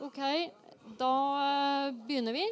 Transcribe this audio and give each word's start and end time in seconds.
Ok, 0.00 0.16
da 0.96 1.14
eh, 1.44 1.94
begynner 2.06 2.32
vi. 2.32 2.44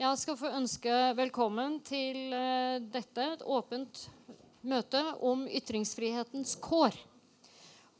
Jeg 0.00 0.16
skal 0.16 0.36
få 0.40 0.48
ønske 0.56 0.92
velkommen 1.18 1.74
til 1.84 2.32
eh, 2.32 2.78
dette, 2.80 3.26
et 3.34 3.42
åpent 3.44 4.00
møte 4.64 5.02
om 5.28 5.42
ytringsfrihetens 5.44 6.54
kår. 6.64 6.96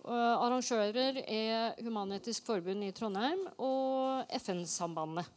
Uh, 0.03 0.15
arrangører 0.47 1.21
er 1.27 1.77
Human-Etisk 1.85 2.49
Forbund 2.49 2.87
i 2.87 2.89
Trondheim 2.97 3.45
og 3.61 4.33
FN-sambandet. 4.41 5.29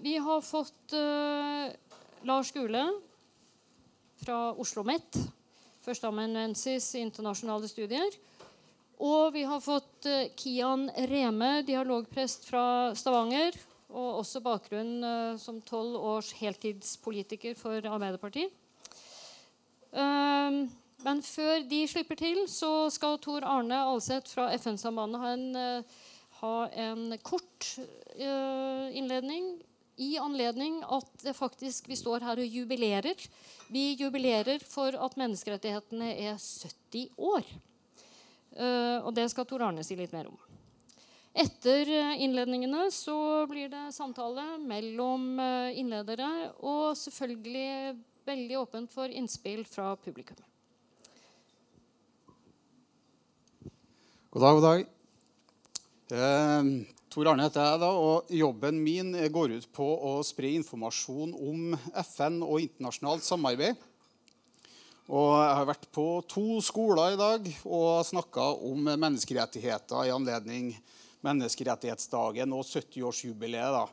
Vi 0.00 0.14
har 0.24 0.40
fått 0.40 0.94
Lars 2.24 2.52
Gule 2.56 2.84
fra 4.22 4.38
Oslo 4.54 4.86
OsloMet, 4.86 5.18
førsteamanuensis 5.84 6.94
i 6.96 7.04
internasjonale 7.04 7.68
studier. 7.68 8.16
Og 9.02 9.34
vi 9.34 9.42
har 9.44 9.60
fått 9.60 10.08
uh, 10.08 10.28
Kian 10.38 10.88
Reme, 11.10 11.60
dialogprest 11.66 12.46
fra 12.48 12.94
Stavanger. 12.96 13.56
Og 13.92 14.22
også 14.22 14.40
bakgrunn 14.44 15.04
uh, 15.04 15.36
som 15.40 15.60
tolv 15.64 15.98
års 16.00 16.32
heltidspolitiker 16.38 17.58
for 17.58 17.84
Arbeiderpartiet. 17.84 18.50
Uh, 19.92 20.64
men 21.04 21.22
før 21.22 21.60
de 21.68 21.84
slipper 21.88 22.18
til, 22.18 22.42
så 22.48 22.88
skal 22.90 23.20
Tor 23.22 23.44
Arne 23.46 23.78
Alseth 23.84 24.32
fra 24.32 24.48
FN-sambandet 24.56 25.20
ha, 25.22 25.62
ha, 26.40 26.54
en 26.72 27.12
kort 27.22 27.68
innledning 28.16 29.52
i 30.02 30.16
anledning 30.18 30.80
at 30.82 31.28
faktisk 31.36 31.88
vi 31.92 32.00
står 32.00 32.24
her 32.26 32.40
og 32.42 32.56
jubilerer. 32.58 33.22
Vi 33.70 33.84
jubilerer 34.00 34.64
for 34.66 34.96
at 34.96 35.20
menneskerettighetene 35.20 36.10
er 36.16 36.40
70 36.40 37.12
år. 37.16 37.44
Uh, 38.56 39.04
og 39.04 39.12
det 39.16 39.28
skal 39.32 39.46
Tor 39.48 39.66
Arne 39.68 39.84
si 39.84 39.96
litt 39.98 40.14
mer 40.16 40.30
om. 40.30 40.36
Etter 41.36 41.90
innledningene 42.16 42.86
så 42.94 43.44
blir 43.50 43.68
det 43.68 43.90
samtale 43.92 44.56
mellom 44.64 45.34
uh, 45.36 45.68
innledere 45.76 46.30
og 46.64 46.96
selvfølgelig 46.96 47.96
veldig 48.26 48.58
åpent 48.58 48.92
for 48.92 49.12
innspill 49.12 49.64
fra 49.68 49.94
publikum. 50.00 50.38
God 54.36 54.42
dag, 54.42 54.54
god 54.56 54.64
dag. 54.66 54.86
Eh, 56.12 56.66
Tor 57.08 57.30
Arne 57.30 57.46
heter 57.46 57.62
jeg, 57.64 57.80
da, 57.80 57.88
og 57.88 58.28
jobben 58.28 58.80
min 58.84 59.14
går 59.32 59.54
ut 59.56 59.68
på 59.72 59.86
å 60.10 60.18
spre 60.26 60.50
informasjon 60.58 61.32
om 61.32 61.76
FN 62.02 62.42
og 62.44 62.60
internasjonalt 62.66 63.24
samarbeid. 63.24 63.78
Og 65.06 65.36
jeg 65.38 65.54
har 65.54 65.66
vært 65.68 65.84
på 65.94 66.04
to 66.26 66.60
skoler 66.66 67.14
i 67.14 67.18
dag 67.20 67.44
og 67.62 68.06
snakka 68.08 68.48
om 68.66 68.88
menneskerettigheter 68.88 70.08
i 70.08 70.14
anledning 70.14 70.72
menneskerettighetsdagen 71.26 72.54
og 72.54 72.64
70-årsjubileet. 72.66 73.92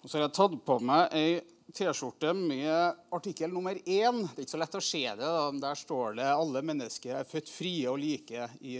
Og 0.00 0.08
så 0.08 0.16
har 0.16 0.26
jeg 0.26 0.36
tatt 0.38 0.56
på 0.64 0.78
meg 0.80 1.12
ei 1.16 1.36
T-skjorte 1.76 2.30
med 2.38 3.02
artikkel 3.12 3.52
nummer 3.52 3.76
én. 3.76 4.22
Det 4.22 4.38
er 4.38 4.46
ikke 4.46 4.54
så 4.54 4.62
lett 4.62 4.78
å 4.78 4.84
se 4.86 5.02
det. 5.02 5.18
Da. 5.18 5.50
Der 5.60 5.76
står 5.76 6.16
det 6.16 6.24
'Alle 6.30 6.62
mennesker 6.62 7.18
er 7.18 7.28
født 7.28 7.52
frie 7.52 7.90
og 7.90 7.98
like 7.98 8.48
i 8.62 8.78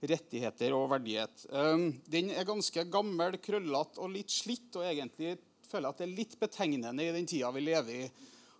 rettigheter 0.00 0.72
og 0.72 0.88
verdighet. 0.94 1.44
Um, 1.50 2.00
den 2.06 2.30
er 2.30 2.46
ganske 2.46 2.84
gammel, 2.88 3.36
krøllete 3.42 3.98
og 3.98 4.14
litt 4.14 4.30
slitt, 4.30 4.70
og 4.76 4.86
egentlig 4.86 5.36
føler 5.68 5.88
jeg 5.88 5.92
at 5.92 5.98
det 5.98 6.06
er 6.06 6.16
litt 6.16 6.40
betegnende 6.40 7.02
i 7.02 7.12
den 7.12 7.26
tida 7.26 7.50
vi 7.50 7.60
lever 7.66 8.06
i 8.06 8.10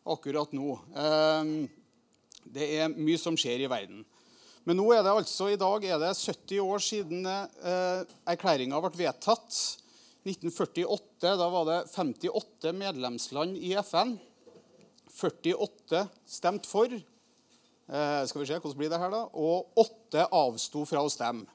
akkurat 0.04 0.52
nå. 0.52 0.74
Det 2.54 2.68
er 2.78 2.92
mye 2.94 3.18
som 3.20 3.36
skjer 3.38 3.64
i 3.64 3.70
verden. 3.70 4.04
Men 4.68 4.76
nå 4.80 4.86
er 4.92 5.04
det 5.04 5.12
altså, 5.12 5.50
i 5.52 5.60
dag 5.60 5.84
er 5.84 6.00
det 6.02 6.14
70 6.16 6.60
år 6.60 6.82
siden 6.84 7.28
eh, 7.28 8.00
erklæringa 8.28 8.80
ble 8.84 8.92
vedtatt. 8.98 9.60
1948 10.28 11.36
da 11.40 11.46
var 11.52 11.68
det 11.68 11.78
58 11.94 12.74
medlemsland 12.76 13.56
i 13.56 13.72
FN. 13.80 14.16
48 15.18 16.02
stemte 16.28 16.68
for. 16.68 16.92
Eh, 16.92 18.22
skal 18.28 18.42
vi 18.42 18.48
se, 18.50 18.58
hvordan 18.60 18.80
blir 18.80 18.92
det 18.92 19.00
her 19.00 19.14
da? 19.14 19.22
Og 19.32 19.80
åtte 19.80 20.26
avsto 20.36 20.84
fra 20.88 21.04
å 21.04 21.12
stemme. 21.12 21.48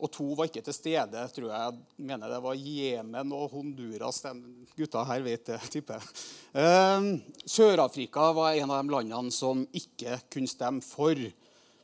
Og 0.00 0.10
to 0.12 0.26
var 0.36 0.48
ikke 0.48 0.62
til 0.64 0.76
stede. 0.76 1.24
tror 1.34 1.50
jeg. 1.50 1.60
jeg 1.60 2.06
mener 2.08 2.32
det 2.32 2.40
var 2.42 2.56
Jemen 2.56 3.32
og 3.36 3.50
Honduras. 3.52 4.22
De 4.24 4.32
gutta 4.76 5.04
her 5.04 5.20
vet 5.26 5.46
det, 5.46 5.60
tipper 5.72 6.00
jeg. 6.00 6.24
Eh, 6.62 7.10
Sør-Afrika 7.44 8.32
var 8.36 8.56
en 8.56 8.70
av 8.70 8.82
de 8.82 8.94
landene 8.96 9.34
som 9.34 9.66
ikke 9.72 10.20
kunne 10.32 10.50
stemme 10.50 10.84
for 10.84 11.14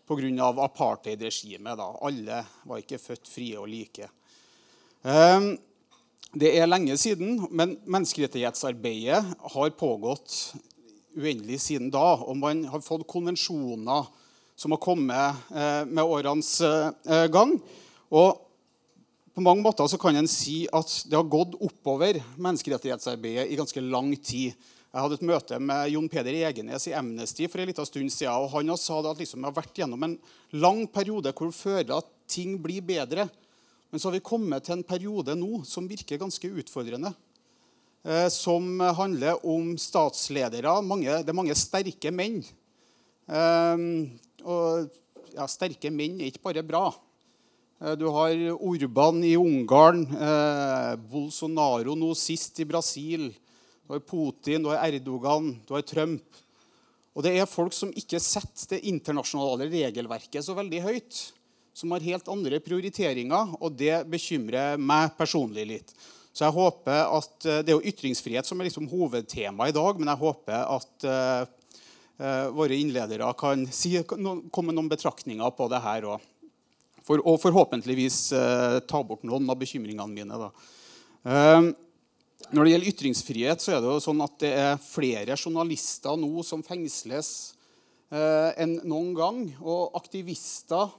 pga. 0.07 0.51
apartheidregimet. 0.65 1.81
Alle 2.01 2.45
var 2.65 2.83
ikke 2.83 3.03
født 3.03 3.29
frie 3.29 3.59
og 3.59 3.69
like. 3.69 4.09
Eh, 5.05 5.55
det 6.37 6.53
er 6.59 6.69
lenge 6.69 6.97
siden, 7.01 7.47
men 7.51 7.79
menneskerettighetsarbeidet 7.87 9.23
har 9.55 9.77
pågått 9.79 10.55
uendelig 11.17 11.61
siden 11.65 11.91
da. 11.91 12.17
Og 12.27 12.37
man 12.37 12.65
har 12.69 12.85
fått 12.85 13.07
konvensjoner 13.09 14.09
som 14.57 14.73
har 14.73 14.81
kommet 14.83 15.49
eh, 15.53 15.85
med 15.85 16.05
årenes 16.05 16.61
eh, 16.61 17.27
gang. 17.33 17.59
Og 18.13 18.43
på 19.37 19.45
mange 19.45 19.61
måter 19.61 19.89
så 19.91 19.99
kan 20.01 20.17
en 20.17 20.31
si 20.31 20.63
at 20.73 20.93
det 21.11 21.17
har 21.19 21.29
gått 21.29 21.59
oppover 21.61 22.17
menneskerettighetsarbeidet 22.41 23.51
i 23.51 23.59
ganske 23.59 23.83
lang 23.85 24.15
tid. 24.17 24.55
Jeg 24.97 25.05
hadde 25.05 25.19
et 25.19 25.27
møte 25.29 25.59
med 25.61 25.91
Jon 25.93 26.07
Peder 26.09 26.39
Egenes 26.49 26.87
i 26.89 26.95
Amnesty 26.97 27.45
for 27.53 27.61
en 27.61 27.69
liten 27.69 27.85
stund 27.85 28.13
siden. 28.15 28.33
og 28.33 28.49
Han 28.55 28.73
sa 28.81 29.03
at 29.03 29.21
liksom, 29.21 29.43
vi 29.43 29.51
har 29.51 29.59
vært 29.59 29.77
gjennom 29.77 30.07
en 30.07 30.15
lang 30.57 30.87
periode 30.89 31.35
hvor 31.37 31.51
det 31.51 31.59
føler 31.59 31.93
at 31.99 32.09
ting 32.33 32.57
blir 32.63 32.81
bedre. 32.81 33.27
Men 33.91 34.01
så 34.01 34.09
har 34.09 34.17
vi 34.17 34.25
kommet 34.25 34.65
til 34.65 34.79
en 34.79 34.87
periode 34.87 35.37
nå 35.37 35.61
som 35.69 35.89
virker 35.89 36.23
ganske 36.23 36.49
utfordrende. 36.49 37.13
Eh, 38.07 38.29
som 38.33 38.81
handler 38.81 39.45
om 39.45 39.75
statsledere. 39.77 40.79
Mange, 40.81 41.11
det 41.11 41.33
er 41.33 41.37
mange 41.37 41.61
sterke 41.61 42.15
menn. 42.15 42.41
Eh, 43.29 43.85
og 44.47 44.89
ja, 45.37 45.45
sterke 45.51 45.93
menn 45.93 46.23
er 46.23 46.33
ikke 46.33 46.47
bare 46.49 46.65
bra. 46.65 46.87
Eh, 47.81 47.93
du 47.93 48.07
har 48.09 48.33
Orban 48.57 49.25
i 49.25 49.37
Ungarn, 49.37 50.07
Bolsonaro 51.11 51.97
nå 51.99 52.15
sist 52.17 52.61
i 52.61 52.69
Brasil. 52.69 53.29
Du 53.87 53.93
har 53.95 54.01
Putin, 54.01 54.63
du 54.65 54.73
har 54.73 54.89
Erdogan, 54.89 55.53
du 55.67 55.75
har 55.77 55.85
Trump. 55.87 56.43
Og 57.17 57.25
det 57.25 57.33
er 57.37 57.49
folk 57.49 57.73
som 57.73 57.93
ikke 57.97 58.21
setter 58.21 58.75
det 58.77 58.85
internasjonale 58.89 59.69
regelverket 59.73 60.45
så 60.45 60.57
veldig 60.57 60.83
høyt. 60.85 61.21
Som 61.77 61.93
har 61.93 62.05
helt 62.05 62.29
andre 62.33 62.59
prioriteringer, 62.65 63.53
og 63.61 63.77
det 63.77 64.07
bekymrer 64.09 64.81
meg 64.81 65.13
personlig 65.19 65.67
litt. 65.69 65.93
Så 66.37 66.45
jeg 66.45 66.57
håper 66.57 67.03
at, 67.17 67.47
eh, 67.47 67.63
Det 67.63 67.73
er 67.73 67.77
jo 67.77 67.91
ytringsfrihet 67.93 68.45
som 68.45 68.61
er 68.61 68.69
liksom 68.69 68.89
hovedtema 68.89 69.69
i 69.69 69.73
dag, 69.73 69.99
men 69.99 70.09
jeg 70.09 70.23
håper 70.25 70.65
at 70.77 71.05
uh, 71.05 72.49
våre 72.53 72.77
innledere 72.77 73.29
kan 73.37 73.67
si, 73.69 73.97
komme 74.05 74.73
noen 74.73 74.89
betraktninger 74.89 75.51
på 75.53 75.69
det 75.69 75.81
her 75.85 76.03
òg. 76.03 76.21
For, 77.07 77.23
og 77.23 77.39
forhåpentligvis 77.43 78.19
eh, 78.35 78.79
ta 78.89 79.03
bort 79.07 79.23
noen 79.27 79.47
av 79.51 79.59
bekymringene 79.61 80.11
mine. 80.11 80.51
når 82.51 82.63
det 82.65 82.73
gjelder 82.73 82.91
ytringsfrihet, 82.91 83.63
så 83.63 83.77
er 83.77 83.81
det 83.83 83.91
jo 83.91 84.03
sånn 84.03 84.23
at 84.23 84.35
det 84.43 84.53
er 84.59 84.83
flere 84.83 85.39
journalister 85.39 86.19
nå 86.19 86.43
som 86.47 86.63
fengsles 86.67 87.31
enn 88.11 88.77
noen 88.87 89.15
gang. 89.19 89.41
Og 89.63 89.97
aktivister 89.99 90.91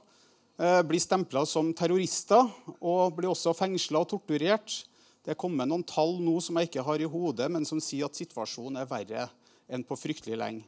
blir 0.84 1.00
stempla 1.00 1.46
som 1.48 1.70
terrorister 1.72 2.50
og 2.80 3.16
blir 3.16 3.30
også 3.32 3.56
fengsla 3.56 4.02
og 4.02 4.10
torturert. 4.12 4.82
Det 5.28 5.34
er 5.34 5.40
kommet 5.44 5.68
noen 5.68 5.84
tall 5.84 6.14
nå 6.24 6.38
som 6.40 6.56
jeg 6.56 6.70
ikke 6.70 6.84
har 6.86 7.02
i 7.04 7.08
hodet, 7.08 7.50
men 7.52 7.66
som 7.68 7.80
sier 7.84 8.08
at 8.08 8.16
situasjonen 8.16 8.80
er 8.80 8.88
verre 8.88 9.26
enn 9.68 9.84
på 9.84 9.96
fryktelig 10.00 10.38
lenge. 10.40 10.64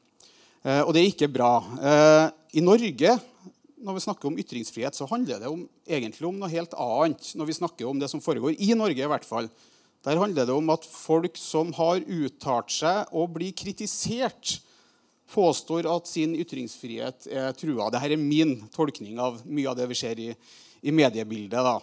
Eh, 0.61 0.83
og 0.83 0.93
det 0.93 1.01
er 1.01 1.09
ikke 1.09 1.31
bra. 1.33 1.53
Eh, 1.81 2.27
I 2.61 2.65
Norge, 2.65 3.15
når 3.81 3.97
vi 3.97 4.05
snakker 4.05 4.29
om 4.29 4.39
ytringsfrihet, 4.41 4.97
så 4.97 5.09
handler 5.11 5.41
det 5.43 5.51
om, 5.51 5.65
egentlig 5.89 6.27
om 6.29 6.39
noe 6.41 6.53
helt 6.53 6.75
annet. 6.77 7.33
når 7.35 7.49
vi 7.49 7.59
snakker 7.59 7.89
om 7.89 8.01
det 8.01 8.11
som 8.13 8.21
foregår 8.21 8.57
i 8.59 8.75
Norge 8.77 9.05
i 9.05 9.11
hvert 9.13 9.27
fall. 9.27 9.51
Der 10.05 10.17
handler 10.17 10.47
det 10.49 10.55
om 10.55 10.71
at 10.73 10.85
folk 10.85 11.37
som 11.37 11.73
har 11.77 12.01
uttalt 12.01 12.73
seg 12.73 13.13
og 13.13 13.35
blir 13.37 13.53
kritisert, 13.53 14.61
påstår 15.31 15.87
at 15.87 16.09
sin 16.11 16.35
ytringsfrihet 16.35 17.29
er 17.31 17.53
trua. 17.55 17.91
Dette 17.93 18.09
er 18.09 18.19
min 18.19 18.57
tolkning 18.75 19.21
av 19.23 19.39
mye 19.47 19.69
av 19.71 19.77
det 19.79 19.87
vi 19.93 19.99
ser 19.99 20.19
i, 20.19 20.33
i 20.83 20.91
mediebildet. 20.91 21.61
da. 21.61 21.77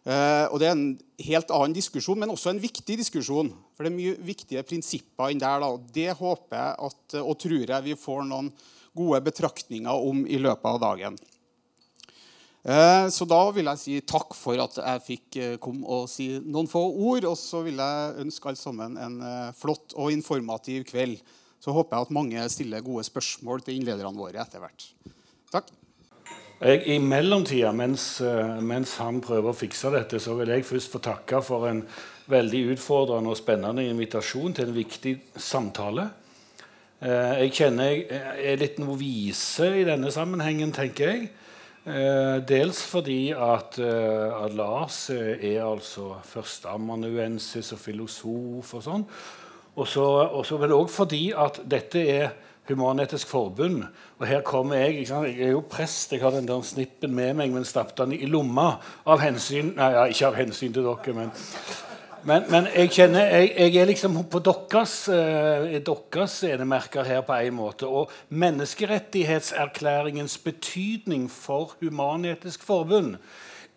Eh, 0.00 0.46
og 0.48 0.58
Det 0.60 0.68
er 0.68 0.76
en 0.76 0.98
helt 1.26 1.50
annen 1.52 1.76
diskusjon, 1.76 2.18
men 2.18 2.32
også 2.32 2.54
en 2.54 2.62
viktig 2.62 2.96
diskusjon. 3.02 3.52
For 3.76 3.84
det 3.84 3.92
er 3.92 3.98
mye 3.98 4.16
viktige 4.24 4.64
prinsipper 4.64 5.32
inn 5.32 5.42
der. 5.42 5.60
Da. 5.60 5.70
Det 5.92 6.16
håper 6.16 6.56
jeg 6.56 6.88
at, 6.88 7.18
og 7.20 7.34
tror 7.42 7.74
jeg 7.74 7.88
vi 7.90 7.98
får 8.00 8.24
noen 8.30 8.52
gode 8.96 9.20
betraktninger 9.26 10.06
om 10.10 10.24
i 10.26 10.38
løpet 10.40 10.68
av 10.70 10.80
dagen. 10.82 11.18
Eh, 12.60 13.06
så 13.08 13.24
da 13.28 13.40
vil 13.56 13.70
jeg 13.72 13.80
si 13.80 13.98
takk 14.04 14.34
for 14.36 14.60
at 14.60 14.76
jeg 14.80 15.04
fikk 15.06 15.40
eh, 15.40 15.58
komme 15.62 15.86
og 15.88 16.10
si 16.12 16.32
noen 16.44 16.68
få 16.70 16.82
ord. 16.90 17.28
Og 17.30 17.36
så 17.40 17.64
vil 17.66 17.80
jeg 17.80 18.24
ønske 18.26 18.50
alle 18.50 18.60
sammen 18.60 18.98
en 19.00 19.20
flott 19.56 19.96
og 19.96 20.12
informativ 20.12 20.88
kveld. 20.90 21.20
Så 21.60 21.74
håper 21.76 21.96
jeg 21.96 22.08
at 22.08 22.16
mange 22.16 22.48
stiller 22.52 22.84
gode 22.84 23.04
spørsmål 23.08 23.64
til 23.64 23.80
innlederne 23.80 24.16
våre 24.16 24.40
etter 24.40 24.62
hvert. 24.62 24.88
Takk. 25.52 25.68
Jeg, 26.60 26.82
I 26.92 26.98
mellomtida, 27.00 27.70
mens, 27.72 28.20
eh, 28.20 28.58
mens, 28.60 28.98
han 29.00 29.22
prøver 29.24 29.48
å 29.48 29.56
fikse 29.56 29.88
dette, 29.94 30.18
så 30.20 30.34
vil 30.36 30.52
jeg 30.52 30.66
først 30.68 30.92
få 30.92 31.00
takke 31.00 31.40
for 31.40 31.64
en 31.70 31.80
veldig 32.28 32.74
utfordrende 32.74 33.32
og 33.32 33.38
spennende 33.38 33.86
invitasjon 33.88 34.52
til 34.58 34.68
en 34.68 34.76
viktig 34.76 35.14
samtale. 35.40 36.04
Eh, 37.00 37.44
jeg 37.44 37.54
kjenner 37.56 37.92
jeg 37.92 38.50
er 38.52 38.60
litt 38.60 38.80
novise 38.82 39.70
i 39.80 39.86
denne 39.88 40.12
sammenhengen, 40.14 40.74
tenker 40.76 41.14
jeg. 41.14 41.30
Dels 42.44 42.82
fordi 42.84 43.30
at, 43.32 43.78
at 43.80 44.52
Lars 44.52 44.98
er 45.10 45.62
altså 45.64 46.18
førsteamanuensis 46.28 47.72
og 47.72 47.80
filosof 47.80 48.74
og 48.76 48.84
sånn. 48.84 49.06
Og 49.80 49.88
så 49.88 50.58
vel 50.60 50.76
òg 50.76 50.92
fordi 50.92 51.22
at 51.32 51.62
dette 51.72 52.04
er 52.04 52.28
Human-Etisk 52.70 53.26
Forbund. 53.26 53.84
Og 54.18 54.26
her 54.26 54.42
kommer 54.46 54.76
jeg. 54.76 55.08
Jeg 55.08 55.34
er 55.40 55.54
jo 55.54 55.62
prest. 55.70 56.12
Jeg 56.12 56.22
har 56.22 56.30
den 56.30 56.48
der 56.48 56.62
snippen 56.62 57.14
med 57.14 57.34
meg, 57.34 57.52
men 57.52 57.64
stappet 57.64 58.04
den 58.04 58.14
i 58.14 58.28
lomma 58.30 58.74
av 59.06 59.22
hensyn 59.24 59.74
Nei, 59.76 59.92
ja, 59.96 60.04
ikke 60.10 60.28
av 60.30 60.38
hensyn 60.38 60.74
til 60.74 60.86
dere, 60.86 61.16
men 61.16 61.32
men, 62.24 62.42
men 62.50 62.66
jeg 62.74 62.90
kjenner, 62.94 63.20
jeg, 63.20 63.54
jeg, 63.56 63.76
er 63.80 63.84
liksom 63.88 64.24
på 64.30 64.38
deres, 64.44 65.08
eh, 65.08 65.80
deres 65.86 66.42
enemerker 66.44 67.02
her 67.06 67.20
på 67.26 67.32
en 67.32 67.54
måte. 67.54 67.86
Og 67.86 68.10
menneskerettighetserklæringens 68.28 70.38
betydning 70.44 71.30
for 71.30 71.72
Human-Etisk 71.80 72.64
Forbund 72.66 73.16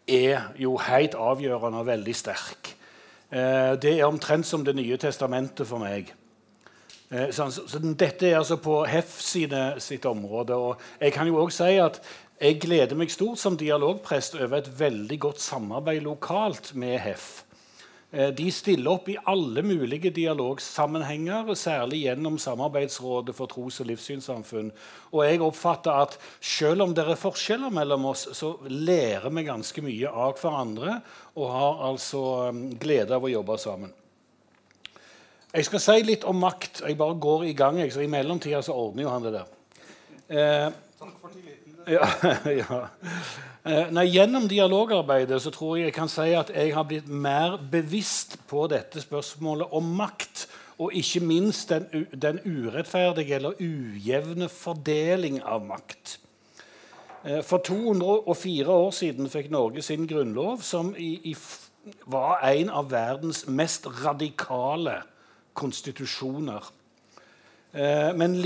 er 0.07 0.42
jo 0.60 0.78
helt 0.78 1.16
avgjørende 1.16 1.80
og 1.80 1.88
veldig 1.88 2.16
sterk. 2.16 2.75
Eh, 3.31 3.81
det 3.81 4.00
er 4.00 4.06
omtrent 4.06 4.48
som 4.48 4.66
Det 4.66 4.75
nye 4.75 4.98
testamentet 4.98 5.68
for 5.68 5.78
meg. 5.81 6.13
Eh, 7.12 7.31
så, 7.31 7.50
så, 7.50 7.80
dette 7.80 8.30
er 8.30 8.38
altså 8.38 8.56
på 8.56 8.86
HEF 8.86 9.22
sine, 9.22 9.74
sitt 9.80 10.06
område. 10.06 10.56
og 10.56 10.75
jeg 11.01 11.13
kan 11.13 11.28
jo 11.28 11.44
også 11.44 11.66
si 11.66 11.78
at 11.78 12.01
jeg 12.42 12.62
gleder 12.62 12.95
meg 12.95 13.12
stort 13.12 13.40
som 13.40 13.57
dialogprest 13.57 14.36
over 14.36 14.57
et 14.57 14.80
veldig 14.80 15.19
godt 15.19 15.42
samarbeid 15.42 16.01
lokalt 16.01 16.75
med 16.75 17.00
HEF. 17.00 17.44
Eh, 18.13 18.30
de 18.30 18.51
stiller 18.54 18.92
opp 18.92 19.07
i 19.10 19.15
alle 19.25 19.63
mulige 19.65 20.12
dialogsammenhenger, 20.13 21.48
særlig 21.57 22.04
gjennom 22.04 22.38
Samarbeidsrådet 22.38 23.33
for 23.33 23.50
tros- 23.50 23.80
og 23.81 23.88
livssynssamfunn. 23.89 24.69
Og 25.12 25.24
jeg 25.25 25.42
oppfatter 25.42 25.98
at 26.04 26.19
selv 26.38 26.86
om 26.86 26.94
det 26.94 27.07
er 27.07 27.18
forskjeller 27.18 27.74
mellom 27.74 28.06
oss, 28.12 28.27
så 28.38 28.51
lærer 28.69 29.33
vi 29.33 29.48
ganske 29.48 29.81
mye 29.81 30.12
av 30.13 30.38
hverandre 30.38 31.00
og 31.33 31.50
har 31.56 31.81
altså 31.89 32.21
um, 32.51 32.68
glede 32.77 33.18
av 33.18 33.25
å 33.25 33.31
jobbe 33.33 33.57
sammen. 33.57 33.94
Jeg 35.54 35.66
skal 35.66 35.81
si 35.81 35.98
litt 36.06 36.24
om 36.30 36.38
makt. 36.42 36.83
Jeg 36.86 36.98
bare 36.98 37.18
går 37.18 37.48
i 37.50 37.56
gang. 37.57 37.81
så 37.92 38.01
I 38.01 38.09
mellomtida 38.09 38.62
så 38.62 38.77
ordner 38.77 39.07
jo 39.07 39.09
han 39.09 39.25
det 39.25 39.33
der. 39.39 39.50
Eh, 40.30 40.69
Takk 41.00 41.18
for 41.18 41.33
tilliten. 41.33 41.59
Ja, 41.89 42.07
ja. 42.48 42.77
Eh, 43.63 43.86
nei, 43.95 44.10
gjennom 44.12 44.50
dialogarbeidet 44.51 45.38
så 45.39 45.51
tror 45.56 45.77
jeg 45.77 45.88
jeg 45.88 45.95
kan 45.95 46.10
si 46.12 46.33
at 46.36 46.50
jeg 46.51 46.74
har 46.75 46.83
blitt 46.83 47.07
mer 47.07 47.56
bevisst 47.71 48.36
på 48.50 48.65
dette 48.68 49.00
spørsmålet 49.00 49.71
om 49.71 49.88
makt. 50.01 50.50
Og 50.83 50.92
ikke 51.00 51.21
minst 51.24 51.71
den, 51.71 52.07
den 52.12 52.42
urettferdige 52.44 53.38
eller 53.38 53.56
ujevne 53.62 54.50
fordeling 54.51 55.39
av 55.48 55.63
makt. 55.63 56.18
Eh, 57.24 57.39
for 57.39 57.63
204 57.63 58.68
år 58.68 58.92
siden 58.92 59.31
fikk 59.31 59.48
Norge 59.54 59.81
sin 59.81 60.09
grunnlov, 60.12 60.59
som 60.59 60.92
i, 61.00 61.13
i, 61.31 61.36
var 62.04 62.44
en 62.50 62.69
av 62.69 62.92
verdens 62.92 63.45
mest 63.48 63.88
radikale 64.04 65.00
konstitusjoner. 65.56 66.68
Eh, 67.73 68.11
men 68.13 68.37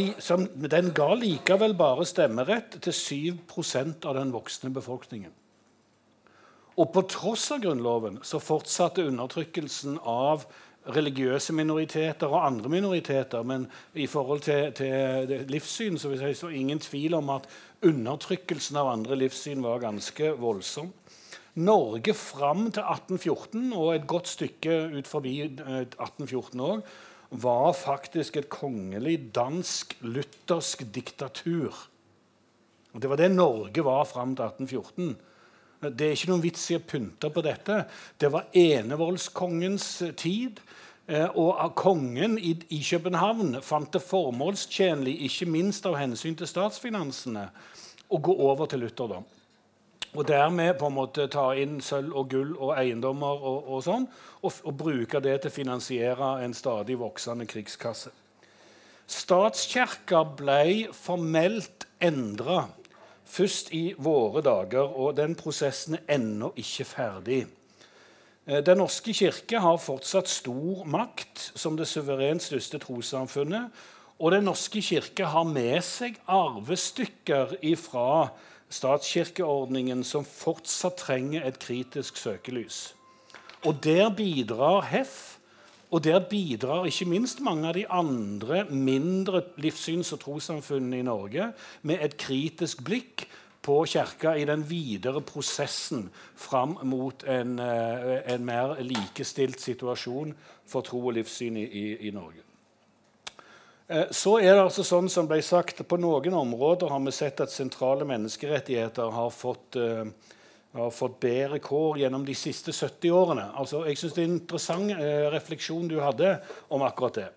den 0.71 0.93
ga 0.95 1.09
likevel 1.19 1.75
bare 1.75 2.05
stemmerett 2.07 2.79
til 2.83 2.95
7% 2.95 4.07
av 4.07 4.15
den 4.15 4.31
voksne 4.31 4.71
befolkningen. 4.71 5.33
Og 6.77 6.93
på 6.93 7.03
tross 7.09 7.49
av 7.51 7.63
Grunnloven 7.63 8.21
så 8.23 8.39
fortsatte 8.39 9.03
undertrykkelsen 9.09 9.97
av 10.05 10.45
religiøse 10.93 11.51
minoriteter 11.57 12.31
og 12.31 12.45
andre 12.45 12.71
minoriteter. 12.71 13.43
Men 13.43 13.65
i 13.97 14.05
forhold 14.07 14.45
til, 14.45 14.71
til 14.77 15.43
livssyn 15.51 15.97
så, 15.99 16.13
er 16.13 16.31
det 16.31 16.53
ingen 16.55 16.79
tvil 16.79 17.17
om 17.17 17.33
at 17.33 17.49
undertrykkelsen 17.83 18.79
av 18.79 18.93
andre 18.93 19.17
livssyn 19.19 19.65
var 19.65 19.83
ganske 19.83 20.31
voldsom. 20.39 20.93
Norge 21.57 22.13
fram 22.13 22.67
til 22.69 22.85
1814, 22.85 23.73
og 23.73 23.95
et 23.95 24.07
godt 24.07 24.29
stykke 24.29 24.75
ut 24.93 25.07
forbi 25.09 25.39
1814 25.41 26.61
òg, 26.61 26.83
var 27.29 27.73
faktisk 27.75 28.37
et 28.37 28.49
kongelig 28.49 29.17
dansk-luthersk 29.35 30.85
diktatur. 30.95 31.75
Og 32.93 33.01
Det 33.01 33.09
var 33.09 33.17
det 33.17 33.31
Norge 33.31 33.83
var 33.83 34.05
fram 34.05 34.35
til 34.35 34.45
1814. 34.45 35.17
Det 35.81 36.07
er 36.07 36.15
ikke 36.15 36.31
noen 36.31 36.41
vits 36.41 36.63
i 36.71 36.77
å 36.79 36.81
pynte 36.81 37.29
på 37.29 37.43
dette. 37.45 37.83
Det 38.17 38.31
var 38.33 38.47
enevoldskongens 38.53 40.03
tid. 40.17 40.61
Eh, 41.07 41.29
og 41.39 41.75
kongen 41.79 42.35
i, 42.37 42.81
København 42.83 43.61
fant 43.63 43.93
det 43.93 44.01
formålstjenlig, 44.03 45.13
ikke 45.29 45.45
minst 45.47 45.85
av 45.87 45.95
hensyn 45.95 46.35
til 46.35 46.49
statsfinansene, 46.49 47.45
å 48.11 48.17
gå 48.19 48.33
over 48.43 48.67
til 48.67 48.83
lutherdom. 48.83 49.23
Og 50.17 50.27
dermed 50.27 50.75
på 50.79 50.89
en 50.89 50.97
måte 50.97 51.29
ta 51.31 51.53
inn 51.55 51.79
sølv 51.83 52.11
og 52.11 52.27
gull 52.31 52.51
og 52.57 52.73
eiendommer 52.75 53.39
og, 53.39 53.71
og 53.71 53.85
sånn, 53.85 54.09
og, 54.41 54.53
og, 54.63 54.73
bruke 54.77 55.21
det 55.23 55.39
til 55.41 55.51
å 55.51 55.55
finansiere 55.55 56.31
en 56.45 56.53
stadig 56.53 56.97
voksende 56.99 57.47
krigskasse. 57.49 58.13
Statskirka 59.07 60.23
ble 60.37 60.89
formelt 60.93 61.87
endra 62.03 62.65
først 63.27 63.71
i 63.75 63.93
våre 63.97 64.43
dager, 64.43 64.83
og 64.83 65.15
den 65.17 65.35
prosessen 65.35 65.97
er 65.99 66.17
ennå 66.17 66.51
ikke 66.59 66.85
ferdig. 66.87 67.45
Eh, 68.47 68.63
den 68.63 68.79
norske 68.81 69.13
kirke 69.13 69.61
har 69.63 69.79
fortsatt 69.81 70.31
stor 70.31 70.85
makt 70.87 71.51
som 71.55 71.77
det 71.79 71.87
suverent 71.87 72.43
største 72.43 72.79
trossamfunnet. 72.83 73.71
Og 74.17 74.31
Den 74.31 74.47
norske 74.49 74.81
kirke 74.81 75.27
har 75.29 75.43
med 75.45 75.83
seg 75.85 76.15
arvestykker 76.25 77.59
fra 77.77 78.31
statskirkeordningen 78.73 80.01
som 80.03 80.25
fortsatt 80.25 80.97
trenger 80.97 81.45
et 81.45 81.59
kritisk 81.61 82.17
søkelys. 82.17 82.96
Og 83.67 83.81
der 83.83 84.09
bidrar 84.15 84.87
HEF, 84.91 85.37
og 85.91 86.03
der 86.03 86.19
bidrar 86.19 86.85
ikke 86.87 87.07
minst 87.07 87.39
mange 87.43 87.67
av 87.67 87.75
de 87.75 87.85
andre 87.87 88.65
mindre 88.69 89.43
livssyns- 89.59 90.13
og 90.15 90.23
trossamfunnene 90.23 90.99
i 90.99 91.07
Norge 91.07 91.51
med 91.87 92.03
et 92.03 92.17
kritisk 92.19 92.83
blikk 92.83 93.27
på 93.67 93.81
Kirka 93.85 94.35
i 94.39 94.45
den 94.47 94.63
videre 94.69 95.21
prosessen 95.21 96.07
fram 96.35 96.77
mot 96.87 97.23
en, 97.27 97.59
eh, 97.59 98.33
en 98.33 98.45
mer 98.45 98.77
likestilt 98.79 99.59
situasjon 99.59 100.33
for 100.65 100.81
tro 100.87 101.01
og 101.07 101.17
livssyn 101.17 101.57
i, 101.57 102.07
i, 102.07 102.11
Norge. 102.11 102.43
Eh, 103.89 104.05
så 104.11 104.37
er 104.39 104.53
det 104.53 104.63
altså 104.63 104.83
sånn 104.87 105.09
som 105.11 105.27
ble 105.27 105.41
sagt, 105.41 105.83
På 105.87 105.99
noen 105.99 106.33
områder 106.33 106.87
har 106.89 106.99
vi 106.99 107.11
sett 107.11 107.41
at 107.41 107.51
sentrale 107.51 108.07
menneskerettigheter 108.07 109.11
har 109.11 109.29
fått, 109.29 109.75
uh, 109.75 110.05
har 110.79 110.93
fått 110.93 111.19
bedre 111.23 111.59
kår 111.63 112.03
gjennom 112.03 112.25
de 112.27 112.35
siste 112.37 112.73
70 112.75 113.11
årene. 113.13 113.49
Altså, 113.57 113.85
jeg 113.87 113.97
synes 113.97 114.13
Det 114.13 114.23
er 114.23 114.29
en 114.29 114.39
interessant 114.39 114.91
eh, 114.95 115.27
refleksjon 115.33 115.89
du 115.91 115.99
hadde 116.01 116.37
om 116.69 116.85
akkurat 116.85 117.21
det. 117.21 117.27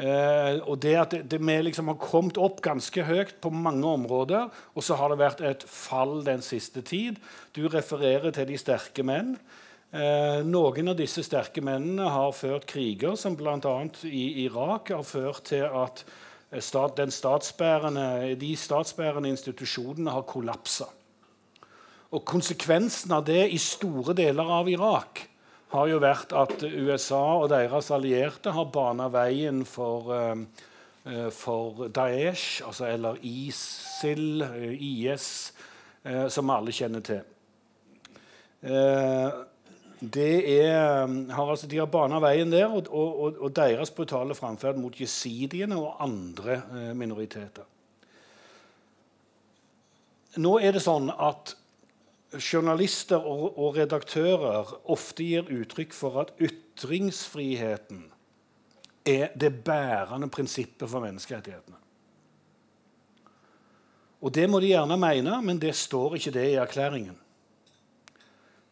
Eh, 0.00 0.60
og 0.64 0.78
det 0.80 0.94
at 0.96 1.10
det, 1.10 1.24
det, 1.28 1.40
Vi 1.42 1.56
liksom 1.62 1.88
har 1.90 1.98
kommet 2.00 2.38
opp 2.38 2.60
ganske 2.62 3.04
høyt 3.04 3.40
på 3.42 3.50
mange 3.50 3.86
områder, 3.86 4.48
og 4.74 4.84
så 4.84 4.96
har 4.96 5.10
det 5.10 5.18
vært 5.20 5.40
et 5.44 5.64
fall 5.66 6.22
den 6.24 6.42
siste 6.42 6.82
tid. 6.82 7.18
Du 7.52 7.66
refererer 7.68 8.30
til 8.30 8.48
de 8.48 8.58
sterke 8.58 9.04
menn. 9.04 9.34
Eh, 9.90 10.40
noen 10.46 10.92
av 10.92 10.96
disse 10.96 11.24
sterke 11.26 11.62
mennene 11.66 12.06
har 12.14 12.30
ført 12.32 12.68
kriger, 12.70 13.16
som 13.18 13.34
bl.a. 13.34 13.74
i 14.06 14.44
Irak 14.44 14.92
har 14.94 15.02
ført 15.02 15.48
til 15.50 15.66
at 15.66 16.04
eh, 16.52 16.62
stat, 16.62 17.02
statsbærende, 17.10 18.36
de 18.38 18.54
statsbærende 18.56 19.34
institusjonene 19.34 20.14
har 20.14 20.28
kollapsa. 20.30 20.86
Og 22.10 22.24
konsekvensen 22.26 23.12
av 23.14 23.24
det 23.28 23.44
i 23.54 23.58
store 23.62 24.14
deler 24.18 24.48
av 24.50 24.68
Irak 24.70 25.22
har 25.70 25.86
jo 25.86 26.00
vært 26.02 26.32
at 26.34 26.64
USA 26.66 27.22
og 27.44 27.50
deres 27.52 27.90
allierte 27.94 28.50
har 28.54 28.72
bana 28.74 29.06
veien 29.12 29.62
for, 29.68 30.10
uh, 30.10 31.28
for 31.30 31.86
Daesh, 31.94 32.64
altså, 32.66 32.88
eller 32.90 33.20
ISIL, 33.22 34.42
IS, 34.74 35.28
uh, 36.02 36.26
som 36.26 36.50
alle 36.50 36.74
kjenner 36.74 37.06
til. 37.06 37.22
Er, 40.02 41.06
har 41.32 41.50
altså, 41.50 41.66
de 41.66 41.78
har 41.78 41.88
bana 41.92 42.18
veien 42.20 42.50
der, 42.52 42.66
og, 42.72 42.88
og, 42.90 43.38
og 43.38 43.54
deres 43.56 43.92
brutale 43.92 44.34
framferd 44.34 44.80
mot 44.80 44.96
jesidiene 44.96 45.76
og 45.76 46.00
andre 46.00 46.56
eh, 46.56 46.92
minoriteter. 46.96 47.66
Nå 50.40 50.58
er 50.62 50.72
det 50.72 50.82
sånn 50.84 51.10
at 51.10 51.56
journalister 52.38 53.18
og, 53.18 53.58
og, 53.58 53.76
redaktører 53.76 54.70
ofte 54.90 55.26
gir 55.26 55.50
uttrykk 55.50 55.94
for 55.94 56.20
at 56.22 56.32
ytringsfriheten 56.38 58.04
er 59.06 59.32
det 59.34 59.52
bærende 59.64 60.28
prinsippet 60.30 60.90
for 60.90 61.02
menneskerettighetene. 61.02 61.78
Og 64.20 64.34
det 64.36 64.44
må 64.52 64.60
de 64.60 64.74
gjerne 64.74 64.98
mene, 65.00 65.40
men 65.42 65.58
det 65.58 65.72
står 65.74 66.18
ikke 66.18 66.34
det 66.34 66.46
i 66.52 66.58
erklæringen. 66.60 67.16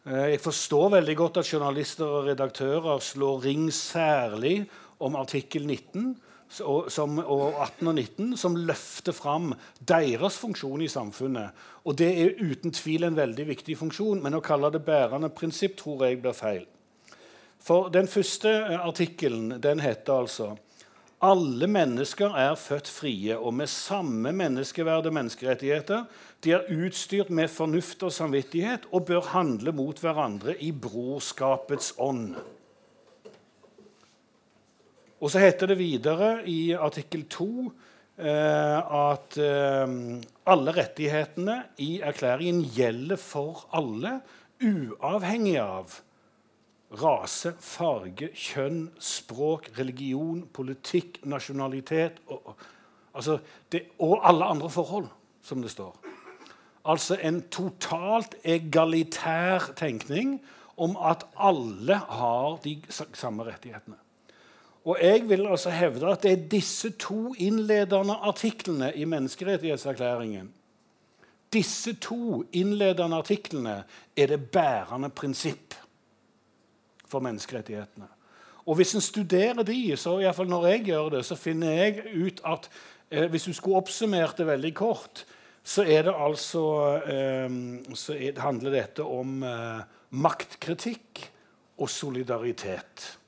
Eh, 0.05 0.35
jeg 0.35 0.41
forstår 0.41 0.93
veldig 0.99 1.15
godt 1.17 1.41
at 1.41 1.53
journalister 1.53 2.05
og 2.05 2.29
redaktører 2.29 3.01
slår 3.03 3.43
ring 3.47 3.67
særlig 3.73 4.69
om 4.99 5.15
artikkel 5.15 5.65
19 5.65 6.15
som, 6.49 7.19
og 7.19 7.59
18 7.61 7.91
og 7.91 7.95
19, 7.95 8.37
som 8.37 8.57
løfter 8.57 9.15
fram 9.15 9.53
deres 9.79 10.37
funksjon 10.41 10.81
i 10.81 10.89
samfunnet. 10.89 11.53
Og 11.85 11.97
det 12.01 12.09
er 12.09 12.41
uten 12.41 12.73
tvil 12.73 13.05
en 13.05 13.17
veldig 13.17 13.45
viktig 13.51 13.77
funksjon, 13.79 14.23
men 14.23 14.37
å 14.37 14.43
kalle 14.43 14.71
det 14.73 14.81
bærende 14.87 15.29
prinsipp 15.29 15.77
tror 15.79 16.07
jeg 16.07 16.21
blir 16.23 16.37
feil. 16.37 16.65
For 17.59 17.91
den 17.93 18.07
første 18.07 18.49
eh, 18.49 18.79
artikkelen 18.79 19.57
den 19.61 19.81
heter 19.83 20.23
altså 20.23 20.53
alle 21.19 21.67
mennesker 21.67 22.31
er 22.39 22.53
født 22.55 22.87
frie 22.87 23.35
og 23.35 23.51
med 23.59 23.67
samme 23.67 24.31
menneskeverd 24.31 25.09
og 25.09 25.17
menneskerettigheter. 25.17 26.05
De 26.43 26.53
er 26.55 26.69
utstyrt 26.71 27.27
med 27.29 27.51
fornuft 27.51 28.05
og 28.07 28.13
samvittighet 28.15 28.87
og 28.95 29.09
bør 29.09 29.27
handle 29.33 29.73
mot 29.75 29.99
hverandre 29.99 30.55
i 30.63 30.71
brorskapets 30.71 31.91
ånd. 31.99 32.37
Og 35.19 35.31
så 35.31 35.41
heter 35.43 35.71
det 35.71 35.79
videre 35.79 36.29
i 36.47 36.71
artikkel 36.71 37.25
2 37.31 37.47
eh, 38.23 38.91
at 38.99 39.39
eh, 39.43 39.95
alle 40.47 40.75
rettighetene 40.75 41.57
i 41.83 41.89
erklæringen 41.99 42.63
gjelder 42.75 43.19
for 43.19 43.65
alle, 43.75 44.19
uavhengig 44.59 45.57
av 45.59 45.99
rase, 46.99 47.53
farge, 47.61 48.31
kjønn, 48.33 48.87
språk, 48.99 49.69
religion, 49.77 50.41
politikk, 50.53 51.19
nasjonalitet 51.29 52.19
og, 52.31 52.55
altså 53.13 53.37
det, 53.71 53.85
og 53.99 54.23
alle 54.25 54.47
andre 54.55 54.71
forhold, 54.73 55.09
som 55.43 55.61
det 55.61 55.71
står. 55.75 55.93
Altså 56.89 57.19
en 57.21 57.43
totalt 57.51 58.39
egalitær 58.47 59.73
tenkning 59.77 60.39
om 60.79 60.95
at 60.95 61.27
alle 61.35 61.99
har 62.07 62.61
de 62.63 62.79
samme 62.89 63.45
rettighetene. 63.45 63.99
Og 64.89 64.97
jeg 65.01 65.25
vil 65.29 65.45
altså 65.45 65.69
hevde 65.69 66.07
at 66.09 66.23
det 66.25 66.31
er 66.31 66.47
disse 66.49 66.89
to 66.97 67.35
innledende 67.37 68.15
artiklene 68.25 68.89
i 68.97 69.05
menneskerettighetserklæringen 69.05 70.49
disse 71.53 71.95
to 72.01 72.43
innledende 72.53 73.17
artiklene 73.17 73.83
er 74.17 74.27
det 74.27 74.51
bærende 74.51 75.09
prinsipp 75.09 75.73
for 77.07 77.19
menneskerettighetene. 77.19 78.07
Og 78.65 78.75
Hvis 78.75 78.93
en 78.95 79.01
studerer 79.01 79.63
de, 79.63 79.97
så 79.97 80.19
i 80.19 80.33
fall 80.35 80.49
når 80.49 80.67
jeg 80.67 80.83
gjør 80.85 81.09
det, 81.09 81.25
så 81.25 81.35
finner 81.35 81.71
jeg 81.71 82.03
ut 82.13 82.41
at 82.45 82.69
eh, 83.09 83.25
hvis 83.25 83.43
du 83.43 83.53
skulle 83.53 83.77
oppsummert 83.77 84.37
det 84.37 84.45
veldig 84.47 84.73
kort, 84.75 85.25
så, 85.63 85.83
det 85.83 86.13
altså, 86.13 87.01
eh, 87.05 87.49
så 87.95 88.13
er, 88.13 88.39
handler 88.39 88.71
dette 88.71 89.03
om 89.03 89.43
eh, 89.43 89.81
maktkritikk 90.09 91.31
og 91.77 91.89
solidaritet. 91.89 93.18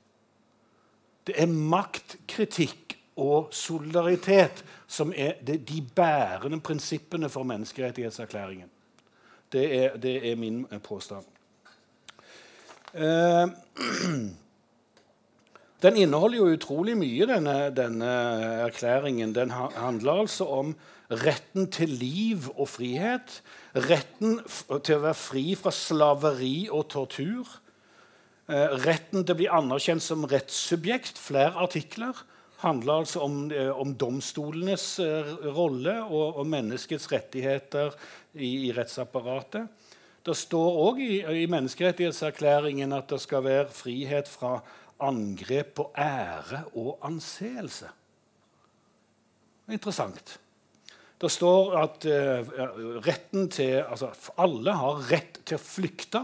Det 1.26 1.36
er 1.38 1.46
maktkritikk 1.46 2.96
og 3.22 3.52
solidaritet 3.54 4.64
som 4.88 5.12
er 5.16 5.38
de 5.44 5.82
bærende 5.94 6.60
prinsippene 6.60 7.28
for 7.28 7.42
menneskerettighetserklæringen. 7.48 8.70
Det 9.52 9.64
er, 9.84 9.96
det 9.96 10.30
er 10.30 10.36
min 10.36 10.66
eh, 10.70 10.80
påstand. 10.80 11.24
Eh, 12.94 13.48
den 15.82 15.96
inneholder 15.96 16.38
jo 16.38 16.52
utrolig 16.56 16.96
mye, 16.96 17.26
denne, 17.28 17.56
denne 17.76 18.12
erklæringen. 18.64 19.34
Den 19.34 19.50
handler 19.50 20.12
altså 20.24 20.44
om 20.44 20.74
retten 21.10 21.70
til 21.70 21.88
liv 21.88 22.48
og 22.56 22.68
frihet. 22.68 23.42
Retten 23.76 24.40
til 24.84 24.96
å 24.96 25.04
være 25.04 25.18
fri 25.20 25.46
fra 25.58 25.72
slaveri 25.74 26.68
og 26.70 26.88
tortur. 26.92 27.58
Eh, 28.50 28.74
retten 28.82 29.22
til 29.22 29.36
å 29.36 29.38
bli 29.38 29.46
anerkjent 29.46 30.02
som 30.02 30.24
rettssubjekt, 30.26 31.18
flere 31.20 31.54
artikler, 31.62 32.16
handler 32.62 33.02
altså 33.02 33.22
om, 33.22 33.36
eh, 33.54 33.70
om 33.70 33.94
domstolenes 33.94 34.98
eh, 34.98 35.30
rolle 35.54 36.00
og, 36.02 36.40
og, 36.40 36.46
menneskets 36.50 37.06
rettigheter 37.12 37.94
i, 38.34 38.68
i 38.68 38.72
rettsapparatet. 38.74 39.70
Det 40.26 40.34
står 40.38 40.78
òg 40.82 41.00
i, 41.02 41.22
i, 41.42 41.46
menneskerettighetserklæringen 41.50 42.94
at 42.94 43.08
det 43.10 43.20
skal 43.22 43.46
være 43.46 43.70
frihet 43.74 44.30
fra 44.30 44.56
angrep 45.02 45.74
på 45.78 45.88
ære 45.98 46.64
og 46.78 46.98
anseelse. 47.06 47.90
Interessant. 49.70 50.36
Det 51.18 51.30
står 51.30 51.74
at 51.78 52.06
uh, 52.06 52.52
retten 53.02 53.48
til, 53.50 53.80
altså, 53.82 54.12
alle 54.42 54.74
har 54.78 55.02
rett 55.10 55.40
til 55.46 55.58
å 55.58 55.62
flykte 55.62 56.22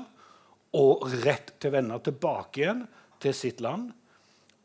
og 0.77 1.07
rett 1.25 1.55
til 1.57 1.71
å 1.71 1.77
vende 1.79 1.99
tilbake 2.05 2.63
igjen 2.63 2.85
til 3.23 3.35
sitt 3.37 3.63
land. 3.65 3.93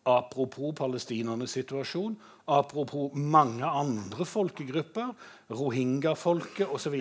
Apropos 0.04 0.76
palestinernes 0.76 1.54
situasjon, 1.56 2.18
apropos 2.52 3.14
mange 3.16 3.64
andre 3.64 4.26
folkegrupper, 4.28 5.14
rohingya-folket 5.54 6.68
osv., 6.68 6.98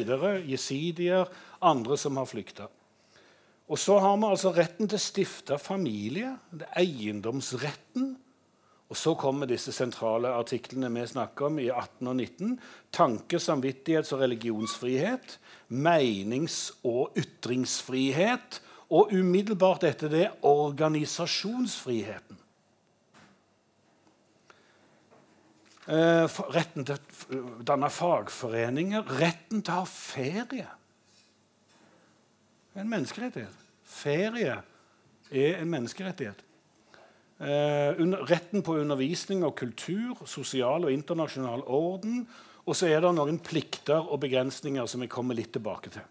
jesidier, 0.47 1.27
andre 1.59 1.99
som 1.99 2.21
har 2.21 2.31
flykta. 2.31 2.69
Og 3.73 3.79
så 3.79 3.97
har 4.05 4.19
vi 4.21 4.29
altså 4.29 4.53
retten 4.55 4.91
til 4.91 4.99
å 4.99 5.03
stifte 5.03 5.59
familie, 5.59 6.37
det 6.53 6.69
eiendomsretten. 6.79 8.13
Og 8.93 8.99
så 9.01 9.15
kommer 9.17 9.49
disse 9.49 9.73
sentrale 9.73 10.35
artiklene 10.37 10.91
vi 10.93 11.07
snakker 11.09 11.49
om 11.49 11.59
i 11.63 11.71
18 11.73 12.11
og 12.11 12.19
19. 12.19 12.59
Tanke-, 12.93 13.41
samvittighets- 13.41 14.13
og 14.13 14.21
religionsfrihet. 14.21 15.39
Menings- 15.73 16.75
og 16.85 17.17
ytringsfrihet 17.17 18.61
og 18.93 19.13
umiddelbart 19.17 19.87
etter 19.89 20.13
det 20.13 20.27
organisasjonsfriheten. 20.45 22.39
Eh, 25.83 26.37
retten 26.55 26.87
til 26.87 26.95
å 27.35 27.65
danne 27.67 27.89
fagforeninger, 27.91 29.09
retten 29.19 29.65
til 29.65 29.75
å 29.75 29.81
ha 29.81 29.89
ferie. 29.89 30.69
En 32.79 32.89
menneskerettighet. 32.89 33.59
Ferie 33.83 34.61
er 35.33 35.59
en 35.59 35.73
menneskerettighet. 35.73 36.45
Eh, 37.43 37.99
retten 38.29 38.63
på 38.63 38.79
undervisning 38.79 39.43
og 39.43 39.57
kultur, 39.59 40.23
sosial 40.31 40.87
og 40.87 40.95
internasjonal 40.95 41.65
orden. 41.67 42.27
Og 42.63 42.79
så 42.79 42.87
er 42.93 43.03
det 43.03 43.17
noen 43.17 43.41
plikter 43.43 43.99
og 43.99 44.21
begrensninger 44.23 44.87
som 44.87 45.03
jeg 45.03 45.11
kommer 45.11 45.35
litt 45.35 45.51
tilbake 45.57 45.91
til. 45.91 46.05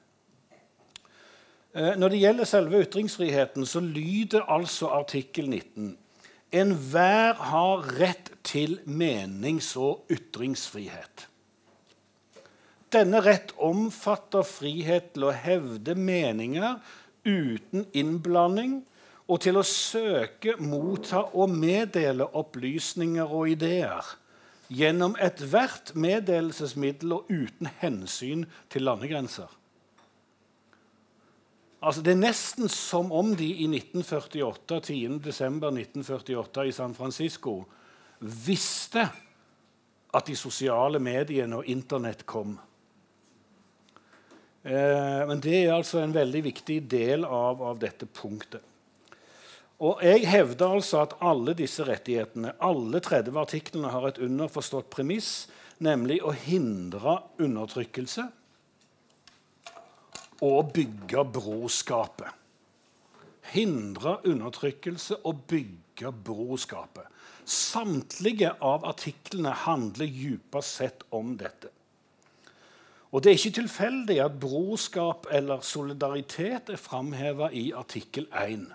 Eh, 1.74 1.96
når 1.96 2.10
det 2.12 2.20
gjelder 2.20 2.48
selve 2.50 2.82
ytringsfriheten, 2.84 3.66
så 3.66 3.80
lyder 3.80 4.48
altså 4.52 4.92
artikkel 4.92 5.50
19 5.50 5.98
Enhver 6.52 7.34
har 7.34 7.86
rett 7.96 8.34
til 8.44 8.82
menings- 8.86 9.78
og 9.80 10.04
ytringsfrihet. 10.12 11.28
Denne 12.92 13.22
rett 13.24 13.54
omfatter 13.56 14.44
frihet 14.44 15.14
til 15.14 15.30
å 15.30 15.32
hevde 15.32 15.96
meninger 15.96 16.82
uten 17.24 17.86
innblanding 17.96 18.82
og 19.32 19.40
til 19.46 19.62
å 19.62 19.64
søke, 19.64 20.58
motta 20.60 21.24
og 21.32 21.56
meddele 21.56 22.28
opplysninger 22.36 23.32
og 23.32 23.54
ideer 23.54 24.12
gjennom 24.68 25.16
ethvert 25.24 25.96
meddelelsesmiddel 25.96 27.16
og 27.16 27.32
uten 27.32 27.72
hensyn 27.80 28.44
til 28.68 28.90
landegrenser. 28.92 29.61
Altså, 31.82 32.04
det 32.06 32.14
er 32.14 32.22
nesten 32.22 32.70
som 32.70 33.10
om 33.10 33.32
de 33.34 33.48
i 33.64 33.66
1948, 33.66 34.80
10. 34.86 35.20
desember 35.26 35.72
1948 35.74 36.66
i 36.70 36.74
San 36.76 36.94
Francisco 36.94 37.56
visste 38.22 39.08
at 40.14 40.28
de 40.28 40.36
sosiale 40.38 41.00
mediene 41.02 41.58
og 41.58 41.70
Internett 41.72 42.22
kom. 42.30 42.54
Eh, 44.62 45.22
men 45.26 45.42
det 45.42 45.56
er 45.64 45.74
altså 45.74 46.04
en 46.04 46.14
veldig 46.14 46.44
viktig 46.52 46.84
del 46.92 47.26
av, 47.26 47.64
av, 47.66 47.80
dette 47.82 48.06
punktet. 48.06 48.62
Og 49.82 50.04
Jeg 50.06 50.28
hevder 50.30 50.76
altså 50.76 51.00
at 51.02 51.16
alle 51.26 51.56
disse 51.58 51.82
rettighetene, 51.88 52.54
alle 52.62 53.02
30 53.02 53.40
artiklene, 53.42 53.90
har 53.90 54.06
et 54.12 54.22
underforstått 54.22 54.92
premiss, 54.94 55.48
nemlig 55.82 56.20
å 56.22 56.36
hindre 56.46 57.24
undertrykkelse 57.42 58.28
og 60.42 60.72
bygge 60.74 61.26
broskapet. 61.34 62.30
Hindre 63.52 64.18
undertrykkelse 64.28 65.22
og 65.26 65.44
bygge 65.48 66.12
broskapet. 66.26 67.06
Samtlige 67.46 68.54
av 68.62 68.86
artiklene 68.86 69.54
handler 69.66 70.06
djupest 70.06 70.78
sett 70.82 71.06
om 71.12 71.36
dette. 71.38 71.72
Og 73.12 73.24
Det 73.24 73.30
er 73.30 73.40
ikke 73.40 73.58
tilfeldig 73.60 74.20
at 74.24 74.38
broskap 74.40 75.26
eller 75.32 75.60
solidaritet 75.62 76.70
er 76.72 76.80
framheva 76.80 77.50
i 77.52 77.72
artikkel 77.76 78.28
1. 78.32 78.70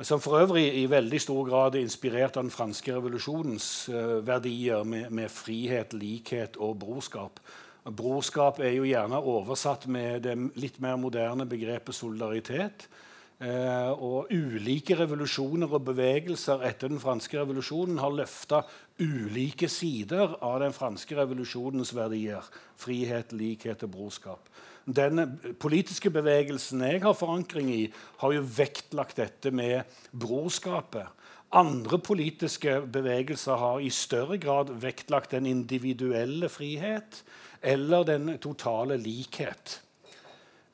som 0.00 0.20
for 0.20 0.38
øvrig 0.40 0.82
i 0.82 0.86
veldig 0.90 1.20
stor 1.20 1.44
grad 1.48 1.74
er 1.74 1.84
inspirert 1.84 2.36
av 2.36 2.42
den 2.42 2.50
franske 2.50 2.92
revolusjonens 2.92 3.88
uh, 3.88 4.26
verdier 4.26 4.84
med, 4.84 5.10
med, 5.10 5.28
frihet, 5.28 5.92
likhet 5.92 6.56
og 6.56 6.78
brorskap. 6.78 7.40
Brorskap 7.86 8.58
er 8.64 8.74
jo 8.74 8.86
gjerne 8.88 9.20
oversatt 9.22 9.86
med 9.86 10.24
det 10.26 10.36
litt 10.58 10.80
mer 10.82 10.96
moderne 10.98 11.46
begrepet 11.46 11.94
solidaritet. 11.94 12.88
Eh, 13.36 13.90
og 13.92 14.30
ulike 14.32 14.96
revolusjoner 14.96 15.68
og 15.68 15.84
bevegelser 15.90 16.64
etter 16.64 16.88
den 16.88 17.02
franske 17.02 17.36
revolusjonen 17.36 18.00
har 18.00 18.14
løfta 18.16 18.62
ulike 19.02 19.68
sider 19.68 20.38
av 20.40 20.62
den 20.64 20.72
franske 20.72 21.18
revolusjonens 21.18 21.92
verdier. 21.94 22.48
Frihet, 22.80 23.36
likhet 23.36 23.84
og 23.84 23.92
brorskap 23.98 24.50
den 24.86 25.18
politiske 25.58 26.10
bevegelsen 26.14 26.84
jeg 26.86 27.02
har 27.02 27.16
forankring 27.18 27.70
i, 27.74 27.84
har 28.22 28.34
jo 28.36 28.44
vektlagt 28.56 29.18
dette 29.18 29.50
med 29.50 29.82
brorskapet. 30.14 31.10
Andre 31.56 31.98
politiske 31.98 32.80
bevegelser 32.92 33.58
har 33.58 33.82
i 33.82 33.90
større 33.90 34.38
grad 34.38 34.70
vektlagt 34.82 35.34
den 35.34 35.46
individuelle 35.46 36.48
frihet 36.50 37.22
eller 37.62 38.04
den 38.04 38.38
totale 38.42 38.96
likhet. 38.96 39.82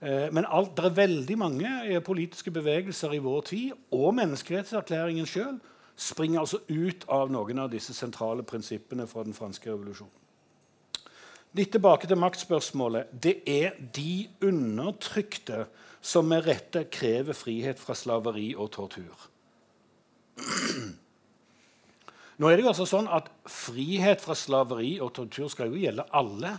Eh, 0.01 0.29
men 0.33 0.47
alt, 0.49 0.77
det 0.77 0.85
er 0.85 0.97
veldig 0.97 1.39
mange 1.39 1.75
eh, 1.87 2.03
politiske 2.03 2.51
bevegelser 2.51 3.15
i 3.15 3.23
vår 3.23 3.45
tid, 3.51 3.77
og 3.95 4.15
menneskerettserklæringen 4.19 5.29
sjøl 5.29 5.61
springer 5.97 6.41
altså 6.43 6.63
ut 6.69 7.05
av 7.13 7.31
noen 7.31 7.63
av 7.63 7.71
disse 7.71 7.95
sentrale 7.95 8.43
prinsippene 8.43 9.07
fra 9.07 9.23
den 9.27 9.37
franske 9.37 9.71
revolusjonen. 9.71 10.19
Litt 11.53 11.75
tilbake 11.75 12.09
til 12.09 12.17
maktspørsmålet. 12.17 13.11
Det 13.13 13.43
er 13.45 13.77
de 13.93 14.25
undertrykte 14.49 15.67
som 16.01 16.25
med 16.27 16.47
rette 16.49 16.87
krever 16.91 17.37
frihet 17.37 17.79
fra 17.79 17.95
slaveri 17.95 18.55
og 18.57 18.71
tortur. 18.73 19.29
Nå 22.41 22.49
er 22.49 22.57
det 22.57 22.65
jo 22.65 22.73
altså 22.73 22.89
sånn 22.89 23.07
at 23.13 23.29
Frihet 23.53 24.23
fra 24.25 24.35
slaveri 24.35 24.97
og 25.05 25.13
tortur 25.15 25.51
skal 25.53 25.69
jo 25.71 25.79
gjelde 25.79 26.09
alle. 26.17 26.57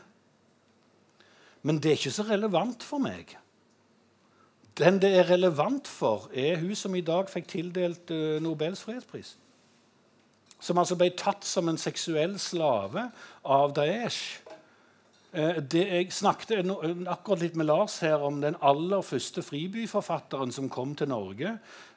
Men 1.63 1.79
det 1.79 1.91
er 1.91 2.00
ikke 2.00 2.12
så 2.12 2.25
relevant 2.27 2.84
for 2.84 3.03
meg. 3.03 3.38
Den 4.77 5.00
det 5.01 5.12
er 5.15 5.29
relevant 5.29 5.88
for, 5.88 6.29
er 6.34 6.58
hun 6.60 6.75
som 6.75 6.96
i 6.96 7.05
dag 7.05 7.29
fikk 7.29 7.48
tildelt 7.51 8.12
uh, 8.12 8.41
Nobels 8.41 8.82
fredspris. 8.84 9.36
Som 10.60 10.79
altså 10.82 10.98
ble 10.98 11.12
tatt 11.20 11.46
som 11.46 11.70
en 11.70 11.77
seksuell 11.77 12.39
slave 12.39 13.10
av 13.43 13.75
Daesh. 13.77 14.41
Eh, 15.34 15.58
det 15.65 15.82
jeg 15.89 16.12
snakket 16.13 16.62
akkurat 17.10 17.41
litt 17.41 17.55
med 17.58 17.65
Lars 17.65 17.98
her 18.05 18.22
om 18.22 18.38
den 18.41 18.55
aller 18.62 19.01
første 19.01 19.41
fribyforfatteren 19.41 20.53
som 20.53 20.70
kom 20.70 20.93
til 20.96 21.10
Norge. 21.10 21.55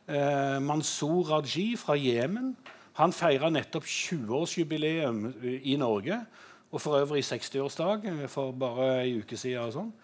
Eh, 0.09 0.57
Mansour 0.65 1.31
Raji 1.31 1.77
fra 1.77 1.95
Jemen. 2.01 2.57
Han 2.97 3.13
feira 3.13 3.51
nettopp 3.53 3.85
20-årsjubileum 3.85 5.35
i 5.63 5.77
Norge. 5.77 6.23
Og 6.71 6.83
for 6.83 6.99
øvrig 7.01 7.25
60-årsdag 7.25 8.09
eh, 8.11 8.29
for 8.29 8.53
bare 8.53 8.91
ei 9.05 9.19
uke 9.21 9.39
siden. 9.39 9.73
Sånn. 9.75 9.95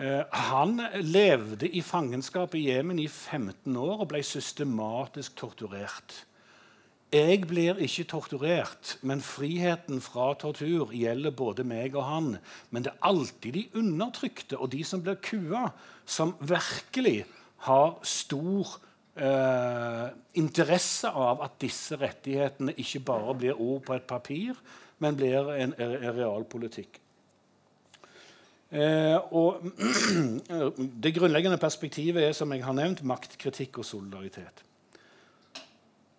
Han 0.00 0.78
levde 1.04 1.68
i 1.68 1.82
fangenskap 1.84 2.54
i 2.56 2.62
Jemen 2.70 2.96
i 3.02 3.08
15 3.10 3.74
år 3.76 3.98
og 4.00 4.08
ble 4.08 4.22
systematisk 4.24 5.34
torturert. 5.36 6.14
Jeg 7.10 7.40
blir 7.50 7.80
ikke 7.82 8.04
torturert, 8.06 8.92
men 9.02 9.18
friheten 9.18 9.98
fra 9.98 10.28
tortur 10.38 10.92
gjelder 10.94 11.32
både 11.34 11.64
meg 11.66 11.96
og 11.98 12.04
han. 12.06 12.28
Men 12.70 12.84
det 12.86 12.92
er 12.92 13.08
alltid 13.08 13.56
de 13.56 13.64
undertrykte 13.80 14.54
og 14.54 14.70
de 14.70 14.84
som 14.86 15.02
blir 15.02 15.18
kua, 15.18 15.72
som 16.06 16.36
virkelig 16.38 17.24
har 17.66 17.96
stor 18.06 18.76
eh, 19.18 20.06
interesse 20.38 21.10
av 21.10 21.42
at 21.48 21.58
disse 21.66 21.98
rettighetene 21.98 22.76
ikke 22.78 23.02
bare 23.10 23.34
blir 23.42 23.58
ord 23.58 23.82
på 23.88 23.98
et 23.98 24.06
papir, 24.06 24.54
men 25.00 25.16
blir 25.16 25.52
en, 25.56 25.74
realpolitikk. 26.16 27.00
Eh, 28.70 29.16
og 29.34 29.64
det 31.02 31.14
grunnleggende 31.16 31.58
perspektivet 31.58 32.28
er 32.28 32.34
som 32.36 32.52
jeg 32.54 32.62
har 32.64 32.76
nevnt, 32.76 33.02
maktkritikk 33.02 33.80
og 33.82 33.88
solidaritet. 33.88 34.62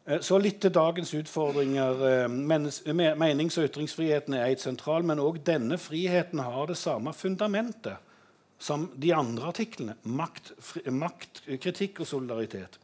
Eh, 0.06 0.20
så 0.20 0.40
litt 0.42 0.60
til 0.64 0.74
dagens 0.76 1.14
utfordringer. 1.16 2.06
Eh, 2.10 2.28
menings- 2.28 3.58
og 3.58 3.70
ytringsfriheten 3.70 4.36
er 4.36 4.50
helt 4.50 4.64
sentral, 4.64 5.06
men 5.08 5.22
òg 5.24 5.44
denne 5.48 5.80
friheten 5.80 6.44
har 6.44 6.68
det 6.68 6.80
samme 6.82 7.14
fundamentet 7.14 8.02
som 8.62 8.90
de 8.96 9.14
andre 9.16 9.48
artiklene. 9.54 9.96
Makt, 10.04 10.52
makt, 10.92 11.46
kritikk 11.62 12.04
og 12.04 12.08
solidaritet. 12.08 12.78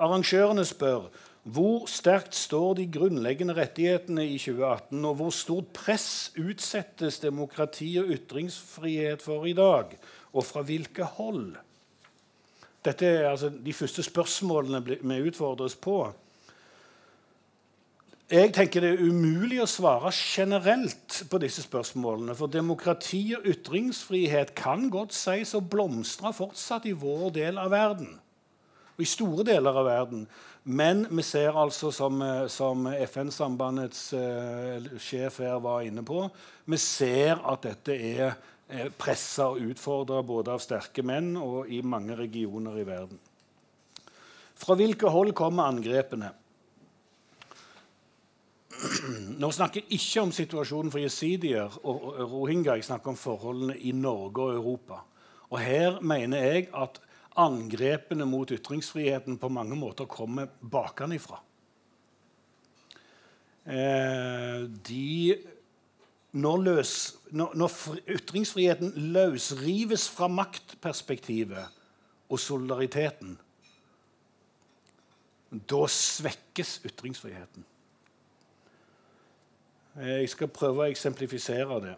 Arrangørene 0.00 0.64
spør 0.64 1.10
hvor 1.42 1.86
sterkt 1.88 2.34
står 2.36 2.74
de 2.76 2.86
grunnleggende 2.92 3.54
rettighetene 3.56 4.26
i 4.28 4.36
2018, 4.38 5.04
og 5.04 5.14
hvor 5.16 5.30
stort 5.32 5.72
press 5.72 6.32
utsettes 6.38 7.18
demokrati 7.22 7.94
og 8.02 8.12
ytringsfrihet 8.12 9.24
for 9.24 9.48
i 9.48 9.56
dag, 9.56 9.96
og 10.32 10.44
fra 10.44 10.62
hvilke 10.62 11.04
hold? 11.16 11.54
Dette 12.84 13.06
er 13.06 13.30
altså 13.30 13.50
de 13.50 13.72
første 13.72 14.02
spørsmålene 14.02 14.82
vi 14.84 15.22
utfordres 15.28 15.76
på. 15.76 16.02
Jeg 18.30 18.52
tenker 18.54 18.84
Det 18.84 18.92
er 18.94 19.00
umulig 19.02 19.58
å 19.58 19.66
svare 19.66 20.12
generelt 20.14 21.24
på 21.30 21.38
disse 21.42 21.64
spørsmålene. 21.64 22.36
For 22.38 22.46
demokrati 22.46 23.34
og 23.34 23.48
ytringsfrihet 23.50 24.52
kan 24.54 24.86
godt 24.92 25.16
sies 25.16 25.50
å 25.58 25.60
blomstre 25.60 26.30
fortsatt 26.36 26.86
i 26.86 26.94
vår 26.94 27.32
del 27.34 27.58
av 27.58 27.72
verden. 27.74 28.12
Og 28.94 29.02
i 29.02 29.08
store 29.10 29.42
deler 29.48 29.74
av 29.82 29.88
verden. 29.88 30.28
Men 30.62 31.06
vi 31.08 31.22
ser 31.24 31.56
altså, 31.56 31.88
som, 31.94 32.20
som 32.52 32.84
FN-sambandets 32.92 34.02
uh, 34.12 34.90
sjef 35.00 35.40
her 35.40 35.56
var 35.64 35.86
inne 35.88 36.04
på, 36.04 36.26
vi 36.68 36.78
ser 36.80 37.40
at 37.48 37.64
dette 37.64 37.96
er, 37.96 38.36
er 38.68 38.92
pressa 38.92 39.48
og 39.54 39.72
utfordra 39.72 40.20
både 40.26 40.52
av 40.52 40.60
sterke 40.60 41.04
menn 41.06 41.32
og 41.40 41.70
i 41.72 41.80
mange 41.80 42.18
regioner 42.18 42.76
i 42.76 42.86
verden. 42.86 43.20
Fra 44.60 44.76
hvilke 44.76 45.08
hold 45.08 45.32
kommer 45.32 45.70
angrepene? 45.72 46.34
Nå 49.40 49.50
snakker 49.52 49.82
jeg 49.82 49.98
ikke 49.98 50.24
om 50.24 50.32
situasjonen 50.32 50.92
for 50.92 51.02
jesidier 51.02 51.72
og 51.84 52.20
rohingya. 52.20 52.76
Jeg 52.78 52.88
snakker 52.88 53.12
om 53.12 53.18
forholdene 53.18 53.76
i 53.76 53.92
Norge 53.96 54.44
og 54.44 54.56
Europa. 54.56 55.00
Og 55.50 55.58
Her 55.60 56.00
mener 56.00 56.44
jeg 56.44 56.68
at 56.76 57.00
angrepene 57.38 58.26
mot 58.26 58.50
ytringsfriheten 58.50 59.38
på 59.38 59.50
mange 59.52 59.76
måter 59.78 60.08
kommer 60.10 60.50
bakenfra. 60.60 61.38
Eh, 63.70 64.64
de, 64.88 65.36
når, 66.32 66.62
løs, 66.64 66.94
når, 67.30 67.54
når 67.54 67.76
ytringsfriheten 68.16 68.94
løsrives 69.14 70.08
fra 70.10 70.30
maktperspektivet 70.32 71.78
og 72.30 72.40
solidariteten, 72.40 73.36
da 75.50 75.82
svekkes 75.90 76.78
ytringsfriheten. 76.86 77.66
Eh, 79.98 80.20
jeg 80.22 80.32
skal 80.34 80.50
prøve 80.54 80.84
å 80.84 80.90
eksemplifisere 80.90 81.80
det. 81.84 81.96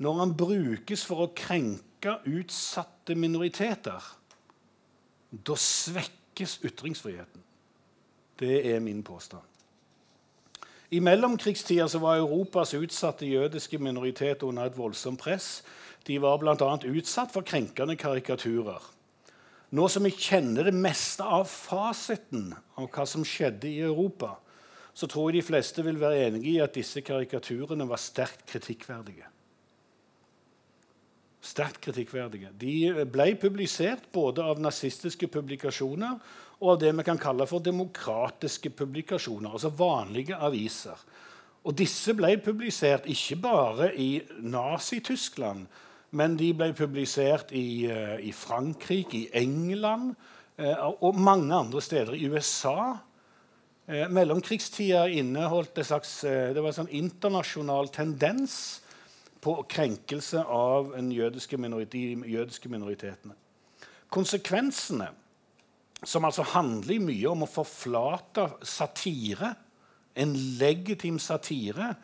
Når 0.00 0.18
han 0.22 0.32
brukes 0.36 1.04
for 1.04 1.26
å 1.26 1.32
krenke 1.36 2.16
utsatte 2.28 3.16
minoriteter, 3.16 4.04
da 5.30 5.56
svekkes 5.56 6.58
ytringsfriheten. 6.66 7.42
Det 8.40 8.60
er 8.72 8.80
min 8.80 9.02
påstand. 9.02 9.44
I 10.90 10.98
mellomkrigstida 11.00 11.86
var 12.02 12.18
Europas 12.18 12.74
utsatte 12.74 13.26
jødiske 13.26 13.78
minoriteter 13.78 14.46
under 14.46 14.66
et 14.66 14.78
voldsomt 14.78 15.20
press. 15.20 15.62
De 16.06 16.16
var 16.18 16.40
bl.a. 16.42 16.54
utsatt 16.90 17.30
for 17.30 17.46
krenkende 17.46 17.94
karikaturer. 17.96 18.82
Nå 19.70 19.86
som 19.86 20.02
vi 20.02 20.10
kjenner 20.10 20.66
det 20.66 20.74
meste 20.74 21.22
av 21.22 21.44
fasiten 21.46 22.48
av 22.74 22.88
hva 22.90 23.04
som 23.06 23.22
skjedde 23.22 23.68
i 23.70 23.84
Europa, 23.86 24.32
så 24.94 25.06
tror 25.06 25.30
jeg 25.30 25.38
de 25.38 25.46
fleste 25.46 25.84
vil 25.86 26.00
være 26.00 26.24
enige 26.26 26.56
i 26.56 26.62
at 26.64 26.74
disse 26.74 27.04
karikaturene 27.06 27.86
var 27.86 28.00
sterkt 28.02 28.42
kritikkverdige. 28.50 29.28
Sterkt 31.40 31.80
kritikkverdige. 31.80 32.50
De 32.60 33.06
ble 33.08 33.32
publisert 33.40 34.10
både 34.12 34.44
av 34.44 34.60
nazistiske 34.60 35.28
publikasjoner 35.32 36.18
og 36.60 36.74
av 36.74 36.80
det 36.82 36.92
vi 36.98 37.06
kan 37.06 37.20
kalle 37.20 37.46
for 37.48 37.64
demokratiske 37.64 38.72
publikasjoner, 38.76 39.54
altså 39.54 39.72
vanlige 39.72 40.36
aviser. 40.36 41.00
Og 41.64 41.76
disse 41.76 42.12
ble 42.16 42.34
publisert 42.44 43.08
ikke 43.08 43.38
bare 43.40 43.90
i 43.96 44.10
Nazi-Tyskland, 44.40 45.64
men 46.16 46.36
de 46.36 46.50
ble 46.56 46.72
publisert 46.76 47.52
i, 47.56 47.86
eh, 47.86 48.18
i 48.28 48.32
Frankrike, 48.32 49.16
i 49.16 49.28
England 49.32 50.14
eh, 50.58 50.76
og 51.00 51.16
mange 51.16 51.54
andre 51.54 51.80
steder. 51.80 52.12
I 52.14 52.28
USA 52.28 52.98
Eh, 53.90 54.08
mellomkrigstida 54.08 55.08
inneholdt 55.08 55.78
en 55.78 55.84
slags, 55.84 56.20
det 56.22 56.60
var 56.60 56.70
en 56.70 56.76
sånn 56.76 56.92
internasjonal 56.94 57.88
tendens 57.90 58.54
på 59.40 59.54
krenkelse 59.68 60.42
av 60.44 60.92
jødiske 60.98 61.56
de 61.92 62.02
jødiske 62.28 62.68
minoritetene. 62.68 63.34
Konsekvensene 64.10 65.08
som 66.04 66.24
altså 66.24 66.44
handler 66.54 67.00
mye 67.02 67.28
om 67.28 67.44
å 67.44 67.50
forflate 67.50 68.46
satire, 68.66 69.54
en 70.16 70.32
legitim 70.60 71.18
satire, 71.20 71.94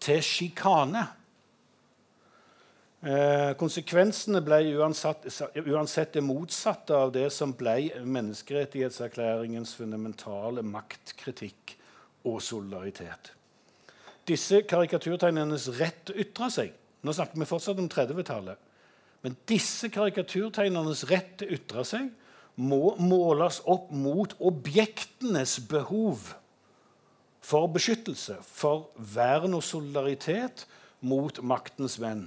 til 0.00 0.20
sjikane. 0.24 1.06
Eh, 3.06 3.52
konsekvensene 3.58 4.42
ble 4.44 4.60
uansett, 4.76 5.26
uansett, 5.64 6.12
det 6.16 6.24
motsatte 6.24 6.96
av 6.96 7.12
det 7.14 7.28
som 7.32 7.54
ble 7.56 7.92
menneskerettighetserklæringens 8.04 9.74
fundamentale 9.78 10.64
maktkritikk 10.66 11.76
og 12.26 12.40
solidaritet. 12.44 13.32
Disse 14.26 14.64
karikaturtegnernes 14.66 15.68
rett 15.78 16.02
til 16.08 16.16
å 16.16 16.24
ytre 16.24 16.50
seg 16.52 16.74
Nå 17.06 17.14
snakker 17.14 17.38
vi 17.38 17.46
fortsatt 17.46 17.78
om 17.78 17.90
30-tallet. 17.90 18.58
Men 19.22 19.36
disse 19.48 19.88
karikaturtegnernes 19.94 21.04
rett 21.10 21.36
til 21.38 21.48
å 21.50 21.56
ytre 21.56 21.84
seg 21.86 22.08
må 22.56 22.96
måles 22.98 23.60
opp 23.68 23.92
mot 23.92 24.32
objektenes 24.40 25.58
behov 25.70 26.32
for 27.46 27.68
beskyttelse, 27.70 28.40
for 28.42 28.88
vern 28.96 29.54
og 29.54 29.62
solidaritet 29.62 30.64
mot 31.06 31.38
maktens 31.46 31.98
venn. 32.02 32.26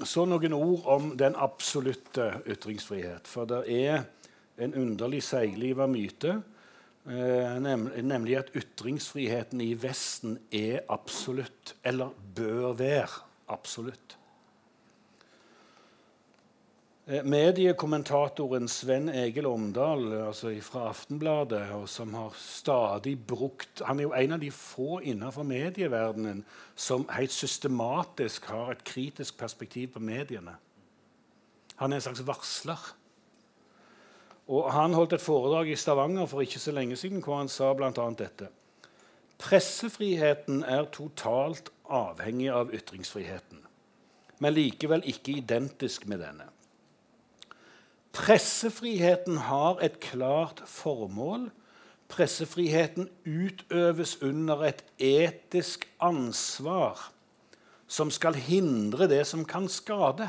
Så 0.00 0.24
noen 0.28 0.54
ord 0.56 0.86
om 0.88 1.10
den 1.18 1.34
absolutte 1.36 2.30
ytringsfrihet. 2.48 3.26
For 3.28 3.48
det 3.48 3.64
er 3.74 4.04
en 4.60 4.76
underlig 4.76 5.22
seigliva 5.24 5.88
myte, 5.90 6.38
nemlig 7.10 8.36
at 8.38 8.52
ytringsfriheten 8.54 9.60
i 9.64 9.72
Vesten 9.82 10.38
er 10.54 10.84
absolutt, 10.92 11.74
eller 11.84 12.14
bør 12.36 12.72
være 12.78 13.24
absolutt. 13.50 14.16
Eh, 17.10 17.24
mediekommentatoren 17.26 18.68
Sven 18.70 19.08
Egil 19.08 19.46
Omdal 19.48 20.12
altså 20.28 20.52
fra 20.62 20.84
Aftenbladet, 20.92 21.64
som 21.90 22.14
har 22.14 22.36
stadig 22.38 23.16
brukt 23.26 23.82
Han 23.84 23.98
er 23.98 24.02
jo 24.02 24.12
en 24.12 24.32
av 24.32 24.38
de 24.38 24.50
få 24.54 25.00
innenfor 25.02 25.42
medieverdenen 25.42 26.44
som 26.76 27.08
helt 27.10 27.32
systematisk 27.32 28.46
har 28.46 28.70
et 28.70 28.84
kritisk 28.84 29.38
perspektiv 29.38 29.88
på 29.96 29.98
mediene. 29.98 30.54
Han 31.76 31.92
er 31.92 31.96
en 31.96 32.06
slags 32.06 32.26
varsler. 32.26 32.94
Og 34.48 34.72
Han 34.72 34.94
holdt 34.94 35.12
et 35.12 35.22
foredrag 35.24 35.70
i 35.70 35.76
Stavanger 35.76 36.26
for 36.26 36.40
ikke 36.40 36.58
så 36.58 36.72
lenge 36.72 36.96
siden 36.96 37.22
hvor 37.22 37.38
han 37.38 37.48
sa 37.48 37.72
bl.a. 37.74 37.90
dette. 38.18 38.48
Pressefriheten 39.40 40.64
er 40.64 40.88
totalt 40.92 41.70
avhengig 41.88 42.50
av 42.52 42.74
ytringsfriheten, 42.76 43.62
men 44.38 44.54
likevel 44.54 45.04
ikke 45.08 45.38
identisk 45.40 46.06
med 46.10 46.20
denne. 46.20 46.50
Pressefriheten 48.12 49.38
har 49.46 49.78
et 49.84 50.00
klart 50.02 50.62
formål. 50.66 51.48
Pressefriheten 52.10 53.08
utøves 53.24 54.16
under 54.22 54.66
et 54.66 54.84
etisk 54.98 55.86
ansvar 56.02 57.12
som 57.90 58.10
skal 58.10 58.34
hindre 58.38 59.08
det 59.10 59.22
som 59.26 59.44
kan 59.46 59.68
skade. 59.70 60.28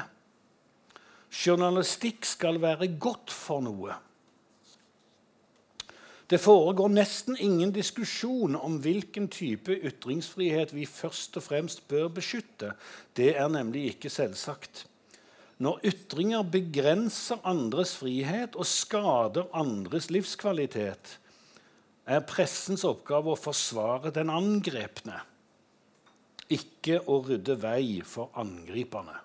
Journalistikk 1.32 2.28
skal 2.28 2.60
være 2.62 2.91
godt 3.00 3.32
for 3.32 3.63
noe. 3.63 3.96
Det 6.32 6.39
foregår 6.39 6.91
nesten 6.91 7.36
ingen 7.39 7.74
diskusjon 7.76 8.56
om 8.56 8.78
hvilken 8.84 9.26
type 9.32 9.76
ytringsfrihet 9.76 10.72
vi 10.72 10.86
først 10.88 11.36
og 11.39 11.44
fremst 11.44 11.84
bør 11.91 12.08
beskytte. 12.20 12.72
Det 13.15 13.34
er 13.36 13.50
nemlig 13.52 13.89
ikke 13.89 14.12
selvsagt. 14.12 14.86
Når 15.62 15.82
ytringer 15.91 16.48
begrenser 16.48 17.41
andres 17.46 17.98
frihet 18.00 18.56
og 18.56 18.65
skader 18.65 19.52
andres 19.54 20.08
livskvalitet, 20.10 21.17
er 22.08 22.24
pressens 22.28 22.86
oppgave 22.88 23.34
å 23.34 23.39
forsvare 23.39 24.13
den 24.15 24.32
angrepne, 24.34 25.20
ikke 26.52 27.04
å 27.12 27.20
rydde 27.28 27.60
vei 27.62 28.00
for 28.08 28.32
angriperne. 28.39 29.20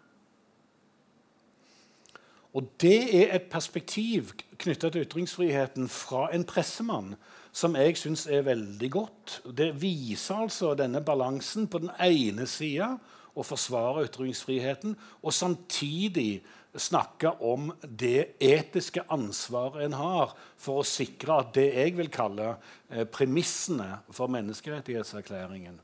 Og 2.56 2.68
Det 2.80 3.00
er 3.20 3.34
et 3.36 3.50
perspektiv 3.52 4.32
knytta 4.56 4.88
til 4.88 5.04
ytringsfriheten 5.04 5.90
fra 5.92 6.30
en 6.32 6.44
pressemann 6.48 7.12
som 7.56 7.76
jeg 7.76 7.96
syns 8.00 8.26
er 8.32 8.46
veldig 8.46 8.88
godt. 8.92 9.40
Det 9.56 9.74
viser 9.80 10.46
altså 10.46 10.74
denne 10.76 11.02
balansen 11.04 11.68
på 11.68 11.82
den 11.84 11.92
ene 12.00 12.46
sida 12.48 12.94
å 13.36 13.44
forsvare 13.44 14.06
ytringsfriheten 14.08 14.94
og 15.20 15.34
samtidig 15.36 16.40
snakke 16.80 17.34
om 17.44 17.70
det 17.82 18.36
etiske 18.40 19.04
ansvaret 19.12 19.84
en 19.84 19.96
har 19.96 20.32
for 20.60 20.80
å 20.80 20.88
sikre 20.88 21.40
at 21.40 21.52
det 21.56 21.66
jeg 21.74 21.96
vil 21.96 22.12
kalle 22.12 22.54
eh, 22.88 23.04
premissene 23.04 24.02
for 24.12 24.32
menneskerettighetserklæringen, 24.32 25.76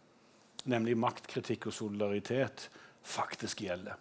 nemlig 0.69 0.97
maktkritikk 1.01 1.69
og 1.69 1.77
solidaritet, 1.77 2.69
faktisk 3.03 3.65
gjelder. 3.65 3.97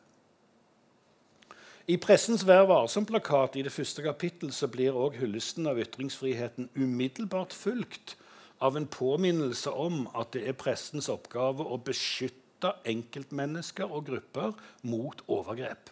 I 1.90 1.98
pressens 1.98 2.44
Vær 2.46 2.68
varsom-plakat 2.70 3.56
i 3.58 3.64
det 3.66 3.72
første 3.74 4.04
kapittel 4.06 4.52
så 4.54 4.68
blir 4.70 4.94
også 4.94 5.24
hyllesten 5.24 5.70
av 5.70 5.80
ytringsfriheten 5.82 6.70
umiddelbart 6.78 7.56
fulgt 7.58 8.14
av 8.62 8.76
en 8.78 8.86
påminnelse 8.86 9.72
om 9.74 10.04
at 10.14 10.36
det 10.36 10.44
er 10.46 10.58
pressens 10.60 11.10
oppgave 11.10 11.66
å 11.66 11.80
beskytte 11.82 12.76
enkeltmennesker 12.86 13.90
og 13.90 14.06
grupper 14.12 14.54
mot 14.86 15.24
overgrep. 15.26 15.90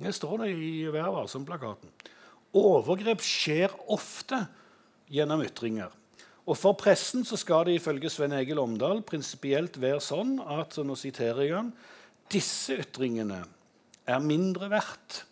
Det 0.00 0.12
står 0.16 0.42
det 0.42 0.50
i 0.52 0.72
Vær 0.92 1.08
varsom-plakaten. 1.14 1.88
Overgrep 2.56 3.24
skjer 3.24 3.72
ofte 3.88 4.42
gjennom 5.08 5.40
ytringer. 5.46 5.94
Og 6.44 6.58
For 6.58 6.76
pressen 6.76 7.24
så 7.24 7.38
skal 7.40 7.64
det 7.68 7.78
ifølge 7.78 8.10
Sven 8.12 8.34
Egil 8.36 8.60
Omdal 8.60 9.00
prinsipielt 9.06 9.78
være 9.80 10.02
sånn 10.04 10.36
at 10.44 10.76
så 10.76 10.84
nå 10.84 10.96
siterer 10.98 11.46
jeg 11.46 11.56
han, 11.56 11.72
disse 12.32 12.76
ytringene 12.82 13.40
er 14.10 14.22
mindre 14.24 14.70
verdt 14.72 15.24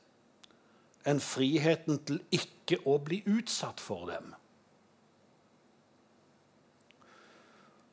enn 1.08 1.22
friheten 1.22 2.02
til 2.04 2.20
ikke 2.34 2.82
å 2.88 2.98
bli 3.00 3.22
utsatt 3.28 3.80
for 3.80 4.08
dem. 4.10 4.34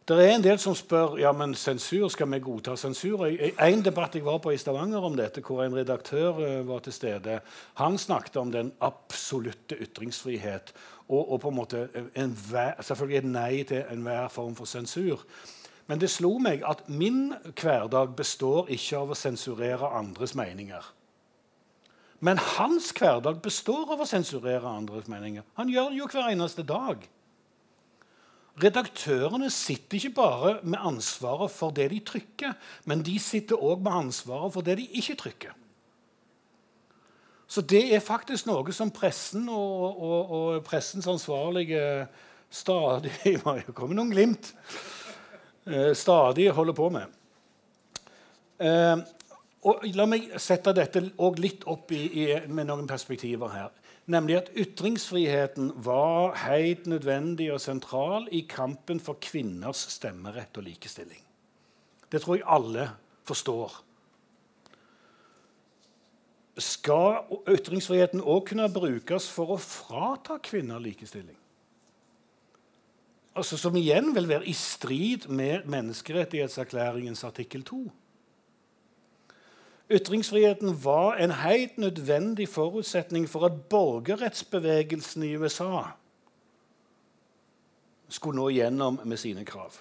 Det 0.06 0.16
er 0.22 0.36
en 0.36 0.44
del 0.46 0.60
som 0.62 0.76
spør 0.78 1.16
ja, 1.18 1.32
men 1.34 1.56
sensur, 1.58 2.04
skal 2.14 2.28
vi 2.30 2.38
godta 2.46 2.76
sensur. 2.78 3.24
En 3.26 3.82
debatt 3.82 4.14
jeg 4.14 4.26
var 4.28 4.38
på 4.38 4.52
i 4.54 4.60
Stavanger 4.62 5.02
om 5.02 5.16
dette, 5.18 5.42
hvor 5.42 5.64
en 5.64 5.74
redaktør 5.74 6.44
eh, 6.46 6.60
var 6.68 6.84
til 6.86 6.94
stede, 6.94 7.40
han 7.82 7.98
snakket 7.98 8.38
om 8.38 8.52
den 8.54 8.70
absolutte 8.86 9.80
ytringsfrihet 9.82 10.76
og, 11.08 11.24
og 11.24 11.40
på 11.42 11.50
en 11.50 11.58
måte 11.58 11.82
en, 12.14 12.38
selvfølgelig 12.38 13.18
et 13.18 13.32
nei 13.32 13.64
til 13.66 13.82
enhver 13.96 14.30
form 14.30 14.54
for 14.60 14.70
sensur. 14.70 15.26
Men 15.86 16.02
det 16.02 16.10
slo 16.10 16.38
meg 16.42 16.64
at 16.66 16.88
min 16.90 17.36
hverdag 17.54 18.16
består 18.18 18.72
ikke 18.74 19.04
av 19.04 19.14
å 19.14 19.18
sensurere 19.18 19.90
andres 20.00 20.34
meninger. 20.38 20.86
Men 22.26 22.40
hans 22.42 22.90
hverdag 22.96 23.42
består 23.44 23.92
av 23.94 24.02
å 24.02 24.08
sensurere 24.10 24.66
andres 24.66 25.10
meninger. 25.12 25.46
Han 25.60 25.70
gjør 25.70 25.92
det 25.92 26.00
jo 26.00 26.08
hver 26.10 26.32
eneste 26.32 26.66
dag. 26.66 27.04
Redaktørene 28.64 29.50
sitter 29.52 30.00
ikke 30.00 30.16
bare 30.16 30.54
med 30.64 30.80
ansvaret 30.80 31.52
for 31.52 31.76
det 31.76 31.90
de 31.92 32.00
trykker, 32.08 32.56
men 32.88 33.04
de 33.04 33.18
sitter 33.20 33.60
òg 33.60 33.84
med 33.84 33.92
ansvaret 33.92 34.56
for 34.56 34.66
det 34.66 34.78
de 34.80 34.88
ikke 34.96 35.18
trykker. 35.26 35.54
Så 37.46 37.62
det 37.62 37.84
er 37.94 38.02
faktisk 38.02 38.48
noe 38.48 38.74
som 38.74 38.90
pressen 38.96 39.46
og, 39.52 40.00
og, 40.02 40.32
og 40.38 40.64
pressens 40.66 41.06
ansvarlige 41.08 42.08
stadig 42.50 43.12
Det 43.44 43.76
kommer 43.76 43.98
noen 43.98 44.14
glimt. 44.16 44.54
Eh, 45.66 45.94
stadig 45.94 46.50
holder 46.54 46.74
på 46.74 46.90
med. 46.94 47.16
Eh, 48.60 48.98
og 49.66 49.88
La 49.98 50.06
meg 50.06 50.30
sette 50.38 50.74
dette 50.78 51.02
litt 51.42 51.66
opp 51.66 51.92
i, 51.92 52.04
i, 52.22 52.26
med 52.48 52.70
noen 52.70 52.88
perspektiver 52.88 53.50
her 53.50 53.74
nemlig 54.06 54.38
at 54.38 54.52
ytringsfriheten 54.56 55.72
var 55.86 56.36
helt 56.46 56.86
nødvendig 56.86 57.50
og 57.54 57.62
sentral 57.62 58.28
i 58.32 58.46
kampen 58.50 59.00
for 59.02 59.18
kvinners 59.22 59.86
stemmerett 59.96 60.58
og 60.58 60.68
likestilling. 60.68 61.22
Det 62.12 62.22
tror 62.22 62.38
jeg 62.38 62.46
alle 62.48 62.90
forstår. 63.26 63.82
Skal 66.62 67.26
ytringsfriheten 67.52 68.22
òg 68.22 68.46
kunne 68.52 68.70
brukes 68.72 69.28
for 69.28 69.56
å 69.56 69.60
frata 69.60 70.38
kvinner 70.44 70.80
likestilling? 70.80 71.38
Altså, 73.36 73.58
som 73.60 73.76
igjen 73.76 74.14
vil 74.16 74.30
være 74.30 74.48
i 74.48 74.54
strid 74.54 75.28
med 75.28 75.66
menneskerettighetserklæringens 75.68 77.24
artikkel 77.24 77.64
2. 77.64 77.92
Ytringsfriheten 79.92 80.72
var 80.84 81.16
en 81.16 81.32
helt 81.32 81.78
nødvendig 81.78 82.48
forutsetning 82.50 83.30
for 83.30 83.46
at 83.46 83.62
borgerrettsbevegelsen 83.70 85.24
i 85.24 85.36
USA 85.36 85.84
skulle 88.10 88.40
nå 88.40 88.50
gjennom 88.50 89.00
med 89.06 89.18
sine 89.18 89.46
krav. 89.46 89.74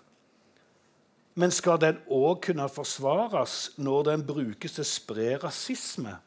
Men 1.35 1.51
skal 1.51 1.81
den 1.81 1.97
òg 2.11 2.40
kunne 2.43 2.69
forsvares 2.69 3.73
når 3.77 4.03
den 4.03 4.27
brukes 4.27 4.77
til 4.77 4.85
å 4.85 4.88
spre 4.88 5.35
rasisme 5.43 6.19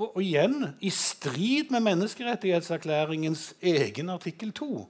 Og, 0.00 0.16
og 0.16 0.22
igjen 0.24 0.78
i 0.80 0.90
strid 0.90 1.68
med 1.70 1.82
menneskerettighetserklæringens 1.84 3.50
egen 3.60 4.08
artikkel 4.08 4.52
2. 4.56 4.86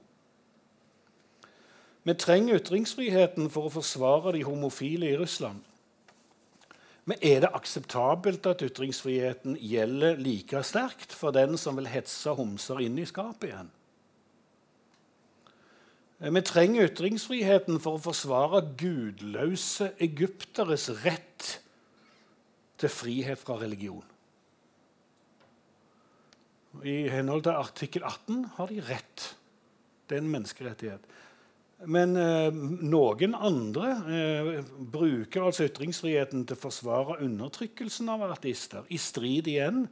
Vi 2.03 2.13
trenger 2.17 2.57
ytringsfriheten 2.57 3.51
for 3.53 3.67
å 3.67 3.73
forsvare 3.75 4.33
de 4.33 4.45
homofile 4.47 5.11
i 5.11 5.17
Russland. 5.19 5.61
Men 7.05 7.17
er 7.25 7.43
det 7.43 7.51
akseptabelt 7.57 8.45
at 8.49 8.63
ytringsfriheten 8.65 9.57
gjelder 9.57 10.19
like 10.21 10.63
sterkt 10.65 11.13
for 11.17 11.33
den 11.35 11.57
som 11.61 11.77
vil 11.77 11.89
hetse 11.89 12.33
homser 12.37 12.81
inn 12.85 12.97
i 13.01 13.07
skapet 13.09 13.49
igjen? 13.49 13.71
Vi 16.21 16.41
trenger 16.45 16.85
ytringsfriheten 16.85 17.79
for 17.81 17.97
å 17.97 18.03
forsvare 18.03 18.61
gudløse 18.77 19.89
egypteres 20.05 20.87
rett 21.01 21.55
til 22.81 22.93
frihet 22.93 23.41
fra 23.41 23.57
religion. 23.61 24.05
I 26.85 27.09
henhold 27.11 27.47
til 27.47 27.57
artikkel 27.57 28.05
18 28.05 28.45
har 28.57 28.69
de 28.69 28.85
rett. 28.85 29.25
Det 30.07 30.17
er 30.17 30.21
en 30.21 30.31
menneskerettighet. 30.31 31.09
Men 31.89 32.13
eh, 32.19 32.53
noen 32.53 33.33
andre 33.33 33.93
eh, 34.05 34.49
bruker 34.93 35.47
altså 35.47 35.65
ytringsfriheten 35.65 36.43
til 36.45 36.57
å 36.57 36.61
forsvare 36.61 37.21
undertrykkelsen 37.25 38.11
av 38.13 38.27
artister, 38.27 38.85
i 38.93 38.99
strid 39.01 39.49
igjen 39.49 39.87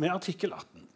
med 0.00 0.14
artikkel 0.14 0.54
18. 0.56 0.86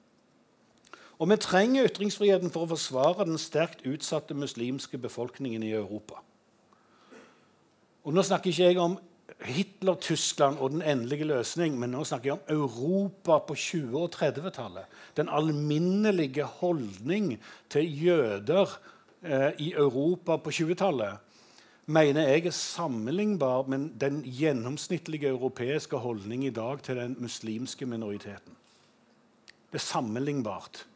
Og 1.19 1.29
vi 1.33 1.39
trenger 1.43 1.89
ytringsfriheten 1.91 2.53
for 2.55 2.65
å 2.65 2.73
forsvare 2.73 3.27
den 3.29 3.41
sterkt 3.43 3.85
utsatte 3.89 4.37
muslimske 4.39 5.01
befolkningen 5.03 5.67
i 5.67 5.75
Europa. 5.77 6.23
Og 8.07 8.15
Nå 8.15 8.25
snakker 8.25 8.49
ikke 8.49 8.71
jeg 8.71 8.81
om 8.81 8.97
Hitler-Tyskland 9.45 10.59
og 10.59 10.73
den 10.73 10.83
endelige 10.83 11.27
løsning, 11.29 11.77
men 11.79 11.93
nå 11.95 12.01
snakker 12.09 12.31
jeg 12.31 12.39
om 12.39 12.55
Europa 12.55 13.37
på 13.47 13.55
20- 13.55 13.99
og 14.01 14.15
30-tallet. 14.17 14.87
Den 15.19 15.29
alminnelige 15.29 16.47
holdning 16.59 17.37
til 17.71 17.91
jøder 18.07 18.73
i 19.59 19.73
Europa 19.73 20.37
på 20.39 20.51
20-tallet 20.55 21.29
mener 21.89 22.29
jeg 22.29 22.47
er 22.47 22.55
sammenlignbar 22.55 23.69
med 23.71 23.89
den 24.01 24.21
gjennomsnittlige 24.23 25.31
europeiske 25.33 25.97
holdning 25.97 26.45
i 26.47 26.53
dag 26.55 26.83
til 26.85 27.01
den 27.01 27.17
muslimske 27.19 27.87
minoriteten. 27.87 28.57
Det 29.73 29.81
er 29.81 29.85
sammenlignbart, 29.85 30.87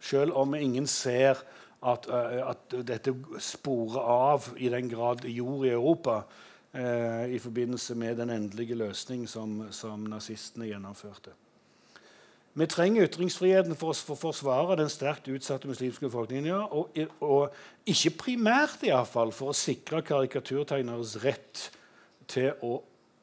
selv 0.00 0.32
om 0.38 0.54
ingen 0.54 0.86
ser 0.86 1.42
at, 1.82 2.06
uh, 2.10 2.50
at 2.50 2.78
dette 2.86 3.14
sporer 3.42 3.98
av 4.02 4.48
i 4.56 4.70
den 4.70 4.88
grad 4.90 5.22
det 5.22 5.34
gjorde 5.34 5.68
i 5.68 5.74
Europa 5.74 6.22
eh, 6.72 7.34
i 7.34 7.38
forbindelse 7.38 7.94
med 7.94 8.16
den 8.18 8.30
endelige 8.30 8.74
løsning 8.74 9.28
som, 9.28 9.68
som 9.70 10.06
nazistene 10.10 10.66
gjennomførte. 10.66 11.34
Vi 12.58 12.66
trenger 12.66 13.06
ytringsfriheten 13.06 13.76
for 13.78 13.94
å 13.94 14.16
forsvare 14.18 14.78
den 14.80 14.90
sterkt 14.90 15.28
utsatte 15.30 15.68
muslimske 15.70 16.08
befolkningen. 16.08 16.48
Ja, 16.50 16.64
og, 16.66 16.96
og, 17.22 17.54
ikke 17.86 18.16
primært 18.24 18.82
i 18.88 18.90
fall, 19.06 19.30
for 19.36 19.52
å 19.52 19.56
sikre 19.56 20.02
karikaturtegneres 20.02 21.14
rett 21.22 21.68
til 22.26 22.50
å 22.66 22.80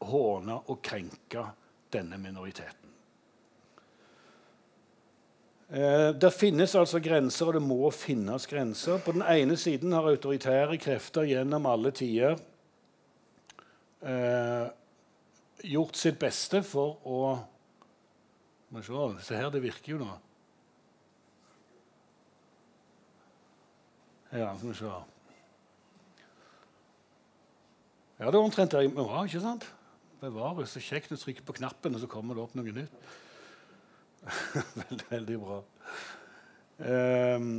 håne 0.07 0.61
og 0.71 0.79
krenke 0.85 1.43
denne 1.91 2.19
minoriteten. 2.21 2.85
Eh, 5.67 6.11
det 6.15 6.31
finnes 6.31 6.75
altså 6.79 7.01
grenser, 7.03 7.49
og 7.49 7.57
det 7.57 7.63
må 7.65 7.89
finnes 7.91 8.47
grenser. 8.47 9.01
På 9.03 9.15
den 9.17 9.25
ene 9.25 9.57
siden 9.59 9.95
har 9.97 10.07
autoritære 10.13 10.77
krefter 10.79 11.27
gjennom 11.27 11.67
alle 11.67 11.91
tider 11.95 12.37
eh, 14.05 14.69
gjort 15.65 15.99
sitt 15.99 16.19
beste 16.21 16.61
for 16.63 17.01
å 17.03 17.19
Må 18.75 18.81
se, 18.83 19.01
se 19.23 19.37
her, 19.39 19.47
det 19.53 19.61
virker 19.63 19.93
jo 19.93 19.97
nå. 20.01 20.13
Ja, 24.35 24.49
skal 24.57 24.67
vi 24.67 24.73
se. 24.75 24.89
Ja, 28.19 28.25
det 28.27 28.35
er 28.35 28.41
omtrent 28.41 28.73
der 28.75 28.83
vi 28.83 28.91
var, 28.97 29.21
ikke 29.23 29.39
sant? 29.43 29.67
Bevare, 30.19 30.65
så 30.67 30.83
kjekt 30.83 31.13
å 31.15 31.19
trykke 31.19 31.45
på 31.47 31.55
knappen, 31.61 31.95
og 31.95 32.03
så 32.03 32.09
kommer 32.11 32.35
det 32.35 32.43
opp 32.43 32.57
noe 32.59 32.73
nytt. 32.75 33.07
veldig, 34.81 35.07
veldig 35.13 35.37
bra. 35.39 35.61
Um, 36.75 37.49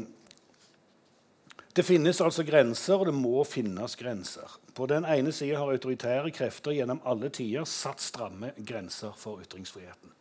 det 1.76 1.84
finnes 1.84 2.20
altså 2.24 2.44
grenser, 2.44 2.96
og 3.00 3.08
det 3.08 3.16
må 3.16 3.40
finnes 3.48 3.96
grenser. 3.96 4.60
På 4.76 4.88
den 4.92 5.08
ene 5.08 5.32
sida 5.32 5.62
har 5.62 5.72
autoritære 5.72 6.34
krefter 6.36 6.76
gjennom 6.76 7.00
alle 7.08 7.32
tider 7.32 7.64
satt 7.68 8.04
stramme 8.04 8.52
grenser 8.56 9.16
for 9.16 9.40
ytringsfriheten. 9.44 10.15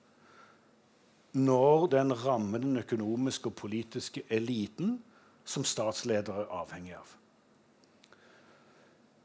Når 1.36 1.90
den 1.92 2.14
rammer 2.16 2.64
den 2.64 2.80
økonomiske 2.80 3.52
og 3.52 3.58
politiske 3.60 4.24
eliten 4.32 4.98
som 5.46 5.66
statsledere 5.68 6.46
er 6.46 6.54
avhengig 6.62 6.96
av. 6.98 7.12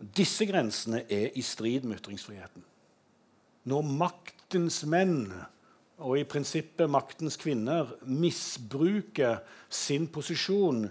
Disse 0.00 0.46
grensene 0.48 1.04
er 1.12 1.30
i 1.36 1.42
strid 1.44 1.86
med 1.86 2.00
ytringsfriheten. 2.00 2.64
Når 3.68 3.82
maktens 3.84 4.80
menn 4.88 5.28
og 6.00 6.16
i 6.16 6.24
prinsippet 6.24 6.88
maktens 6.90 7.36
kvinner 7.40 7.92
misbruker 8.08 9.42
sin 9.68 10.08
posisjon 10.08 10.86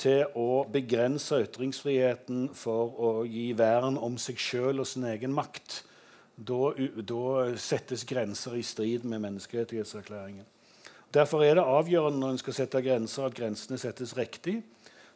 til 0.00 0.26
å 0.36 0.64
begrense 0.72 1.40
ytringsfriheten 1.46 2.50
for 2.56 2.92
å 2.92 3.12
gi 3.28 3.50
vern 3.56 3.96
om 4.00 4.18
seg 4.20 4.40
sjøl 4.40 4.84
og 4.84 4.88
sin 4.88 5.08
egen 5.08 5.32
makt. 5.36 5.82
Da, 6.36 6.72
da, 6.76 7.24
settes 7.60 8.04
grenser 8.08 8.56
i 8.56 8.64
strid 8.64 9.04
med 9.08 9.20
menneskerettighetserklæringen. 9.24 10.48
Derfor 11.12 11.44
er 11.44 11.58
det 11.58 11.64
avgjørende 11.68 12.22
når 12.22 12.30
en 12.34 12.40
skal 12.40 12.56
sette 12.56 12.80
grenser, 12.84 13.26
at 13.26 13.36
grensene 13.36 13.78
settes 13.78 14.16
riktig. 14.16 14.62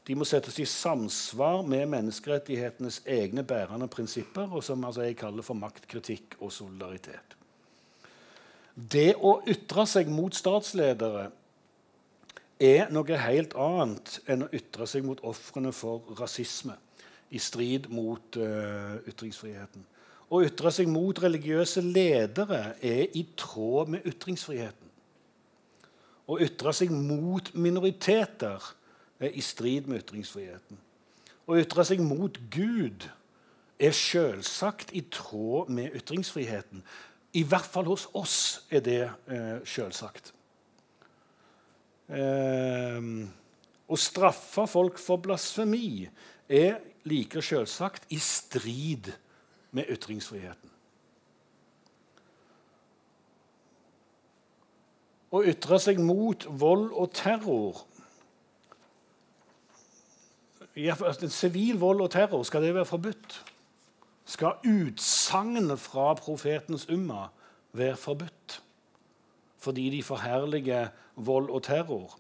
De 0.07 0.15
må 0.15 0.27
settes 0.29 0.59
i 0.63 0.67
samsvar 0.69 1.65
med 1.67 1.89
menneskerettighetenes 1.91 3.01
egne 3.11 3.43
bærende 3.43 3.89
prinsipper, 3.89 4.53
og 4.53 4.65
som 4.65 4.85
altså 4.85 5.07
jeg 5.07 5.17
kaller 5.17 5.43
for 5.43 5.59
maktkritikk 5.59 6.37
og 6.41 6.53
solidaritet. 6.53 7.37
Det 8.77 9.15
å 9.17 9.39
ytre 9.49 9.87
seg 9.89 10.13
mot 10.13 10.37
statsledere 10.37 11.31
er 12.61 12.91
noe 12.93 13.21
helt 13.21 13.57
annet 13.57 14.19
enn 14.29 14.45
å 14.45 14.53
ytre 14.55 14.87
seg 14.89 15.05
mot 15.05 15.21
ofrene 15.25 15.73
for 15.73 16.05
rasisme 16.21 16.77
i 17.33 17.41
strid 17.43 17.89
mot 17.91 18.37
uh, 18.39 18.97
ytringsfriheten. 19.09 19.85
Å 20.29 20.43
ytre 20.45 20.73
seg 20.75 20.91
mot 20.91 21.19
religiøse 21.23 21.83
ledere 21.83 22.77
er 22.85 23.17
i 23.17 23.25
tråd 23.39 23.97
med 23.97 24.07
ytringsfriheten. 24.07 24.86
Å 26.27 26.39
ytre 26.43 26.73
seg 26.75 26.91
mot 26.91 27.53
minoriteter 27.55 28.62
er 29.23 29.37
i 29.37 29.43
strid 29.45 29.87
med 29.87 30.03
ytringsfriheten. 30.03 30.81
Å 31.47 31.59
ytre 31.61 31.85
seg 31.87 32.03
mot 32.03 32.39
Gud 32.51 33.07
er 33.79 33.95
selvsagt 33.95 34.91
i 34.97 35.05
tråd 35.12 35.71
med 35.73 35.95
ytringsfriheten. 35.97 36.83
I 37.37 37.45
hvert 37.47 37.69
fall 37.71 37.87
hos 37.91 38.09
oss 38.17 38.39
er 38.73 38.83
det 38.83 39.03
eh, 39.07 39.59
selvsagt. 39.69 40.33
Eh, 42.11 43.11
å 43.87 43.99
straffe 44.01 44.67
folk 44.71 44.99
for 44.99 45.23
blasfemi 45.23 46.09
er 46.49 46.81
like 47.07 47.43
selvsagt 47.45 48.09
i 48.15 48.19
strid 48.23 49.12
med 49.77 49.91
ytringsfriheten. 49.95 50.76
Å 55.35 55.43
ytre 55.43 55.79
seg 55.83 55.99
mot 56.03 56.47
vold 56.49 56.91
og 56.95 57.12
terror 57.17 57.85
Sivil 61.33 61.79
vold 61.81 62.03
og 62.05 62.11
terror, 62.12 62.43
skal 62.45 62.61
det 62.61 62.75
være 62.77 62.85
forbudt? 62.85 63.39
Skal 64.29 64.59
utsagnet 64.69 65.81
fra 65.81 66.11
profetens 66.21 66.85
umma 66.93 67.31
være 67.73 67.97
forbudt? 67.97 68.59
fordi 69.67 69.91
de 69.91 70.03
forherliger 70.03 70.89
vold 71.17 71.51
og 71.51 71.62
terror. 71.67 72.19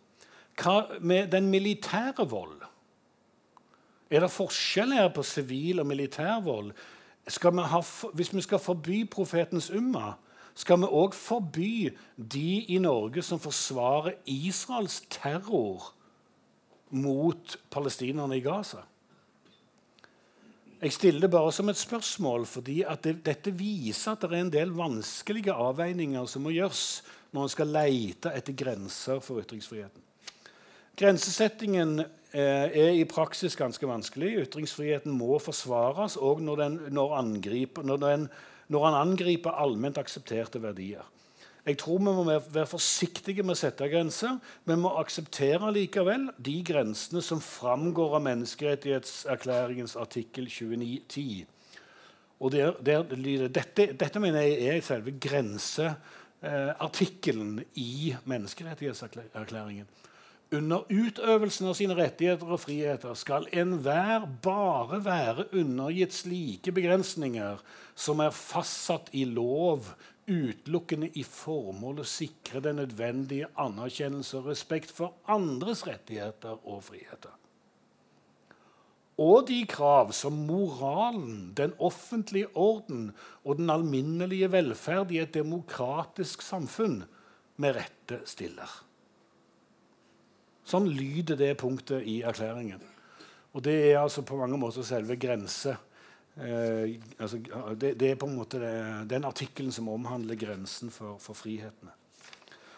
Hva 0.58 0.98
med 1.00 1.30
den 1.30 1.46
militære 1.52 2.26
vold? 2.26 2.62
Er 4.10 4.24
det 4.24 4.30
forskjell 4.34 4.94
her 4.96 5.12
på 5.14 5.22
sivil 5.22 5.82
og 5.82 5.86
militær 5.86 6.40
vold? 6.42 6.72
Vi 7.26 7.62
ha, 7.70 7.80
hvis 8.14 8.34
vi 8.34 8.42
skal 8.42 8.62
forby 8.62 9.04
profetens 9.10 9.70
umma, 9.70 10.14
skal 10.56 10.80
vi 10.80 10.88
òg 10.88 11.14
forby 11.14 11.72
de 12.16 12.64
i 12.72 12.78
Norge 12.80 13.22
som 13.24 13.40
forsvarer 13.40 14.16
Israels 14.32 15.02
terror 15.12 15.90
mot 16.96 17.56
palestinerne 17.70 18.38
i 18.38 18.44
Gaza? 18.44 18.86
Jeg 20.80 20.92
stiller 20.92 21.24
det 21.24 21.32
bare 21.32 21.52
som 21.52 21.68
et 21.72 21.78
spørsmål, 21.80 22.44
fordi 22.46 22.82
det, 23.04 23.14
dette 23.24 23.52
viser 23.56 24.12
at 24.12 24.24
det 24.24 24.32
er 24.32 24.42
en 24.44 24.52
del 24.52 24.74
vanskelige 24.76 25.52
avveininger 25.52 26.26
som 26.28 26.44
må 26.44 26.52
gjøres 26.52 27.02
når 27.32 27.46
en 27.46 27.52
skal 27.52 27.72
lete 27.72 28.32
etter 28.36 28.56
grenser 28.56 29.22
for 29.24 29.40
ytringsfriheten. 29.40 30.02
Grensesettingen 30.96 32.00
eh, 32.00 32.68
er 32.72 32.92
i 32.96 33.04
praksis 33.08 33.56
ganske 33.56 33.88
vanskelig. 33.88 34.46
Ytringsfriheten 34.46 35.12
må 35.12 35.36
forsvares 35.40 36.16
òg 36.16 36.40
når, 36.44 36.62
når, 36.88 37.16
når, 37.82 37.96
den 38.04 38.28
angriper 38.74 39.50
allment 39.50 39.98
aksepterte 39.98 40.62
verdier. 40.62 41.02
Jeg 41.66 41.78
tror 41.78 41.98
vi 41.98 42.04
må 42.04 42.24
være 42.24 42.66
forsiktige 42.66 43.42
med 43.42 43.50
å 43.56 43.58
sette 43.58 43.88
grenser. 43.90 44.38
Vi 44.64 44.76
må 44.78 44.88
akseptere 45.00 45.72
likevel 45.74 46.28
de 46.38 46.62
grensene 46.62 47.22
som 47.22 47.40
framgår 47.42 48.14
av 48.14 48.22
menneskerettighetserklæringens 48.22 49.96
artikkel 49.98 50.46
2910. 50.46 51.46
Og 52.38 52.52
der, 52.52 52.72
der, 52.86 53.02
dette, 53.48 53.86
dette, 53.98 54.20
mener 54.20 54.40
jeg 54.44 54.76
er 54.76 54.80
selve 54.84 55.10
grenseartikkelen 55.18 57.64
i 57.74 58.14
menneskerettighetserklæringen. 58.28 59.86
Under 60.54 60.84
utøvelsen 60.86 61.66
av 61.66 61.74
sine 61.74 61.96
rettigheter 61.98 62.52
og 62.54 62.60
friheter 62.62 63.16
skal 63.18 63.48
enhver 63.50 64.28
bare 64.44 65.00
være 65.02 65.48
undergitt 65.58 66.14
slike 66.14 66.74
begrensninger 66.76 67.64
som 67.98 68.22
er 68.22 68.36
fastsatt 68.36 69.10
i 69.18 69.24
lov, 69.26 69.90
utelukkende 70.26 71.10
i 71.18 71.24
formål 71.26 72.02
å 72.02 72.06
sikre 72.10 72.62
den 72.62 72.78
nødvendige 72.82 73.50
anerkjennelse 73.58 74.38
og 74.38 74.52
respekt 74.52 74.94
for 74.94 75.18
andres 75.30 75.82
rettigheter 75.86 76.62
og 76.62 76.84
friheter 76.90 77.34
og 79.16 79.46
de 79.48 79.62
krav 79.68 80.12
som 80.12 80.36
moralen, 80.46 81.52
den 81.56 81.72
offentlige 81.80 82.50
orden 82.52 83.10
og 83.44 83.56
den 83.56 83.72
alminnelige 83.72 84.50
velferd 84.52 85.14
i 85.14 85.22
et 85.22 85.32
demokratisk 85.34 86.44
samfunn 86.44 87.02
med 87.56 87.78
rette 87.78 88.20
stiller. 88.28 88.68
Sånn 90.66 90.88
lyder 90.90 91.38
det 91.38 91.52
punktet 91.60 92.06
i 92.10 92.20
erklæringen. 92.26 92.82
Og 93.54 93.62
det 93.64 93.76
er 93.92 94.00
altså 94.00 94.24
på 94.26 94.36
mange 94.36 94.58
måter 94.60 94.84
selve 94.84 95.16
grense. 95.16 95.76
Eh, 96.36 96.98
altså, 97.18 97.38
det, 97.78 97.94
det, 98.00 98.10
er 98.10 98.18
på 98.20 98.26
en 98.28 98.36
måte 98.36 98.60
det, 98.60 98.74
den 99.08 99.24
artikkelen 99.24 99.72
som 99.72 99.88
omhandler 99.88 100.36
grensen 100.36 100.90
for, 100.92 101.16
for 101.22 101.38
frihetene. 101.38 101.94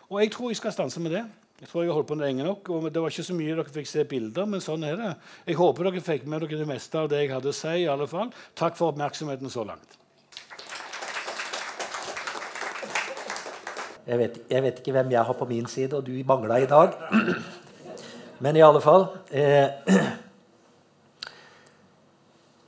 Og 0.09 0.21
jeg 0.23 0.33
tror 0.33 0.53
jeg 0.53 0.61
skal 0.61 0.77
stanse 0.77 1.01
med 1.03 1.17
det. 1.17 1.25
Jeg 1.59 1.69
tror 1.69 1.83
jeg 1.83 1.91
har 1.91 1.97
holdt 1.99 2.11
på 2.13 2.19
lenge 2.21 2.45
nok. 2.47 2.69
og 2.71 2.87
Det 2.93 3.03
var 3.03 3.11
ikke 3.11 3.27
så 3.27 3.35
mye 3.35 3.57
dere 3.57 3.75
fikk 3.75 3.89
se 3.91 4.05
bilder, 4.07 4.47
men 4.47 4.63
sånn 4.63 4.85
er 4.87 5.01
det. 5.01 5.13
Jeg 5.49 5.59
håper 5.59 5.89
dere 5.89 6.05
fikk 6.05 6.29
med 6.31 6.45
dere 6.45 6.61
det 6.61 6.69
meste 6.69 7.01
av 7.01 7.09
det 7.11 7.25
jeg 7.25 7.33
hadde 7.33 7.51
å 7.51 7.57
si. 7.57 7.75
i 7.83 7.89
alle 7.91 8.07
fall. 8.07 8.31
Takk 8.55 8.79
for 8.79 8.93
oppmerksomheten 8.93 9.51
så 9.51 9.65
langt. 9.67 9.97
Jeg 14.09 14.17
vet, 14.23 14.39
jeg 14.49 14.65
vet 14.65 14.79
ikke 14.81 14.95
hvem 14.97 15.11
jeg 15.13 15.29
har 15.29 15.37
på 15.37 15.49
min 15.51 15.67
side, 15.69 15.99
og 15.99 16.07
du 16.07 16.15
mangla 16.25 16.63
i 16.63 16.71
dag. 16.71 16.95
Men 18.39 18.55
i 18.55 18.63
alle 18.63 18.79
fall 18.79 19.09
eh, 19.35 19.67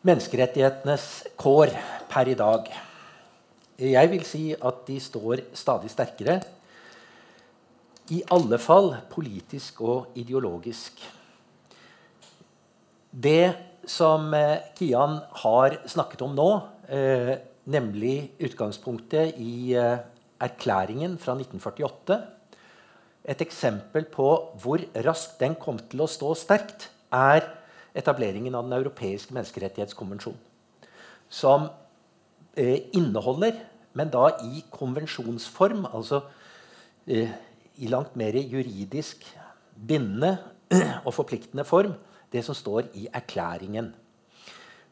Menneskerettighetenes 0.03 1.05
kår 1.39 1.71
per 2.11 2.31
i 2.33 2.35
dag. 2.35 2.67
Jeg 3.79 4.11
vil 4.11 4.25
si 4.27 4.43
at 4.57 4.81
de 4.89 4.97
står 5.01 5.45
stadig 5.55 5.93
sterkere 5.93 6.41
i 8.11 8.19
alle 8.35 8.59
fall 8.59 8.91
politisk 9.13 9.83
og 9.87 10.19
ideologisk. 10.19 10.99
Det 13.11 13.53
som 13.87 14.35
eh, 14.35 14.73
Kian 14.75 15.21
har 15.45 15.79
snakket 15.91 16.27
om 16.27 16.35
nå, 16.35 16.49
eh, 16.91 17.37
nemlig 17.71 18.33
utgangspunktet 18.43 19.39
i 19.39 19.77
eh, 19.79 20.03
erklæringen 20.43 21.15
fra 21.23 21.37
1948 21.39 22.19
Et 23.29 23.43
eksempel 23.45 24.07
på 24.09 24.29
hvor 24.63 24.83
raskt 25.05 25.41
den 25.43 25.57
kom 25.61 25.79
til 25.91 26.05
å 26.05 26.09
stå 26.11 26.33
sterkt, 26.39 26.89
er 27.13 27.45
etableringen 27.97 28.55
av 28.55 28.69
Den 28.69 28.79
europeiske 28.79 29.35
menneskerettighetskonvensjon. 29.35 30.39
Som 31.29 31.69
eh, 32.57 32.89
inneholder, 32.97 33.59
men 33.99 34.11
da 34.13 34.31
i 34.47 34.63
konvensjonsform, 34.73 35.85
altså 35.91 36.23
eh, 37.07 37.33
i 37.81 37.91
langt 37.91 38.17
mer 38.17 38.37
juridisk 38.39 39.27
bindende 39.75 40.37
og 41.07 41.15
forpliktende 41.15 41.67
form 41.67 41.97
det 42.31 42.45
som 42.47 42.55
står 42.55 42.93
i 42.95 43.09
erklæringen. 43.13 43.91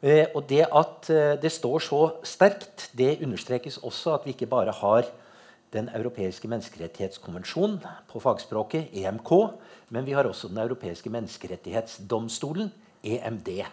Eh, 0.02 0.26
og 0.34 0.44
det 0.50 0.64
at 0.66 1.10
eh, 1.10 1.34
det 1.42 1.50
står 1.52 1.82
så 1.82 2.02
sterkt, 2.26 2.90
det 2.98 3.18
understrekes 3.22 3.80
også 3.82 4.14
at 4.14 4.26
vi 4.26 4.34
ikke 4.34 4.50
bare 4.50 4.74
har 4.74 5.08
Den 5.74 5.90
europeiske 5.92 6.48
menneskerettighetskonvensjon 6.48 7.76
på 8.08 8.20
fagspråket, 8.24 8.88
EMK, 8.96 9.32
men 9.92 10.06
vi 10.06 10.14
har 10.16 10.24
også 10.24 10.48
Den 10.48 10.62
europeiske 10.62 11.10
menneskerettighetsdomstolen, 11.12 12.70
EMD, 13.04 13.64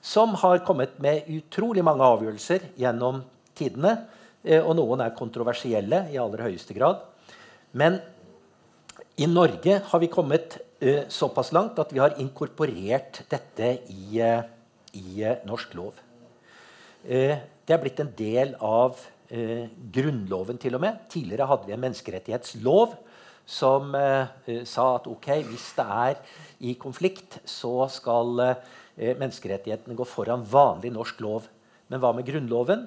som 0.00 0.34
har 0.34 0.64
kommet 0.66 0.96
med 0.98 1.28
utrolig 1.28 1.84
mange 1.84 2.02
avgjørelser 2.04 2.70
gjennom 2.78 3.22
tidene. 3.54 4.06
Eh, 4.42 4.62
og 4.62 4.76
noen 4.78 5.02
er 5.04 5.16
kontroversielle 5.18 6.06
i 6.12 6.18
aller 6.18 6.46
høyeste 6.48 6.74
grad. 6.74 7.04
Men 7.72 8.00
i 9.18 9.26
Norge 9.26 9.80
har 9.84 10.00
vi 10.00 10.08
kommet 10.10 10.60
uh, 10.80 11.04
såpass 11.10 11.50
langt 11.52 11.78
at 11.82 11.90
vi 11.92 11.98
har 11.98 12.14
inkorporert 12.22 13.24
dette 13.28 13.72
i, 13.90 14.20
uh, 14.22 14.46
i 14.94 15.26
norsk 15.44 15.74
lov. 15.74 16.04
det 17.02 17.74
er 17.74 17.80
blitt 17.82 18.00
en 18.02 18.10
del 18.18 18.54
av 18.60 18.98
Grunnloven 19.28 20.56
til 20.56 20.78
og 20.78 20.80
med. 20.80 21.02
Tidligere 21.12 21.46
hadde 21.50 21.68
vi 21.68 21.74
en 21.76 21.82
menneskerettighetslov 21.82 22.94
som 23.48 23.92
sa 23.92 24.86
at 24.94 25.08
ok, 25.08 25.28
hvis 25.50 25.66
det 25.76 25.84
er 25.84 26.18
i 26.64 26.72
konflikt, 26.80 27.36
så 27.44 27.88
skal 27.92 28.40
menneskerettighetene 28.96 29.96
gå 29.96 30.06
foran 30.08 30.46
vanlig 30.48 30.94
norsk 30.96 31.20
lov. 31.24 31.48
Men 31.88 32.02
hva 32.02 32.12
med 32.16 32.26
Grunnloven? 32.28 32.86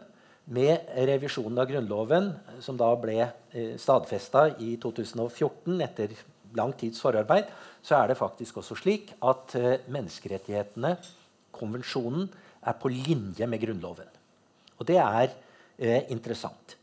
Med 0.51 0.89
revisjonen 1.08 1.60
av 1.62 1.69
Grunnloven, 1.69 2.32
som 2.65 2.77
da 2.77 2.89
ble 2.99 3.17
eh, 3.21 3.75
stadfesta 3.80 4.47
i 4.60 4.73
2014 4.82 5.84
etter 5.86 6.15
lang 6.58 6.73
tids 6.77 7.01
forarbeid, 7.01 7.49
så 7.86 7.99
er 7.99 8.12
det 8.12 8.19
faktisk 8.19 8.60
også 8.62 8.77
slik 8.80 9.13
at 9.21 9.56
eh, 9.60 9.86
menneskerettighetene, 9.93 10.95
konvensjonen, 11.56 12.27
er 12.62 12.77
på 12.77 12.91
linje 12.93 13.47
med 13.49 13.62
Grunnloven. 13.62 14.10
Og 14.82 14.89
det 14.89 14.97
er 15.01 15.32
eh, 15.81 16.05
interessant. 16.13 16.77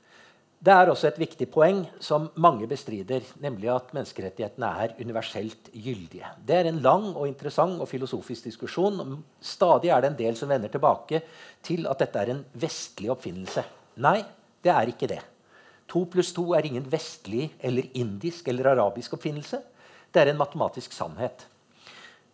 Det 0.59 0.75
er 0.75 0.91
også 0.91 1.07
et 1.07 1.21
viktig 1.23 1.47
poeng 1.55 1.85
som 2.03 2.25
mange 2.43 2.67
bestrider, 2.67 3.23
nemlig 3.39 3.69
at 3.71 3.93
menneskerettighetene 3.95 4.71
er 4.83 4.97
universelt 4.99 5.71
gyldige. 5.71 6.27
Det 6.43 6.57
er 6.57 6.67
en 6.67 6.81
lang 6.83 7.13
og 7.13 7.29
interessant 7.29 7.79
og 7.79 7.87
filosofisk 7.87 8.49
diskusjon. 8.49 9.21
Stadig 9.39 9.93
er 9.95 10.03
det 10.03 10.11
en 10.11 10.19
del 10.19 10.39
som 10.41 10.51
vender 10.51 10.73
tilbake 10.73 11.23
til 11.63 11.87
at 11.87 12.03
dette 12.03 12.19
er 12.19 12.35
en 12.35 12.43
vestlig 12.59 13.13
oppfinnelse. 13.15 13.63
Nei, 14.03 14.19
det 14.67 14.75
er 14.75 14.91
ikke 14.91 15.13
det. 15.15 15.21
To 15.95 16.03
pluss 16.11 16.35
to 16.35 16.51
er 16.59 16.67
ingen 16.67 16.91
vestlig 16.91 17.53
eller 17.63 17.87
indisk 17.95 18.51
eller 18.51 18.75
arabisk 18.75 19.15
oppfinnelse. 19.15 19.63
Det 20.11 20.25
er 20.25 20.33
en 20.33 20.43
matematisk 20.43 20.93
sannhet. 20.93 21.47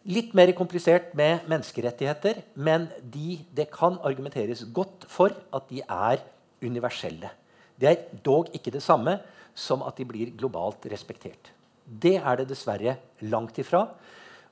Litt 0.04 0.32
mer 0.36 0.50
komplisert 0.56 1.12
med 1.16 1.44
menneskerettigheter, 1.48 2.40
men 2.56 2.88
de, 3.00 3.38
det 3.52 3.70
kan 3.72 4.00
argumenteres 4.04 4.64
godt 4.72 5.04
for 5.12 5.32
at 5.52 5.68
de 5.68 5.84
er 5.84 6.24
universelle. 6.64 7.30
Det 7.78 7.90
er 7.90 8.20
dog 8.24 8.50
ikke 8.54 8.72
det 8.74 8.82
samme 8.82 9.18
som 9.54 9.84
at 9.86 9.96
de 9.98 10.06
blir 10.08 10.32
globalt 10.38 10.86
respektert. 10.90 11.50
Det 11.84 12.16
er 12.16 12.40
det 12.40 12.48
dessverre 12.50 12.96
langt 13.28 13.58
ifra. 13.60 13.86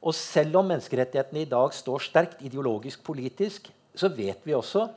Og 0.02 0.14
selv 0.14 0.58
om 0.58 0.66
menneskerettighetene 0.68 1.44
i 1.44 1.50
dag 1.50 1.74
står 1.74 2.02
sterkt 2.08 2.42
ideologisk 2.44 3.04
politisk, 3.06 3.70
så 3.94 4.10
vet 4.12 4.42
vi 4.44 4.54
også 4.56 4.88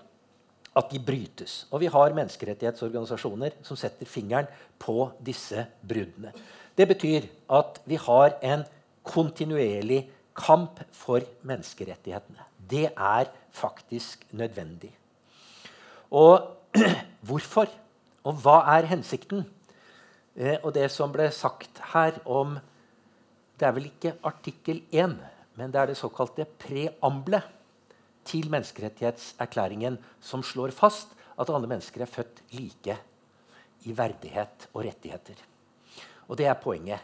at 0.76 0.92
de 0.92 1.00
brytes. 1.00 1.66
Og 1.72 1.80
vi 1.84 1.92
har 1.92 2.16
menneskerettighetsorganisasjoner 2.18 3.56
som 3.64 3.80
setter 3.80 4.10
fingeren 4.10 4.50
på 4.82 5.10
disse 5.24 5.68
bruddene. 5.86 6.34
Det 6.76 6.88
betyr 6.90 7.30
at 7.56 7.80
vi 7.88 8.00
har 8.02 8.36
en 8.44 8.66
kontinuerlig 9.06 10.02
kamp 10.36 10.82
for 10.92 11.24
menneskerettighetene. 11.48 12.50
Det 12.60 12.90
er 12.92 13.30
faktisk 13.56 14.26
nødvendig. 14.36 14.92
Og 16.12 16.52
hvorfor? 17.28 17.70
Og 18.26 18.40
hva 18.44 18.60
er 18.76 18.90
hensikten? 18.90 19.46
Eh, 20.36 20.58
og 20.62 20.74
det 20.76 20.90
som 20.92 21.14
ble 21.14 21.30
sagt 21.32 21.82
her 21.94 22.20
om 22.26 22.58
Det 23.56 23.64
er 23.64 23.72
vel 23.72 23.86
ikke 23.88 24.18
artikkel 24.28 24.82
1, 24.92 25.14
men 25.56 25.72
det 25.72 25.80
er 25.80 25.88
det 25.88 25.96
såkalte 25.96 26.44
preambelet 26.60 27.46
til 28.28 28.50
menneskerettighetserklæringen 28.52 29.96
som 30.20 30.44
slår 30.44 30.74
fast 30.76 31.14
at 31.40 31.48
alle 31.48 31.70
mennesker 31.72 32.04
er 32.04 32.12
født 32.12 32.42
like 32.52 32.98
i 33.88 33.96
verdighet 33.96 34.68
og 34.74 34.84
rettigheter. 34.90 35.40
Og 36.28 36.36
det 36.36 36.50
er 36.52 36.60
poenget. 36.60 37.00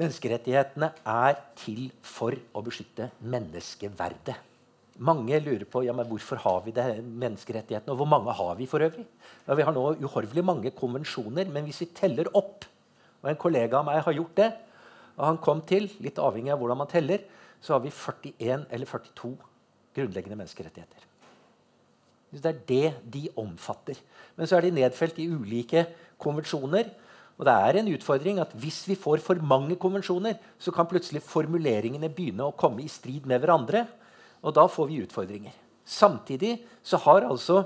Menneskerettighetene 0.00 0.90
er 1.04 1.36
til 1.60 1.90
for 2.00 2.32
å 2.54 2.64
beskytte 2.64 3.10
menneskeverdet. 3.20 4.53
Mange 5.02 5.40
lurer 5.42 5.64
på 5.66 5.82
ja, 5.82 5.92
men 5.96 6.06
hvorfor 6.06 6.38
har 6.38 6.60
vi 6.62 6.74
det, 6.74 6.84
menneskerettighetene, 7.02 7.90
og 7.90 7.98
hvor 7.98 8.10
mange 8.10 8.34
har 8.38 8.54
vi 8.58 8.68
for 8.70 8.84
øvrig. 8.84 9.06
Ja, 9.46 9.54
Vi 9.54 9.66
har 9.66 9.74
nå 9.74 9.96
uhorvelig 9.98 10.44
mange 10.44 10.70
konvensjoner, 10.70 11.50
men 11.50 11.64
hvis 11.66 11.80
vi 11.82 11.90
teller 11.94 12.30
opp 12.34 12.68
og 13.24 13.30
En 13.30 13.40
kollega 13.40 13.78
av 13.78 13.86
meg 13.86 14.02
har 14.04 14.12
gjort 14.12 14.36
det, 14.36 14.50
og 15.16 15.24
han 15.24 15.38
kom 15.40 15.62
til 15.64 15.88
litt 16.04 16.18
avhengig 16.20 16.52
av 16.52 16.58
hvordan 16.60 16.76
man 16.82 16.90
teller, 16.90 17.22
så 17.56 17.72
har 17.72 17.80
vi 17.80 17.88
41 17.88 18.66
eller 18.68 18.84
42 18.84 19.30
grunnleggende 19.96 20.36
menneskerettigheter. 20.36 21.06
Det 22.34 22.50
er 22.50 22.60
det 22.68 22.90
de 23.14 23.28
omfatter. 23.40 23.96
Men 24.36 24.50
så 24.50 24.58
er 24.58 24.66
de 24.66 24.74
nedfelt 24.74 25.18
i 25.22 25.28
ulike 25.30 25.86
konvensjoner. 26.20 26.90
Og 27.38 27.46
det 27.46 27.54
er 27.54 27.78
en 27.80 27.90
utfordring 27.94 28.40
at 28.42 28.52
Hvis 28.52 28.84
vi 28.88 28.94
får 28.94 29.22
for 29.24 29.34
mange 29.40 29.76
konvensjoner, 29.76 30.36
så 30.58 30.70
kan 30.70 30.86
plutselig 30.86 31.22
formuleringene 31.22 32.10
begynne 32.10 32.44
å 32.44 32.56
komme 32.58 32.82
i 32.82 32.88
strid 32.88 33.26
med 33.26 33.40
hverandre. 33.40 33.86
Og 34.44 34.54
da 34.56 34.66
får 34.68 34.90
vi 34.90 35.02
utfordringer. 35.04 35.54
Samtidig 35.84 36.58
så 36.84 37.00
har 37.04 37.26
altså 37.28 37.64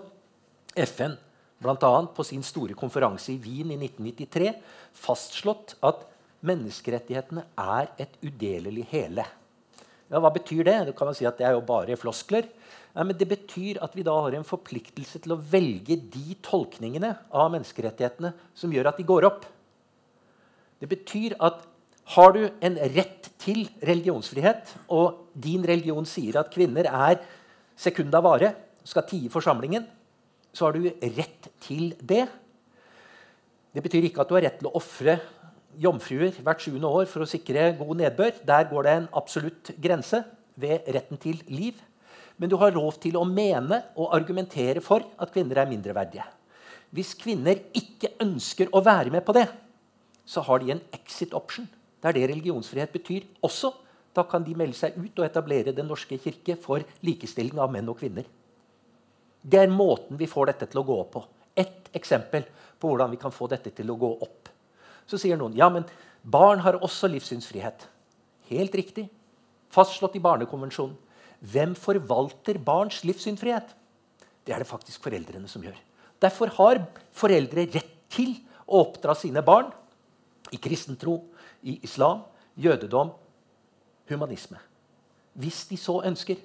FN 0.78 1.16
bl.a. 1.58 1.90
på 2.14 2.26
sin 2.26 2.44
store 2.46 2.76
konferanse 2.78 3.32
i 3.34 3.40
Wien 3.42 3.72
i 3.74 3.78
1993 3.80 4.52
fastslått 4.94 5.74
at 5.86 6.04
menneskerettighetene 6.46 7.44
er 7.58 7.90
et 7.98 8.14
udelelig 8.22 8.86
hele. 8.92 9.24
Ja, 10.08 10.20
hva 10.22 10.30
betyr 10.32 10.62
det? 10.64 10.76
Du 10.88 10.94
kan 10.96 11.10
jo 11.10 11.16
si 11.18 11.26
at 11.28 11.38
det 11.40 11.48
er 11.48 11.56
jo 11.56 11.64
bare 11.66 11.98
floskler. 11.98 12.46
Ja, 12.94 13.04
men 13.04 13.16
det 13.18 13.28
betyr 13.28 13.80
at 13.84 13.96
vi 13.98 14.06
da 14.06 14.14
har 14.16 14.34
en 14.34 14.46
forpliktelse 14.46 15.20
til 15.24 15.34
å 15.34 15.40
velge 15.50 15.98
de 16.14 16.38
tolkningene 16.46 17.10
av 17.34 17.50
menneskerettighetene 17.52 18.32
som 18.56 18.72
gjør 18.72 18.92
at 18.92 19.00
de 19.00 19.06
går 19.08 19.26
opp. 19.28 19.44
Det 20.78 20.88
betyr 20.88 21.36
at 21.42 21.66
har 22.14 22.32
du 22.32 22.42
en 22.64 22.78
rett 22.96 23.28
til 23.40 23.66
religionsfrihet, 23.84 24.72
og 24.88 25.28
din 25.36 25.64
religion 25.66 26.06
sier 26.08 26.40
at 26.40 26.50
kvinner 26.52 26.88
er 26.88 27.20
sekunda 27.78 28.22
vare, 28.24 28.54
skal 28.88 29.04
tie 29.08 29.28
forsamlingen, 29.32 29.84
så 30.56 30.68
har 30.68 30.78
du 30.78 30.88
rett 30.88 31.50
til 31.60 31.92
det. 32.00 32.24
Det 33.74 33.84
betyr 33.84 34.08
ikke 34.08 34.24
at 34.24 34.30
du 34.30 34.38
har 34.38 34.46
rett 34.46 34.56
til 34.62 34.70
å 34.70 34.76
ofre 34.80 35.18
jomfruer 35.78 36.40
hvert 36.42 36.64
sjuende 36.64 36.88
år 36.88 37.06
for 37.10 37.22
å 37.22 37.28
sikre 37.28 37.74
god 37.78 38.00
nedbør. 38.00 38.40
Der 38.48 38.66
går 38.70 38.86
det 38.86 38.94
en 38.96 39.12
absolutt 39.20 39.72
grense 39.76 40.22
ved 40.58 40.88
retten 40.96 41.20
til 41.20 41.42
liv. 41.52 41.76
Men 42.40 42.50
du 42.50 42.56
har 42.58 42.74
lov 42.74 42.96
til 43.02 43.18
å 43.18 43.26
mene 43.28 43.82
og 43.98 44.14
argumentere 44.16 44.82
for 44.82 45.04
at 45.18 45.32
kvinner 45.34 45.60
er 45.60 45.70
mindreverdige. 45.70 46.24
Hvis 46.94 47.12
kvinner 47.20 47.60
ikke 47.76 48.16
ønsker 48.24 48.72
å 48.72 48.82
være 48.82 49.12
med 49.12 49.26
på 49.26 49.36
det, 49.36 49.44
så 50.28 50.40
har 50.46 50.62
de 50.62 50.72
en 50.72 50.86
exit 50.96 51.34
option. 51.36 51.68
Det 51.98 52.10
er 52.10 52.16
det 52.16 52.28
religionsfrihet 52.30 52.92
betyr 52.94 53.26
også. 53.44 53.72
Da 54.14 54.24
kan 54.26 54.44
de 54.46 54.54
melde 54.56 54.76
seg 54.78 54.96
ut 54.98 55.18
og 55.20 55.26
etablere 55.26 55.74
Den 55.76 55.88
norske 55.90 56.18
kirke 56.18 56.56
for 56.58 56.84
likestilling 57.06 57.58
av 57.60 57.72
menn 57.72 57.88
og 57.90 57.98
kvinner. 58.00 58.26
Det 59.42 59.60
er 59.60 59.72
måten 59.72 60.18
vi 60.18 60.26
får 60.26 60.52
dette 60.52 60.68
til 60.70 60.80
å 60.82 60.86
gå 60.86 60.96
opp 60.98 61.12
på. 61.14 61.24
Ett 61.58 61.90
eksempel 61.96 62.46
på 62.78 62.90
hvordan 62.90 63.10
vi 63.10 63.20
kan 63.20 63.34
få 63.34 63.48
dette 63.50 63.70
til 63.74 63.90
å 63.90 63.98
gå 63.98 64.10
opp. 64.22 64.50
Så 65.08 65.18
sier 65.20 65.38
noen 65.40 65.56
ja, 65.56 65.68
men 65.72 65.86
barn 66.22 66.62
har 66.64 66.80
også 66.82 67.10
livssynsfrihet. 67.10 67.86
Helt 68.50 68.74
riktig. 68.74 69.08
Fastslått 69.72 70.16
i 70.18 70.22
Barnekonvensjonen. 70.24 70.96
Hvem 71.38 71.74
forvalter 71.78 72.58
barns 72.58 73.04
livssynsfrihet? 73.06 73.70
Det 74.44 74.54
er 74.54 74.64
det 74.64 74.70
faktisk 74.70 75.04
foreldrene 75.04 75.48
som 75.50 75.62
gjør. 75.62 75.76
Derfor 76.18 76.50
har 76.56 76.82
foreldre 77.14 77.68
rett 77.70 77.94
til 78.10 78.34
å 78.66 78.82
oppdra 78.82 79.14
sine 79.16 79.42
barn 79.44 79.68
i 80.52 80.58
kristentro, 80.60 81.20
i 81.62 81.78
islam, 81.86 82.22
jødedom, 82.58 83.12
humanisme. 84.10 84.58
Hvis 85.38 85.64
de 85.70 85.78
så 85.78 86.00
ønsker. 86.06 86.38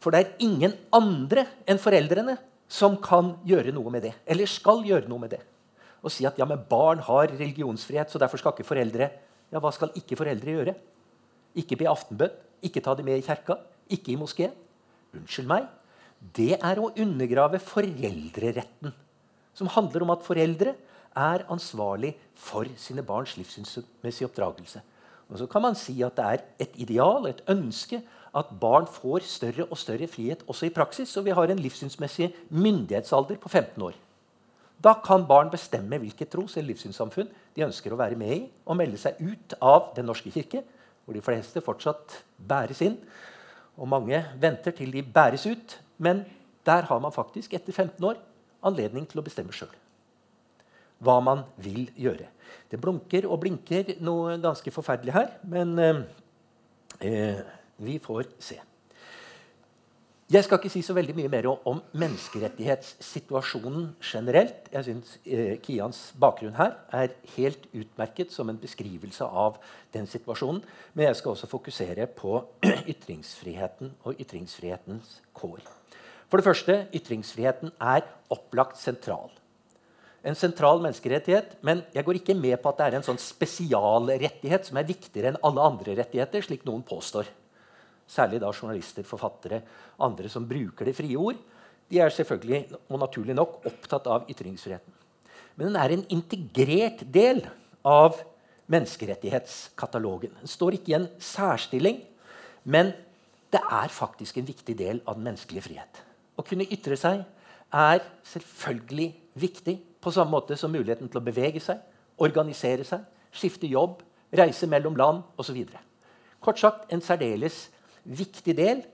For 0.00 0.12
det 0.12 0.20
er 0.20 0.44
ingen 0.44 0.74
andre 0.94 1.46
enn 1.68 1.80
foreldrene 1.80 2.36
som 2.70 2.96
kan 3.02 3.34
gjøre 3.46 3.72
noe 3.74 3.92
med 3.92 4.06
det. 4.08 4.14
Eller 4.26 4.48
skal 4.50 4.82
gjøre 4.86 5.08
noe 5.10 5.22
med 5.22 5.34
det. 5.36 5.42
Og 6.04 6.12
si 6.12 6.26
at 6.28 6.38
ja, 6.38 6.46
men 6.48 6.64
barn 6.68 7.00
har 7.04 7.32
religionsfrihet, 7.32 8.10
så 8.12 8.20
derfor 8.20 8.40
skal 8.40 8.56
ikke 8.56 8.72
foreldre 8.74 9.12
Ja, 9.52 9.60
hva 9.62 9.70
skal 9.70 9.92
ikke 9.94 10.16
foreldre 10.18 10.50
gjøre? 10.50 10.72
Ikke 11.60 11.76
be 11.78 11.86
aftenbønn, 11.86 12.32
ikke 12.64 12.80
ta 12.82 12.94
dem 12.98 13.06
med 13.06 13.20
i 13.20 13.22
kjerka, 13.22 13.54
ikke 13.92 14.10
i 14.10 14.16
moskeen. 14.18 14.54
Unnskyld 15.14 15.46
meg. 15.46 15.68
Det 16.34 16.56
er 16.56 16.80
å 16.80 16.88
undergrave 16.90 17.60
foreldreretten, 17.62 18.90
som 19.54 19.70
handler 19.70 20.02
om 20.02 20.14
at 20.16 20.24
foreldre 20.26 20.72
er 21.16 21.44
ansvarlig 21.50 22.14
for 22.34 22.66
sine 22.76 23.02
barns 23.02 23.36
livssynsmessige 23.38 24.28
oppdragelse. 24.28 24.82
Og 25.30 25.38
så 25.38 25.46
kan 25.46 25.62
man 25.62 25.76
si 25.78 25.96
at 26.04 26.16
det 26.16 26.24
er 26.24 26.42
et 26.66 26.76
ideal, 26.84 27.26
et 27.26 27.42
ønske, 27.48 28.02
at 28.34 28.50
barn 28.60 28.86
får 28.90 29.24
større 29.30 29.64
og 29.70 29.78
større 29.78 30.08
frihet 30.10 30.42
også 30.48 30.66
i 30.66 30.74
praksis. 30.74 31.16
Og 31.16 31.24
vi 31.24 31.30
har 31.30 31.50
en 31.50 31.58
livssynsmessig 31.58 32.32
myndighetsalder 32.50 33.38
på 33.40 33.48
15 33.48 33.82
år. 33.82 33.94
Da 34.84 34.94
kan 35.04 35.26
barn 35.26 35.50
bestemme 35.50 35.98
hvilket 35.98 36.28
tros- 36.28 36.56
eller 36.56 36.74
livssynssamfunn 36.74 37.30
de 37.56 37.64
ønsker 37.64 37.94
å 37.94 37.98
være 37.98 38.18
med 38.20 38.32
i, 38.34 38.40
og 38.66 38.76
melde 38.76 38.98
seg 39.00 39.20
ut 39.22 39.54
av 39.62 39.94
Den 39.96 40.10
norske 40.10 40.30
kirke, 40.34 40.64
hvor 41.04 41.14
de 41.14 41.22
fleste 41.22 41.62
fortsatt 41.64 42.18
bæres 42.36 42.82
inn. 42.82 42.98
Og 43.78 43.88
mange 43.88 44.24
venter 44.40 44.74
til 44.76 44.92
de 44.92 45.02
bæres 45.02 45.46
ut. 45.46 45.78
Men 45.98 46.24
der 46.66 46.82
har 46.90 47.00
man 47.00 47.12
faktisk 47.12 47.54
etter 47.54 47.72
15 47.72 48.04
år 48.04 48.20
anledning 48.64 49.06
til 49.08 49.22
å 49.22 49.24
bestemme 49.24 49.52
sjøl 49.52 49.72
hva 51.04 51.18
man 51.24 51.44
vil 51.62 51.86
gjøre. 52.00 52.30
Det 52.70 52.80
blunker 52.80 53.28
og 53.28 53.40
blinker 53.44 53.96
noe 54.04 54.38
ganske 54.42 54.72
forferdelig 54.74 55.14
her, 55.14 55.34
men 55.48 55.78
eh, 55.78 56.04
eh 57.00 57.42
vi 57.84 57.98
får 57.98 58.28
se. 58.38 58.54
Jeg 60.30 60.44
skal 60.46 60.56
ikke 60.56 60.70
si 60.72 60.80
så 60.80 60.94
veldig 60.96 61.12
mye 61.18 61.28
mer 61.28 61.46
om 61.52 61.82
menneskerettighetssituasjonen 62.00 63.90
generelt. 64.00 64.70
Jeg 64.72 64.86
syns 64.86 65.18
eh, 65.26 65.58
Kians 65.60 65.98
bakgrunn 66.16 66.56
her 66.56 66.78
er 66.96 67.12
helt 67.34 67.66
utmerket 67.76 68.32
som 68.32 68.48
en 68.48 68.58
beskrivelse 68.58 69.24
av 69.28 69.58
den 69.92 70.08
situasjonen. 70.08 70.62
Men 70.94 71.10
jeg 71.10 71.20
skal 71.20 71.34
også 71.34 71.50
fokusere 71.50 72.08
på 72.16 72.40
ytringsfriheten 72.94 73.92
og 74.02 74.16
ytringsfrihetens 74.24 75.20
kår. 75.36 75.60
For 76.30 76.40
det 76.40 76.48
første, 76.48 76.80
ytringsfriheten 76.96 77.76
er 77.76 78.08
opplagt 78.32 78.80
sentral. 78.80 79.28
En 80.24 80.36
sentral 80.38 80.80
menneskerettighet, 80.80 81.58
men 81.66 81.82
jeg 81.92 82.06
går 82.06 82.18
ikke 82.20 82.36
med 82.38 82.56
på 82.62 82.70
at 82.70 82.78
det 82.80 82.84
er 82.86 82.98
en 82.98 83.04
sånn 83.04 83.20
spesialrettighet 83.20 84.70
som 84.70 84.78
er 84.80 84.88
viktigere 84.88 85.32
enn 85.32 85.40
alle 85.44 85.66
andre 85.68 85.96
rettigheter, 85.98 86.44
slik 86.46 86.64
noen 86.64 86.84
påstår. 86.86 87.28
Særlig 88.08 88.40
da 88.40 88.52
journalister, 88.52 89.04
forfattere, 89.08 89.60
andre 90.00 90.30
som 90.32 90.46
bruker 90.48 90.88
det 90.88 90.96
frie 90.96 91.18
ord. 91.20 91.36
De 91.92 92.00
er 92.00 92.12
selvfølgelig 92.12 92.78
og 92.88 93.00
naturlig 93.02 93.36
nok 93.36 93.66
opptatt 93.68 94.08
av 94.08 94.30
ytringsfriheten. 94.32 94.96
Men 95.54 95.70
den 95.70 95.78
er 95.78 95.94
en 95.94 96.06
integrert 96.16 97.04
del 97.12 97.44
av 97.84 98.16
menneskerettighetskatalogen. 98.72 100.32
Den 100.40 100.50
står 100.50 100.78
ikke 100.78 100.94
i 100.94 100.98
en 100.98 101.08
særstilling, 101.20 102.00
men 102.64 102.94
det 103.52 103.60
er 103.60 103.92
faktisk 103.92 104.40
en 104.40 104.48
viktig 104.48 104.76
del 104.78 105.02
av 105.04 105.18
den 105.18 105.28
menneskelige 105.28 105.68
frihet. 105.68 106.00
Å 106.34 106.42
kunne 106.46 106.66
ytre 106.72 106.96
seg 106.98 107.22
er 107.74 108.00
selvfølgelig 108.26 109.12
viktig, 109.38 109.76
på 110.04 110.12
samme 110.12 110.34
måte 110.34 110.56
som 110.60 110.72
muligheten 110.72 111.08
til 111.08 111.20
å 111.20 111.24
bevege 111.24 111.62
seg, 111.62 111.80
organisere 112.20 112.84
seg, 112.86 113.04
skifte 113.34 113.68
jobb, 113.70 114.02
reise 114.34 114.68
mellom 114.70 114.96
land 114.98 115.24
osv. 115.40 115.64
Kort 116.44 116.60
sagt 116.60 116.92
en 116.92 117.02
særdeles 117.02 117.68
viktig 118.04 118.56
del 118.58 118.84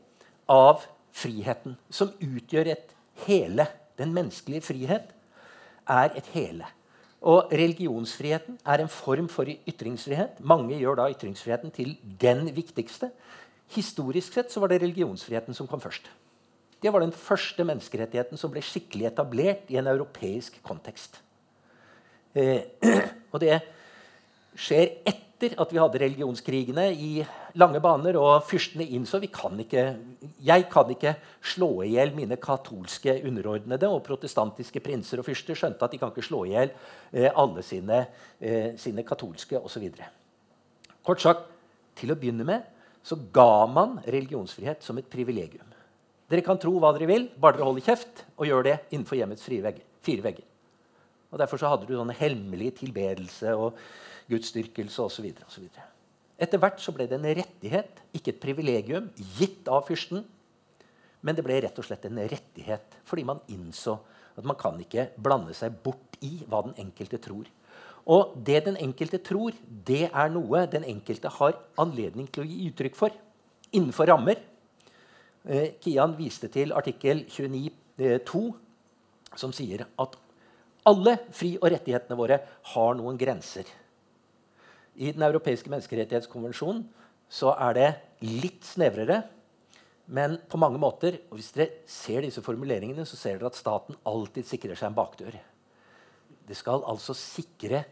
av 0.50 0.84
friheten, 1.16 1.76
som 1.90 2.12
utgjør 2.22 2.74
et 2.76 2.94
hele. 3.26 3.66
Den 3.98 4.14
menneskelige 4.16 4.64
frihet 4.64 5.10
er 5.90 6.14
et 6.16 6.30
hele. 6.32 6.68
Og 7.20 7.50
religionsfriheten 7.52 8.56
er 8.64 8.80
en 8.80 8.88
form 8.88 9.28
for 9.28 9.44
ytringsfrihet. 9.44 10.38
Mange 10.40 10.78
gjør 10.80 11.02
da 11.02 11.10
ytringsfriheten 11.12 11.74
til 11.74 11.96
den 12.20 12.48
viktigste. 12.56 13.10
Historisk 13.74 14.32
sett 14.38 14.52
så 14.52 14.62
var 14.62 14.72
det 14.72 14.80
religionsfriheten 14.82 15.54
som 15.54 15.68
kom 15.68 15.82
først. 15.82 16.06
Det 16.80 16.92
var 16.92 17.04
den 17.04 17.12
første 17.12 17.64
menneskerettigheten 17.66 18.40
som 18.40 18.52
ble 18.52 18.62
skikkelig 18.64 19.10
etablert 19.10 19.68
i 19.68 19.76
en 19.80 19.90
europeisk 19.90 20.56
kontekst. 20.64 21.20
Eh, 22.32 22.62
og 23.32 23.40
det 23.42 23.58
skjer 24.56 25.02
etter 25.04 25.56
at 25.60 25.70
vi 25.72 25.80
hadde 25.80 26.00
religionskrigene 26.02 26.86
i 26.92 27.10
lange 27.60 27.80
baner, 27.84 28.16
og 28.20 28.44
fyrstene 28.48 28.84
innså 28.96 29.20
vi 29.20 29.30
jeg 29.30 30.66
kan 30.72 30.90
ikke 30.92 31.14
slå 31.40 31.70
i 31.84 31.94
hjel 31.94 32.12
mine 32.16 32.36
katolske 32.36 33.20
underordnede, 33.28 33.88
og 33.88 34.04
protestantiske 34.04 34.80
prinser 34.80 35.20
og 35.20 35.28
fyrster 35.28 35.56
skjønte 35.56 35.84
at 35.84 35.92
de 35.92 36.00
kan 36.00 36.12
ikke 36.12 36.28
slå 36.28 36.44
i 36.44 36.54
hjel 36.54 36.72
eh, 37.12 37.30
alle 37.34 37.64
sine, 37.64 38.06
eh, 38.40 38.76
sine 38.76 39.04
katolske 39.04 39.60
osv. 39.60 39.88
Kort 41.04 41.20
sagt, 41.20 41.48
til 41.96 42.12
å 42.12 42.16
begynne 42.16 42.46
med 42.48 42.64
så 43.02 43.16
ga 43.32 43.66
man 43.68 43.98
religionsfrihet 44.04 44.84
som 44.84 44.98
et 45.00 45.08
privilegium. 45.10 45.69
Dere 46.30 46.44
kan 46.46 46.58
tro 46.62 46.76
hva 46.78 46.92
dere 46.94 47.08
vil, 47.10 47.26
bare 47.42 47.58
dere 47.58 47.66
holder 47.66 47.86
kjeft 47.88 48.24
og 48.36 48.46
gjør 48.46 48.66
det 48.68 48.76
innenfor 48.92 49.18
hjemmets 49.18 49.46
fire 49.46 50.22
vegger. 50.22 50.46
Og 51.30 51.38
Derfor 51.38 51.58
så 51.58 51.70
hadde 51.70 51.86
du 51.88 51.94
sånne 51.94 52.16
hemmelige 52.18 52.80
tilbedelse 52.84 53.54
og 53.58 53.78
gudsdyrkelse 54.30 55.02
osv. 55.02 55.26
Etter 56.40 56.62
hvert 56.62 56.78
så 56.82 56.94
ble 56.94 57.06
det 57.10 57.18
en 57.18 57.28
rettighet, 57.40 58.02
ikke 58.14 58.34
et 58.34 58.42
privilegium, 58.42 59.10
gitt 59.38 59.68
av 59.70 59.84
fyrsten. 59.88 60.22
Men 61.20 61.36
det 61.36 61.44
ble 61.44 61.58
rett 61.62 61.78
og 61.78 61.86
slett 61.86 62.06
en 62.08 62.22
rettighet 62.30 62.96
fordi 63.04 63.26
man 63.28 63.42
innså 63.52 63.98
at 64.38 64.46
man 64.46 64.56
kan 64.58 64.78
ikke 64.80 65.10
blande 65.20 65.54
seg 65.56 65.74
bort 65.84 66.16
i 66.24 66.38
hva 66.48 66.62
den 66.64 66.78
enkelte 66.80 67.18
tror. 67.22 67.48
Og 68.10 68.36
det 68.46 68.62
den 68.64 68.78
enkelte 68.80 69.20
tror, 69.22 69.52
det 69.66 70.06
er 70.08 70.30
noe 70.32 70.64
den 70.70 70.86
enkelte 70.88 71.32
har 71.36 71.58
anledning 71.80 72.30
til 72.32 72.44
å 72.44 72.48
gi 72.48 72.70
uttrykk 72.70 72.96
for 72.96 73.14
innenfor 73.76 74.08
rammer. 74.10 74.40
Eh, 75.48 75.76
Kian 75.80 76.16
viste 76.18 76.50
til 76.52 76.74
artikkel 76.76 77.24
29.2, 77.30 78.42
eh, 78.48 79.36
som 79.40 79.52
sier 79.56 79.86
at 79.98 80.16
alle 80.86 81.16
fri- 81.32 81.56
og 81.60 81.70
rettighetene 81.72 82.18
våre 82.18 82.40
har 82.74 82.94
noen 82.98 83.18
grenser. 83.20 83.64
I 84.96 85.12
Den 85.12 85.22
europeiske 85.22 85.70
menneskerettighetskonvensjonen 85.70 86.84
så 87.30 87.54
er 87.56 87.72
det 87.74 87.90
litt 88.20 88.64
snevrere. 88.64 89.22
Men 90.10 90.38
på 90.50 90.58
mange 90.58 90.78
måter, 90.78 91.20
og 91.30 91.38
hvis 91.38 91.52
dere 91.54 91.86
ser 91.86 92.22
disse 92.26 92.42
formuleringene, 92.42 93.06
så 93.06 93.16
ser 93.16 93.38
dere 93.38 93.46
at 93.46 93.56
staten 93.56 93.96
alltid 94.04 94.44
sikrer 94.44 94.74
seg 94.74 94.90
en 94.90 94.96
bakdør. 94.96 95.38
Det 96.48 96.56
skal 96.58 96.82
altså 96.82 97.14
sikre 97.14 97.84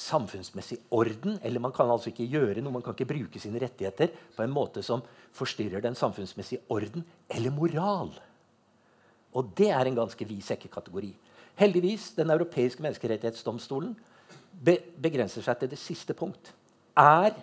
samfunnsmessig 0.00 0.78
orden. 0.96 1.38
Eller 1.44 1.62
man 1.62 1.74
kan 1.76 1.90
altså 1.90 2.10
ikke 2.12 2.28
gjøre 2.30 2.62
noe, 2.62 2.74
man 2.74 2.84
kan 2.84 2.96
ikke 2.96 3.10
bruke 3.12 3.42
sine 3.42 3.60
rettigheter 3.62 4.12
på 4.36 4.44
en 4.44 4.54
måte 4.54 4.84
som 4.86 5.04
forstyrrer 5.36 5.84
den 5.84 5.98
samfunnsmessige 5.98 6.64
orden 6.72 7.04
eller 7.28 7.54
moral. 7.54 8.14
Og 9.36 9.52
det 9.56 9.70
er 9.70 9.86
en 9.86 9.98
ganske 10.00 10.26
vid 10.26 10.42
sekkekategori. 10.42 11.12
Heldigvis, 11.60 12.14
Den 12.16 12.30
europeiske 12.30 12.82
menneskerettighetsdomstolen 12.82 13.94
be 14.64 14.78
begrenser 15.00 15.44
seg 15.44 15.60
til 15.60 15.70
det 15.70 15.78
siste 15.78 16.14
punkt. 16.16 16.52
Er 16.96 17.34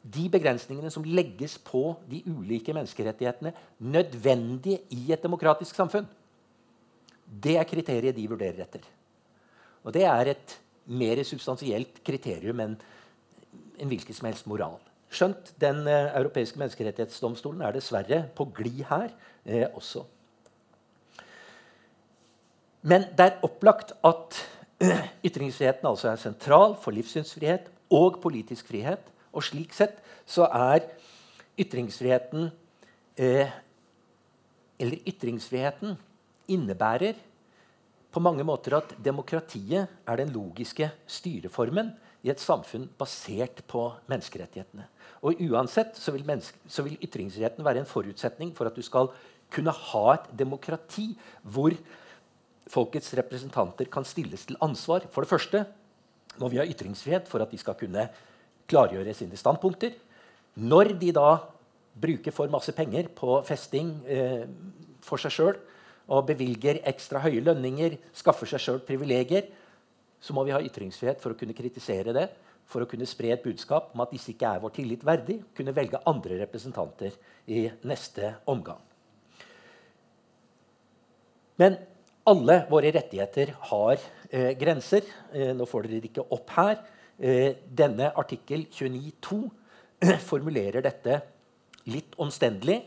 de 0.00 0.28
begrensningene 0.32 0.90
som 0.92 1.04
legges 1.04 1.58
på 1.58 1.94
de 2.08 2.22
ulike 2.26 2.72
menneskerettighetene, 2.72 3.52
nødvendige 3.78 4.80
i 4.96 5.12
et 5.12 5.22
demokratisk 5.22 5.76
samfunn? 5.76 6.08
Det 7.24 7.56
er 7.56 7.68
kriteriet 7.68 8.16
de 8.16 8.28
vurderer 8.28 8.64
etter. 8.64 8.82
Og 9.84 9.92
det 9.94 10.04
er 10.04 10.32
et 10.32 10.56
mer 10.90 11.22
substansielt 11.26 12.00
kriterium 12.06 12.62
enn 12.64 12.78
en 13.80 13.90
hvilken 13.90 14.16
som 14.16 14.28
helst 14.28 14.48
moral. 14.50 14.78
Skjønt 15.10 15.54
Den 15.60 15.82
eh, 15.90 16.10
europeiske 16.18 16.60
menneskerettighetsdomstolen 16.60 17.62
er 17.66 17.74
dessverre 17.74 18.22
på 18.36 18.46
glid 18.54 18.84
her 18.90 19.08
eh, 19.44 19.66
også. 19.74 20.04
Men 22.82 23.08
det 23.16 23.26
er 23.26 23.46
opplagt 23.46 23.92
at 24.06 24.38
ytringsfriheten 25.26 25.88
altså 25.88 26.12
er 26.12 26.20
sentral 26.20 26.76
for 26.80 26.94
livssynsfrihet 26.96 27.66
og 27.92 28.20
politisk 28.22 28.70
frihet. 28.70 29.02
Og 29.32 29.44
slik 29.46 29.74
sett 29.76 29.98
så 30.26 30.46
er 30.46 30.86
ytringsfriheten 31.60 32.50
eh, 33.18 33.50
Eller 34.80 35.02
ytringsfriheten 35.06 35.98
innebærer 36.48 37.18
på 38.10 38.22
mange 38.22 38.44
måter 38.46 38.74
at 38.80 38.94
demokratiet 39.02 39.90
er 40.06 40.18
den 40.18 40.32
logiske 40.34 40.90
styreformen 41.06 41.92
i 42.26 42.30
et 42.32 42.42
samfunn 42.42 42.88
basert 43.00 43.62
på 43.70 43.86
menneskerettighetene. 44.10 44.86
Og 45.24 45.40
uansett 45.50 45.96
så 46.00 46.12
vil, 46.14 46.24
så 46.68 46.84
vil, 46.84 46.98
ytringsfriheten 47.00 47.64
være 47.64 47.82
en 47.82 47.88
forutsetning 47.88 48.52
for 48.56 48.68
at 48.68 48.76
du 48.76 48.82
skal 48.84 49.10
kunne 49.52 49.74
ha 49.74 50.04
et 50.14 50.28
demokrati 50.38 51.10
hvor 51.42 51.74
folkets 52.70 53.14
representanter 53.18 53.88
kan 53.90 54.06
stilles 54.06 54.46
til 54.46 54.58
ansvar. 54.62 55.06
For 55.10 55.24
det 55.24 55.30
første 55.32 55.64
må 56.40 56.50
vi 56.50 56.60
ha 56.60 56.68
ytringsfrihet 56.68 57.28
for 57.28 57.42
at 57.42 57.50
de 57.50 57.58
skal 57.60 57.78
kunne 57.78 58.06
klargjøre 58.70 59.14
sine 59.16 59.38
standpunkter. 59.38 59.96
Når 60.60 60.94
de 61.00 61.10
da 61.14 61.30
bruker 62.00 62.34
for 62.34 62.52
masse 62.52 62.72
penger 62.76 63.10
på 63.16 63.40
festing 63.46 63.96
eh, 64.06 64.46
for 65.04 65.20
seg 65.20 65.34
sjøl, 65.34 65.58
og 66.10 66.26
bevilger 66.28 66.82
ekstra 66.90 67.22
høye 67.22 67.42
lønninger, 67.44 67.96
skaffer 68.16 68.50
seg 68.50 68.62
sjøl 68.62 68.80
privilegier, 68.86 69.48
så 70.20 70.34
må 70.36 70.44
vi 70.44 70.52
ha 70.52 70.60
ytringsfrihet 70.60 71.20
for 71.22 71.32
å 71.32 71.38
kunne 71.38 71.56
kritisere 71.56 72.12
det, 72.16 72.26
for 72.70 72.84
å 72.84 72.88
kunne 72.90 73.08
spre 73.08 73.32
et 73.34 73.42
budskap 73.42 73.94
om 73.94 74.02
at 74.04 74.12
disse 74.14 74.32
ikke 74.34 74.50
er 74.50 74.62
vår 74.62 74.74
tillit 74.76 75.04
verdig, 75.06 75.40
kunne 75.56 75.74
velge 75.74 76.02
andre 76.10 76.38
representanter 76.42 77.16
i 77.50 77.64
neste 77.88 78.34
omgang. 78.50 78.78
Men 81.60 81.76
alle 82.30 82.60
våre 82.70 82.92
rettigheter 82.94 83.52
har 83.72 83.98
eh, 84.30 84.52
grenser. 84.58 85.06
Eh, 85.34 85.50
nå 85.56 85.66
får 85.68 85.88
dere 85.88 86.00
det 86.04 86.12
ikke 86.12 86.28
opp 86.36 86.52
her. 86.56 86.78
Eh, 87.18 87.58
denne 87.66 88.12
artikkel 88.16 88.66
29.2 88.70 89.40
formulerer 90.30 90.84
dette 90.84 91.20
litt 91.90 92.16
omstendelig. 92.20 92.78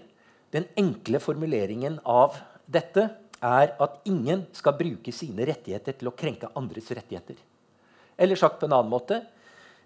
Den 0.53 0.69
enkle 0.80 1.21
formuleringen 1.21 1.99
av 2.05 2.38
dette 2.66 3.07
er 3.43 3.74
at 3.84 3.99
ingen 4.07 4.45
skal 4.55 4.76
bruke 4.80 5.11
sine 5.16 5.45
rettigheter 5.47 5.95
til 5.99 6.09
å 6.09 6.16
krenke 6.16 6.51
andres 6.55 6.89
rettigheter. 6.95 7.36
Eller 8.18 8.39
sagt 8.39 8.59
på 8.61 8.70
en 8.70 8.76
annen 8.78 8.91
måte 8.91 9.20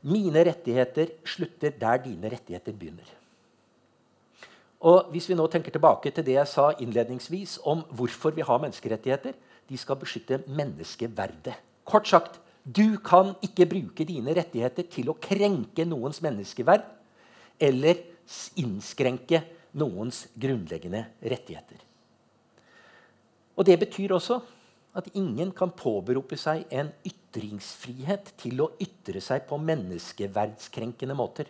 mine 0.07 0.43
rettigheter 0.45 1.15
slutter 1.25 1.73
der 1.79 2.03
dine 2.03 2.29
rettigheter 2.29 2.75
begynner. 2.75 3.07
Og 4.85 5.09
Hvis 5.11 5.25
vi 5.29 5.35
nå 5.35 5.47
tenker 5.49 5.73
tilbake 5.73 6.11
til 6.13 6.25
det 6.25 6.35
jeg 6.35 6.51
sa 6.51 6.69
innledningsvis 6.77 7.57
om 7.65 7.81
hvorfor 7.97 8.35
vi 8.35 8.45
har 8.45 8.61
menneskerettigheter 8.61 9.33
De 9.67 9.77
skal 9.77 9.97
beskytte 9.99 10.43
menneskeverdet. 10.47 11.57
Kort 11.83 12.07
sagt, 12.07 12.37
du 12.63 12.99
kan 13.03 13.33
ikke 13.43 13.65
bruke 13.67 14.05
dine 14.07 14.31
rettigheter 14.31 14.87
til 14.87 15.09
å 15.11 15.17
krenke 15.19 15.83
noens 15.83 16.21
menneskeverd 16.23 16.85
eller 17.59 17.99
innskrenke 18.55 19.41
noens 19.75 20.27
grunnleggende 20.39 21.03
rettigheter. 21.19 21.86
Og 23.57 23.65
Det 23.65 23.79
betyr 23.79 24.13
også 24.13 24.39
at 24.97 25.09
ingen 25.13 25.51
kan 25.53 25.71
påberope 25.73 26.37
seg 26.39 26.65
en 26.73 26.89
ytringsfrihet 27.05 28.33
til 28.41 28.63
å 28.63 28.71
ytre 28.81 29.21
seg 29.21 29.45
på 29.49 29.59
menneskeverdskrenkende 29.61 31.17
måter. 31.17 31.49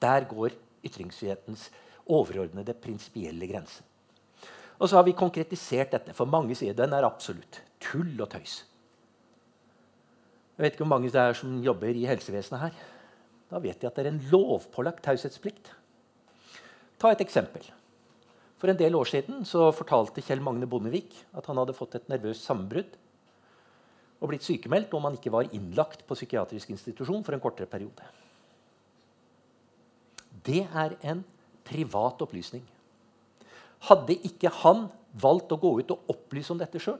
Der 0.00 0.26
går 0.28 0.56
ytringsfrihetens 0.84 1.68
overordnede 2.08 2.76
prinsipielle 2.76 3.48
grense. 3.48 3.84
Og 4.78 4.88
så 4.88 4.98
har 4.98 5.06
vi 5.08 5.16
konkretisert 5.16 5.92
dette. 5.96 6.14
For 6.14 6.28
mange 6.30 6.54
sier 6.56 6.76
den 6.76 6.92
er 6.94 7.06
absolutt. 7.08 7.60
Tull 7.82 8.14
og 8.20 8.28
tøys. 8.30 8.60
Jeg 10.58 10.64
vet 10.64 10.74
ikke 10.74 10.84
hvor 10.84 10.94
mange 10.96 11.10
det 11.14 11.22
er 11.22 11.36
som 11.38 11.58
jobber 11.62 11.94
i 11.94 12.06
helsevesenet 12.06 12.62
her. 12.62 12.78
Da 13.48 13.60
vet 13.62 13.80
de 13.80 13.88
at 13.88 13.96
det 13.96 14.04
er 14.04 14.12
en 14.12 14.22
lovpålagt 14.30 15.02
taushetsplikt. 15.06 15.72
Ta 16.98 17.12
et 17.14 17.22
eksempel. 17.24 17.64
For 18.58 18.70
en 18.70 18.78
del 18.78 18.96
år 18.98 19.06
siden 19.06 19.44
så 19.46 19.68
fortalte 19.74 20.22
Kjell 20.24 20.42
Magne 20.42 20.66
Bondevik 20.70 21.14
at 21.38 21.46
han 21.46 21.60
hadde 21.60 21.76
fått 21.76 21.94
et 21.98 22.08
nervøst 22.10 22.46
sammenbrudd 22.46 22.96
og 24.18 24.32
blitt 24.32 24.46
sykemeldt 24.46 24.94
om 24.98 25.06
han 25.06 25.14
ikke 25.14 25.30
var 25.30 25.50
innlagt 25.54 26.02
på 26.06 26.16
psykiatrisk 26.18 26.72
institusjon 26.74 27.22
for 27.26 27.36
en 27.36 27.42
kortere 27.42 27.70
periode. 27.70 28.02
Det 30.42 30.64
er 30.66 30.96
en 31.06 31.22
privat 31.66 32.22
opplysning. 32.24 32.64
Hadde 33.86 34.16
ikke 34.26 34.50
han 34.64 34.88
valgt 35.22 35.54
å 35.54 35.60
gå 35.60 35.70
ut 35.78 35.94
og 35.94 36.10
opplyse 36.10 36.50
om 36.50 36.58
dette 36.58 36.82
sjøl, 36.82 36.98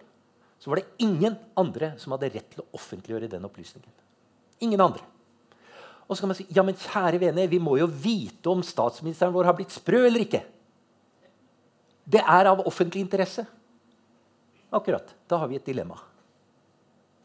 så 0.59 0.71
var 0.71 0.81
det 0.81 1.05
ingen 1.07 1.37
andre 1.59 1.93
som 1.99 2.15
hadde 2.15 2.31
rett 2.35 2.49
til 2.53 2.63
å 2.63 2.71
offentliggjøre 2.79 3.31
den 3.31 3.47
opplysningen. 3.47 3.91
Ingen 4.63 4.83
andre. 4.83 5.03
Og 6.09 6.17
så 6.17 6.23
kan 6.23 6.33
man 6.33 6.39
si 6.39 6.47
ja, 6.55 6.65
men 6.67 6.79
kjære 6.79 7.21
vene, 7.23 7.51
vi 7.51 7.61
må 7.63 7.77
jo 7.79 7.87
vite 7.91 8.51
om 8.51 8.63
statsministeren 8.65 9.35
vår 9.35 9.51
har 9.51 9.59
blitt 9.59 9.75
sprø 9.75 10.07
eller 10.07 10.25
ikke. 10.25 10.41
Det 12.09 12.23
er 12.25 12.49
av 12.49 12.63
offentlig 12.67 13.03
interesse. 13.05 13.45
Akkurat. 14.73 15.11
Da 15.29 15.41
har 15.43 15.49
vi 15.51 15.59
et 15.59 15.67
dilemma. 15.67 15.99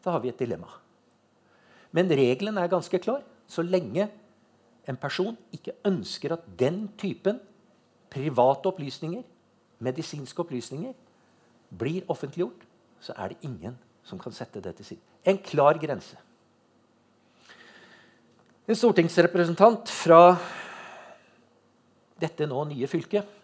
Da 0.04 0.12
har 0.12 0.20
vi 0.20 0.28
et 0.28 0.38
dilemma. 0.38 0.68
Men 1.94 2.10
regelen 2.10 2.58
er 2.58 2.68
ganske 2.68 3.00
klar. 3.00 3.22
Så 3.48 3.64
lenge 3.64 4.08
en 4.88 4.98
person 5.00 5.36
ikke 5.52 5.76
ønsker 5.88 6.34
at 6.36 6.44
den 6.58 6.86
typen 7.00 7.40
private 8.12 8.68
opplysninger, 8.68 9.24
medisinske 9.84 10.44
opplysninger, 10.44 10.92
blir 11.74 12.04
offentliggjort, 12.08 12.66
så 13.00 13.14
er 13.16 13.32
det 13.32 13.48
ingen 13.48 13.78
som 14.04 14.20
kan 14.20 14.32
sette 14.32 14.60
det 14.60 14.76
til 14.76 14.92
side. 14.92 15.00
En 15.24 15.38
klar 15.38 15.78
grense. 15.80 16.16
En 18.68 18.76
stortingsrepresentant 18.76 19.90
fra 19.92 20.36
dette 22.20 22.46
nå 22.48 22.62
nye 22.70 22.88
fylket 22.88 23.43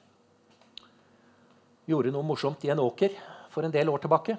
gjorde 1.88 2.12
noe 2.14 2.26
morsomt 2.26 2.64
i 2.64 2.72
en 2.72 2.82
åker 2.82 3.14
for 3.50 3.66
en 3.66 3.74
del 3.74 3.90
år 3.90 4.02
tilbake. 4.02 4.36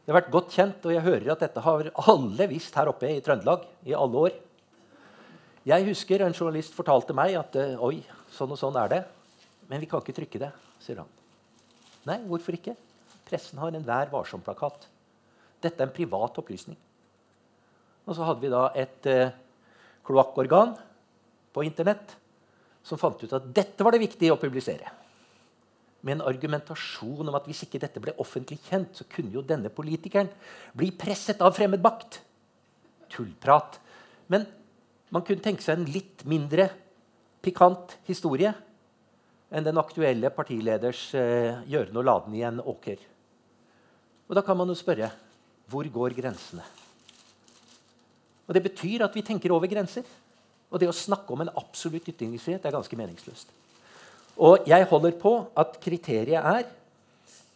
Det 0.00 0.12
har 0.12 0.22
vært 0.22 0.32
godt 0.32 0.54
kjent, 0.56 0.86
og 0.86 0.94
jeg 0.94 1.04
hører 1.04 1.32
at 1.34 1.42
dette 1.44 1.62
har 1.64 1.90
alle 2.10 2.46
visst 2.50 2.76
her 2.78 2.90
oppe 2.90 3.10
i 3.10 3.20
Trøndelag 3.24 3.66
i 3.86 3.96
alle 3.96 4.24
år. 4.26 4.36
Jeg 5.68 5.86
husker 5.86 6.24
en 6.24 6.34
journalist 6.34 6.74
fortalte 6.74 7.14
meg 7.14 7.36
at 7.38 7.56
eh, 7.60 7.76
oi, 7.78 8.00
sånn 8.32 8.54
og 8.54 8.58
sånn 8.58 8.78
er 8.80 8.90
det. 8.90 9.00
Men 9.70 9.82
vi 9.82 9.88
kan 9.90 10.02
ikke 10.02 10.16
trykke 10.16 10.40
det, 10.42 10.48
sier 10.82 11.02
han. 11.02 11.10
Nei, 12.08 12.16
hvorfor 12.26 12.56
ikke? 12.56 12.74
Pressen 13.28 13.60
har 13.60 13.76
en 13.76 13.84
Vær 13.86 14.10
varsom-plakat. 14.10 14.88
Dette 15.62 15.76
er 15.76 15.86
en 15.86 15.94
privat 15.94 16.40
opplysning. 16.40 16.78
Og 18.08 18.16
så 18.16 18.24
hadde 18.26 18.42
vi 18.42 18.50
da 18.50 18.64
et 18.74 19.10
eh, 19.12 19.36
kloakkorgan 20.08 20.74
på 21.54 21.66
Internett 21.68 22.16
som 22.82 22.98
fant 22.98 23.20
ut 23.20 23.36
at 23.36 23.52
dette 23.54 23.84
var 23.84 23.94
det 23.94 24.02
viktig 24.08 24.32
å 24.32 24.40
publisere 24.40 24.88
med 26.00 26.16
en 26.16 26.26
argumentasjon 26.30 27.28
om 27.28 27.36
at 27.36 27.46
hvis 27.48 27.64
ikke 27.66 27.80
dette 27.82 28.00
ble 28.02 28.14
offentlig 28.22 28.58
kjent, 28.68 28.94
så 28.96 29.06
kunne 29.10 29.34
jo 29.36 29.44
denne 29.44 29.72
politikeren 29.72 30.30
bli 30.76 30.90
presset 30.96 31.42
av 31.44 31.52
fremmed 31.56 31.82
makt. 31.84 32.20
Tullprat. 33.12 33.78
Men 34.32 34.46
man 35.12 35.24
kunne 35.26 35.44
tenke 35.44 35.64
seg 35.64 35.78
en 35.78 35.90
litt 35.92 36.24
mindre 36.28 36.70
pikant 37.44 37.98
historie 38.08 38.52
enn 39.50 39.66
den 39.66 39.80
aktuelle 39.80 40.30
partileders 40.32 41.08
eh, 41.18 41.60
gjøren 41.68 41.98
og 41.98 42.06
laden 42.06 42.36
i 42.38 42.44
en 42.46 42.60
åker. 42.62 43.00
Og 44.30 44.36
da 44.38 44.44
kan 44.46 44.58
man 44.58 44.70
jo 44.70 44.78
spørre 44.78 45.10
hvor 45.70 45.86
går 45.90 46.14
grensene? 46.16 46.64
Og 48.46 48.54
Det 48.54 48.62
betyr 48.62 49.04
at 49.06 49.14
vi 49.14 49.22
tenker 49.22 49.52
over 49.54 49.70
grenser. 49.70 50.02
Og 50.70 50.78
det 50.78 50.88
å 50.90 50.94
snakke 50.94 51.34
om 51.34 51.42
en 51.44 51.52
absolutt 51.54 52.08
ytringsfrihet 52.10 52.64
er 52.66 52.74
ganske 52.74 52.98
meningsløst. 52.98 53.50
Og 54.40 54.68
jeg 54.68 54.86
holder 54.88 55.16
på 55.20 55.34
at 55.60 55.74
kriteriet 55.84 56.40
er 56.40 56.68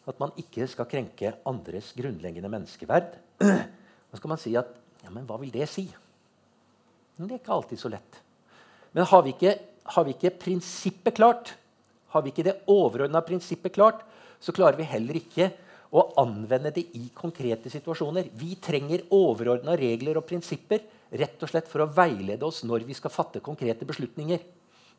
at 0.05 0.19
man 0.21 0.35
ikke 0.37 0.67
skal 0.69 0.89
krenke 0.89 1.31
andres 1.49 1.95
grunnleggende 1.97 2.51
menneskeverd. 2.53 3.17
Da 4.15 4.19
skal 4.21 4.31
man 4.31 4.39
si 4.39 4.53
at 4.55 4.69
ja, 5.03 5.11
men 5.11 5.25
hva 5.27 5.35
vil 5.41 5.51
det 5.51 5.67
si? 5.67 5.89
Men 7.17 7.27
det 7.27 7.35
er 7.35 7.41
ikke 7.41 7.55
alltid 7.57 7.81
så 7.81 7.89
lett. 7.91 8.19
Men 8.95 9.09
har 9.11 9.25
vi 9.27 9.33
ikke, 9.35 9.55
har 9.91 10.05
vi 10.07 10.13
ikke 10.15 10.31
prinsippet 10.39 11.17
klart, 11.17 11.51
har 12.15 12.23
vi 12.23 12.31
ikke 12.31 12.45
det 12.47 12.61
overordna 12.71 13.25
prinsippet 13.27 13.75
klart, 13.75 14.05
så 14.39 14.55
klarer 14.55 14.79
vi 14.79 14.87
heller 14.87 15.19
ikke 15.19 15.49
å 15.95 16.05
anvende 16.23 16.71
det 16.77 16.85
i 16.95 17.09
konkrete 17.17 17.73
situasjoner. 17.75 18.31
Vi 18.39 18.55
trenger 18.63 19.03
overordna 19.15 19.75
regler 19.79 20.21
og 20.21 20.29
prinsipper 20.31 20.87
rett 21.11 21.43
og 21.43 21.51
slett 21.51 21.67
for 21.71 21.83
å 21.83 21.91
veilede 21.91 22.47
oss 22.47 22.63
når 22.67 22.87
vi 22.87 22.95
skal 22.95 23.15
fatte 23.15 23.43
konkrete 23.43 23.87
beslutninger. 23.89 24.47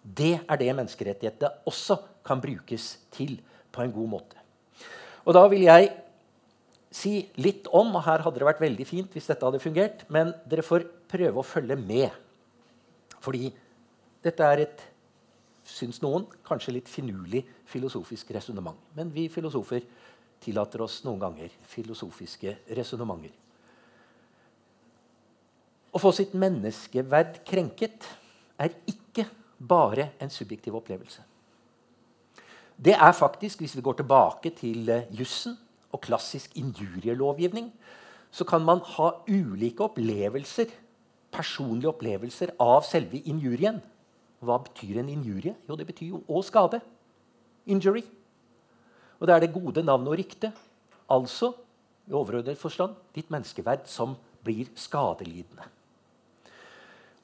Det 0.05 0.35
er 0.45 0.61
det 0.61 0.71
menneskerettighetene 0.71 1.65
også 1.65 1.97
kan 2.25 2.41
brukes 2.41 2.95
til 3.13 3.39
på 3.73 3.81
en 3.81 3.93
god 3.93 4.11
måte. 4.11 4.41
Og 5.25 5.33
da 5.33 5.41
vil 5.49 5.65
jeg 5.65 5.89
si 6.95 7.25
litt 7.41 7.67
om, 7.73 7.95
og 7.97 8.05
her 8.05 8.23
hadde 8.23 8.39
det 8.39 8.47
vært 8.47 8.61
veldig 8.63 8.85
fint 8.87 9.15
hvis 9.15 9.27
dette 9.31 9.45
hadde 9.45 9.61
fungert, 9.63 10.05
men 10.13 10.31
dere 10.47 10.63
får 10.65 10.85
prøve 11.11 11.41
å 11.41 11.47
følge 11.47 11.77
med. 11.79 12.13
Fordi 13.25 13.49
dette 14.25 14.45
er 14.45 14.65
et, 14.67 14.83
syns 15.65 15.97
noen, 16.03 16.27
kanskje 16.45 16.75
litt 16.77 16.89
finurlig 16.91 17.41
filosofisk 17.67 18.29
resonnement. 18.35 18.77
Men 18.95 19.09
vi 19.13 19.25
filosofer 19.33 19.83
tillater 20.45 20.83
oss 20.85 20.99
noen 21.05 21.23
ganger 21.23 21.53
filosofiske 21.71 22.53
resonnementer. 22.77 23.33
Å 25.95 26.01
få 26.01 26.11
sitt 26.13 26.33
menneskeverd 26.37 27.39
krenket 27.47 28.05
er 28.59 28.73
ikke 28.91 29.25
bare 29.59 30.09
en 30.21 30.29
subjektiv 30.29 30.75
opplevelse. 30.75 31.23
Det 32.75 32.93
er 32.93 33.11
faktisk, 33.11 33.59
Hvis 33.59 33.75
vi 33.75 33.81
går 33.81 33.93
tilbake 33.93 34.49
til 34.49 34.89
uh, 34.89 35.19
jussen 35.19 35.57
og 35.91 36.01
klassisk 36.01 36.57
injurielovgivning, 36.57 37.71
så 38.31 38.43
kan 38.43 38.61
man 38.61 38.79
ha 38.79 39.11
ulike 39.27 39.83
opplevelser, 39.83 40.65
personlige 41.31 41.89
opplevelser 41.89 42.51
av 42.59 42.83
selve 42.83 43.21
injurien. 43.23 43.81
Hva 44.39 44.57
betyr 44.57 44.99
en 44.99 45.09
injurie? 45.09 45.55
Jo, 45.69 45.75
det 45.75 45.87
betyr 45.87 46.07
jo 46.07 46.23
å 46.27 46.41
skade. 46.43 46.81
Injury. 47.65 48.03
Og 49.19 49.27
det 49.27 49.35
er 49.35 49.39
det 49.45 49.53
gode 49.53 49.83
navnet 49.83 50.11
og 50.11 50.19
ryktet. 50.19 50.51
Altså 51.09 51.53
i 52.05 52.13
overordnet 52.13 52.59
forstand 52.59 52.97
ditt 53.15 53.31
menneskeverd 53.33 53.87
som 53.89 54.17
blir 54.45 54.69
skadelidende. 54.77 55.65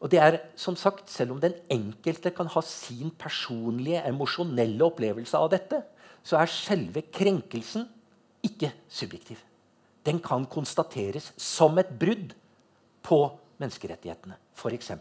Og 0.02 0.10
det 0.10 0.20
er 0.20 0.40
som 0.56 0.76
sagt, 0.76 1.10
Selv 1.10 1.32
om 1.32 1.42
den 1.42 1.54
enkelte 1.70 2.32
kan 2.32 2.48
ha 2.48 2.62
sin 2.62 3.12
personlige, 3.12 4.02
emosjonelle 4.08 4.84
opplevelse 4.84 5.38
av 5.38 5.50
dette, 5.52 5.84
så 6.24 6.38
er 6.38 6.46
selve 6.46 7.02
krenkelsen 7.02 7.88
ikke 8.44 8.72
subjektiv. 8.90 9.38
Den 10.06 10.20
kan 10.20 10.46
konstateres 10.46 11.32
som 11.38 11.78
et 11.78 11.90
brudd 12.00 12.34
på 13.06 13.20
menneskerettighetene, 13.62 14.38
f.eks. 14.58 14.92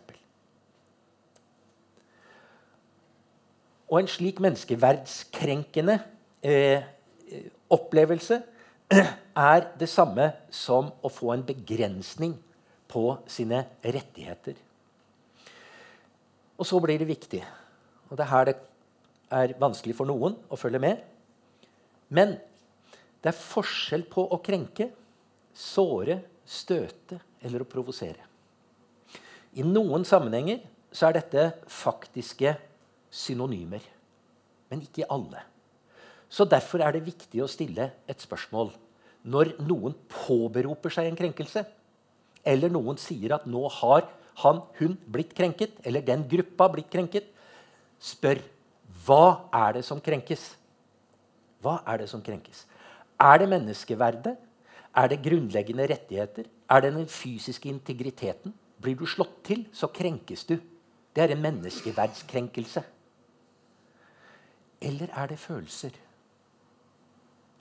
Og 3.91 4.01
en 4.01 4.09
slik 4.09 4.41
menneskeverdskrenkende 4.41 5.99
eh, 6.45 6.85
opplevelse 7.71 8.43
er 9.51 9.67
det 9.81 9.89
samme 9.89 10.31
som 10.53 10.93
å 11.03 11.09
få 11.09 11.33
en 11.35 11.47
begrensning 11.47 12.37
på 12.91 13.17
sine 13.31 13.65
rettigheter. 13.83 14.59
Og 16.61 16.69
så 16.69 16.81
blir 16.85 17.01
det 17.01 17.09
viktig, 17.09 17.41
og 18.11 18.19
det 18.19 18.27
er 18.27 18.33
her 18.35 18.51
det 18.51 18.59
er 19.31 19.55
vanskelig 19.63 19.95
for 19.97 20.11
noen 20.11 20.35
å 20.51 20.59
følge 20.59 20.81
med 20.83 20.99
Men 22.11 22.35
det 23.23 23.31
er 23.31 23.37
forskjell 23.37 24.03
på 24.11 24.25
å 24.35 24.41
krenke, 24.43 24.89
såre, 25.55 26.19
støte 26.45 27.21
eller 27.45 27.63
å 27.63 27.69
provosere. 27.69 28.27
I 29.55 29.63
noen 29.67 30.05
sammenhenger 30.07 30.61
så 30.91 31.09
er 31.09 31.21
dette 31.21 31.45
faktiske 31.71 32.57
synonymer, 33.11 33.83
men 34.71 34.83
ikke 34.83 35.05
i 35.05 35.11
alle. 35.11 35.45
Så 36.31 36.47
Derfor 36.47 36.83
er 36.83 36.95
det 36.95 37.07
viktig 37.07 37.43
å 37.43 37.51
stille 37.51 37.91
et 38.07 38.23
spørsmål 38.23 38.73
når 39.31 39.57
noen 39.63 39.95
påberoper 40.11 40.93
seg 40.95 41.11
en 41.11 41.19
krenkelse, 41.19 41.65
eller 42.47 42.73
noen 42.73 42.99
sier 42.99 43.35
at 43.37 43.47
nå 43.51 43.67
har 43.81 44.07
han, 44.43 44.63
hun 44.79 44.97
blitt 45.13 45.35
krenket, 45.37 45.79
eller 45.85 46.05
den 46.05 46.27
gruppa 46.29 46.69
blitt 46.73 46.91
krenket, 46.93 47.29
spør 48.01 48.41
hva 49.07 49.49
er 49.55 49.79
det 49.79 49.85
som 49.87 50.01
krenkes? 50.03 50.55
Hva 51.61 51.81
er 51.89 52.03
det 52.03 52.09
som 52.11 52.23
krenkes? 52.25 52.65
Er 53.21 53.41
det 53.41 53.49
menneskeverdet? 53.53 54.37
Er 54.97 55.09
det 55.09 55.23
grunnleggende 55.23 55.87
rettigheter? 55.91 56.49
Er 56.71 56.81
det 56.81 56.95
den 56.95 57.09
fysiske 57.09 57.69
integriteten? 57.69 58.55
Blir 58.81 58.97
du 58.97 59.07
slått 59.07 59.43
til, 59.45 59.67
så 59.73 59.91
krenkes 59.93 60.45
du. 60.49 60.57
Det 61.15 61.25
er 61.25 61.35
en 61.35 61.43
menneskeverdskrenkelse. 61.43 62.83
Eller 64.81 65.13
er 65.13 65.27
det 65.27 65.39
følelser? 65.39 65.93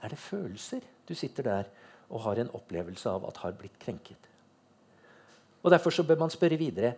Er 0.01 0.07
det 0.07 0.17
følelser 0.17 0.79
du 1.09 1.15
sitter 1.15 1.43
der 1.43 1.63
og 2.09 2.21
har 2.21 2.39
en 2.39 2.51
opplevelse 2.55 3.09
av 3.09 3.25
at 3.27 3.37
har 3.43 3.57
blitt 3.59 3.79
krenket? 3.79 4.28
Og 5.63 5.71
Derfor 5.71 5.91
så 5.91 6.03
bør 6.03 6.19
man 6.19 6.33
spørre 6.33 6.57
videre 6.59 6.93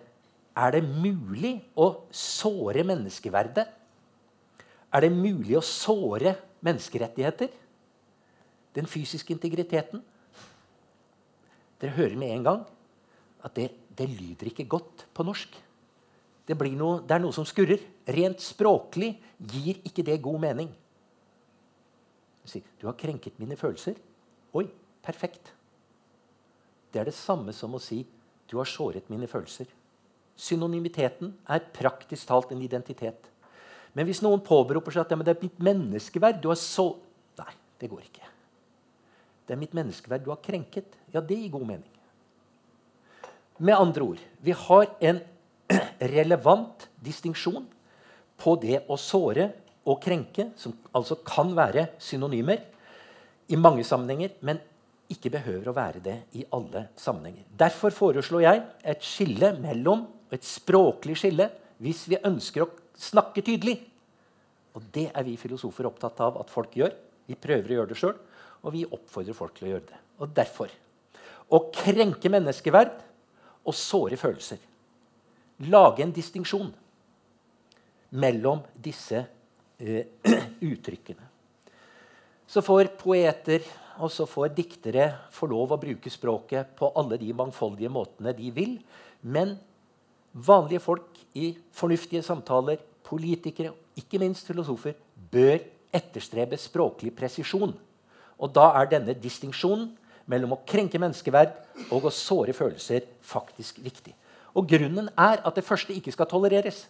er 0.51 0.73
det 0.75 0.83
mulig 0.83 1.53
å 1.79 2.07
såre 2.11 2.83
menneskeverdet. 2.83 3.63
Er 4.91 5.05
det 5.05 5.11
mulig 5.15 5.55
å 5.55 5.63
såre 5.63 6.35
menneskerettigheter? 6.59 7.53
Den 8.75 8.87
fysiske 8.87 9.31
integriteten? 9.31 10.03
Dere 11.79 11.95
hører 11.95 12.19
med 12.19 12.35
en 12.35 12.43
gang 12.49 12.65
at 13.41 13.55
det, 13.55 13.69
det 13.97 14.09
lyder 14.11 14.51
ikke 14.51 14.67
godt 14.69 15.07
på 15.15 15.25
norsk. 15.25 15.55
Det, 16.45 16.57
noe, 16.75 16.99
det 17.07 17.15
er 17.15 17.23
noe 17.23 17.35
som 17.35 17.47
skurrer. 17.47 17.81
Rent 18.11 18.43
språklig 18.43 19.15
gir 19.39 19.79
ikke 19.87 20.05
det 20.05 20.21
god 20.21 20.39
mening. 20.43 20.71
'Du 22.51 22.87
har 22.89 22.97
krenket 22.97 23.37
mine 23.39 23.55
følelser.' 23.55 23.95
Oi, 24.53 24.65
perfekt. 25.03 25.53
Det 26.91 26.99
er 26.99 27.05
det 27.05 27.13
samme 27.13 27.53
som 27.53 27.77
å 27.77 27.79
si 27.79 28.01
'Du 28.51 28.57
har 28.59 28.67
såret 28.67 29.09
mine 29.09 29.27
følelser'. 29.27 29.69
Synonymiteten 30.35 31.31
er 31.47 31.63
praktisk 31.73 32.27
talt 32.27 32.51
en 32.51 32.61
identitet. 32.61 33.29
Men 33.93 34.05
hvis 34.05 34.21
noen 34.23 34.43
påberoper 34.43 34.91
seg 34.91 35.05
at 35.05 35.13
det 35.23 35.35
er 35.35 35.43
mitt 35.43 35.59
menneskeverd 35.59 36.41
du 36.41 36.49
har 36.51 36.59
så... 36.59 36.97
Nei, 37.39 37.53
det 37.79 37.89
går 37.91 38.03
ikke. 38.03 38.27
Det 39.47 39.55
er 39.55 39.59
mitt 39.59 39.75
menneskeverd 39.75 40.23
du 40.25 40.31
har 40.31 40.41
krenket. 40.43 40.97
Ja, 41.13 41.21
det 41.21 41.37
gir 41.37 41.51
god 41.53 41.67
mening. 41.67 41.91
Med 43.59 43.77
andre 43.77 44.03
ord 44.03 44.21
vi 44.41 44.55
har 44.57 44.87
en 44.99 45.21
relevant 46.15 46.87
distinksjon 47.03 47.67
på 48.41 48.55
det 48.59 48.81
å 48.89 48.97
såre 48.97 49.51
og 49.85 50.01
krenke, 50.01 50.49
som 50.57 50.73
altså 50.95 51.17
kan 51.25 51.53
være 51.57 51.87
synonymer 52.01 52.61
i 53.51 53.59
mange 53.59 53.83
sammenhenger, 53.85 54.33
men 54.41 54.59
ikke 55.13 55.31
behøver 55.33 55.69
å 55.69 55.75
være 55.75 56.01
det 56.03 56.17
i 56.39 56.45
alle 56.55 56.87
sammenhenger. 56.99 57.45
Derfor 57.57 57.93
foreslår 57.95 58.45
jeg 58.45 58.61
et 58.93 59.05
skille 59.05 59.53
mellom 59.61 60.05
et 60.31 60.45
språklig 60.47 61.17
skille 61.19 61.49
hvis 61.81 62.05
vi 62.11 62.19
ønsker 62.27 62.65
å 62.65 62.69
snakke 62.97 63.43
tydelig. 63.45 63.77
Og 64.77 64.85
det 64.93 65.09
er 65.11 65.25
vi 65.27 65.37
filosofer 65.39 65.89
opptatt 65.89 66.21
av 66.23 66.39
at 66.41 66.51
folk 66.51 66.75
gjør. 66.79 66.93
Vi 67.27 67.37
prøver 67.39 67.73
å 67.73 67.77
gjøre 67.79 67.91
det 67.91 67.99
sjøl, 67.99 68.15
og 68.61 68.73
vi 68.75 68.85
oppfordrer 68.87 69.35
folk 69.35 69.57
til 69.57 69.67
å 69.67 69.73
gjøre 69.73 69.89
det. 69.89 69.99
Og 70.21 70.35
derfor 70.37 70.71
å 71.51 71.65
krenke 71.73 72.31
menneskeverd 72.31 72.93
og 73.67 73.75
såre 73.75 74.17
følelser. 74.19 74.61
Lage 75.67 76.05
en 76.05 76.13
distinksjon 76.15 76.71
mellom 78.21 78.63
disse 78.73 79.19
eh, 79.77 80.07
uttrykkene. 80.71 81.27
Så 82.47 82.63
får 82.65 82.91
poeter 82.99 83.63
og 83.99 84.11
så 84.13 84.27
får 84.29 84.53
diktere 84.55 85.07
få 85.33 85.49
lov 85.51 85.73
å 85.73 85.79
bruke 85.81 86.11
språket 86.11 86.75
på 86.79 86.91
alle 86.97 87.17
de 87.19 87.33
mangfoldige 87.35 87.91
måtene 87.91 88.33
de 88.37 88.51
vil. 88.55 88.77
Men 89.21 89.57
vanlige 90.31 90.83
folk 90.83 91.19
i 91.35 91.53
fornuftige 91.75 92.23
samtaler, 92.25 92.79
politikere 93.03 93.73
ikke 93.99 94.21
minst 94.21 94.47
filosofer, 94.47 94.95
bør 95.31 95.59
etterstrebe 95.91 96.59
språklig 96.59 97.11
presisjon. 97.15 97.73
Og 98.41 98.53
da 98.55 98.71
er 98.79 98.89
denne 98.93 99.17
distinksjonen 99.17 99.91
mellom 100.31 100.55
å 100.55 100.61
krenke 100.67 100.99
menneskeverd 101.01 101.53
og 101.91 102.07
å 102.07 102.13
såre 102.13 102.55
følelser 102.55 103.05
faktisk 103.25 103.81
viktig. 103.83 104.13
Og 104.55 104.67
grunnen 104.67 105.09
er 105.19 105.41
at 105.43 105.55
det 105.55 105.65
første 105.67 105.95
ikke 105.95 106.13
skal 106.13 106.29
tolereres. 106.31 106.85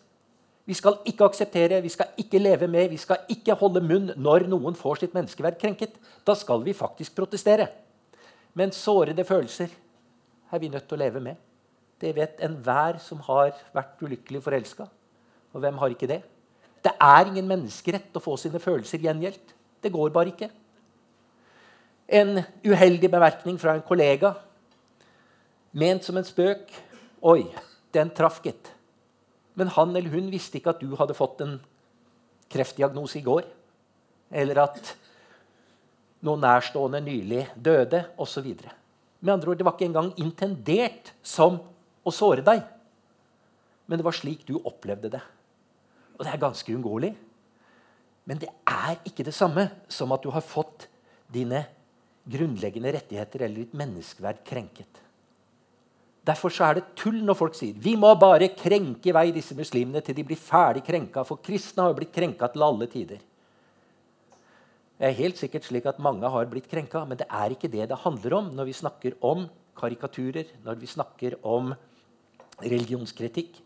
Vi 0.72 0.76
skal 0.78 1.02
ikke 1.04 1.28
akseptere, 1.28 1.82
vi 1.84 1.92
skal 1.92 2.14
ikke 2.22 2.40
leve 2.40 2.68
med, 2.72 2.94
vi 2.94 3.00
skal 3.02 3.26
ikke 3.34 3.58
holde 3.60 3.82
munn 3.84 4.14
når 4.16 4.46
noen 4.48 4.78
får 4.80 5.02
sitt 5.02 5.16
menneskeverd 5.18 5.58
krenket. 5.60 5.98
Da 6.24 6.32
skal 6.40 6.64
vi 6.64 6.72
faktisk 6.72 7.18
protestere. 7.18 7.66
Men 8.56 8.72
sårede 8.72 9.26
følelser 9.28 9.68
er 10.52 10.64
vi 10.64 10.72
nødt 10.72 10.88
til 10.88 10.96
å 10.96 11.02
leve 11.04 11.24
med. 11.28 11.36
Det 12.00 12.14
vet 12.16 12.40
enhver 12.48 13.02
som 13.04 13.20
har 13.28 13.52
vært 13.76 14.00
ulykkelig 14.00 14.44
forelska. 14.48 14.88
Og 15.52 15.60
hvem 15.60 15.84
har 15.84 15.92
ikke 15.92 16.08
det? 16.08 16.22
Det 16.82 16.96
er 17.04 17.28
ingen 17.28 17.52
menneskerett 17.52 18.16
å 18.16 18.24
få 18.24 18.40
sine 18.40 18.64
følelser 18.64 19.04
gjengjeldt. 19.04 19.54
Det 19.84 19.92
går 19.92 20.16
bare 20.16 20.32
ikke. 20.32 20.54
En 22.08 22.46
uheldig 22.64 23.12
bemerkning 23.12 23.60
fra 23.60 23.76
en 23.76 23.84
kollega, 23.84 24.38
ment 25.76 26.08
som 26.08 26.16
en 26.16 26.28
spøk. 26.28 26.72
Oi, 27.28 27.42
den 27.92 28.16
traff, 28.16 28.40
gitt. 28.44 28.72
Men 29.62 29.70
han 29.76 29.94
eller 29.94 30.10
hun 30.10 30.32
visste 30.34 30.58
ikke 30.58 30.74
at 30.74 30.82
du 30.82 30.96
hadde 30.98 31.14
fått 31.14 31.44
en 31.46 31.60
kreftdiagnose 32.50 33.20
i 33.20 33.26
går. 33.26 33.46
Eller 34.34 34.64
at 34.64 34.96
noen 36.26 36.42
nærstående 36.42 37.02
nylig 37.06 37.44
døde, 37.54 38.08
osv. 38.18 38.48
Med 39.22 39.34
andre 39.34 39.52
ord, 39.52 39.58
Det 39.58 39.66
var 39.66 39.76
ikke 39.78 39.86
engang 39.86 40.14
intendert 40.18 41.14
som 41.22 41.60
å 42.02 42.14
såre 42.14 42.42
deg. 42.42 42.64
Men 43.86 44.00
det 44.00 44.06
var 44.08 44.18
slik 44.18 44.48
du 44.48 44.56
opplevde 44.58 45.12
det. 45.14 45.22
Og 46.18 46.26
det 46.26 46.34
er 46.34 46.42
ganske 46.42 46.74
uunngåelig. 46.74 47.14
Men 48.26 48.42
det 48.42 48.50
er 48.66 48.98
ikke 49.06 49.26
det 49.26 49.34
samme 49.36 49.68
som 49.90 50.12
at 50.14 50.24
du 50.24 50.32
har 50.34 50.42
fått 50.42 50.88
dine 51.32 51.66
grunnleggende 52.26 52.94
rettigheter 52.94 53.46
eller 53.46 53.66
ditt 53.66 53.78
menneskeverd 53.78 54.42
krenket. 54.46 55.02
Derfor 56.22 56.54
er 56.62 56.78
det 56.78 56.92
tull 57.00 57.18
når 57.26 57.38
folk 57.38 57.56
sier 57.58 57.78
vi 57.82 57.96
må 57.98 58.12
bare 58.20 58.52
krenke 58.54 59.10
i 59.10 59.16
vei 59.16 59.32
disse 59.34 59.56
muslimene 59.58 60.04
til 60.06 60.14
de 60.18 60.26
blir 60.26 60.38
ferdig 60.38 60.84
krenka, 60.86 61.24
for 61.26 61.42
kristne 61.42 61.82
har 61.82 61.94
jo 61.94 61.98
blitt 61.98 62.14
krenka 62.14 62.52
til 62.54 62.66
alle 62.66 62.88
tider. 62.92 63.24
Det 65.02 65.08
er 65.10 65.18
helt 65.18 65.40
sikkert 65.42 65.66
slik 65.66 65.88
at 65.90 66.02
mange 66.04 66.30
har 66.30 66.46
blitt 66.46 66.70
krenka, 66.70 67.02
men 67.10 67.18
det 67.18 67.26
er 67.26 67.56
ikke 67.56 67.72
det 67.74 67.88
det 67.90 68.04
handler 68.04 68.36
om 68.38 68.52
når 68.54 68.70
vi 68.70 68.78
snakker 68.78 69.18
om 69.26 69.48
karikaturer, 69.82 70.46
når 70.62 70.78
vi 70.78 70.92
snakker 70.92 71.40
om 71.42 71.74
religionskritikk. 72.62 73.58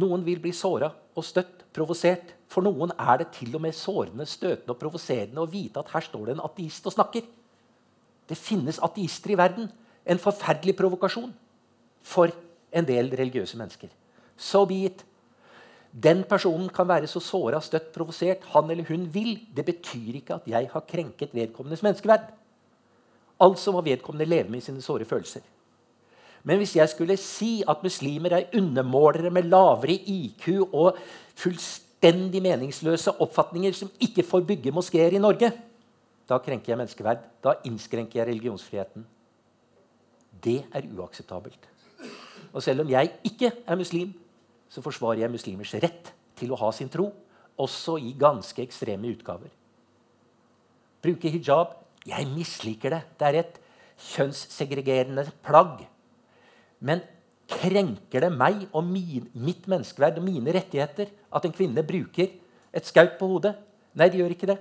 Noen 0.00 0.24
vil 0.24 0.40
bli 0.40 0.54
såra 0.56 0.88
og 0.88 1.28
støtt, 1.28 1.66
provosert. 1.76 2.32
For 2.48 2.64
noen 2.64 2.94
er 2.96 3.20
det 3.20 3.34
til 3.36 3.52
og 3.56 3.60
med 3.66 3.76
sårende, 3.76 4.24
støtende 4.24 4.72
og 4.72 4.80
provoserende 4.80 5.44
å 5.44 5.48
vite 5.48 5.80
at 5.80 5.92
her 5.92 6.08
står 6.08 6.24
det 6.24 6.38
en 6.38 6.44
ateist 6.48 6.88
og 6.88 6.96
snakker. 6.96 7.28
Det 8.28 8.40
finnes 8.40 8.80
ateister 8.80 9.34
i 9.34 9.40
verden. 9.40 9.68
En 10.08 10.20
forferdelig 10.20 10.72
provokasjon 10.80 11.34
for 12.02 12.32
en 12.72 12.86
del 12.88 13.10
religiøse 13.16 13.58
mennesker. 13.58 13.88
So 14.36 14.64
be 14.66 14.84
it. 14.88 15.04
Den 15.92 16.22
personen 16.24 16.70
kan 16.72 16.88
være 16.88 17.06
så 17.10 17.20
såra, 17.20 17.60
støtt, 17.60 17.90
provosert 17.92 18.46
han 18.54 18.70
eller 18.72 18.88
hun 18.88 19.06
vil. 19.12 19.34
Det 19.54 19.64
betyr 19.66 20.20
ikke 20.22 20.38
at 20.38 20.46
jeg 20.48 20.70
har 20.72 20.86
krenket 20.88 21.34
vedkommendes 21.36 21.82
menneskeverd. 21.84 22.30
Altså 23.42 23.74
må 23.74 23.82
vedkommende 23.84 24.28
leve 24.28 24.48
med 24.50 24.64
sine 24.64 24.82
såre 24.82 25.04
følelser. 25.04 25.42
Men 26.44 26.58
hvis 26.58 26.74
jeg 26.76 26.88
skulle 26.90 27.16
si 27.20 27.62
at 27.68 27.82
muslimer 27.84 28.34
er 28.34 28.56
undermålere 28.58 29.30
med 29.30 29.46
lavere 29.50 29.94
IQ 29.94 30.48
og 30.72 30.96
fullstendig 31.38 32.42
meningsløse 32.42 33.14
oppfatninger 33.22 33.76
som 33.78 33.92
ikke 34.00 34.24
får 34.26 34.46
bygge 34.48 34.72
moskeer 34.74 35.14
i 35.14 35.22
Norge, 35.22 35.52
da 36.28 36.38
krenker 36.38 36.72
jeg 36.72 36.80
menneskeverd. 36.80 37.22
Da 37.44 37.58
innskrenker 37.68 38.20
jeg 38.22 38.30
religionsfriheten. 38.32 39.04
Det 40.42 40.62
er 40.72 40.88
uakseptabelt. 40.96 41.68
Og 42.52 42.62
selv 42.64 42.84
om 42.84 42.90
jeg 42.92 43.10
ikke 43.24 43.50
er 43.66 43.78
muslim, 43.78 44.12
så 44.68 44.84
forsvarer 44.84 45.24
jeg 45.24 45.32
muslimers 45.32 45.74
rett 45.82 46.12
til 46.38 46.52
å 46.52 46.58
ha 46.60 46.70
sin 46.72 46.90
tro, 46.92 47.10
også 47.60 47.98
i 48.00 48.14
ganske 48.18 48.62
ekstreme 48.64 49.10
utgaver. 49.12 49.50
Bruke 51.02 51.32
hijab 51.32 51.76
jeg 52.08 52.26
misliker 52.30 52.96
det. 52.96 53.02
Det 53.18 53.28
er 53.28 53.38
et 53.42 53.58
kjønnssegregerende 54.12 55.26
plagg. 55.44 55.84
Men 56.82 57.02
krenker 57.52 58.24
det 58.24 58.32
meg 58.34 58.64
og 58.72 58.86
min, 58.86 59.28
mitt 59.34 59.68
menneskeverd 59.70 60.18
og 60.18 60.26
mine 60.26 60.54
rettigheter 60.54 61.12
at 61.32 61.46
en 61.46 61.54
kvinne 61.54 61.84
bruker 61.86 62.32
et 62.72 62.88
skaut 62.88 63.18
på 63.20 63.28
hodet? 63.34 63.54
Nei, 63.98 64.08
det 64.08 64.22
gjør 64.22 64.34
ikke 64.34 64.50
det. 64.50 64.58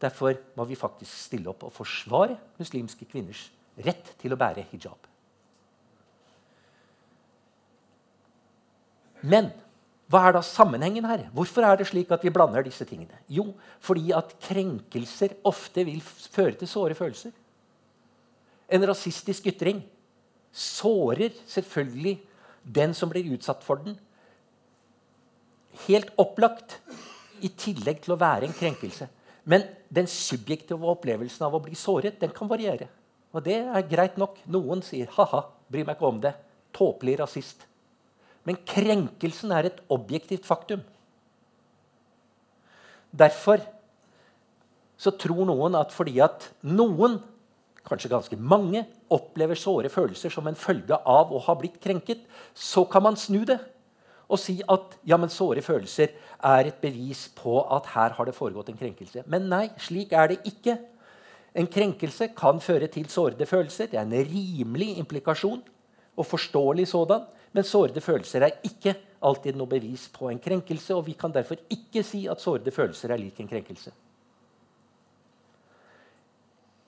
Derfor 0.00 0.38
må 0.56 0.64
vi 0.64 0.78
faktisk 0.80 1.12
stille 1.12 1.50
opp 1.52 1.66
og 1.68 1.74
forsvare 1.76 2.38
muslimske 2.58 3.04
kvinners 3.04 3.50
rett 3.84 4.14
til 4.20 4.32
å 4.32 4.40
bære 4.40 4.64
hijab. 4.72 5.09
Men 9.22 9.50
hva 10.10 10.24
er 10.26 10.34
da 10.34 10.42
sammenhengen 10.42 11.06
her? 11.06 11.28
Hvorfor 11.34 11.62
er 11.66 11.78
det 11.78 11.86
slik 11.90 12.10
at 12.10 12.24
vi 12.26 12.32
blander 12.34 12.64
disse 12.66 12.84
tingene? 12.88 13.20
Jo, 13.30 13.52
fordi 13.78 14.10
at 14.16 14.32
krenkelser 14.42 15.36
ofte 15.46 15.84
vil 15.86 16.00
føre 16.02 16.56
til 16.58 16.70
såre 16.70 16.96
følelser. 16.98 17.30
En 18.70 18.86
rasistisk 18.90 19.46
ytring 19.50 19.84
sårer 20.50 21.30
selvfølgelig 21.46 22.16
den 22.66 22.94
som 22.94 23.10
blir 23.12 23.30
utsatt 23.36 23.62
for 23.66 23.82
den. 23.84 23.94
Helt 25.86 26.10
opplagt, 26.18 26.80
i 27.40 27.48
tillegg 27.56 28.02
til 28.04 28.12
å 28.12 28.20
være 28.20 28.44
en 28.44 28.52
krenkelse. 28.52 29.06
Men 29.48 29.62
den 29.88 30.10
subjektive 30.10 30.90
opplevelsen 30.90 31.46
av 31.46 31.54
å 31.56 31.62
bli 31.64 31.78
såret 31.78 32.18
den 32.20 32.34
kan 32.36 32.50
variere. 32.50 32.90
Og 33.32 33.46
det 33.46 33.62
er 33.62 33.88
greit 33.88 34.18
nok. 34.20 34.42
Noen 34.50 34.82
sier 34.82 35.06
'ha-ha, 35.06 35.46
bryr 35.70 35.86
meg 35.86 35.96
ikke 35.96 36.10
om 36.10 36.20
det'. 36.20 36.34
Tåpelig 36.74 37.18
rasist. 37.18 37.66
Men 38.48 38.58
krenkelsen 38.66 39.52
er 39.52 39.68
et 39.68 39.82
objektivt 39.92 40.46
faktum. 40.48 40.80
Derfor 43.10 43.62
så 45.00 45.12
tror 45.16 45.46
noen 45.48 45.76
at 45.78 45.92
fordi 45.94 46.18
at 46.22 46.50
noen 46.66 47.18
kanskje 47.86 48.10
ganske 48.12 48.36
mange, 48.36 48.84
opplever 49.10 49.58
såre 49.58 49.90
følelser 49.90 50.30
som 50.30 50.46
en 50.46 50.58
følge 50.58 50.94
av 50.94 51.32
å 51.32 51.40
ha 51.42 51.54
blitt 51.58 51.80
krenket, 51.82 52.20
så 52.54 52.84
kan 52.86 53.02
man 53.02 53.18
snu 53.18 53.42
det 53.48 53.58
og 54.30 54.38
si 54.38 54.60
at 54.70 54.92
ja, 55.02 55.16
men 55.18 55.32
såre 55.32 55.62
følelser 55.64 56.12
er 56.46 56.68
et 56.68 56.76
bevis 56.78 57.24
på 57.34 57.56
at 57.74 57.88
her 57.96 58.14
har 58.14 58.28
det 58.28 58.36
foregått 58.36 58.68
en 58.70 58.78
krenkelse. 58.78 59.24
Men 59.26 59.48
nei, 59.50 59.64
slik 59.82 60.14
er 60.14 60.30
det 60.30 60.36
ikke. 60.46 60.76
En 61.58 61.66
krenkelse 61.66 62.28
kan 62.38 62.62
føre 62.62 62.86
til 62.94 63.08
sårede 63.10 63.48
følelser. 63.50 63.88
Det 63.90 63.98
er 63.98 64.06
en 64.06 64.14
rimelig 64.14 64.92
implikasjon, 65.02 65.64
og 66.14 66.28
forståelig 66.30 66.86
sådan. 66.92 67.26
Men 67.52 67.66
sårede 67.66 68.00
følelser 68.00 68.46
er 68.46 68.60
ikke 68.66 68.94
alltid 69.26 69.56
noe 69.58 69.68
bevis 69.70 70.06
på 70.14 70.28
en 70.30 70.38
krenkelse, 70.42 70.94
og 70.94 71.06
vi 71.06 71.12
kan 71.18 71.32
derfor 71.34 71.56
ikke 71.70 72.02
si 72.06 72.28
at 72.30 72.40
sårede 72.40 72.70
følelser 72.70 73.10
er 73.10 73.18
lik 73.20 73.40
en 73.40 73.50
krenkelse. 73.50 73.90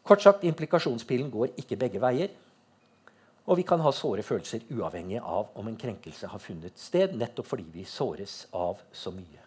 Kort 0.02 0.22
sagt, 0.22 0.44
implikasjonspilen 0.44 1.30
går 1.30 1.48
ikke 1.62 1.76
begge 1.78 2.00
veier. 2.02 2.28
Og 3.46 3.56
vi 3.58 3.62
kan 3.66 3.80
ha 3.82 3.90
såre 3.94 4.22
følelser 4.22 4.60
uavhengig 4.70 5.18
av 5.18 5.46
om 5.58 5.68
en 5.68 5.76
krenkelse 5.78 6.26
har 6.30 6.38
funnet 6.42 6.78
sted, 6.78 7.12
nettopp 7.18 7.46
fordi 7.50 7.64
vi 7.74 7.84
såres 7.86 8.46
av 8.54 8.78
så 8.94 9.10
mye. 9.14 9.40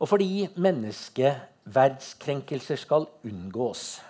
Og 0.00 0.08
fordi 0.08 0.48
menneskeverdskrenkelser 0.60 2.76
skal 2.80 3.06
unngås, 3.24 4.00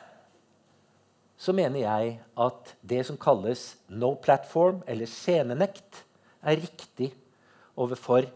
så 1.37 1.53
mener 1.53 1.83
jeg 1.83 2.17
at 2.41 2.73
det 2.81 3.03
som 3.07 3.19
kalles 3.21 3.75
no 3.93 4.15
platform, 4.21 4.81
eller 4.89 5.09
scenenekt, 5.11 6.03
er 6.47 6.61
riktig 6.63 7.11
overfor 7.77 8.29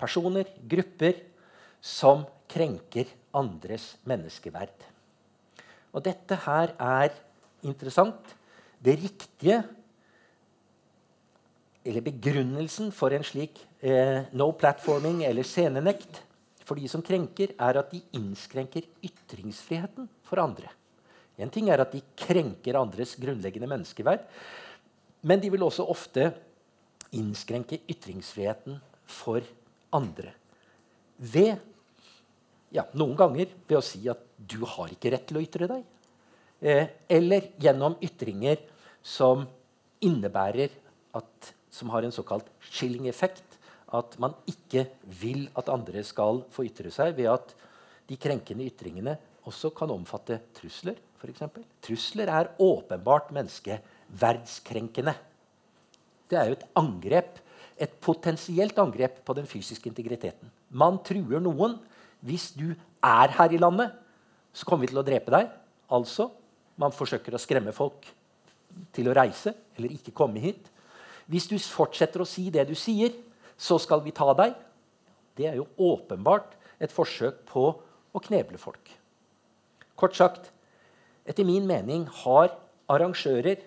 personer, 0.00 0.48
grupper, 0.68 1.16
som 1.82 2.26
krenker 2.52 3.08
andres 3.34 3.94
menneskeverd. 4.08 4.74
Og 5.92 6.04
dette 6.04 6.36
her 6.44 6.74
er 6.78 7.14
interessant. 7.66 8.34
Det 8.82 8.94
riktige, 9.00 9.62
eller 11.84 12.04
begrunnelsen 12.04 12.92
for 12.94 13.14
en 13.14 13.24
slik 13.26 13.58
eh, 13.82 14.28
no 14.36 14.52
platforming 14.54 15.24
eller 15.26 15.46
scenenekt 15.46 16.22
for 16.62 16.78
de 16.78 16.86
som 16.90 17.02
krenker, 17.02 17.56
er 17.58 17.80
at 17.80 17.90
de 17.90 18.02
innskrenker 18.14 18.86
ytringsfriheten 19.02 20.06
for 20.28 20.42
andre. 20.42 20.70
En 21.42 21.50
ting 21.52 21.68
er 21.72 21.82
at 21.82 21.92
de 21.94 22.02
krenker 22.18 22.78
andres 22.78 23.16
grunnleggende 23.20 23.68
menneskeverd, 23.70 24.24
men 25.22 25.42
de 25.42 25.50
vil 25.52 25.64
også 25.66 25.86
ofte 25.90 26.30
innskrenke 27.14 27.80
ytringsfriheten 27.90 28.78
for 29.06 29.44
andre. 29.94 30.32
Ved 31.18 31.58
ja, 32.72 32.86
noen 32.96 33.16
ganger 33.18 33.50
ved 33.68 33.78
å 33.78 33.84
si 33.84 34.06
at 34.10 34.22
du 34.36 34.62
har 34.66 34.92
ikke 34.94 35.12
rett 35.12 35.26
til 35.28 35.38
å 35.38 35.44
ytre 35.44 35.68
deg. 35.70 35.82
Eh, 36.62 36.86
eller 37.10 37.50
gjennom 37.60 37.98
ytringer 38.02 38.62
som 39.02 39.44
innebærer 40.02 40.72
at, 41.18 41.52
som 41.70 41.90
har 41.92 42.06
en 42.06 42.14
såkalt 42.14 42.48
chilling-effekt. 42.72 43.58
At 43.92 44.16
man 44.22 44.34
ikke 44.48 44.86
vil 45.20 45.44
at 45.58 45.68
andre 45.72 46.00
skal 46.06 46.42
få 46.54 46.64
ytre 46.70 46.90
seg 46.94 47.12
ved 47.18 47.28
at 47.34 47.52
de 48.08 48.16
krenkende 48.20 48.66
ytringene 48.66 49.18
også 49.48 49.72
kan 49.76 49.92
omfatte 49.92 50.38
trusler. 50.56 50.96
Eksempel. 51.30 51.62
trusler 51.84 52.28
er 52.28 52.50
åpenbart 52.58 53.30
menneskeverdskrenkende. 53.36 55.14
Det 56.28 56.38
er 56.38 56.48
jo 56.48 56.56
et 56.58 56.66
angrep, 56.78 57.38
et 57.78 57.94
potensielt 58.00 58.78
angrep 58.78 59.20
på 59.24 59.34
den 59.36 59.46
fysiske 59.46 59.88
integriteten. 59.90 60.50
Man 60.70 60.98
truer 61.04 61.42
noen 61.42 61.78
hvis 62.22 62.50
du 62.54 62.72
er 63.02 63.34
her 63.36 63.52
i 63.52 63.60
landet, 63.60 63.92
så 64.52 64.66
kommer 64.66 64.86
vi 64.86 64.92
til 64.92 65.02
å 65.02 65.06
drepe 65.06 65.32
deg. 65.34 65.50
Altså 65.92 66.30
Man 66.80 66.94
forsøker 66.94 67.34
å 67.36 67.40
skremme 67.40 67.72
folk 67.76 68.06
til 68.96 69.10
å 69.10 69.14
reise 69.14 69.52
eller 69.76 69.92
ikke 69.92 70.14
komme 70.16 70.40
hit. 70.40 70.70
Hvis 71.28 71.46
du 71.50 71.58
fortsetter 71.58 72.22
å 72.22 72.28
si 72.28 72.48
det 72.50 72.64
du 72.68 72.74
sier, 72.74 73.12
så 73.56 73.76
skal 73.78 74.00
vi 74.02 74.14
ta 74.14 74.32
deg. 74.34 74.54
Det 75.36 75.46
er 75.50 75.58
jo 75.60 75.68
åpenbart 75.76 76.56
et 76.82 76.92
forsøk 76.92 77.44
på 77.48 77.66
å 78.12 78.22
kneble 78.24 78.58
folk. 78.60 78.90
Kort 79.96 80.16
sagt, 80.16 80.48
etter 81.28 81.46
min 81.46 81.66
mening 81.68 82.06
har 82.22 82.52
arrangører 82.90 83.60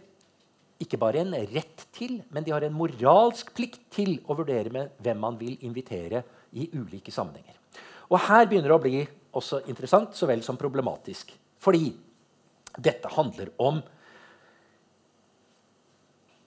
ikke 0.84 1.00
bare 1.00 1.22
en 1.24 1.36
rett 1.54 1.86
til, 1.96 2.20
men 2.30 2.44
de 2.44 2.52
har 2.52 2.66
en 2.68 2.76
moralsk 2.76 3.54
plikt 3.56 3.86
til 3.96 4.18
å 4.28 4.36
vurdere 4.36 4.74
med 4.74 4.98
hvem 5.04 5.22
man 5.24 5.38
vil 5.40 5.56
invitere 5.64 6.24
i 6.60 6.68
ulike 6.76 7.14
sammenhenger. 7.16 7.56
Og 8.12 8.20
Her 8.28 8.46
begynner 8.46 8.70
det 8.74 8.76
å 8.76 8.84
bli 8.84 9.00
også 9.36 9.64
interessant 9.72 10.16
så 10.16 10.28
vel 10.30 10.44
som 10.46 10.60
problematisk. 10.60 11.32
Fordi 11.64 11.90
dette 12.76 13.12
handler 13.16 13.54
om 13.64 13.80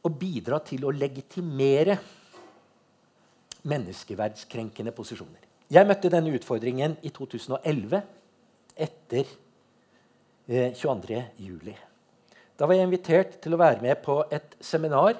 å 0.05 0.13
bidra 0.13 0.61
til 0.65 0.85
å 0.87 0.95
legitimere 0.95 1.97
menneskeverdskrenkende 3.69 4.95
posisjoner. 4.97 5.43
Jeg 5.69 5.89
møtte 5.89 6.13
denne 6.13 6.33
utfordringen 6.37 6.95
i 7.05 7.11
2011, 7.13 7.99
etter 8.79 9.33
22.07. 10.49 11.75
Da 12.57 12.67
var 12.67 12.75
jeg 12.75 12.89
invitert 12.89 13.37
til 13.45 13.53
å 13.55 13.61
være 13.61 13.83
med 13.85 14.01
på 14.01 14.23
et 14.33 14.57
seminar. 14.65 15.19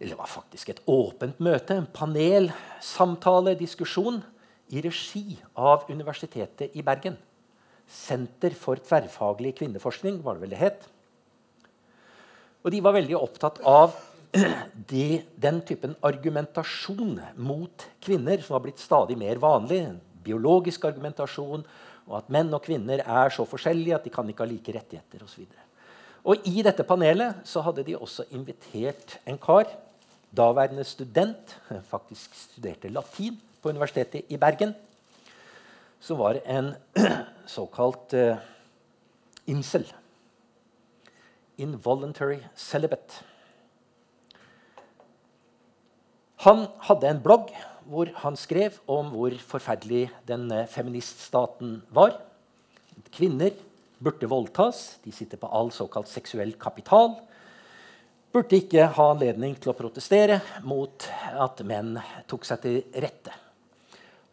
Det 0.00 0.16
var 0.16 0.28
faktisk 0.28 0.72
et 0.72 0.80
åpent 0.88 1.38
møte, 1.44 1.76
en 1.76 1.88
panel, 1.88 2.48
samtale, 2.84 3.54
diskusjon 3.60 4.22
i 4.72 4.82
regi 4.84 5.36
av 5.52 5.84
Universitetet 5.92 6.74
i 6.76 6.84
Bergen. 6.84 7.16
Senter 7.86 8.56
for 8.58 8.80
tverrfaglig 8.82 9.54
kvinneforskning, 9.60 10.18
var 10.24 10.36
det 10.36 10.46
vel 10.46 10.54
det 10.56 10.62
het. 10.64 10.88
Og 12.64 12.72
de 12.74 12.82
var 12.82 12.96
veldig 12.96 13.16
opptatt 13.20 13.60
av 13.68 13.94
de, 14.90 15.22
den 15.38 15.60
typen 15.68 15.94
argumentasjon 16.04 17.20
mot 17.36 17.86
kvinner 18.02 18.40
som 18.42 18.56
har 18.56 18.64
blitt 18.64 18.82
stadig 18.82 19.16
mer 19.20 19.38
vanlig. 19.44 19.84
Biologisk 20.26 20.88
argumentasjon, 20.88 21.62
og 22.06 22.20
at 22.20 22.28
menn 22.32 22.52
og 22.54 22.62
kvinner 22.62 23.02
er 23.02 23.32
så 23.34 23.46
forskjellige 23.48 23.96
at 23.96 24.04
de 24.06 24.12
kan 24.14 24.28
ikke 24.30 24.44
ha 24.44 24.50
like 24.50 24.74
rettigheter 24.76 25.24
osv. 25.26 25.46
Og 26.26 26.46
I 26.46 26.62
dette 26.66 26.86
panelet 26.86 27.42
så 27.46 27.62
hadde 27.66 27.84
de 27.86 27.96
også 27.98 28.26
invitert 28.34 29.18
en 29.26 29.38
kar, 29.38 29.68
daværende 30.36 30.84
student, 30.84 31.54
faktisk 31.90 32.34
studerte 32.34 32.90
latin 32.90 33.38
på 33.62 33.70
Universitetet 33.70 34.26
i 34.30 34.38
Bergen, 34.38 34.74
som 36.00 36.18
var 36.18 36.38
en 36.44 36.74
såkalt 37.56 38.14
uh, 38.14 38.36
incel. 39.46 39.86
Involuntary 41.58 42.42
celibate. 42.54 43.22
Han 46.44 46.66
hadde 46.84 47.10
en 47.10 47.22
blogg 47.22 47.54
hvor 47.86 48.10
han 48.22 48.36
skrev 48.38 48.76
om 48.90 49.12
hvor 49.14 49.34
forferdelig 49.46 50.08
den 50.28 50.50
eh, 50.52 50.66
feministstaten 50.70 51.80
var. 51.94 52.16
Kvinner 53.14 53.54
burde 54.02 54.28
voldtas. 54.30 54.98
De 55.04 55.12
sitter 55.14 55.40
på 55.40 55.50
all 55.50 55.70
såkalt 55.74 56.10
seksuell 56.10 56.54
kapital. 56.60 57.14
Burde 58.34 58.58
ikke 58.58 58.88
ha 58.96 59.10
anledning 59.12 59.54
til 59.60 59.72
å 59.72 59.78
protestere 59.78 60.40
mot 60.66 61.06
at 61.32 61.62
menn 61.64 61.94
tok 62.28 62.44
seg 62.48 62.62
til 62.64 62.80
rette. 62.92 63.32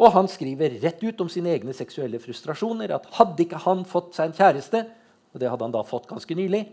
Og 0.02 0.10
han 0.16 0.28
skriver 0.28 0.80
rett 0.82 1.04
ut 1.06 1.22
om 1.22 1.30
sine 1.32 1.54
egne 1.54 1.76
seksuelle 1.78 2.20
frustrasjoner 2.20 2.96
at 2.96 3.06
hadde 3.20 3.46
ikke 3.46 3.62
han 3.64 3.86
fått 3.88 4.18
seg 4.18 4.32
en 4.32 4.40
kjæreste, 4.40 4.82
og 5.34 5.42
det 5.42 5.52
hadde 5.52 5.68
han 5.68 5.76
da 5.76 5.84
fått 5.86 6.10
ganske 6.10 6.36
nylig, 6.38 6.66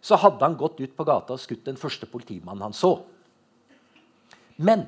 så 0.00 0.16
hadde 0.16 0.40
han 0.46 0.56
gått 0.56 0.78
ut 0.80 0.94
på 0.96 1.04
gata 1.04 1.34
og 1.34 1.42
skutt 1.42 1.66
den 1.66 1.78
første 1.80 2.08
politimannen 2.08 2.70
han 2.70 2.76
så. 2.76 2.94
Men 4.56 4.86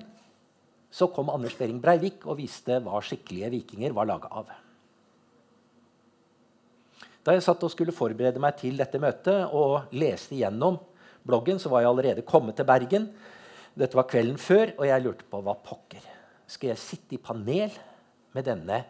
så 0.92 1.08
kom 1.08 1.30
Anders 1.32 1.56
Behring 1.56 1.80
Breivik 1.80 2.26
og 2.28 2.36
viste 2.42 2.76
hva 2.84 3.00
skikkelige 3.04 3.50
vikinger 3.54 3.94
var 3.96 4.08
laga 4.10 4.28
av. 4.28 4.50
Da 7.22 7.36
jeg 7.36 7.44
satt 7.46 7.62
og 7.64 7.70
skulle 7.72 7.94
forberede 7.94 8.40
meg 8.42 8.58
til 8.60 8.76
dette 8.76 9.00
møtet 9.00 9.54
og 9.54 9.94
leste 9.94 10.34
igjennom 10.36 10.76
bloggen, 11.24 11.60
så 11.62 11.70
var 11.70 11.84
jeg 11.84 11.92
allerede 11.92 12.26
kommet 12.26 12.58
til 12.58 12.68
Bergen. 12.68 13.06
Dette 13.78 13.96
var 13.96 14.08
kvelden 14.10 14.40
før, 14.42 14.74
og 14.76 14.88
jeg 14.88 15.04
lurte 15.04 15.28
på 15.30 15.40
hva 15.40 15.54
pokker. 15.64 16.02
Skal 16.50 16.74
jeg 16.74 16.82
sitte 16.82 17.16
i 17.16 17.22
panel 17.22 17.72
med 18.34 18.44
denne 18.44 18.82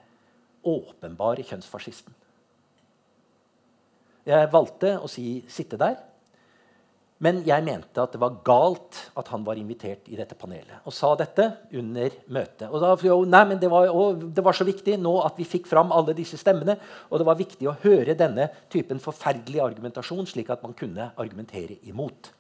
åpenbare 0.67 1.45
kjønnsfascisten? 1.47 2.17
Jeg 4.27 4.51
valgte 4.53 4.97
å 5.03 5.09
si 5.11 5.45
'sitte 5.49 5.77
der'. 5.77 6.12
Men 7.23 7.39
jeg 7.47 7.63
mente 7.63 8.03
at 8.03 8.15
det 8.17 8.19
var 8.19 8.41
galt 8.43 8.99
at 9.19 9.29
han 9.31 9.45
var 9.47 9.59
invitert 9.61 10.09
i 10.11 10.17
dette 10.19 10.35
panelet. 10.39 10.81
Og 10.89 10.95
sa 10.97 11.13
dette 11.19 11.45
under 11.79 12.17
møtet. 12.35 12.67
Og 12.67 12.83
da, 12.83 12.91
jo, 13.07 13.21
nei, 13.31 13.43
men 13.53 13.61
det 13.63 13.71
var, 13.71 13.87
det 14.19 14.43
var, 14.43 14.57
så 14.59 14.67
viktig 14.67 14.97
nå 14.99 15.13
at 15.23 15.39
vi 15.39 15.47
fikk 15.47 15.71
fram 15.71 15.95
alle 15.95 16.17
disse 16.19 16.41
stemmene. 16.41 16.75
Og 17.11 17.23
det 17.23 17.29
var 17.29 17.39
viktig 17.39 17.69
å 17.71 17.77
høre 17.85 18.19
denne 18.19 18.49
typen 18.73 18.99
forferdelig 19.03 19.63
argumentasjon, 19.63 20.27
slik 20.27 20.51
at 20.51 20.67
man 20.67 20.75
kunne 20.79 21.13
argumentere 21.15 21.79
imot. 21.87 22.33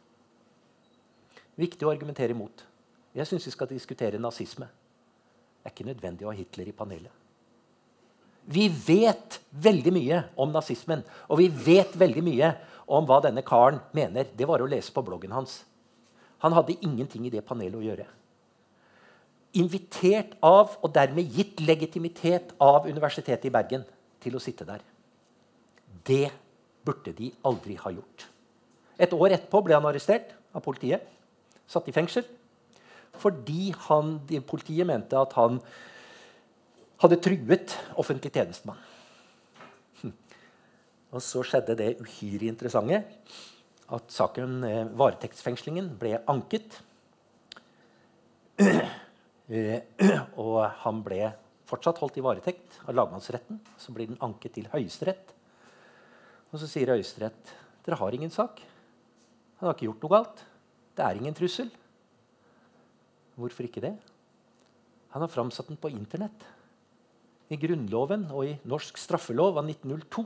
Viktig 1.63 1.87
å 1.87 1.95
argumentere 1.95 2.35
imot. 2.35 2.67
Jeg 3.15 3.29
syns 3.29 3.47
vi 3.47 3.55
skal 3.55 3.71
diskutere 3.71 4.19
nazisme. 4.19 4.67
Det 5.63 5.71
er 5.71 5.77
ikke 5.77 5.91
nødvendig 5.93 6.27
å 6.27 6.33
ha 6.33 6.35
Hitler 6.35 6.73
i 6.73 6.75
panelet. 6.75 7.23
Vi 8.51 8.67
vet 8.67 9.39
veldig 9.63 9.93
mye 9.95 10.25
om 10.43 10.51
nazismen, 10.51 11.05
og 11.31 11.39
vi 11.39 11.47
vet 11.47 11.95
veldig 11.95 12.25
mye 12.27 12.49
om 12.93 13.07
hva 13.09 13.21
denne 13.25 13.45
karen 13.47 13.81
mener, 13.97 14.29
det 14.37 14.49
var 14.49 14.63
å 14.63 14.69
lese 14.69 14.93
på 14.93 15.05
bloggen 15.07 15.33
hans. 15.33 15.63
Han 16.45 16.55
hadde 16.57 16.77
ingenting 16.83 17.27
i 17.27 17.33
det 17.33 17.45
panelet 17.47 17.79
å 17.79 17.85
gjøre. 17.85 18.07
Invitert 19.61 20.35
av 20.45 20.77
og 20.81 20.93
dermed 20.95 21.29
gitt 21.37 21.61
legitimitet 21.63 22.55
av 22.63 22.89
Universitetet 22.89 23.49
i 23.49 23.53
Bergen 23.53 23.85
til 24.23 24.37
å 24.37 24.43
sitte 24.43 24.67
der. 24.69 24.83
Det 26.05 26.29
burde 26.85 27.13
de 27.17 27.31
aldri 27.47 27.77
ha 27.79 27.93
gjort. 27.95 28.27
Et 28.99 29.13
år 29.13 29.37
etterpå 29.37 29.63
ble 29.65 29.77
han 29.77 29.87
arrestert 29.89 30.33
av 30.53 30.65
politiet. 30.65 31.05
Satt 31.69 31.89
i 31.89 31.95
fengsel. 31.95 32.27
Fordi 33.23 33.71
han, 33.87 34.17
politiet 34.49 34.89
mente 34.89 35.19
at 35.21 35.37
han 35.37 35.61
hadde 37.03 37.21
truet 37.23 37.77
offentlig 37.99 38.33
tjenestemann. 38.33 38.81
Og 41.13 41.21
så 41.21 41.43
skjedde 41.45 41.77
det 41.77 41.91
uhyre 42.01 42.49
interessante 42.49 43.03
at 43.93 44.15
saken, 44.15 44.63
eh, 44.65 44.89
varetektsfengslingen, 44.97 45.93
ble 45.99 46.19
anket. 46.27 46.81
Eh, 49.53 49.83
og 50.41 50.63
han 50.81 51.01
ble 51.05 51.27
fortsatt 51.69 51.99
holdt 52.01 52.17
i 52.17 52.23
varetekt 52.25 52.79
av 52.87 52.95
lagmannsretten. 52.95 53.59
Så 53.77 53.93
blir 53.93 54.09
den 54.09 54.21
anket 54.25 54.55
til 54.55 54.69
Høyesterett. 54.73 55.35
Og 56.55 56.63
så 56.63 56.69
sier 56.71 56.95
Høyesterett 56.95 57.51
dere 57.85 57.99
har 58.01 58.17
ingen 58.17 58.33
sak. 58.33 58.63
Han 59.59 59.67
har 59.69 59.77
ikke 59.77 59.91
gjort 59.91 60.07
noe 60.07 60.15
galt. 60.15 60.41
Det 60.97 61.05
er 61.05 61.21
ingen 61.21 61.37
trussel. 61.37 61.69
Hvorfor 63.37 63.67
ikke 63.67 63.83
det? 63.85 63.93
Han 65.13 65.27
har 65.27 65.35
framsatt 65.35 65.69
den 65.69 65.81
på 65.83 65.91
Internett. 65.93 66.47
I 67.53 67.59
Grunnloven 67.61 68.31
og 68.31 68.47
i 68.49 68.57
norsk 68.65 68.97
straffelov 68.97 69.59
av 69.61 69.69
1902 69.69 70.25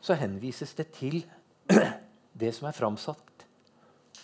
så 0.00 0.16
henvises 0.18 0.74
det 0.78 0.90
til 0.96 1.22
det 2.40 2.52
som 2.54 2.68
er 2.68 2.76
framsatt 2.76 3.46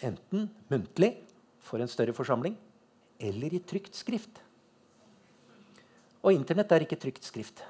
enten 0.03 0.49
muntlig 0.71 1.15
for 1.63 1.83
en 1.83 1.91
større 1.91 2.15
forsamling 2.17 2.57
eller 3.23 3.55
i 3.55 3.63
trygt 3.63 3.95
skrift. 3.97 4.41
Og 6.23 6.35
Internett 6.35 6.73
er 6.75 6.85
ikke 6.85 6.99
trygt 7.03 7.27
skrift. 7.27 7.63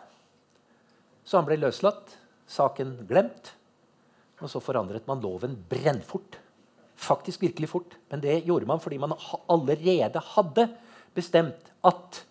Så 1.24 1.38
han 1.38 1.46
ble 1.48 1.59
løslatt, 1.61 2.16
saken 2.48 2.96
glemt. 3.09 3.53
Og 4.42 4.50
så 4.50 4.61
forandret 4.64 5.07
man 5.09 5.22
loven 5.22 5.55
brennfort. 5.70 6.38
Faktisk 6.98 7.44
virkelig 7.44 7.70
fort. 7.70 7.96
Men 8.11 8.24
det 8.24 8.42
gjorde 8.46 8.68
man 8.68 8.82
fordi 8.82 8.98
man 9.00 9.14
allerede 9.50 10.24
hadde 10.34 10.66
bestemt 11.14 11.72
at 11.84 12.22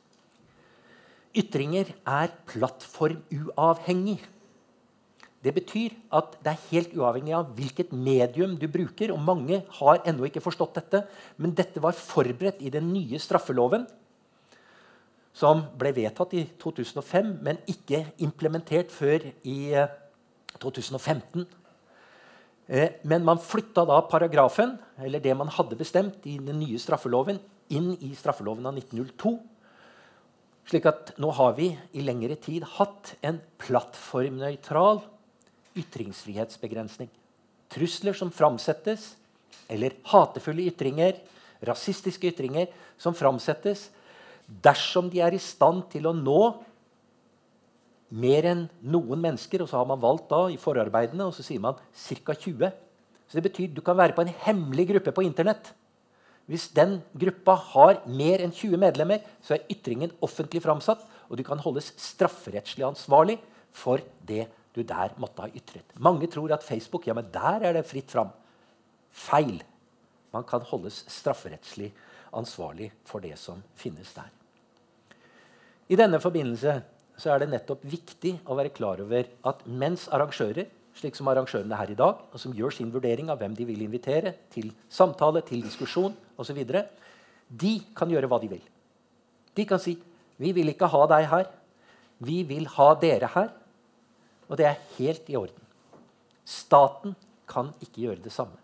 ytringer 1.38 1.94
er 2.06 2.34
plattformuavhengig. 2.50 4.20
Det 5.42 5.54
betyr 5.56 5.96
at 6.14 6.36
det 6.46 6.52
er 6.52 6.66
helt 6.70 6.92
uavhengig 6.94 7.34
av 7.34 7.48
hvilket 7.58 7.94
medium 7.98 8.54
du 8.62 8.68
bruker. 8.70 9.14
og 9.14 9.24
Mange 9.26 9.64
har 9.80 10.04
ennå 10.06 10.28
ikke 10.28 10.44
forstått 10.44 10.78
dette, 10.78 11.02
men 11.42 11.56
dette 11.58 11.82
var 11.82 11.98
forberedt 11.98 12.62
i 12.62 12.70
den 12.74 12.92
nye 12.94 13.18
straffeloven, 13.20 13.88
som 15.34 15.64
ble 15.80 15.94
vedtatt 15.96 16.36
i 16.38 16.44
2005, 16.62 17.32
men 17.42 17.58
ikke 17.72 18.04
implementert 18.22 18.92
før 18.94 19.24
i 19.48 19.72
2015. 20.62 21.48
Eh, 22.68 22.84
eh, 22.84 22.92
men 23.08 23.26
man 23.26 23.42
flytta 23.42 23.86
da 23.88 24.02
paragrafen, 24.12 24.76
eller 25.00 25.24
det 25.24 25.34
man 25.38 25.50
hadde 25.50 25.80
bestemt 25.80 26.28
i 26.30 26.36
den 26.38 26.60
nye 26.60 26.78
straffeloven, 26.78 27.40
inn 27.72 27.96
i 28.04 28.12
straffeloven 28.14 28.68
av 28.68 28.76
1902. 28.78 29.40
Slik 30.70 30.86
at 30.86 31.16
nå 31.18 31.32
har 31.34 31.56
vi 31.58 31.72
i 31.98 32.04
lengre 32.06 32.36
tid 32.38 32.68
hatt 32.78 33.16
en 33.26 33.40
plattformnøytral 33.64 35.02
ytringsfrihetsbegrensning. 35.78 37.10
Trusler 37.72 38.18
som 38.18 38.32
framsettes, 38.34 39.14
eller 39.72 39.96
hatefulle 40.12 40.68
ytringer, 40.72 41.20
rasistiske 41.64 42.32
ytringer 42.32 42.72
som 43.00 43.16
framsettes, 43.16 43.90
dersom 44.48 45.08
de 45.12 45.22
er 45.24 45.36
i 45.36 45.42
stand 45.42 45.86
til 45.94 46.10
å 46.10 46.16
nå 46.16 46.42
mer 48.12 48.48
enn 48.50 48.66
noen 48.84 49.22
mennesker, 49.24 49.64
og 49.64 49.70
så 49.72 49.80
har 49.80 49.88
man 49.88 50.02
valgt 50.02 50.28
da 50.32 50.44
i 50.52 50.60
forarbeidene, 50.60 51.30
og 51.30 51.36
så 51.36 51.46
sier 51.46 51.62
man 51.64 51.80
ca. 51.96 52.36
20. 52.36 52.74
Så 53.32 53.40
det 53.40 53.46
betyr 53.48 53.72
du 53.72 53.80
kan 53.86 53.96
være 53.96 54.18
på 54.18 54.26
en 54.26 54.34
hemmelig 54.44 54.90
gruppe 54.90 55.14
på 55.16 55.24
Internett. 55.24 55.72
Hvis 56.52 56.68
den 56.76 56.98
gruppa 57.16 57.56
har 57.72 58.02
mer 58.10 58.42
enn 58.44 58.52
20 58.52 58.76
medlemmer, 58.82 59.22
så 59.40 59.56
er 59.56 59.70
ytringen 59.72 60.12
offentlig 60.26 60.60
framsatt, 60.66 61.06
og 61.30 61.40
du 61.40 61.46
kan 61.48 61.62
holdes 61.64 61.94
strafferettslig 61.96 62.84
ansvarlig 62.84 63.38
for 63.72 64.04
det 64.28 64.50
du 64.76 64.84
der 64.88 65.16
måtte 65.20 65.46
ha 65.46 65.52
ytret. 65.52 65.96
Mange 66.00 66.30
tror 66.32 66.54
at 66.56 66.64
Facebook 66.64 67.08
ja, 67.08 67.16
men 67.18 67.28
der 67.34 67.68
er 67.68 67.76
det 67.76 67.88
fritt 67.90 68.12
fram. 68.12 68.32
Feil. 69.12 69.60
Man 70.32 70.48
kan 70.48 70.64
holdes 70.70 71.04
strafferettslig 71.12 71.92
ansvarlig 72.38 72.92
for 73.08 73.24
det 73.24 73.36
som 73.40 73.60
finnes 73.76 74.14
der. 74.16 74.30
I 75.92 75.98
denne 76.00 76.22
forbindelse 76.24 76.78
så 77.20 77.34
er 77.34 77.42
det 77.42 77.52
nettopp 77.52 77.84
viktig 77.84 78.38
å 78.48 78.56
være 78.56 78.72
klar 78.74 79.02
over 79.04 79.28
at 79.50 79.66
mens 79.68 80.08
arrangører 80.08 80.70
slik 80.98 81.16
som 81.16 81.30
arrangørene 81.32 81.78
her 81.78 81.92
i 81.92 81.98
dag, 81.98 82.20
og 82.32 82.40
som 82.40 82.54
gjør 82.56 82.74
sin 82.76 82.92
vurdering 82.94 83.30
av 83.32 83.40
hvem 83.42 83.56
de 83.56 83.68
vil 83.68 83.84
invitere 83.86 84.34
til 84.52 84.72
samtale, 84.92 85.44
til 85.48 85.64
diskusjon 85.64 86.16
osv., 86.40 86.60
de 87.52 87.74
kan 87.96 88.12
gjøre 88.12 88.30
hva 88.32 88.40
de 88.42 88.52
vil. 88.52 88.64
De 89.56 89.66
kan 89.66 89.80
si 89.80 89.98
'Vi 90.40 90.52
vil 90.52 90.70
ikke 90.70 90.88
ha 90.88 91.06
deg 91.08 91.28
her. 91.30 91.46
Vi 92.20 92.44
vil 92.44 92.66
ha 92.66 92.94
dere 92.96 93.28
her.' 93.28 93.61
Og 94.52 94.60
det 94.60 94.68
er 94.68 94.82
helt 94.98 95.30
i 95.32 95.38
orden. 95.40 95.70
Staten 96.44 97.16
kan 97.48 97.72
ikke 97.80 98.04
gjøre 98.04 98.24
det 98.26 98.34
samme. 98.36 98.60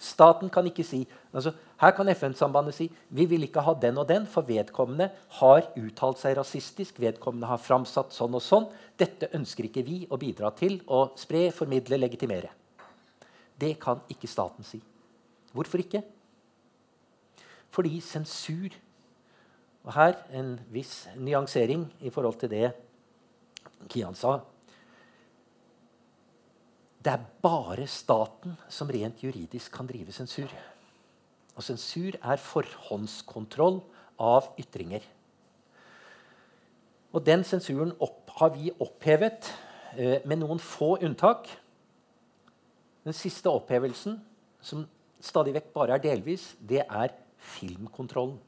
Staten 0.00 0.48
kan 0.48 0.64
ikke 0.64 0.84
si 0.86 1.02
altså, 1.36 1.52
Her 1.80 1.92
kan 1.92 2.08
FN-sambandet 2.08 2.74
si 2.76 2.86
vi 3.12 3.26
vil 3.28 3.44
ikke 3.44 3.62
ha 3.64 3.74
den 3.76 3.98
og 4.00 4.08
den, 4.08 4.26
for 4.26 4.44
vedkommende 4.48 5.10
har 5.40 5.68
uttalt 5.76 6.20
seg 6.20 6.36
rasistisk. 6.36 7.00
vedkommende 7.00 7.48
har 7.48 7.60
framsatt 7.60 8.12
sånn 8.12 8.34
og 8.36 8.42
sånn. 8.44 8.66
Dette 8.96 9.28
ønsker 9.36 9.68
ikke 9.68 9.84
vi 9.84 10.06
å 10.10 10.18
bidra 10.20 10.50
til 10.56 10.80
å 10.88 11.10
spre, 11.20 11.50
formidle, 11.52 12.00
legitimere. 12.00 12.50
Det 13.60 13.74
kan 13.80 14.00
ikke 14.08 14.28
staten 14.28 14.64
si. 14.64 14.80
Hvorfor 15.52 15.80
ikke? 15.84 16.02
Fordi 17.70 18.00
sensur 18.00 18.70
Og 19.80 19.94
her 19.94 20.12
en 20.36 20.58
viss 20.68 21.08
nyansering 21.16 21.86
i 22.04 22.10
forhold 22.12 22.36
til 22.36 22.50
det 22.52 22.66
Kian 23.88 24.14
sa. 24.14 24.42
Det 27.00 27.12
er 27.14 27.22
bare 27.40 27.86
staten 27.88 28.58
som 28.68 28.90
rent 28.92 29.22
juridisk 29.24 29.72
kan 29.72 29.88
drive 29.88 30.12
sensur. 30.12 30.50
Og 31.56 31.64
sensur 31.64 32.18
er 32.20 32.40
forhåndskontroll 32.40 33.80
av 34.20 34.50
ytringer. 34.60 35.00
Og 37.16 37.24
den 37.26 37.42
sensuren 37.44 37.94
opp, 37.98 38.28
har 38.36 38.52
vi 38.54 38.70
opphevet 38.78 39.48
eh, 39.96 40.20
med 40.28 40.42
noen 40.42 40.60
få 40.62 40.98
unntak. 41.00 41.48
Den 43.04 43.16
siste 43.16 43.50
opphevelsen, 43.50 44.20
som 44.60 44.84
stadig 45.24 45.56
vekk 45.56 45.72
bare 45.74 45.96
er 45.96 46.04
delvis, 46.04 46.52
det 46.60 46.84
er 46.84 47.16
filmkontrollen. 47.56 48.38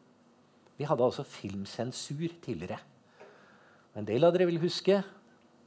Vi 0.77 0.87
hadde 0.89 1.05
altså 1.05 1.25
filmsensur 1.25 2.29
tidligere. 2.45 2.79
En 3.97 4.07
del 4.09 4.25
av 4.25 4.33
dere 4.37 4.49
vil 4.49 4.61
huske 4.63 5.03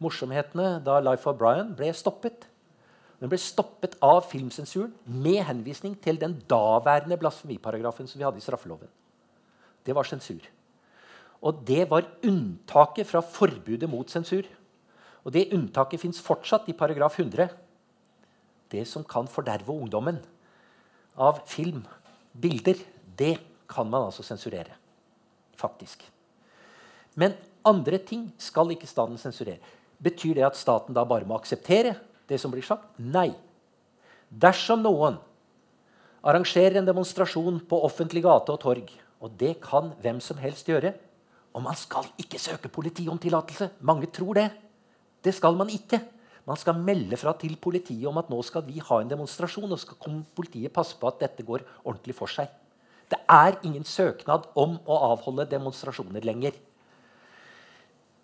morsomhetene 0.02 0.80
da 0.86 1.00
Life 1.02 1.30
of 1.30 1.38
Brian 1.40 1.74
ble 1.78 1.92
stoppet. 1.96 2.48
Den 3.22 3.32
ble 3.32 3.40
stoppet 3.40 3.96
av 4.04 4.26
filmsensuren 4.28 4.92
med 5.08 5.40
henvisning 5.48 5.96
til 6.04 6.20
den 6.20 6.36
daværende 6.50 7.18
blasfemiparagrafen 7.20 8.10
som 8.10 8.20
vi 8.20 8.26
hadde 8.28 8.42
i 8.42 8.44
straffeloven. 8.44 8.92
Det 9.86 9.96
var 9.96 10.08
sensur. 10.08 10.44
Og 11.46 11.62
det 11.68 11.86
var 11.92 12.08
unntaket 12.26 13.08
fra 13.08 13.22
forbudet 13.22 13.90
mot 13.90 14.10
sensur. 14.12 14.48
Og 15.24 15.34
det 15.34 15.52
unntaket 15.56 16.02
fins 16.02 16.20
fortsatt 16.22 16.68
i 16.70 16.78
paragraf 16.78 17.20
100. 17.20 17.48
Det 18.72 18.84
som 18.90 19.06
kan 19.08 19.30
forderve 19.32 19.72
ungdommen 19.72 20.20
av 21.16 21.40
film, 21.48 21.86
bilder, 22.34 22.82
det 23.16 23.38
kan 23.72 23.88
man 23.90 24.10
altså 24.10 24.26
sensurere. 24.26 24.76
Faktisk. 25.56 26.04
Men 27.16 27.38
andre 27.66 27.98
ting 27.98 28.28
skal 28.38 28.74
ikke 28.74 28.90
staten 28.90 29.18
sensurere. 29.18 29.62
Betyr 30.04 30.36
det 30.36 30.50
at 30.50 30.60
staten 30.60 30.98
da 30.98 31.06
bare 31.08 31.26
må 31.26 31.38
akseptere 31.40 31.96
det 32.30 32.40
som 32.42 32.54
blir 32.54 32.66
sagt? 32.66 32.88
Nei. 33.00 33.32
Dersom 34.30 34.82
noen 34.84 35.20
arrangerer 36.26 36.80
en 36.80 36.88
demonstrasjon 36.88 37.60
på 37.70 37.82
offentlig 37.86 38.24
gate 38.26 38.54
og 38.54 38.62
torg, 38.64 38.90
og 39.22 39.36
det 39.40 39.56
kan 39.64 39.94
hvem 40.02 40.22
som 40.22 40.42
helst 40.42 40.68
gjøre 40.70 40.94
Og 41.56 41.64
man 41.64 41.76
skal 41.80 42.04
ikke 42.20 42.36
søke 42.36 42.68
politiet 42.68 43.08
om 43.08 43.16
tillatelse. 43.18 43.70
Mange 43.80 44.10
tror 44.12 44.34
det. 44.36 44.50
Det 45.24 45.32
skal 45.34 45.56
man 45.56 45.70
ikke. 45.72 46.02
Man 46.46 46.58
skal 46.60 46.76
melde 46.76 47.16
fra 47.16 47.32
til 47.40 47.56
politiet 47.56 48.04
om 48.10 48.18
at 48.20 48.28
nå 48.30 48.42
skal 48.44 48.66
vi 48.68 48.82
ha 48.84 48.98
en 49.00 49.08
demonstrasjon, 49.08 49.72
og 49.72 49.80
skal 49.80 50.20
politiet 50.36 50.74
passe 50.74 50.98
på 51.00 51.08
at 51.08 51.22
dette 51.24 51.46
går 51.48 51.64
ordentlig 51.86 52.14
for 52.18 52.28
seg. 52.28 52.52
Det 53.08 53.22
er 53.30 53.56
ingen 53.64 53.86
søknad 53.88 54.50
om 54.54 54.76
å 54.84 55.00
avholde 55.14 55.48
demonstrasjoner 55.50 56.26
lenger. 56.28 56.52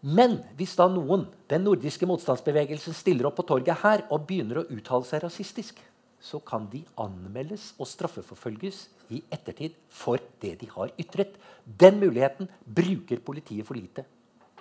Men 0.02 0.39
hvis 0.58 0.74
da 0.80 0.88
noen, 0.89 1.28
den 1.49 1.66
nordiske 1.68 2.08
motstandsbevegelsen, 2.10 2.95
stiller 2.97 3.30
opp 3.30 3.38
på 3.38 3.45
torget 3.52 3.84
her 3.84 4.06
og 4.10 4.26
begynner 4.26 4.62
å 4.62 4.68
uttale 4.74 5.06
seg 5.06 5.22
rasistisk, 5.22 5.82
så 6.22 6.39
kan 6.45 6.68
de 6.70 6.82
anmeldes 7.02 7.72
og 7.82 7.89
straffeforfølges 7.89 8.84
i 9.14 9.22
ettertid 9.34 9.76
for 9.89 10.22
det 10.41 10.56
de 10.62 10.70
har 10.74 10.93
ytret. 11.02 11.36
Den 11.66 11.99
muligheten 12.02 12.49
bruker 12.66 13.22
politiet 13.26 13.66
for 13.68 13.78
lite. 13.78 14.06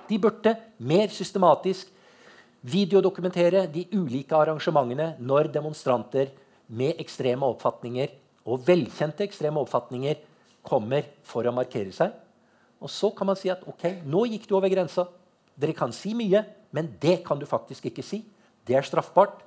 De 0.09 0.19
burde 0.21 0.55
mer 0.79 1.13
systematisk 1.13 1.89
videodokumentere 2.61 3.67
de 3.73 3.87
ulike 3.93 4.37
arrangementene 4.37 5.15
når 5.21 5.49
demonstranter 5.53 6.33
med 6.69 7.01
ekstreme 7.01 7.49
oppfatninger 7.49 8.13
og 8.49 8.67
velkjente 8.67 9.25
ekstreme 9.25 9.61
oppfatninger 9.63 10.21
kommer 10.67 11.07
for 11.25 11.47
å 11.47 11.55
markere 11.55 11.93
seg. 11.97 12.13
Og 12.81 12.93
så 12.93 13.13
kan 13.17 13.29
man 13.29 13.39
si 13.39 13.53
at 13.53 13.65
ok, 13.69 14.03
nå 14.05 14.27
gikk 14.33 14.49
du 14.49 14.57
over 14.57 14.73
grensa. 14.73 15.07
Dere 15.57 15.75
kan 15.77 15.93
si 15.95 16.15
mye, 16.17 16.45
men 16.77 16.93
det 17.03 17.21
kan 17.27 17.39
du 17.39 17.47
faktisk 17.49 17.91
ikke 17.91 18.05
si. 18.07 18.23
Det 18.67 18.77
er 18.77 18.87
straffbart. 18.87 19.43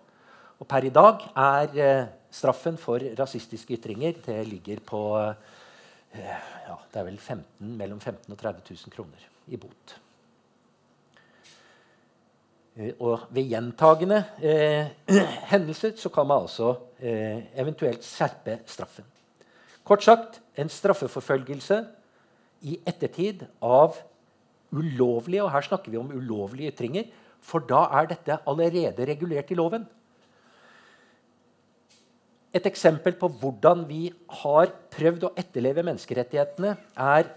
Og 0.59 0.67
per 0.69 0.85
i 0.87 0.93
dag 0.93 1.23
er 1.35 1.79
eh, 1.79 2.05
straffen 2.33 2.77
for 2.79 3.03
rasistiske 3.19 3.77
ytringer 3.77 4.19
det 4.25 4.39
ligger 4.47 4.81
på 4.85 5.01
eh, 5.19 6.39
ja, 6.67 6.77
det 6.93 7.01
er 7.01 7.07
vel 7.07 7.19
15, 7.19 7.75
mellom 7.77 7.99
15 7.99 8.31
og 8.31 8.39
30 8.39 8.65
000 8.69 8.93
kroner 8.93 9.29
i 9.47 9.59
bot. 9.59 9.95
Eh, 12.75 12.93
og 12.99 13.27
ved 13.33 13.49
gjentagende 13.49 14.23
eh, 14.41 14.93
hendelser 15.53 15.97
så 15.97 16.09
kan 16.09 16.27
man 16.27 16.45
altså 16.45 16.75
eh, 16.99 17.43
eventuelt 17.59 18.05
skjerpe 18.05 18.59
straffen. 18.65 19.05
Kort 19.83 20.03
sagt 20.03 20.39
en 20.55 20.69
straffeforfølgelse 20.71 21.81
i 22.63 22.79
ettertid 22.87 23.43
av 23.61 23.97
ulovlige 24.73 25.43
og 25.45 25.51
her 25.53 25.65
snakker 25.65 25.93
vi 25.93 25.99
om 26.01 26.11
ulovlige 26.11 26.73
ytringer, 26.73 27.09
for 27.43 27.65
da 27.67 27.85
er 27.99 28.09
dette 28.09 28.39
allerede 28.47 29.07
regulert 29.07 29.51
i 29.51 29.57
loven. 29.59 29.85
Et 32.53 32.65
eksempel 32.69 33.15
på 33.17 33.29
hvordan 33.41 33.83
vi 33.89 34.07
har 34.43 34.71
prøvd 34.93 35.25
å 35.25 35.33
etterleve 35.41 35.83
menneskerettighetene, 35.85 36.75
er 36.93 37.31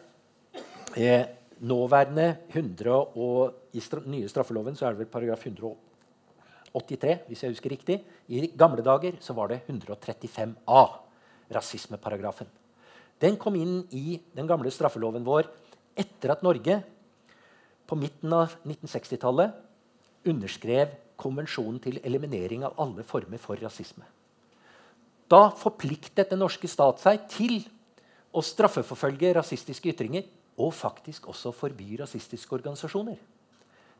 eh, 0.96 1.24
nåværende 1.64 2.26
100 2.52 2.92
og, 2.92 3.62
I 3.76 3.80
nye 4.08 4.28
straffeloven 4.28 4.76
så 4.76 4.86
er 4.86 4.94
det 4.94 5.02
vel 5.02 5.12
paragraf 5.12 5.42
183, 5.46 7.16
hvis 7.28 7.42
jeg 7.42 7.52
husker 7.52 7.72
riktig. 7.72 7.98
I 8.28 8.50
gamle 8.56 8.84
dager 8.84 9.16
så 9.20 9.36
var 9.36 9.52
det 9.52 9.62
135a, 9.68 10.84
rasismeparagrafen. 11.52 12.48
Den 13.20 13.36
kom 13.40 13.56
inn 13.56 13.82
i 13.96 14.20
den 14.36 14.48
gamle 14.48 14.72
straffeloven 14.72 15.24
vår 15.24 15.48
etter 15.96 16.34
at 16.34 16.44
Norge 16.44 16.82
på 17.86 17.98
midten 17.98 18.32
av 18.34 18.56
1960-tallet 18.66 20.26
underskrev 20.26 20.94
konvensjonen 21.20 21.78
til 21.82 22.00
eliminering 22.04 22.64
av 22.66 22.76
alle 22.82 23.04
former 23.06 23.40
for 23.40 23.58
rasisme. 23.62 24.04
Da 25.30 25.48
forpliktet 25.58 26.30
den 26.30 26.42
norske 26.42 26.68
stat 26.70 27.00
seg 27.02 27.24
til 27.30 27.60
å 28.36 28.42
straffeforfølge 28.44 29.32
rasistiske 29.38 29.90
ytringer 29.94 30.26
og 30.62 30.74
faktisk 30.76 31.28
også 31.32 31.52
forby 31.54 31.96
rasistiske 32.00 32.54
organisasjoner. 32.56 33.16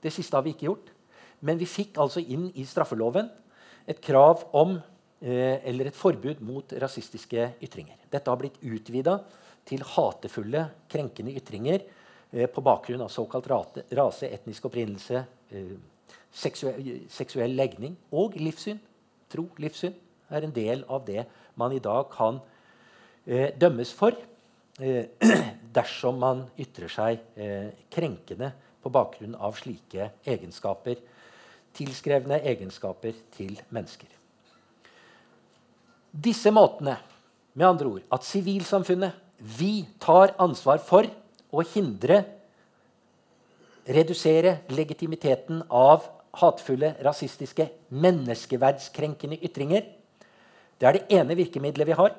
Det 0.03 0.13
siste 0.13 0.37
har 0.37 0.45
vi 0.47 0.55
ikke 0.55 0.69
gjort. 0.69 0.93
Men 1.45 1.59
vi 1.61 1.69
fikk 1.69 1.99
altså 2.01 2.23
inn 2.23 2.49
i 2.57 2.65
straffeloven 2.69 3.29
et 3.87 3.99
krav 4.03 4.47
om 4.57 4.77
eh, 5.21 5.59
eller 5.69 5.91
et 5.91 5.99
forbud 5.99 6.41
mot 6.45 6.73
rasistiske 6.81 7.51
ytringer. 7.65 7.99
Dette 8.11 8.31
har 8.31 8.41
blitt 8.41 8.57
utvida 8.65 9.19
til 9.67 9.83
hatefulle, 9.85 10.65
krenkende 10.89 11.35
ytringer 11.37 11.85
på 12.31 12.63
bakgrunn 12.65 13.05
av 13.05 13.09
såkalt 13.13 13.47
rase, 13.49 14.29
etnisk 14.29 14.67
opprinnelse, 14.69 15.25
eh, 15.51 15.77
seksuell, 16.33 17.07
seksuell 17.11 17.55
legning 17.57 17.97
og 18.13 18.37
livssyn. 18.41 18.81
Tro, 19.31 19.49
livssyn 19.63 19.95
er 20.31 20.47
en 20.47 20.55
del 20.55 20.85
av 20.89 21.05
det 21.07 21.25
man 21.59 21.73
i 21.73 21.83
dag 21.83 22.09
kan 22.13 22.41
eh, 23.25 23.53
dømmes 23.57 23.93
for 23.97 24.17
eh, 24.81 25.09
dersom 25.77 26.21
man 26.23 26.45
ytrer 26.61 26.93
seg 26.93 27.23
eh, 27.41 27.73
krenkende 27.93 28.53
på 28.83 28.93
bakgrunn 28.93 29.35
av 29.35 29.57
slike 29.59 30.13
egenskaper, 30.27 31.01
tilskrevne 31.77 32.39
egenskaper 32.47 33.17
til 33.35 33.57
mennesker. 33.75 34.11
Disse 36.17 36.53
måtene, 36.55 36.97
med 37.57 37.67
andre 37.67 37.89
ord, 37.89 38.05
at 38.13 38.25
sivilsamfunnet, 38.25 39.17
vi 39.37 39.87
tar 40.01 40.35
ansvar 40.41 40.81
for 40.81 41.09
å 41.53 41.63
hindre, 41.75 42.23
redusere 43.87 44.61
legitimiteten 44.75 45.63
av 45.71 46.07
hatefulle, 46.41 46.95
rasistiske, 47.05 47.69
menneskeverdskrenkende 47.95 49.39
ytringer. 49.47 49.87
Det 50.77 50.89
er 50.89 50.99
det 50.99 51.19
ene 51.21 51.37
virkemidlet 51.39 51.89
vi 51.89 51.97
har. 51.97 52.17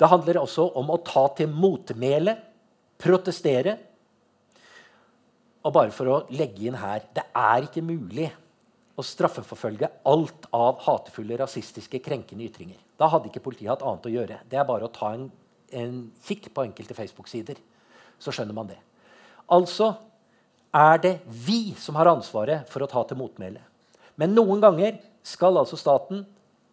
Det 0.00 0.08
handler 0.08 0.40
også 0.40 0.70
om 0.80 0.90
å 0.90 1.02
ta 1.04 1.26
til 1.36 1.52
motmæle, 1.52 2.34
protestere. 3.00 3.76
Og 5.60 5.74
bare 5.76 5.92
for 5.92 6.08
å 6.08 6.20
legge 6.32 6.66
inn 6.70 6.78
her 6.80 7.04
det 7.14 7.26
er 7.36 7.66
ikke 7.66 7.84
mulig 7.84 8.30
å 8.98 9.04
straffeforfølge 9.04 9.88
alt 10.08 10.48
av 10.56 10.80
hatefulle, 10.84 11.36
rasistiske, 11.40 12.00
krenkende 12.04 12.48
ytringer. 12.48 12.80
Da 13.00 13.08
hadde 13.12 13.30
ikke 13.30 13.42
politiet 13.44 13.70
hatt 13.72 13.84
annet 13.86 14.08
å 14.08 14.12
gjøre. 14.12 14.40
Det 14.48 14.58
er 14.60 14.66
bare 14.68 14.88
å 14.88 14.92
ta 14.92 15.12
en, 15.16 15.28
en 15.72 16.00
kikk 16.26 16.50
på 16.56 16.64
enkelte 16.66 16.96
Facebook-sider. 16.96 17.60
Så 18.20 18.32
skjønner 18.34 18.56
man 18.56 18.68
det. 18.70 18.78
Altså 19.50 19.94
er 20.76 21.00
det 21.02 21.14
vi 21.26 21.72
som 21.78 21.96
har 21.98 22.10
ansvaret 22.12 22.68
for 22.70 22.84
å 22.84 22.90
ta 22.90 23.02
til 23.08 23.18
motmæle. 23.18 23.62
Men 24.20 24.34
noen 24.36 24.62
ganger 24.62 24.98
skal 25.26 25.58
altså 25.58 25.78
staten, 25.80 26.24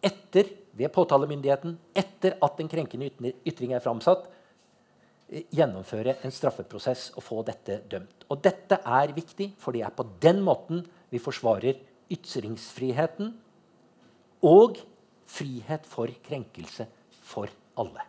etter, 0.04 0.50
ved 0.78 0.92
påtalemyndigheten, 0.94 1.74
etter 1.96 2.36
at 2.44 2.60
en 2.62 2.68
krenkende 2.70 3.32
ytring 3.48 3.72
er 3.74 3.82
framsatt, 3.82 4.28
eh, 5.28 5.42
gjennomføre 5.50 6.14
en 6.22 6.34
straffeprosess 6.34 7.10
og 7.16 7.24
få 7.26 7.42
dette 7.42 7.80
dømt. 7.90 8.28
Og 8.30 8.42
dette 8.42 8.78
er 8.84 9.14
viktig, 9.16 9.54
for 9.58 9.72
det 9.72 9.82
er 9.82 9.90
på 9.90 10.06
den 10.20 10.40
måten 10.42 10.86
vi 11.10 11.18
forsvarer 11.18 11.80
ytringsfriheten 12.12 13.34
og 14.42 14.78
frihet 15.26 15.84
for 15.86 16.06
krenkelse 16.06 16.86
for 17.10 17.50
alle. 17.76 18.06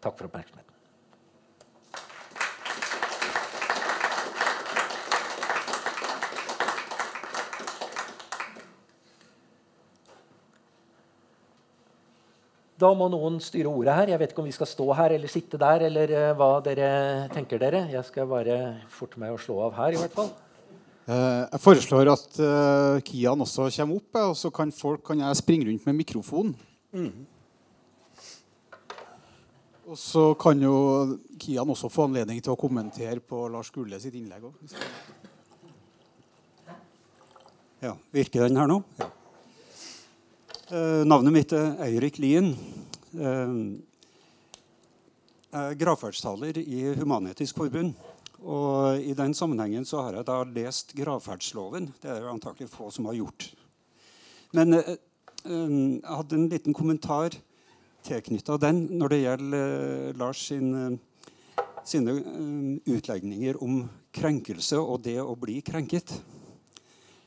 Takk 0.00 0.18
for 0.18 0.26
oppmerksomheten. 0.26 0.69
Da 12.80 12.90
må 12.96 13.10
noen 13.12 13.36
styre 13.44 13.68
ordet 13.68 13.94
her. 13.96 14.12
Jeg 14.14 14.20
vet 14.22 14.30
ikke 14.32 14.40
om 14.40 14.48
vi 14.48 14.54
skal 14.56 14.68
stå 14.68 14.86
her 14.96 15.12
eller 15.16 15.32
sitte 15.32 15.58
der. 15.60 15.84
eller 15.90 16.12
uh, 16.16 16.28
hva 16.38 16.52
dere 16.64 16.92
tenker 17.34 17.60
dere. 17.60 17.82
Jeg 17.92 18.06
skal 18.08 18.28
bare 18.30 18.60
forte 18.92 19.20
meg 19.20 19.34
å 19.34 19.40
slå 19.40 19.58
av 19.66 19.76
her, 19.76 19.96
i 19.96 20.00
hvert 20.00 20.16
fall. 20.16 20.30
Uh, 21.10 21.44
jeg 21.44 21.60
foreslår 21.64 22.12
at 22.12 22.40
uh, 22.40 23.02
Kian 23.04 23.44
også 23.44 23.68
kommer 23.74 24.00
opp, 24.00 24.22
og 24.30 24.38
så 24.38 24.52
kan 24.54 24.72
folk 24.72 25.04
kan 25.10 25.20
jeg 25.20 25.42
springe 25.42 25.68
rundt 25.68 25.84
med 25.90 25.98
mikrofon. 26.00 26.54
Mm. 26.96 27.26
Og 29.90 29.98
så 29.98 30.30
kan 30.40 30.60
jo 30.62 30.74
Kian 31.42 31.76
også 31.76 31.90
få 31.92 32.08
anledning 32.08 32.40
til 32.40 32.54
å 32.54 32.60
kommentere 32.60 33.20
på 33.20 33.44
Lars 33.52 33.72
Gulle 33.74 34.00
sitt 34.00 34.16
innlegg. 34.16 34.46
òg. 34.46 34.54
Ja, 37.80 37.96
Virker 38.12 38.46
den 38.46 38.60
her 38.60 38.68
nå? 38.70 38.82
Ja. 39.00 39.08
Eh, 40.70 41.02
navnet 41.02 41.34
mitt 41.34 41.50
er 41.50 41.72
Eirik 41.82 42.20
Lien. 42.22 42.52
Eh, 43.18 43.54
jeg 45.50 45.58
er 45.58 45.74
gravferdstaler 45.80 46.60
i 46.62 46.84
Human-Etisk 46.94 47.58
Forbund. 47.58 47.96
Og 48.38 49.02
I 49.02 49.16
den 49.18 49.34
sammenhengen 49.34 49.82
så 49.82 50.04
har 50.04 50.20
jeg 50.20 50.28
da 50.28 50.36
lest 50.46 50.94
gravferdsloven. 50.94 51.90
Det 51.98 52.12
er 52.12 52.22
det 52.22 52.30
antakelig 52.30 52.70
få 52.70 52.86
som 52.94 53.10
har 53.10 53.18
gjort. 53.18 53.48
Men 54.54 54.78
eh, 54.78 54.94
jeg 55.42 56.06
hadde 56.06 56.38
en 56.38 56.48
liten 56.54 56.76
kommentar 56.76 57.34
tilknytta 58.06 58.60
den 58.62 58.84
når 59.00 59.10
det 59.10 59.22
gjelder 59.24 60.18
Lars 60.22 60.46
sin, 60.52 61.00
sine 61.82 62.14
utlegninger 62.86 63.58
om 63.58 63.88
krenkelse 64.14 64.78
og 64.78 65.02
det 65.02 65.18
å 65.18 65.34
bli 65.34 65.58
krenket 65.66 66.14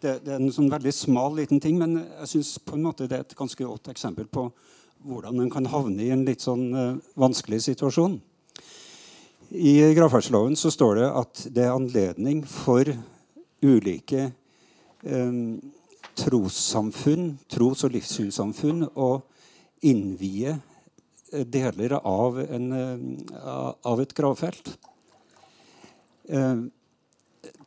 det, 0.04 0.20
det, 0.26 0.36
er 0.36 0.42
en 0.42 0.54
sånn 0.54 0.72
veldig 0.72 0.92
smal 0.96 1.38
liten 1.38 1.62
ting, 1.64 1.80
men 1.80 1.98
jeg 2.28 2.44
måte 2.84 3.08
det 3.08 3.18
er 3.18 3.26
et 3.26 3.38
ganske 3.40 3.64
godt 3.64 3.90
eksempel 3.94 4.28
på 4.28 4.50
hvordan 5.04 5.42
en 5.44 5.52
kan 5.52 5.68
havne 5.72 6.04
i 6.04 6.12
en 6.16 6.26
litt 6.28 6.44
sånn 6.44 6.66
uh, 6.76 7.00
vanskelig 7.20 7.62
situasjon. 7.66 8.20
I 9.54 9.74
gravferdsloven 9.94 10.56
så 10.60 10.72
står 10.74 11.00
det 11.00 11.10
at 11.22 11.42
det 11.56 11.66
er 11.66 11.76
anledning 11.76 12.42
for 12.48 12.88
ulike 13.64 14.30
um, 15.04 15.60
trossamfunn, 16.20 17.34
tros- 17.52 17.84
og 17.86 17.94
livssynssamfunn, 17.96 18.88
å 18.96 19.12
innvie 19.84 20.56
deler 21.32 21.98
av, 22.00 22.40
en, 22.44 22.72
uh, 22.72 23.74
av 23.88 24.04
et 24.04 24.16
gravfelt. 24.16 24.76
Uh, 26.32 26.70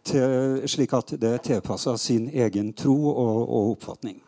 til, 0.07 0.62
slik 0.70 0.94
at 0.96 1.14
det 1.20 1.32
er 1.32 1.42
tilpassa 1.44 1.96
sin 2.00 2.28
egen 2.30 2.72
tro 2.76 2.96
og, 3.11 3.42
og, 3.42 3.70
oppfatning. 3.76 4.20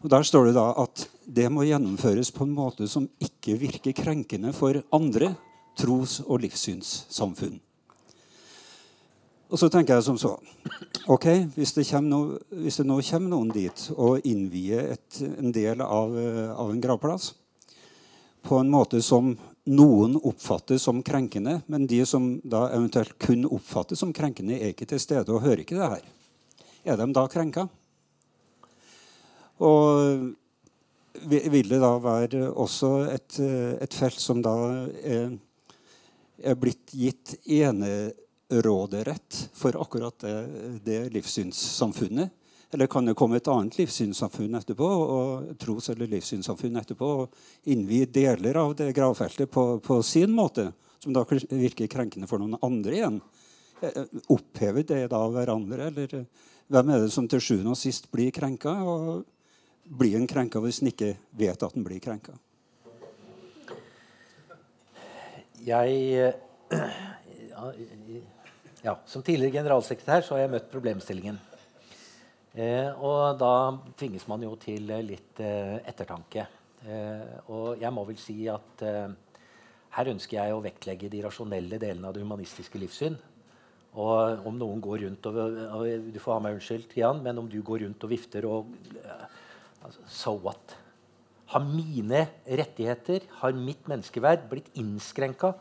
Og 0.00 0.10
Der 0.10 0.22
står 0.24 0.48
det 0.48 0.54
da 0.56 0.70
at 0.80 1.06
det 1.26 1.50
må 1.52 1.66
gjennomføres 1.68 2.32
på 2.32 2.46
en 2.46 2.54
måte 2.56 2.88
som 2.88 3.08
ikke 3.20 3.58
virker 3.60 3.92
krenkende 3.92 4.52
for 4.56 4.80
andre 4.92 5.34
tros- 5.78 6.22
og 6.26 6.40
livssynssamfunn. 6.40 7.60
Og 9.50 9.58
så 9.58 9.68
tenker 9.68 9.98
jeg 9.98 10.06
som 10.06 10.18
så 10.18 10.36
ok, 11.10 11.26
Hvis 11.56 11.72
det, 11.72 11.84
no, 12.02 12.38
hvis 12.50 12.76
det 12.76 12.86
nå 12.86 13.00
kommer 13.02 13.28
noen 13.28 13.50
dit 13.50 13.90
og 13.96 14.24
innvier 14.24 14.94
en 15.26 15.52
del 15.52 15.82
av, 15.82 16.14
av 16.54 16.70
en 16.70 16.80
gravplass 16.80 17.34
på 18.46 18.56
en 18.56 18.70
måte 18.70 19.02
som 19.02 19.34
noen 19.70 20.16
oppfatter 20.26 20.78
som 20.82 21.02
krenkende, 21.06 21.60
men 21.70 21.86
de 21.86 22.00
som 22.06 22.32
da 22.42 22.66
eventuelt 22.74 23.14
kun 23.22 23.46
oppfattes 23.46 24.00
som 24.02 24.12
krenkende, 24.14 24.58
er 24.58 24.72
ikke 24.74 24.88
til 24.90 25.00
stede 25.02 25.30
og 25.34 25.44
hører 25.44 25.62
ikke 25.62 25.78
det 25.78 25.90
her. 25.94 26.08
Er 26.90 26.98
de 26.98 27.06
da 27.14 27.26
krenka? 27.30 27.66
Og 29.60 30.34
vil 31.30 31.68
det 31.68 31.80
da 31.82 31.92
være 32.00 32.48
også 32.50 32.90
et, 33.12 33.38
et 33.84 33.94
felt 33.94 34.20
som 34.22 34.40
da 34.42 34.56
er, 35.04 35.36
er 36.40 36.58
blitt 36.58 36.94
gitt 36.96 37.36
eneråderett 37.44 39.42
for 39.54 39.76
akkurat 39.82 40.16
det, 40.24 40.36
det 40.86 41.00
livssynssamfunnet? 41.14 42.32
Eller 42.72 42.86
kan 42.86 43.04
det 43.04 43.16
komme 43.18 43.40
et 43.40 43.48
annet 43.50 43.74
livssynssamfunn 43.80 44.54
etterpå 44.54 44.86
og 44.86 45.48
tros- 45.58 45.90
eller 45.90 46.06
livssynssamfunn 46.12 46.78
etterpå 46.78 47.08
og 47.24 47.72
innvie 47.72 48.06
deler 48.06 48.60
av 48.62 48.76
det 48.78 48.92
gravfeltet 48.94 49.50
på, 49.50 49.80
på, 49.82 49.96
sin 50.06 50.30
måte, 50.30 50.68
som 51.02 51.16
da 51.16 51.24
virker 51.26 51.90
krenkende 51.90 52.30
for 52.30 52.38
noen 52.38 52.54
andre 52.62 52.94
igjen? 52.94 53.18
Eh, 53.80 53.90
eh, 53.90 54.06
opphever 54.30 54.86
det 54.86 55.00
da 55.10 55.22
hverandre? 55.34 55.88
Eller 55.90 56.14
eh, 56.20 56.46
hvem 56.70 56.94
er 56.94 57.02
det 57.02 57.10
som 57.10 57.26
til 57.26 57.42
sjuende 57.42 57.74
og 57.74 57.80
sist 57.80 58.06
blir 58.14 58.30
krenka? 58.30 58.76
Og 58.86 59.26
blir 59.90 60.14
en 60.20 60.30
krenka 60.30 60.62
hvis 60.62 60.78
en 60.84 60.92
ikke 60.92 61.16
vet 61.34 61.66
at 61.66 61.74
en 61.74 61.86
blir 61.86 61.98
krenka? 61.98 62.38
Jeg 65.66 66.34
ja, 68.86 68.94
Som 69.06 69.26
tidligere 69.26 69.58
generalsekretær 69.58 70.22
så 70.22 70.38
har 70.38 70.46
jeg 70.46 70.54
møtt 70.54 70.70
problemstillingen. 70.70 71.49
Eh, 72.50 72.90
og 72.98 73.38
da 73.38 73.54
tvinges 73.98 74.26
man 74.26 74.42
jo 74.42 74.56
til 74.58 74.90
litt 75.06 75.38
eh, 75.44 75.78
ettertanke. 75.86 76.46
Eh, 76.82 77.34
og 77.52 77.78
jeg 77.78 77.92
må 77.94 78.02
vel 78.08 78.18
si 78.18 78.42
at 78.50 78.82
eh, 78.86 79.10
her 79.94 80.10
ønsker 80.10 80.40
jeg 80.40 80.54
å 80.54 80.62
vektlegge 80.64 81.10
de 81.12 81.22
rasjonelle 81.26 81.78
delene 81.82 82.08
av 82.08 82.16
det 82.16 82.24
humanistiske 82.24 82.80
livssyn. 82.80 83.18
Og 84.00 84.46
om 84.46 84.58
noen 84.58 84.82
går 84.82 85.04
rundt 85.04 85.26
og, 85.26 85.38
og 85.74 86.10
Du 86.14 86.18
får 86.22 86.36
ha 86.36 86.42
meg 86.44 86.58
unnskyldt, 86.58 86.94
Jan, 87.00 87.22
men 87.24 87.40
om 87.42 87.48
du 87.50 87.58
går 87.66 87.84
rundt 87.84 88.06
og 88.06 88.12
vifter 88.12 88.46
og 88.46 88.70
eh, 88.98 89.24
altså, 89.82 90.06
So 90.06 90.36
what? 90.42 90.76
Har 91.50 91.64
mine 91.66 92.28
rettigheter, 92.46 93.26
har 93.40 93.56
mitt 93.58 93.88
menneskeverd, 93.90 94.46
blitt 94.50 94.70
innskrenka 94.78 95.56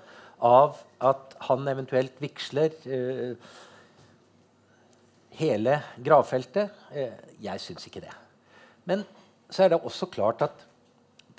av 0.46 0.78
at 1.02 1.34
han 1.48 1.66
eventuelt 1.70 2.22
vigsler? 2.22 2.78
Eh, 2.86 3.34
hele 5.40 5.80
gravfeltet? 6.04 6.76
Eh, 6.92 7.16
jeg 7.44 7.64
syns 7.64 7.88
ikke 7.90 8.04
det. 8.04 8.14
Men 8.90 9.06
så 9.50 9.66
er 9.66 9.74
det 9.74 9.82
også 9.82 10.10
klart 10.12 10.44
at 10.46 10.66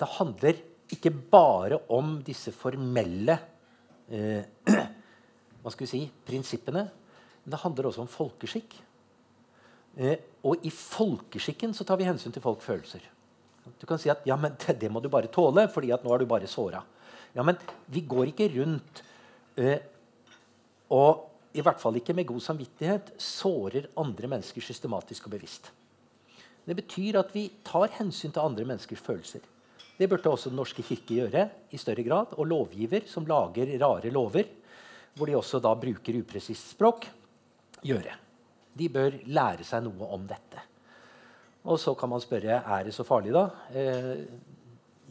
det 0.01 0.09
handler 0.17 0.59
ikke 0.91 1.13
bare 1.31 1.79
om 1.93 2.17
disse 2.25 2.51
formelle 2.55 3.37
eh, 4.11 4.43
hva 5.61 5.71
skal 5.71 5.85
vi 5.85 5.91
si, 5.91 6.01
prinsippene. 6.27 6.85
Men 7.43 7.53
det 7.53 7.61
handler 7.61 7.89
også 7.89 8.03
om 8.03 8.11
folkeskikk. 8.11 8.75
Eh, 10.01 10.17
og 10.47 10.65
i 10.65 10.71
folkeskikken 10.73 11.75
så 11.77 11.85
tar 11.87 11.99
vi 12.01 12.07
hensyn 12.07 12.33
til 12.33 12.43
folks 12.43 12.65
følelser. 12.65 13.03
Du 13.77 13.85
kan 13.85 13.99
si 14.01 14.09
at 14.11 14.25
ja, 14.25 14.37
men 14.39 14.55
det, 14.61 14.79
det 14.81 14.89
må 14.91 15.01
du 15.03 15.09
bare 15.11 15.31
tåle, 15.31 15.67
fordi 15.71 15.91
at 15.93 16.03
nå 16.05 16.13
er 16.13 16.23
du 16.23 16.29
bare 16.29 16.49
såra. 16.49 16.81
Ja, 17.35 17.45
men 17.47 17.59
vi 17.91 18.03
går 18.09 18.31
ikke 18.31 18.49
rundt 18.57 19.03
eh, 19.61 19.79
og 20.91 21.30
i 21.53 21.63
hvert 21.63 21.81
fall 21.81 21.97
ikke 21.99 22.15
med 22.15 22.29
god 22.29 22.41
samvittighet 22.43 23.13
sårer 23.19 23.89
andre 23.99 24.29
mennesker 24.31 24.63
systematisk 24.63 25.27
og 25.27 25.35
bevisst. 25.35 25.71
Det 26.65 26.77
betyr 26.77 27.17
at 27.19 27.33
vi 27.35 27.47
tar 27.65 27.91
hensyn 27.97 28.31
til 28.31 28.43
andre 28.43 28.65
menneskers 28.69 29.01
følelser. 29.03 29.41
Det 29.97 30.07
burde 30.09 30.31
også 30.31 30.49
Den 30.49 30.57
norske 30.57 30.83
kirke 30.85 31.17
gjøre 31.19 31.49
i 31.69 31.77
større 31.77 32.03
grad. 32.03 32.33
Og 32.37 32.47
lovgiver, 32.47 33.05
som 33.05 33.25
lager 33.25 33.77
rare 33.81 34.09
lover, 34.09 34.47
hvor 35.13 35.27
de 35.27 35.35
også 35.35 35.59
da 35.59 35.73
bruker 35.75 36.17
upresist 36.21 36.71
språk, 36.71 37.05
gjøre. 37.83 38.15
De 38.73 38.87
bør 38.89 39.19
lære 39.27 39.65
seg 39.67 39.83
noe 39.83 40.07
om 40.15 40.23
dette. 40.27 40.63
Og 41.67 41.77
så 41.77 41.93
kan 41.93 42.09
man 42.09 42.23
spørre 42.23 42.61
er 42.63 42.87
det 42.87 42.93
så 42.95 43.05
farlig, 43.05 43.33
da. 43.35 43.49
Eh, 43.75 44.23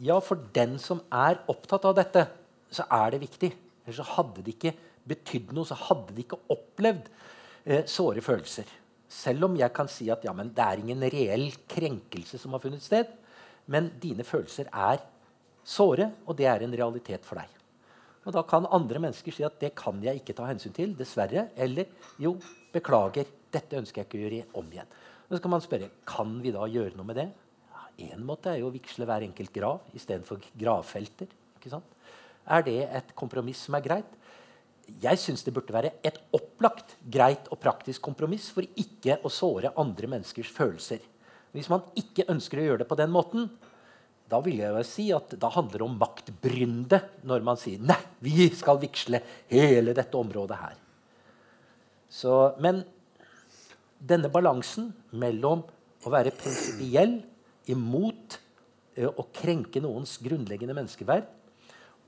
ja, 0.03 0.17
for 0.19 0.41
den 0.51 0.79
som 0.81 1.03
er 1.13 1.39
opptatt 1.51 1.85
av 1.87 1.95
dette, 1.95 2.25
så 2.71 2.83
er 2.91 3.13
det 3.13 3.21
viktig. 3.21 3.51
Ellers 3.85 4.01
så 4.01 4.07
hadde 4.17 4.43
det 4.43 4.55
ikke 4.55 4.73
betydd 5.07 5.53
noe, 5.55 5.67
så 5.67 5.77
hadde 5.87 6.15
de 6.15 6.25
ikke 6.25 6.39
opplevd 6.53 7.09
eh, 7.65 7.85
såre 7.89 8.23
følelser. 8.25 8.69
Selv 9.11 9.49
om 9.49 9.57
jeg 9.59 9.73
kan 9.75 9.89
si 9.91 10.07
at 10.13 10.23
ja, 10.23 10.33
det 10.33 10.65
er 10.65 10.83
ingen 10.83 11.01
reell 11.11 11.49
krenkelse 11.69 12.39
som 12.39 12.55
har 12.55 12.63
funnet 12.63 12.83
sted. 12.83 13.09
Men 13.71 13.91
dine 14.01 14.23
følelser 14.27 14.69
er 14.71 15.01
såre, 15.67 16.09
og 16.25 16.37
det 16.39 16.47
er 16.49 16.63
en 16.65 16.75
realitet 16.75 17.27
for 17.27 17.41
deg. 17.41 17.57
Og 18.25 18.33
Da 18.33 18.43
kan 18.45 18.67
andre 18.69 18.99
mennesker 19.01 19.33
si 19.33 19.43
at 19.43 19.59
det 19.59 19.73
kan 19.75 20.01
jeg 20.03 20.21
ikke 20.21 20.35
ta 20.37 20.45
hensyn 20.45 20.73
til. 20.73 20.95
dessverre, 20.95 21.49
Eller 21.57 21.85
jo, 22.19 22.37
beklager, 22.71 23.25
dette 23.51 23.77
ønsker 23.77 24.01
jeg 24.01 24.07
ikke 24.07 24.17
å 24.17 24.21
gjøre 24.21 24.45
om 24.53 24.71
igjen. 24.71 24.87
Men 25.27 25.37
så 25.37 25.41
kan 25.41 25.51
man 25.51 25.61
spørre 25.61 25.89
kan 26.05 26.41
vi 26.41 26.51
da 26.51 26.67
gjøre 26.67 26.95
noe 26.95 27.05
med 27.05 27.15
det. 27.15 27.29
Ja, 27.71 28.13
en 28.13 28.25
måte 28.25 28.51
er 28.51 28.59
jo 28.59 28.69
å 28.69 28.73
vigsle 28.73 29.05
hver 29.05 29.23
enkelt 29.23 29.53
grav 29.53 29.81
istedenfor 29.93 30.39
gravfelter. 30.59 31.27
Er 32.47 32.63
det 32.63 32.89
et 32.89 33.15
kompromiss 33.15 33.65
som 33.65 33.75
er 33.75 33.85
greit? 33.85 34.17
Jeg 35.01 35.19
syns 35.21 35.45
det 35.45 35.53
burde 35.55 35.73
være 35.73 35.93
et 36.05 36.17
opplagt, 36.35 36.97
greit 37.13 37.47
og 37.53 37.59
praktisk 37.61 38.03
kompromiss 38.03 38.49
for 38.53 38.65
ikke 38.65 39.19
å 39.23 39.31
såre 39.31 39.73
andre 39.79 40.09
menneskers 40.11 40.51
følelser. 40.51 41.01
Hvis 41.55 41.69
man 41.71 41.83
ikke 41.99 42.27
ønsker 42.31 42.59
å 42.59 42.65
gjøre 42.65 42.83
det 42.83 42.89
på 42.89 42.97
den 42.99 43.11
måten, 43.13 43.49
da 44.31 44.39
vil 44.43 44.61
jeg 44.61 44.71
jo 44.71 44.83
si 44.87 45.09
at 45.11 45.33
da 45.39 45.49
handler 45.51 45.81
det 45.81 45.87
om 45.87 45.97
maktbrynde 45.99 47.01
når 47.27 47.43
man 47.43 47.59
sier 47.59 47.81
nei, 47.83 47.99
vi 48.23 48.47
skal 48.55 48.79
vigsle 48.79 49.19
hele 49.51 49.95
dette 49.97 50.17
området 50.17 50.59
her. 50.61 50.77
Så, 52.11 52.31
men 52.63 52.81
denne 53.99 54.31
balansen 54.31 54.89
mellom 55.11 55.65
å 56.01 56.11
være 56.11 56.33
prinsipiell 56.35 57.19
imot 57.71 58.37
eh, 58.95 59.07
å 59.07 59.27
krenke 59.35 59.83
noens 59.83 60.17
grunnleggende 60.23 60.75
menneskeverd, 60.75 61.27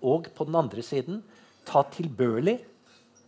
og 0.03 0.27
på 0.35 0.47
den 0.47 0.57
andre 0.59 0.83
siden 0.83 1.21
ta 1.67 1.83
tilbørlig, 1.91 2.57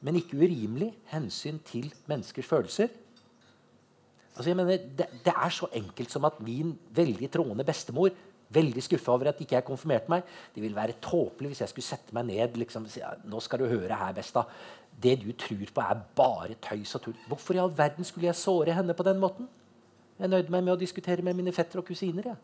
men 0.06 0.20
ikke 0.20 0.38
urimelig, 0.38 0.92
hensyn 1.10 1.58
til 1.66 1.90
menneskers 2.10 2.46
følelser. 2.46 2.94
Altså 4.36 4.52
jeg 4.52 4.58
mener, 4.60 4.78
det, 5.00 5.08
det, 5.26 5.34
er 5.34 5.52
så 5.54 5.70
enkelt 5.74 6.12
som 6.12 6.28
at 6.28 6.42
min 6.44 6.76
veldig 6.94 7.30
troende 7.34 7.66
bestemor 7.66 8.14
veldig 8.56 8.84
skuffa 8.84 9.14
over 9.16 9.32
at 9.32 9.42
ikke 9.42 9.58
jeg 9.58 9.66
konfirmerte 9.68 10.12
meg. 10.12 10.26
Det 10.54 10.64
ville 10.64 10.78
være 10.78 10.98
tåpelig 11.02 11.54
hvis 11.54 11.64
jeg 11.64 11.72
skulle 11.72 11.88
sette 11.88 12.16
meg 12.16 12.28
ned 12.30 12.60
liksom, 12.62 12.86
nå 13.26 13.42
skal 13.44 13.62
du 13.62 13.70
høre 13.72 13.98
her, 13.98 14.14
besta. 14.16 14.46
Det 15.02 15.18
du 15.24 15.32
tror 15.40 15.66
på, 15.74 15.84
er 15.84 16.04
bare 16.18 16.60
tøys 16.64 16.96
og 16.96 17.08
tull. 17.08 17.18
Hvorfor 17.28 17.58
i 17.58 17.64
all 17.64 17.74
verden 17.78 18.08
skulle 18.08 18.30
jeg 18.30 18.40
såre 18.40 18.76
henne 18.76 18.96
på 18.96 19.08
den 19.08 19.20
måten? 19.20 19.50
Jeg 20.20 20.32
nøyde 20.32 20.54
meg 20.54 20.64
med 20.64 20.76
å 20.76 20.80
diskutere 20.80 21.26
med 21.26 21.36
mine 21.36 21.52
fettere 21.56 21.82
og 21.82 21.90
kusiner. 21.90 22.32
Ja. 22.32 22.38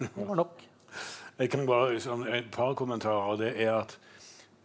Det 0.00 0.24
var 0.28 0.38
nok. 0.38 0.62
Jeg 1.36 1.50
kan 1.52 1.66
bare 1.68 1.98
sånn, 2.00 2.24
Et 2.32 2.48
par 2.52 2.72
kommentarer. 2.74 3.36
Det 3.36 3.50
er 3.60 3.74
at 3.74 3.98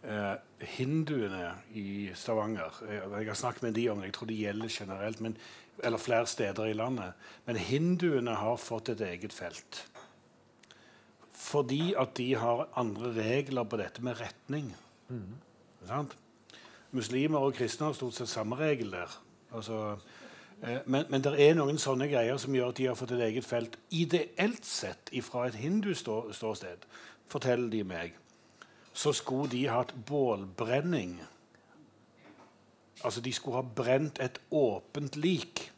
eh, 0.02 0.34
hinduene 0.76 1.52
i 1.78 2.10
Stavanger 2.18 2.78
jeg, 2.88 3.02
jeg, 3.02 3.28
har 3.28 3.38
snakket 3.38 3.66
med 3.66 3.76
de 3.78 3.88
om 3.90 4.00
det, 4.00 4.10
jeg 4.10 4.16
tror 4.18 4.30
det 4.30 4.38
gjelder 4.38 4.74
generelt, 4.78 5.20
men, 5.20 5.36
eller 5.82 6.02
flere 6.02 6.26
steder 6.30 6.70
i 6.70 6.76
landet. 6.78 7.12
Men 7.46 7.60
hinduene 7.60 8.36
har 8.38 8.60
fått 8.60 8.92
et 8.92 9.04
eget 9.06 9.32
felt. 9.32 9.84
Fordi 11.42 11.94
at 11.98 12.16
de 12.16 12.32
har 12.38 12.68
andre 12.78 13.12
regler 13.16 13.64
på 13.66 13.80
dette 13.80 14.04
med 14.04 14.20
retning. 14.20 14.74
Mm. 15.08 16.10
Muslimer 16.92 17.42
og 17.42 17.56
kristne 17.56 17.88
har 17.88 17.96
stort 17.98 18.14
sett 18.14 18.30
samme 18.30 18.56
regel 18.60 18.92
der. 18.94 19.16
Altså, 19.52 19.96
Eh, 20.62 20.78
men, 20.86 21.04
men 21.10 21.22
det 21.24 21.34
er 21.42 21.56
noen 21.58 21.78
sånne 21.80 22.06
greier 22.10 22.38
som 22.40 22.54
gjør 22.54 22.70
at 22.70 22.78
de 22.78 22.88
har 22.90 22.98
fått 22.98 23.14
et 23.16 23.24
eget 23.26 23.46
felt. 23.46 23.78
Ideelt 23.90 24.66
sett 24.66 25.10
fra 25.26 25.48
et 25.48 25.58
hinduståsted, 25.58 26.86
forteller 27.32 27.70
de 27.72 27.82
meg, 27.86 28.18
så 28.92 29.12
skulle 29.16 29.50
de 29.52 29.66
hatt 29.72 29.94
bålbrenning. 30.06 31.16
Altså 33.02 33.20
de 33.20 33.32
skulle 33.32 33.62
ha 33.62 33.74
brent 33.76 34.20
et 34.22 34.38
åpent 34.50 35.16
lik. 35.16 35.68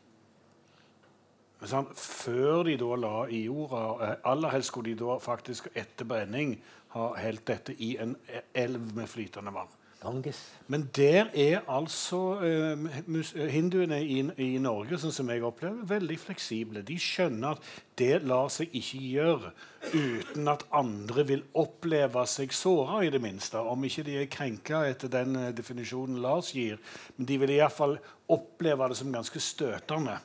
Sånn, 1.65 1.87
før 1.97 2.67
de 2.69 2.75
da 2.77 2.97
la 3.01 3.13
i 3.33 3.47
jorda 3.47 3.85
eh, 4.05 4.17
Aller 4.29 4.53
helst 4.53 4.69
skulle 4.69 4.93
de 4.93 4.99
da 5.01 5.15
faktisk 5.23 5.71
etter 5.73 6.05
brenning 6.05 6.59
ha 6.93 7.07
helt 7.17 7.47
dette 7.49 7.73
i 7.81 7.95
en 8.03 8.13
elv 8.53 8.91
med 8.99 9.09
flytende 9.09 9.55
vann. 9.55 9.71
Ganges. 10.05 10.39
Men 10.69 10.91
der 10.97 11.31
er 11.35 11.63
altså 11.69 12.19
uh, 12.41 13.39
hinduene 13.51 14.03
i, 14.05 14.19
i, 14.43 14.49
Norge 14.63 14.99
sånn 15.01 15.15
som 15.17 15.31
jeg 15.33 15.45
opplever, 15.45 15.87
veldig 15.89 16.19
fleksible. 16.21 16.83
De 16.85 16.99
skjønner 17.01 17.57
at 17.57 17.71
det 17.99 18.19
lar 18.29 18.51
seg 18.53 18.75
ikke 18.77 19.01
gjøre 19.01 19.53
uten 19.95 20.51
at 20.53 20.67
andre 20.77 21.25
vil 21.29 21.45
oppleve 21.61 22.25
seg 22.29 22.53
såra, 22.53 23.01
i 23.05 23.13
det 23.15 23.23
minste. 23.25 23.61
Om 23.61 23.87
ikke 23.89 24.05
de 24.07 24.19
er 24.21 24.31
krenka 24.33 24.85
etter 24.91 25.13
den 25.13 25.39
uh, 25.41 25.49
definisjonen 25.57 26.21
Lars 26.25 26.53
gir. 26.53 26.77
Men 27.17 27.31
de 27.31 27.41
vil 27.41 27.57
iallfall 27.57 27.97
oppleve 28.35 28.91
det 28.93 28.99
som 29.01 29.13
ganske 29.13 29.41
støtende. 29.41 30.19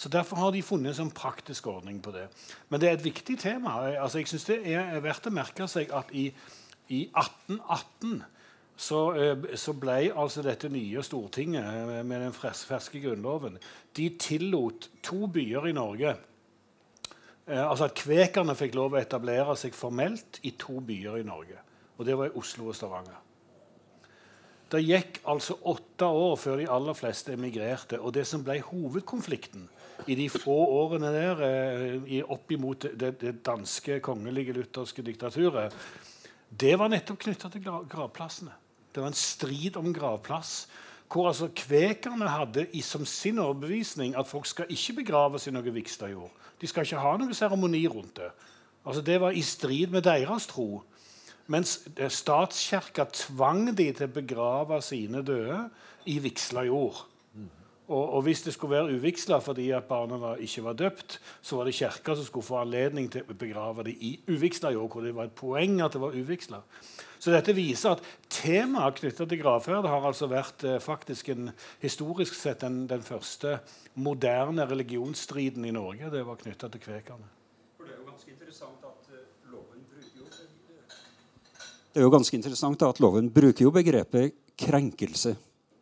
Så 0.00 0.08
Derfor 0.08 0.36
har 0.36 0.52
de 0.52 0.62
funnet 0.64 0.94
en 0.94 0.98
sånn 1.02 1.12
praktisk 1.12 1.66
ordning 1.68 1.98
på 2.00 2.12
det. 2.14 2.26
Men 2.68 2.80
det 2.80 2.88
er 2.88 2.94
et 2.96 3.04
viktig 3.04 3.34
tema. 3.40 3.74
Altså, 4.00 4.20
jeg 4.20 4.28
synes 4.28 4.44
Det 4.48 4.60
er 4.72 5.00
verdt 5.04 5.28
å 5.28 5.32
merke 5.34 5.66
seg 5.68 5.92
at 5.92 6.12
i, 6.16 6.30
i 6.88 7.02
1818 7.12 8.22
så, 8.80 9.00
eh, 9.12 9.56
så, 9.60 9.74
ble 9.76 9.98
altså 10.08 10.42
dette 10.44 10.70
nye 10.72 11.02
Stortinget 11.04 11.64
eh, 11.66 12.00
med 12.00 12.24
den 12.24 12.32
ferske 12.32 13.00
grunnloven 13.02 13.58
De 13.96 14.06
tillot 14.16 14.88
to 15.04 15.26
byer 15.28 15.68
i 15.68 15.76
Norge. 15.76 16.14
Eh, 17.44 17.60
altså 17.60 17.90
at 17.90 17.96
Kvekerne 17.98 18.56
fikk 18.56 18.78
lov 18.78 18.94
å 18.94 19.00
etablere 19.00 19.56
seg 19.58 19.76
formelt 19.76 20.40
i 20.48 20.54
to 20.60 20.80
byer 20.80 21.20
i 21.20 21.26
Norge. 21.26 21.58
Og 21.98 22.08
det 22.08 22.16
var 22.16 22.30
i 22.30 22.38
Oslo 22.40 22.70
og 22.70 22.78
Stavanger. 22.78 23.18
Det 24.70 24.80
gikk 24.84 25.18
altså 25.28 25.56
åtte 25.66 26.06
år 26.06 26.36
før 26.38 26.60
de 26.60 26.68
aller 26.70 26.94
fleste 26.94 27.34
emigrerte. 27.34 27.98
Og 27.98 28.14
det 28.14 28.22
som 28.30 28.44
ble 28.46 28.60
hovedkonflikten 28.62 29.66
i 30.06 30.16
de 30.16 30.28
få 30.32 30.56
årene 30.78 31.10
der, 31.12 31.42
eh, 31.44 32.22
opp 32.22 32.54
imot 32.54 32.86
det, 32.94 33.12
det 33.20 33.34
danske 33.44 33.98
kongelige 34.00 34.54
lutherske 34.56 35.04
diktaturet, 35.04 35.74
det 36.48 36.78
var 36.78 36.88
nettopp 36.88 37.18
knytta 37.26 37.50
til 37.50 37.66
gravplassene. 37.66 38.56
Det 38.94 39.02
var 39.02 39.12
en 39.12 39.18
strid 39.18 39.76
om 39.76 39.92
gravplass. 39.94 40.68
Hvor 41.10 41.28
altså 41.28 41.48
Kvekerne 41.56 42.28
hadde 42.30 42.66
i, 42.72 42.80
som 42.80 43.06
sin 43.06 43.38
overbevisning 43.38 44.14
at 44.18 44.28
folk 44.30 44.46
skal 44.46 44.70
ikke 44.70 45.00
begraves 45.02 45.46
i 45.46 45.54
noe 45.54 45.74
Vikstadjord. 45.74 46.30
De 46.60 46.68
skal 46.70 46.86
ikke 46.86 47.02
ha 47.02 47.16
noen 47.18 47.34
seremoni 47.34 47.82
rundt 47.90 48.20
det. 48.20 48.30
Altså 48.84 49.02
Det 49.02 49.18
var 49.20 49.34
i 49.34 49.42
strid 49.42 49.90
med 49.90 50.06
deres 50.06 50.46
tro. 50.46 50.82
Mens 51.50 51.80
statskirka 52.08 53.08
tvang 53.10 53.72
de 53.74 53.88
til 53.90 54.06
å 54.06 54.14
begrave 54.20 54.78
sine 54.86 55.22
døde 55.26 55.64
i 56.06 56.20
vigsla 56.22 56.62
jord. 56.68 57.09
Og, 57.90 58.12
og, 58.14 58.20
hvis 58.22 58.44
det 58.46 58.52
skulle 58.54 58.76
være 58.76 58.94
uvigsla 58.94 59.40
fordi 59.42 59.72
at 59.74 59.88
barna 59.88 60.14
var, 60.20 60.38
ikke 60.38 60.62
var 60.62 60.76
døpt, 60.78 61.16
så 61.42 61.56
var 61.58 61.66
det 61.66 61.74
kirka 61.74 62.14
som 62.14 62.26
skulle 62.26 62.46
få 62.46 62.60
anledning 62.60 63.08
til 63.10 63.26
å 63.26 63.34
begrave 63.34 63.82
det 63.88 63.96
i 63.98 64.12
uvigsla 64.30 64.70
jord, 64.76 64.92
hvor 64.92 65.02
det 65.02 65.14
var 65.16 65.26
et 65.26 65.34
poeng 65.34 65.80
at 65.82 65.96
det 65.96 66.02
var 66.04 66.14
uvigsla. 66.14 66.60
Så 67.18 67.34
dette 67.34 67.52
viser 67.56 67.96
at 67.96 68.06
temaet 68.30 69.02
knytta 69.02 69.26
til 69.26 69.42
gravferd 69.42 69.90
har 69.90 70.06
altså 70.06 70.30
vært 70.30 70.62
eh, 70.64 70.78
faktisk 70.78 71.32
en, 71.34 71.50
historisk 71.82 72.38
sett 72.38 72.62
den, 72.62 72.84
den, 72.88 73.02
første 73.02 73.58
moderne 73.98 74.70
religionsstriden 74.70 75.66
i 75.66 75.74
Norge. 75.74 76.14
Det 76.14 76.22
var 76.24 76.38
knytta 76.38 76.70
til 76.70 76.86
kvekerne. 76.86 77.26
det 77.82 77.90
er 77.90 77.98
jo 77.98 78.06
ganske 78.06 78.30
interessant 78.30 78.86
at 78.86 79.10
uh, 79.10 79.20
loven 79.50 79.84
bruker 79.90 80.16
jo 80.22 80.30
Det 81.90 81.98
er 81.98 82.06
jo 82.06 82.16
ganske 82.16 82.38
interessant 82.38 82.82
at 82.86 83.02
loven 83.02 83.34
bruker 83.34 83.66
jo 83.66 83.74
begrepet 83.74 84.38
krenkelse 84.54 85.34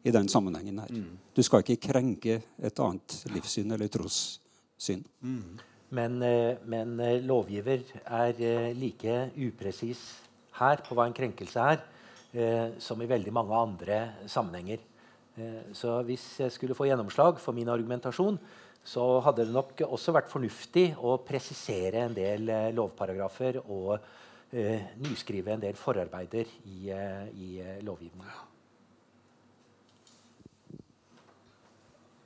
i 0.05 0.13
den 0.15 0.29
sammenhengen 0.29 0.79
her. 0.83 0.93
Mm. 0.93 1.19
Du 1.35 1.43
skal 1.43 1.65
ikke 1.65 1.89
krenke 1.89 2.41
et 2.63 2.81
annet 2.85 3.19
livssyn 3.35 3.75
eller 3.75 3.91
trossyn. 3.93 5.05
Mm. 5.21 5.59
Men, 5.91 6.23
eh, 6.23 6.57
men, 6.65 7.01
eh, 7.01 7.23
lovgiver 7.25 7.83
er 8.05 8.75
like 8.77 9.31
upresis 9.37 10.03
her 10.59 10.83
på 10.85 10.95
hva 10.97 11.07
en 11.07 11.17
krenkelse 11.17 11.65
er, 11.73 11.83
eh, 12.35 12.79
som 12.79 13.01
i 13.01 13.07
veldig 13.07 13.33
mange 13.33 13.55
andre 13.55 13.99
sammenhenger. 14.27 14.79
Eh, 15.39 15.73
så 15.73 16.03
hvis 16.05 16.41
jeg 16.43 16.53
skulle 16.53 16.75
få 16.75 16.89
gjennomslag 16.89 17.39
for 17.39 17.53
min 17.53 17.69
argumentasjon, 17.69 18.39
så 18.85 19.21
hadde 19.23 19.45
det 19.45 19.55
nok 19.55 19.83
også 19.87 20.15
vært 20.17 20.31
fornuftig 20.33 20.97
å 20.97 21.19
presisere 21.25 22.07
en 22.07 22.15
del 22.17 22.49
eh, 22.49 22.71
lovparagrafer 22.75 23.61
og 23.67 23.99
eh, 24.53 24.95
nyskrive 25.05 25.55
en 25.55 25.63
del 25.63 25.79
forarbeider 25.79 26.49
i, 26.65 26.79
eh, 26.95 27.27
i 27.37 27.51
eh, 27.61 27.81
lovgivningen. 27.85 28.58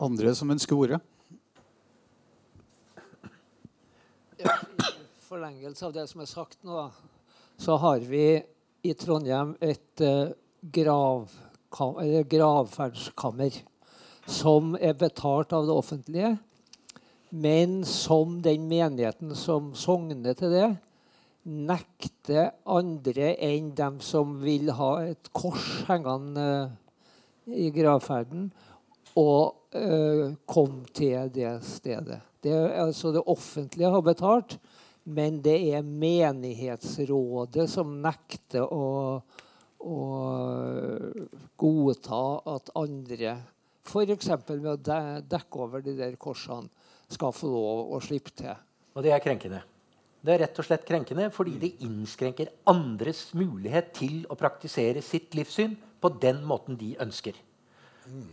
Andre 0.02 0.34
som 0.34 0.50
ønsker 0.50 0.74
ordet? 0.74 0.98
I 4.42 4.46
forlengelse 5.28 5.86
av 5.86 5.94
det 5.94 6.08
som 6.10 6.24
er 6.24 6.30
sagt 6.30 6.58
nå, 6.66 6.88
så 7.62 7.78
har 7.78 8.02
vi 8.08 8.26
i 8.82 8.94
Trondheim 8.98 9.54
et 9.62 10.02
grav, 10.74 11.30
gravferdskammer 12.34 13.60
som 14.26 14.74
er 14.80 14.98
betalt 14.98 15.54
av 15.54 15.66
det 15.66 15.76
offentlige, 15.76 16.32
men 17.30 17.82
som 17.88 18.40
den 18.44 18.66
menigheten 18.68 19.36
som 19.38 19.72
sogner 19.78 20.34
til 20.38 20.52
det, 20.52 20.68
nekter 21.42 22.52
andre 22.70 23.32
enn 23.42 23.72
dem 23.78 23.98
som 24.04 24.36
vil 24.42 24.70
ha 24.78 24.92
et 25.08 25.30
kors 25.34 25.82
hengende 25.88 26.44
uh, 26.44 26.76
i 27.50 27.70
gravferden, 27.74 28.52
å 29.18 29.30
uh, 29.76 30.32
komme 30.46 30.84
til 30.94 31.30
det 31.34 31.54
stedet. 31.66 32.20
Det, 32.42 32.52
altså 32.52 33.12
det 33.14 33.22
offentlige 33.30 33.90
har 33.92 34.02
betalt, 34.02 34.56
men 35.04 35.40
det 35.42 35.56
er 35.74 35.86
menighetsrådet 35.86 37.68
som 37.70 37.96
nekter 38.02 38.66
å, 38.66 39.18
å 39.82 39.98
godta 41.58 42.22
at 42.54 42.70
andre, 42.78 43.36
f.eks. 43.82 44.30
med 44.52 44.70
å 44.72 44.78
dekke 45.26 45.62
over 45.64 45.82
de 45.82 45.96
der 45.98 46.18
korsene, 46.20 46.70
skal 47.12 47.34
få 47.36 47.50
lov 47.50 47.92
å 47.92 48.00
slippe 48.00 48.32
til. 48.38 48.54
Og 48.96 49.04
det 49.04 49.12
er 49.12 49.22
krenkende. 49.24 49.60
Det 50.22 50.30
er 50.32 50.44
rett 50.44 50.58
og 50.62 50.66
slett 50.66 50.84
krenkende 50.86 51.26
fordi 51.34 51.56
det 51.58 51.72
innskrenker 51.84 52.52
andres 52.70 53.32
mulighet 53.34 53.90
til 53.96 54.22
å 54.30 54.38
praktisere 54.38 55.02
sitt 55.02 55.34
livssyn 55.34 55.74
på 56.02 56.12
den 56.22 56.44
måten 56.46 56.78
de 56.78 56.94
ønsker. 57.02 57.34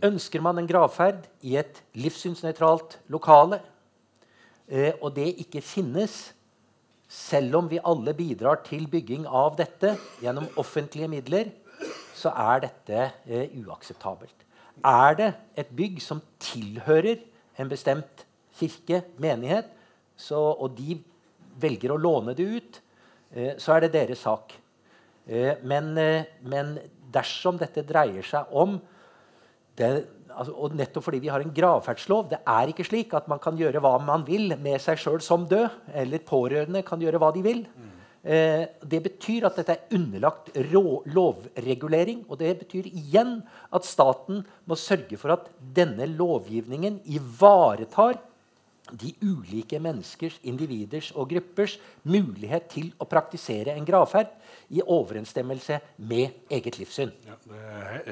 Ønsker 0.04 0.42
man 0.44 0.58
en 0.60 0.68
gravferd 0.68 1.24
i 1.46 1.56
et 1.60 1.80
livssynsnøytralt 1.96 2.98
lokale, 3.12 3.60
eh, 4.68 4.92
og 5.00 5.14
det 5.16 5.32
ikke 5.44 5.62
finnes 5.64 6.32
selv 7.10 7.56
om 7.58 7.70
vi 7.70 7.80
alle 7.82 8.14
bidrar 8.14 8.60
til 8.66 8.86
bygging 8.90 9.26
av 9.26 9.56
dette 9.58 9.96
gjennom 10.22 10.46
offentlige 10.60 11.08
midler, 11.10 11.50
så 12.14 12.30
er 12.36 12.66
dette 12.66 13.06
eh, 13.26 13.50
uakseptabelt. 13.64 14.46
Er 14.86 15.16
det 15.18 15.30
et 15.58 15.72
bygg 15.76 15.98
som 16.02 16.20
tilhører 16.40 17.18
en 17.60 17.68
bestemt 17.68 18.24
kirke, 18.60 19.02
menighet, 19.20 19.68
så, 20.16 20.38
og 20.38 20.76
de 20.76 20.98
velger 21.60 21.92
å 21.92 22.00
låne 22.00 22.34
det 22.36 22.46
ut, 22.46 22.80
eh, 23.32 23.54
så 23.58 23.76
er 23.76 23.86
det 23.86 23.94
deres 23.96 24.22
sak. 24.26 24.54
Eh, 25.26 25.56
men, 25.62 25.96
eh, 25.98 26.24
men, 26.42 26.78
dersom 27.10 27.56
dette 27.58 27.82
dreier 27.82 28.22
seg 28.22 28.46
om 28.54 28.76
det, 29.80 30.06
altså, 30.30 30.54
og 30.54 30.76
nettopp 30.78 31.06
fordi 31.08 31.22
vi 31.24 31.30
har 31.32 31.42
en 31.44 31.54
gravferdslov 31.54 32.28
Det 32.30 32.40
er 32.48 32.70
ikke 32.72 32.86
slik 32.86 33.14
at 33.16 33.28
man 33.30 33.40
kan 33.42 33.58
gjøre 33.58 33.82
hva 33.82 33.96
man 34.02 34.26
vil 34.28 34.54
med 34.60 34.80
seg 34.82 35.00
sjøl 35.00 35.20
som 35.24 35.46
død. 35.50 35.68
Eller 36.02 36.24
pårørende 36.26 36.84
kan 36.86 37.02
gjøre 37.02 37.20
hva 37.22 37.32
de 37.34 37.44
vil. 37.44 37.64
Eh, 38.20 38.66
det 38.84 39.00
betyr 39.00 39.46
at 39.48 39.56
dette 39.56 39.76
er 39.76 39.94
underlagt 39.96 40.50
rå, 40.70 41.00
lovregulering. 41.08 42.24
Og 42.28 42.40
det 42.42 42.58
betyr 42.64 42.90
igjen 42.90 43.38
at 43.72 43.88
staten 43.88 44.42
må 44.68 44.78
sørge 44.78 45.16
for 45.20 45.36
at 45.36 45.48
denne 45.76 46.08
lovgivningen 46.12 47.00
ivaretar 47.08 48.20
de 48.98 49.12
ulike 49.22 49.78
menneskers, 49.82 50.38
individers 50.46 51.10
og 51.14 51.28
gruppers 51.32 51.76
mulighet 52.08 52.68
til 52.72 52.88
å 53.00 53.06
praktisere 53.08 53.74
en 53.76 53.86
gravferd 53.86 54.30
i 54.74 54.82
overensstemmelse 54.82 55.80
med 56.10 56.50
eget 56.52 56.78
livssyn. 56.80 57.12
Ja, 57.26 57.36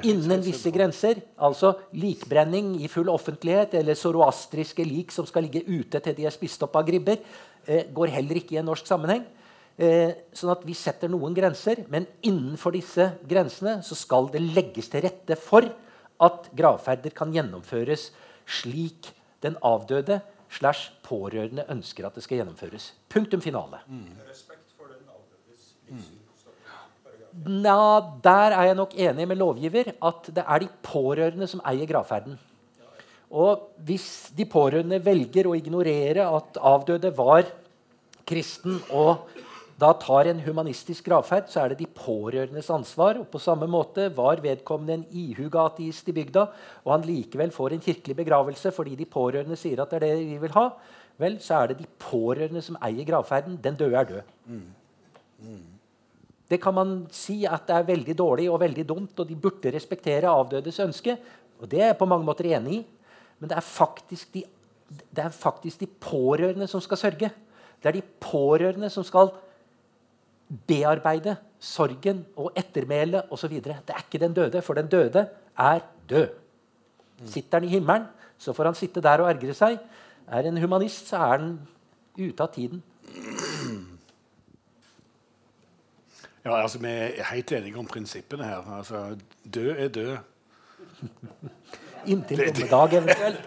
Innen 0.09 0.45
visse 0.45 0.73
grenser, 0.75 1.23
altså 1.37 1.75
likbrenning 1.97 2.75
i 2.83 2.91
full 2.91 3.11
offentlighet 3.13 3.75
eller 3.79 3.99
zoroastriske 3.99 4.87
lik 4.87 5.15
som 5.15 5.27
skal 5.29 5.47
ligge 5.47 5.65
ute 5.67 6.03
til 6.05 6.17
de 6.19 6.29
er 6.29 6.35
spist 6.35 6.63
opp 6.67 6.79
av 6.79 6.87
gribber, 6.89 7.19
eh, 7.67 7.87
går 7.93 8.15
heller 8.19 8.41
ikke 8.43 8.57
i 8.57 8.63
en 8.63 8.71
norsk 8.71 8.87
sammenheng. 8.87 9.27
Eh, 9.79 10.27
sånn 10.35 10.51
at 10.51 10.65
Vi 10.67 10.75
setter 10.75 11.09
noen 11.09 11.35
grenser, 11.35 11.85
men 11.89 12.07
innenfor 12.23 12.73
disse 12.73 13.13
grensene 13.29 13.79
så 13.83 13.95
skal 13.95 14.27
det 14.29 14.43
legges 14.43 14.89
til 14.89 15.03
rette 15.03 15.37
for 15.39 15.63
at 16.21 16.49
gravferder 16.57 17.15
kan 17.15 17.31
gjennomføres 17.33 18.11
slik 18.49 19.13
den 19.41 19.57
avdøde 19.63 20.21
slash 20.51 20.93
pårørende 21.05 21.67
ønsker 21.71 22.07
at 22.09 22.17
det 22.17 22.25
skal 22.25 22.41
gjennomføres. 22.41 22.93
Punktum 23.11 23.43
finale. 23.45 23.81
Mm. 23.87 24.07
Nå, 27.49 27.81
der 28.25 28.55
er 28.57 28.69
jeg 28.71 28.77
nok 28.79 28.95
enig 28.99 29.29
med 29.29 29.39
lovgiver 29.39 29.93
at 30.03 30.31
det 30.35 30.45
er 30.45 30.65
de 30.65 30.69
pårørende 30.83 31.47
som 31.51 31.63
eier 31.69 31.89
gravferden. 31.89 32.39
Og 33.29 33.69
hvis 33.85 34.31
de 34.37 34.47
pårørende 34.49 34.99
velger 35.05 35.49
å 35.49 35.57
ignorere 35.57 36.25
at 36.39 36.59
avdøde 36.65 37.13
var 37.17 37.45
kristen 38.29 38.81
og 38.89 39.29
da 39.79 39.93
tar 39.95 40.27
en 40.27 40.41
humanistisk 40.43 41.07
gravferd, 41.07 41.47
så 41.53 41.63
er 41.63 41.73
det 41.73 41.79
de 41.85 41.87
pårørendes 41.95 42.71
ansvar. 42.75 43.21
og 43.21 43.29
På 43.31 43.39
samme 43.39 43.69
måte 43.71 44.09
var 44.17 44.43
vedkommende 44.43 44.97
en 44.97 45.07
ihuga 45.15 45.69
ateist 45.69 46.09
i 46.11 46.17
bygda, 46.17 46.49
og 46.83 46.93
han 46.97 47.07
likevel 47.07 47.55
får 47.55 47.77
en 47.77 47.85
kirkelig 47.85 48.17
begravelse 48.19 48.73
fordi 48.75 48.97
de 48.99 49.07
pårørende 49.07 49.59
sier 49.59 49.79
at 49.83 49.95
det 49.95 50.01
er 50.01 50.07
det 50.09 50.27
vi 50.33 50.41
vil 50.43 50.57
ha, 50.57 50.67
vel, 51.23 51.39
så 51.43 51.63
er 51.63 51.71
det 51.71 51.79
de 51.85 51.89
pårørende 52.03 52.63
som 52.63 52.79
eier 52.83 53.07
gravferden. 53.07 53.59
Den 53.63 53.79
døde 53.79 54.03
er 54.03 54.11
død. 54.11 54.35
Mm. 54.51 54.67
Mm. 55.47 55.65
Det 56.51 56.61
kan 56.63 56.75
man 56.75 57.01
si 57.15 57.45
at 57.47 57.67
det 57.69 57.77
er 57.77 57.91
veldig 57.95 58.19
dårlig 58.19 58.51
og 58.51 58.61
veldig 58.65 58.87
dumt, 58.89 59.19
og 59.21 59.29
de 59.29 59.39
burde 59.39 59.71
respektere 59.75 60.31
avdødes 60.31 60.79
ønske. 60.83 61.19
Og 61.61 61.71
det 61.71 61.83
er 61.83 61.93
jeg 61.93 62.01
på 62.03 62.09
mange 62.11 62.27
måter 62.27 62.51
enig 62.51 62.81
i. 62.81 62.85
Men 63.39 63.51
det 63.51 63.59
er 63.59 63.67
faktisk 63.67 64.33
de, 64.35 64.43
det 64.89 65.23
er 65.23 65.35
faktisk 65.35 65.85
de 65.85 65.87
pårørende 65.87 66.67
som 66.67 66.83
skal 66.83 66.99
sørge. 66.99 67.31
Det 67.79 67.91
er 67.91 68.01
de 68.01 68.09
pårørende 68.21 68.91
som 68.91 69.05
skal 69.07 69.31
bearbeide 70.49 71.37
sorgen 71.61 72.25
og 72.37 72.53
ettermælet 72.57 73.33
osv. 73.35 73.55
Det 73.65 73.75
er 73.89 74.05
ikke 74.05 74.25
den 74.25 74.35
døde, 74.35 74.63
for 74.63 74.75
den 74.75 74.89
døde 74.89 75.29
er 75.59 75.81
død. 76.09 76.29
Sitter 77.27 77.59
han 77.59 77.69
i 77.69 77.73
himmelen, 77.73 78.07
så 78.39 78.53
får 78.53 78.65
han 78.71 78.79
sitte 78.79 79.03
der 79.03 79.25
og 79.25 79.31
ergre 79.31 79.55
seg. 79.55 79.79
Er 80.29 80.47
en 80.47 80.61
humanist, 80.61 81.09
så 81.11 81.17
er 81.17 81.39
han 81.39 81.55
ute 82.19 82.43
av 82.43 82.53
tiden. 82.55 82.83
Ja, 86.45 86.63
altså, 86.63 86.79
Vi 86.79 86.89
er 86.89 87.25
helt 87.33 87.53
enige 87.53 87.79
om 87.79 87.87
prinsippene 87.87 88.45
her. 88.45 88.77
Altså, 88.79 89.19
død 89.55 89.71
er 89.77 89.89
død. 89.89 90.17
Inntil 92.09 92.41
dommedag, 92.41 92.95
eventuelt. 92.97 93.39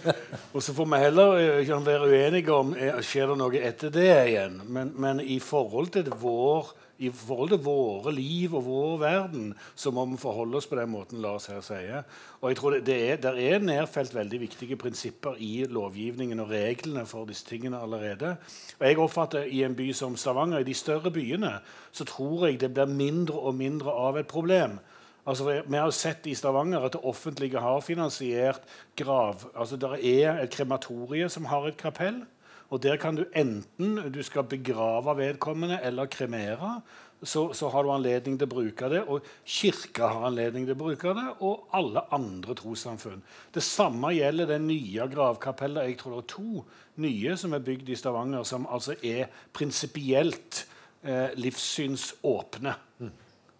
og 0.54 0.62
så 0.62 0.74
får 0.76 0.88
vi 0.92 1.00
heller 1.00 1.38
eh, 1.40 1.64
kan 1.64 1.86
være 1.86 2.10
uenige 2.10 2.52
om 2.52 2.74
eh, 2.76 2.98
skjer 3.00 3.32
det 3.32 3.36
noe 3.40 3.62
etter 3.64 3.92
det 3.94 4.08
igjen. 4.28 4.58
Men, 4.68 4.92
men 5.00 5.22
i, 5.24 5.38
forhold 5.40 5.88
til 5.94 6.10
vår, 6.20 6.68
i 7.00 7.08
forhold 7.08 7.54
til 7.54 7.62
våre 7.64 8.12
liv 8.12 8.52
og 8.58 8.66
vår 8.66 9.00
verden 9.00 9.48
så 9.74 9.94
må 9.96 10.04
vi 10.10 10.20
forholde 10.20 10.60
oss 10.60 10.68
på 10.68 10.76
den 10.76 10.92
måten 10.92 11.24
Lars 11.24 11.48
her 11.48 11.64
sier. 11.64 12.04
Og 12.42 12.52
jeg 12.52 12.60
tror 12.60 12.76
det, 12.76 12.84
det 12.90 13.00
er, 13.00 13.20
Der 13.24 13.40
er 13.40 13.64
nedfelt 13.64 14.14
veldig 14.14 14.44
viktige 14.44 14.76
prinsipper 14.76 15.40
i 15.40 15.64
lovgivningen 15.64 16.44
og 16.44 16.52
reglene 16.52 17.06
for 17.08 17.24
disse 17.30 17.48
tingene 17.48 17.80
allerede. 17.80 18.36
Og 18.76 18.88
jeg 18.88 19.00
oppfatter 19.00 19.48
I 19.48 19.64
en 19.64 19.78
by 19.78 19.88
som 19.96 20.20
Stavanger, 20.20 20.60
i 20.60 20.68
de 20.68 20.76
større 20.76 21.10
byene, 21.10 21.60
så 21.92 22.04
tror 22.04 22.50
jeg 22.50 22.60
det 22.60 22.74
blir 22.76 22.92
mindre 22.92 23.40
og 23.40 23.56
mindre 23.56 23.96
av 24.04 24.20
et 24.20 24.28
problem. 24.28 24.82
Altså, 25.22 25.62
vi 25.66 25.78
har 25.78 25.90
sett 25.94 26.26
i 26.26 26.34
Stavanger 26.34 26.82
at 26.82 26.96
det 26.96 27.04
offentlige 27.06 27.60
har 27.62 27.80
finansiert 27.80 28.64
grav. 28.98 29.44
Altså, 29.54 29.78
det 29.78 30.00
er 30.02 30.40
et 30.42 30.50
krematorie 30.50 31.28
som 31.30 31.46
har 31.46 31.68
et 31.68 31.78
kapell. 31.78 32.24
og 32.70 32.82
Der 32.82 32.96
kan 32.96 33.14
du 33.14 33.24
enten 33.34 34.12
du 34.12 34.22
skal 34.22 34.42
begrave 34.42 35.16
vedkommende 35.16 35.78
eller 35.82 36.06
kremere. 36.06 36.80
Så, 37.22 37.52
så, 37.52 37.68
har 37.68 37.82
du 37.82 37.92
anledning 37.92 38.34
til 38.38 38.48
å 38.48 38.54
bruke 38.54 38.88
det. 38.90 39.04
Og 39.06 39.22
kirka 39.46 40.08
har 40.10 40.26
anledning 40.26 40.66
til 40.66 40.74
å 40.74 40.80
bruke 40.80 41.14
det, 41.14 41.28
og 41.40 41.68
alle 41.70 42.02
andre 42.10 42.56
trossamfunn. 42.58 43.22
Det 43.54 43.62
samme 43.62 44.10
gjelder 44.16 44.50
det 44.50 44.60
nye 44.64 45.06
gravkapellet. 45.06 45.86
Jeg 45.86 46.00
tror 46.00 46.16
det 46.16 46.24
er 46.24 46.32
to 46.34 46.64
nye 47.04 47.36
som 47.38 47.54
er 47.54 47.62
bygd 47.62 47.92
i 47.94 47.98
Stavanger, 48.00 48.42
som 48.42 48.66
altså 48.66 48.98
er 49.06 49.30
prinsipielt 49.54 50.64
eh, 51.06 51.30
livssynsåpne. 51.38 52.74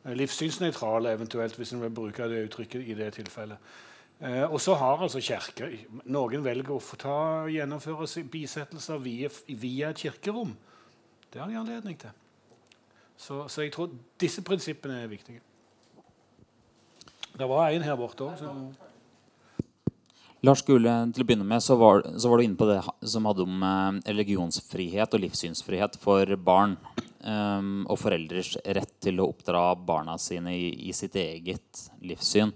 Eh, 0.05 0.15
livssynsnøytrale, 0.17 1.13
eventuelt, 1.13 1.57
hvis 1.57 1.73
en 1.73 1.83
vil 1.83 1.91
bruke 1.95 2.29
det 2.29 2.45
uttrykket 2.47 2.89
i 2.89 2.95
det 2.95 3.13
tilfellet. 3.15 3.59
Eh, 4.21 4.53
og 4.53 4.61
så 4.61 4.75
har 4.75 5.03
altså 5.03 5.21
kirker 5.21 5.73
Noen 6.05 6.45
velger 6.45 6.75
å 6.77 6.83
få 6.83 6.97
ta, 6.97 7.15
gjennomføre 7.51 8.25
bisettelser 8.31 8.99
via, 9.03 9.31
via, 9.49 9.91
et 9.91 10.03
kirkerom. 10.05 10.57
Det 11.33 11.41
har 11.41 11.49
de 11.51 11.59
anledning 11.59 11.99
til. 11.99 12.11
Så, 13.17 13.49
så, 13.49 13.63
jeg 13.63 13.73
tror 13.73 13.91
disse 14.21 14.43
prinsippene 14.43 15.03
er 15.03 15.11
viktige. 15.11 15.41
Det 17.39 17.49
var 17.49 17.71
en 17.71 17.83
her 17.83 17.97
borte 17.97 18.27
òg. 18.27 18.43
Lars 20.43 20.65
Gule, 20.67 20.91
til 21.15 21.23
å 21.23 21.27
begynne 21.27 21.47
med 21.47 21.63
så 21.63 21.77
var, 21.79 22.03
så 22.19 22.27
var, 22.27 22.41
du 22.41 22.49
inne 22.49 22.59
på 22.59 22.67
det 22.67 22.81
som 23.07 23.29
hadde 23.29 23.45
om 23.45 23.63
eh, 23.63 23.99
religionsfrihet 24.11 25.15
og 25.15 25.23
livssynsfrihet 25.23 25.99
for 26.03 26.35
barn. 26.43 26.77
Um, 27.23 27.85
og 27.87 28.01
foreldres 28.03 28.57
rett 28.75 28.97
til 28.99 29.21
å 29.23 29.29
oppdra 29.31 29.61
barna 29.79 30.17
sine 30.19 30.57
i, 30.59 30.73
i 30.89 30.95
sitt 30.97 31.15
eget 31.15 31.85
livssyn. 32.03 32.51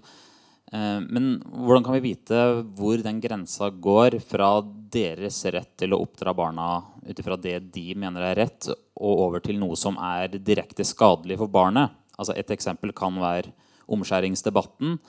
Um, 0.73 1.05
men 1.07 1.29
hvordan 1.39 1.85
kan 1.85 1.95
vi 1.95 2.09
vite 2.09 2.41
hvor 2.75 2.99
den 2.99 3.21
grensa 3.23 3.69
går 3.71 4.17
fra 4.27 4.49
deres 4.91 5.39
rett 5.55 5.71
til 5.79 5.95
å 5.95 6.01
oppdra 6.03 6.33
barna 6.35 6.67
ut 7.07 7.23
ifra 7.23 7.39
det 7.39 7.61
de 7.71 7.85
mener 7.95 8.27
er 8.27 8.35
rett, 8.41 8.67
og 8.99 9.23
over 9.29 9.45
til 9.45 9.55
noe 9.61 9.79
som 9.79 9.95
er 10.03 10.35
direkte 10.35 10.83
skadelig 10.83 11.39
for 11.39 11.55
barnet? 11.55 11.95
Altså 12.19 12.35
Et 12.35 12.51
eksempel 12.51 12.91
kan 12.91 13.15
være 13.23 13.55
omskjæringsdebatten. 13.87 14.99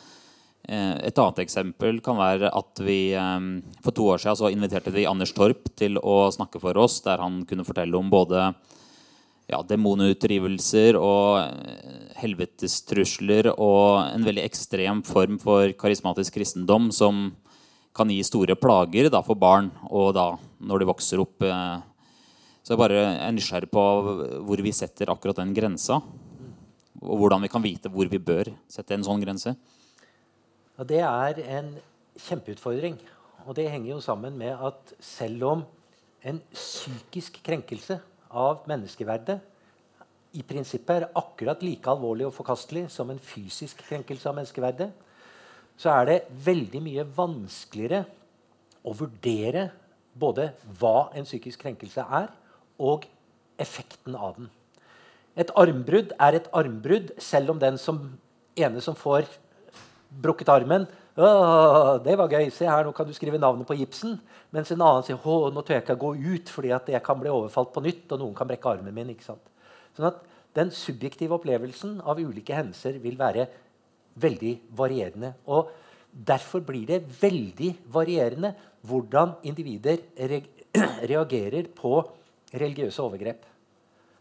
Eh, 0.68 0.96
et 1.08 1.16
annet 1.16 1.38
eksempel 1.46 2.02
kan 2.04 2.18
være 2.18 2.50
at 2.52 2.80
vi 2.84 3.14
eh, 3.16 3.44
For 3.80 3.94
to 3.96 4.10
år 4.12 4.20
siden 4.20 4.58
inviterte 4.58 4.92
vi 4.92 5.06
Anders 5.08 5.32
Torp 5.32 5.70
til 5.80 5.96
å 5.96 6.26
snakke 6.34 6.60
for 6.60 6.76
oss, 6.76 7.00
der 7.06 7.22
han 7.24 7.40
kunne 7.48 7.64
fortelle 7.64 7.96
om 7.96 8.10
både 8.12 8.50
ja, 9.48 9.62
demonutdrivelser 9.64 10.98
og 11.00 11.40
eh, 11.40 12.10
helvetestrusler 12.20 13.48
og 13.54 14.10
en 14.12 14.26
veldig 14.28 14.44
ekstrem 14.44 15.00
form 15.08 15.38
for 15.40 15.72
karismatisk 15.80 16.36
kristendom 16.36 16.90
som 16.92 17.30
kan 17.96 18.12
gi 18.12 18.20
store 18.26 18.58
plager 18.60 19.08
da, 19.08 19.22
for 19.24 19.40
barn 19.40 19.70
og 19.88 20.12
da 20.18 20.28
når 20.60 20.82
de 20.82 20.90
vokser 20.90 21.22
opp. 21.22 21.40
Så 22.62 22.74
jeg 22.74 22.78
bare 22.78 23.00
er 23.24 23.32
nysgjerrig 23.34 23.70
på 23.72 23.82
hvor 24.46 24.62
vi 24.62 24.74
setter 24.76 25.10
akkurat 25.10 25.40
den 25.40 25.54
grensa. 25.56 25.96
Og 27.00 27.18
hvordan 27.22 27.42
vi 27.42 27.50
kan 27.50 27.64
vite 27.64 27.90
hvor 27.90 28.06
vi 28.10 28.20
bør 28.22 28.52
sette 28.70 28.94
en 28.94 29.06
sånn 29.06 29.22
grense. 29.24 29.56
Ja, 30.78 30.84
det 30.86 31.00
er 31.02 31.38
en 31.58 31.72
kjempeutfordring. 32.22 33.00
Og 33.50 33.56
det 33.58 33.64
henger 33.66 33.96
jo 33.96 34.00
sammen 34.04 34.36
med 34.38 34.52
at 34.54 34.92
selv 35.02 35.40
om 35.48 35.62
en 36.22 36.38
psykisk 36.52 37.40
krenkelse 37.42 37.96
av 38.30 38.60
menneskeverdet 38.70 39.40
i 40.38 40.44
prinsippet 40.46 41.00
er 41.00 41.18
akkurat 41.18 41.64
like 41.66 41.90
alvorlig 41.90 42.28
og 42.28 42.36
forkastelig 42.36 42.84
som 42.94 43.10
en 43.10 43.18
fysisk 43.18 43.80
krenkelse 43.88 44.28
av 44.30 44.36
menneskeverdet, 44.36 44.92
så 45.74 45.90
er 45.96 46.06
det 46.06 46.18
veldig 46.46 46.84
mye 46.84 47.06
vanskeligere 47.16 48.04
å 48.86 48.94
vurdere 48.94 49.66
både 50.14 50.52
hva 50.78 51.08
en 51.18 51.26
psykisk 51.26 51.64
krenkelse 51.64 52.06
er, 52.06 52.30
og 52.78 53.08
effekten 53.58 54.14
av 54.14 54.38
den. 54.38 54.46
Et 55.34 55.50
armbrudd 55.58 56.14
er 56.22 56.38
et 56.38 56.48
armbrudd, 56.54 57.12
selv 57.18 57.56
om 57.56 57.58
den 57.58 57.82
som, 57.82 58.00
ene 58.54 58.82
som 58.84 58.94
får 58.94 59.26
brukket 60.10 60.48
armen. 60.48 60.86
'Det 61.18 62.14
var 62.16 62.30
gøy. 62.30 62.50
Se 62.50 62.66
her, 62.66 62.84
nå 62.84 62.92
kan 62.94 63.06
du 63.06 63.12
skrive 63.12 63.38
navnet 63.38 63.66
på 63.66 63.74
gipsen.' 63.74 64.20
Mens 64.52 64.70
en 64.70 64.80
annen 64.80 65.02
sier 65.02 65.18
'Å, 65.18 65.52
nå 65.52 65.62
tør 65.62 65.74
jeg 65.74 65.82
ikke 65.82 65.98
gå 65.98 66.14
ut, 66.14 66.48
fordi 66.48 66.68
jeg 66.68 67.02
kan 67.02 67.18
bli 67.18 67.28
overfalt 67.28 67.72
på 67.72 67.82
nytt.' 67.82 68.12
og 68.12 68.18
noen 68.20 68.34
kan 68.34 68.46
brekke 68.46 68.70
armen 68.70 68.94
min. 68.94 69.16
Sånn 69.18 70.06
at 70.06 70.24
Den 70.54 70.70
subjektive 70.70 71.36
opplevelsen 71.36 72.00
av 72.00 72.18
ulike 72.18 72.54
hendelser 72.56 72.98
vil 72.98 73.16
være 73.16 73.46
veldig 74.16 74.60
varierende. 74.74 75.34
Og 75.46 75.68
Derfor 76.10 76.60
blir 76.64 76.86
det 76.86 77.04
veldig 77.20 77.74
varierende 77.92 78.54
hvordan 78.88 79.36
individer 79.44 79.98
re 80.16 80.42
reagerer 81.10 81.68
på 81.74 81.92
religiøse 82.52 83.02
overgrep. 83.02 83.44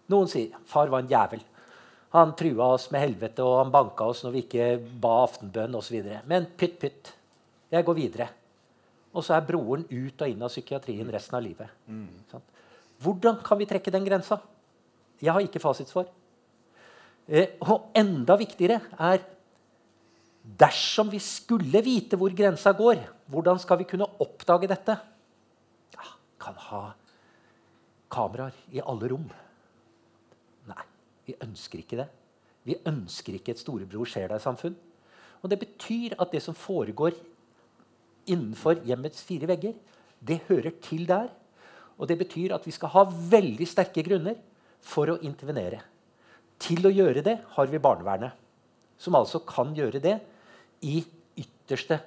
Noen 0.09 0.27
sier 0.27 0.51
'far 0.65 0.87
var 0.87 0.99
en 0.99 1.09
jævel'. 1.09 1.43
Han 2.17 2.33
trua 2.39 2.73
oss 2.73 2.89
med 2.93 3.03
helvete, 3.03 3.45
og 3.45 3.59
han 3.61 3.71
banka 3.73 4.07
oss 4.09 4.23
når 4.25 4.33
vi 4.33 4.43
ikke 4.45 4.67
ba 5.01 5.13
aftenbønn 5.27 5.77
osv. 5.77 6.01
Men 6.29 6.49
pytt, 6.57 6.77
pytt. 6.81 7.13
Jeg 7.71 7.85
går 7.85 7.97
videre. 7.97 8.27
Og 9.13 9.25
så 9.25 9.35
er 9.37 9.45
broren 9.47 9.85
ut 9.89 10.21
og 10.21 10.29
inn 10.29 10.43
av 10.45 10.51
psykiatrien 10.51 11.09
resten 11.13 11.37
av 11.37 11.43
livet. 11.45 11.73
Mm. 11.85 12.41
Hvordan 13.03 13.41
kan 13.45 13.59
vi 13.59 13.67
trekke 13.69 13.93
den 13.93 14.05
grensa? 14.07 14.39
Jeg 15.21 15.33
har 15.33 15.45
ikke 15.45 15.61
fasitsvar. 15.61 16.09
Eh, 17.27 17.57
og 17.65 17.91
enda 17.97 18.37
viktigere 18.39 18.79
er 18.97 19.25
Dersom 20.47 21.09
vi 21.11 21.19
skulle 21.19 21.81
vite 21.83 22.15
hvor 22.15 22.31
grensa 22.31 22.71
går, 22.71 23.01
hvordan 23.27 23.57
skal 23.59 23.81
vi 23.81 23.87
kunne 23.89 24.07
oppdage 24.23 24.69
dette? 24.71 24.93
Ja, 25.91 26.05
kan 26.39 26.55
ha 26.69 26.79
kameraer 28.07 28.55
i 28.71 28.79
alle 28.79 29.09
rom. 29.11 29.25
Vi 31.27 31.35
ønsker 31.43 31.81
ikke 31.83 31.99
det. 31.99 32.07
Vi 32.67 32.77
ønsker 32.87 33.35
ikke 33.37 33.53
et 33.53 33.61
storebror 33.61 34.07
ser 34.09 34.31
deg-samfunn. 34.31 34.75
Og 35.43 35.49
Det 35.49 35.59
betyr 35.59 36.15
at 36.19 36.31
det 36.31 36.41
som 36.43 36.55
foregår 36.55 37.15
innenfor 38.27 38.81
hjemmets 38.87 39.21
fire 39.23 39.47
vegger, 39.47 39.75
det 40.19 40.41
hører 40.47 40.73
til 40.81 41.05
der. 41.07 41.29
Og 41.97 42.07
det 42.07 42.17
betyr 42.19 42.55
at 42.55 42.65
vi 42.65 42.71
skal 42.71 42.91
ha 42.93 43.03
veldig 43.07 43.67
sterke 43.67 44.03
grunner 44.03 44.35
for 44.81 45.09
å 45.09 45.19
intervenere. 45.25 45.81
Til 46.59 46.85
å 46.87 46.93
gjøre 46.93 47.23
det 47.25 47.37
har 47.53 47.69
vi 47.69 47.81
barnevernet, 47.81 48.33
som 48.97 49.15
altså 49.15 49.43
kan 49.45 49.75
gjøre 49.77 50.01
det 50.01 50.17
i 50.81 51.03
ytterste 51.37 51.99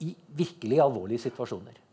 I 0.00 0.14
virkelig 0.38 0.80
alvorlige 0.80 1.26
situasjoner. 1.26 1.87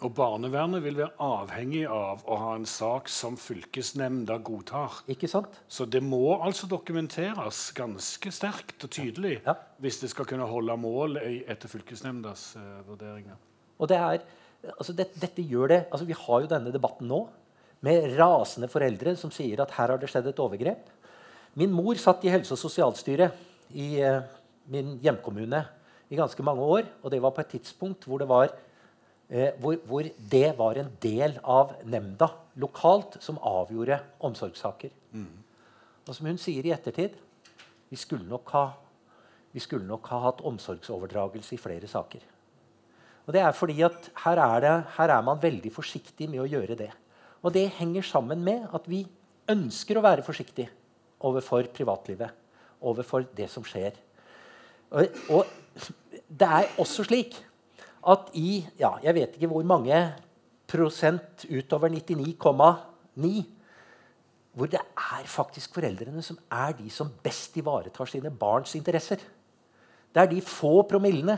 Og 0.00 0.14
barnevernet 0.16 0.80
vil 0.80 0.96
være 0.96 1.12
avhengig 1.20 1.82
av 1.84 2.22
å 2.24 2.36
ha 2.40 2.52
en 2.56 2.64
sak 2.68 3.08
som 3.12 3.34
fylkesnemnda 3.36 4.38
godtar. 4.40 5.02
Ikke 5.12 5.28
sant? 5.28 5.58
Så 5.68 5.84
det 5.84 6.00
må 6.00 6.38
altså 6.38 6.68
dokumenteres 6.70 7.66
ganske 7.76 8.32
sterkt 8.32 8.86
og 8.86 8.94
tydelig 8.96 9.34
ja. 9.44 9.58
hvis 9.84 10.00
det 10.00 10.08
skal 10.14 10.28
kunne 10.30 10.46
holde 10.48 10.76
mål 10.80 11.18
etter 11.20 11.68
fylkesnemndas 11.68 12.46
uh, 12.56 12.78
vurderinger. 12.86 13.36
Og 13.76 13.90
det 13.92 13.98
er, 14.00 14.24
altså 14.72 14.96
det, 14.96 15.10
dette 15.20 15.44
gjør 15.44 15.74
det, 15.74 15.80
altså 15.90 16.08
Vi 16.08 16.16
har 16.16 16.46
jo 16.46 16.50
denne 16.54 16.72
debatten 16.72 17.10
nå 17.10 17.20
med 17.84 18.08
rasende 18.16 18.72
foreldre 18.72 19.12
som 19.20 19.32
sier 19.32 19.60
at 19.60 19.76
her 19.76 19.92
har 19.92 20.00
det 20.00 20.08
skjedd 20.08 20.32
et 20.32 20.40
overgrep. 20.40 20.88
Min 21.60 21.76
mor 21.76 22.00
satt 22.00 22.24
i 22.24 22.32
helse- 22.32 22.56
og 22.56 22.62
sosialstyret 22.62 23.76
i 23.76 23.92
uh, 24.00 24.24
min 24.72 24.96
hjemkommune 25.04 25.60
i 26.08 26.16
ganske 26.16 26.42
mange 26.46 26.64
år. 26.64 26.88
Og 27.04 27.12
det 27.12 27.20
var 27.20 27.36
på 27.36 27.44
et 27.44 27.56
tidspunkt 27.58 28.08
hvor 28.08 28.24
det 28.24 28.32
var 28.32 28.48
hvor, 29.30 29.76
hvor, 29.86 30.06
det 30.30 30.48
var 30.58 30.78
en 30.80 30.90
del 31.02 31.36
av 31.46 31.76
nemnda 31.86 32.32
lokalt 32.58 33.16
som 33.22 33.38
avgjorde 33.46 34.00
omsorgssaker. 34.26 34.90
Mm. 35.14 35.36
Og 36.08 36.16
som 36.16 36.26
hun 36.26 36.40
sier 36.40 36.66
i 36.66 36.72
ettertid 36.74 37.14
vi 37.90 37.98
skulle, 37.98 38.26
nok 38.26 38.50
ha, 38.54 38.64
vi 39.54 39.62
skulle 39.62 39.86
nok 39.86 40.08
ha 40.10 40.20
hatt 40.26 40.42
omsorgsoverdragelse 40.46 41.56
i 41.56 41.62
flere 41.62 41.88
saker. 41.90 42.22
Og 43.26 43.34
det 43.34 43.42
er 43.42 43.54
fordi 43.54 43.80
at 43.86 44.10
her 44.24 44.40
er, 44.42 44.60
det, 44.62 44.74
her 44.96 45.14
er 45.14 45.24
man 45.26 45.40
veldig 45.42 45.72
forsiktig 45.74 46.26
med 46.30 46.42
å 46.42 46.48
gjøre 46.50 46.78
det. 46.78 46.90
Og 47.42 47.54
det 47.54 47.68
henger 47.78 48.06
sammen 48.06 48.42
med 48.46 48.66
at 48.74 48.86
vi 48.90 49.04
ønsker 49.50 49.98
å 49.98 50.04
være 50.04 50.24
forsiktig 50.26 50.66
overfor 51.26 51.70
privatlivet. 51.74 52.34
Overfor 52.80 53.26
det 53.36 53.46
som 53.52 53.66
skjer. 53.66 53.94
Og, 54.90 55.18
og 55.30 55.46
det 56.26 56.48
er 56.48 56.70
også 56.80 57.04
slik 57.06 57.36
at 58.00 58.30
i 58.38 58.62
ja, 58.80 58.94
jeg 59.04 59.16
vet 59.16 59.36
ikke 59.36 59.50
hvor 59.50 59.66
mange 59.66 59.96
prosent 60.70 61.44
utover 61.50 61.92
99,9 61.92 63.32
hvor 64.56 64.70
det 64.70 64.80
er 64.80 65.28
faktisk 65.30 65.76
foreldrene 65.76 66.22
som 66.26 66.38
er 66.50 66.74
de 66.78 66.90
som 66.92 67.10
best 67.22 67.54
ivaretar 67.60 68.08
sine 68.10 68.32
barns 68.34 68.74
interesser. 68.74 69.20
Det 70.10 70.22
er 70.22 70.30
de 70.30 70.42
få 70.42 70.82
promillene 70.90 71.36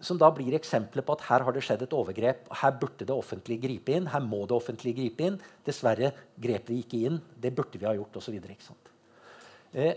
som 0.00 0.18
da 0.18 0.30
blir 0.32 0.56
eksempler 0.56 1.04
på 1.04 1.14
at 1.14 1.26
her 1.28 1.44
har 1.44 1.54
det 1.54 1.62
skjedd 1.64 1.84
et 1.84 1.94
overgrep. 1.94 2.46
Her 2.62 2.76
burde 2.80 3.04
det 3.04 3.14
offentlige 3.14 3.66
gripe 3.66 3.94
inn. 3.94 4.08
Her 4.10 4.22
må 4.24 4.42
det 4.48 4.56
offentlige 4.56 4.96
gripe 4.96 5.26
inn. 5.28 5.36
Dessverre 5.66 6.12
grep 6.40 6.70
vi 6.72 6.80
ikke 6.82 7.02
inn. 7.06 7.20
Det 7.36 7.52
burde 7.54 7.78
vi 7.78 7.86
ha 7.86 7.92
gjort, 7.98 8.16
osv. 8.16 8.38
Eh, 9.70 9.94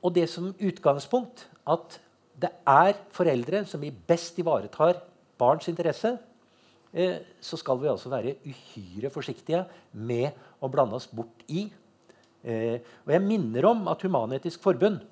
og 0.00 0.14
det 0.16 0.28
som 0.30 0.52
utgangspunkt 0.54 1.48
at 1.68 1.98
det 2.40 2.50
er 2.68 2.96
foreldre 3.14 3.64
som 3.68 3.82
vi 3.82 3.92
best 3.92 4.38
ivaretar 4.40 5.00
barns 5.40 5.68
interesse, 5.70 6.14
eh, 6.92 7.20
så 7.40 7.58
skal 7.60 7.80
vi 7.80 7.90
altså 7.90 8.12
være 8.12 8.36
uhyre 8.44 9.10
forsiktige 9.12 9.64
med 9.92 10.36
å 10.60 10.70
blande 10.72 10.96
oss 10.98 11.08
bort 11.08 11.44
i. 11.48 11.66
Eh, 12.42 12.80
og 13.04 13.12
jeg 13.12 13.24
minner 13.24 13.68
om 13.68 13.88
at 13.92 14.02
Human-Etisk 14.04 14.62
Forbund 14.64 15.02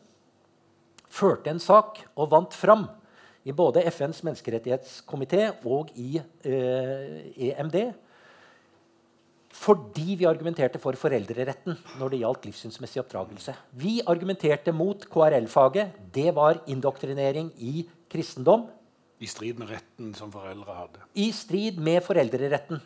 førte 1.08 1.52
en 1.52 1.60
sak 1.60 2.00
og 2.16 2.30
vant 2.32 2.54
fram 2.56 2.86
i 3.48 3.54
både 3.56 3.84
FNs 3.88 4.20
menneskerettighetskomité 4.26 5.50
og 5.68 5.92
i 5.96 6.18
eh, 6.18 7.28
EMD 7.48 7.78
fordi 9.54 10.16
vi 10.20 10.26
argumenterte 10.28 10.80
for 10.80 10.96
foreldreretten 10.98 11.78
når 11.98 12.12
det 12.12 12.20
gjaldt 12.20 12.46
livssynsmessig 12.48 13.00
oppdragelse. 13.00 13.54
Vi 13.80 13.98
argumenterte 14.04 14.74
mot 14.76 15.06
KRL-faget. 15.08 15.96
Det 16.12 16.34
var 16.36 16.60
indoktrinering 16.68 17.50
i 17.56 17.86
kristendom. 18.12 18.66
I 19.18 19.26
strid 19.26 19.58
med 19.58 19.72
retten 19.72 20.12
som 20.14 20.30
foreldre 20.30 20.76
hadde. 20.76 21.02
I 21.16 21.30
strid 21.34 21.80
med 21.82 22.04
foreldreretten. 22.06 22.80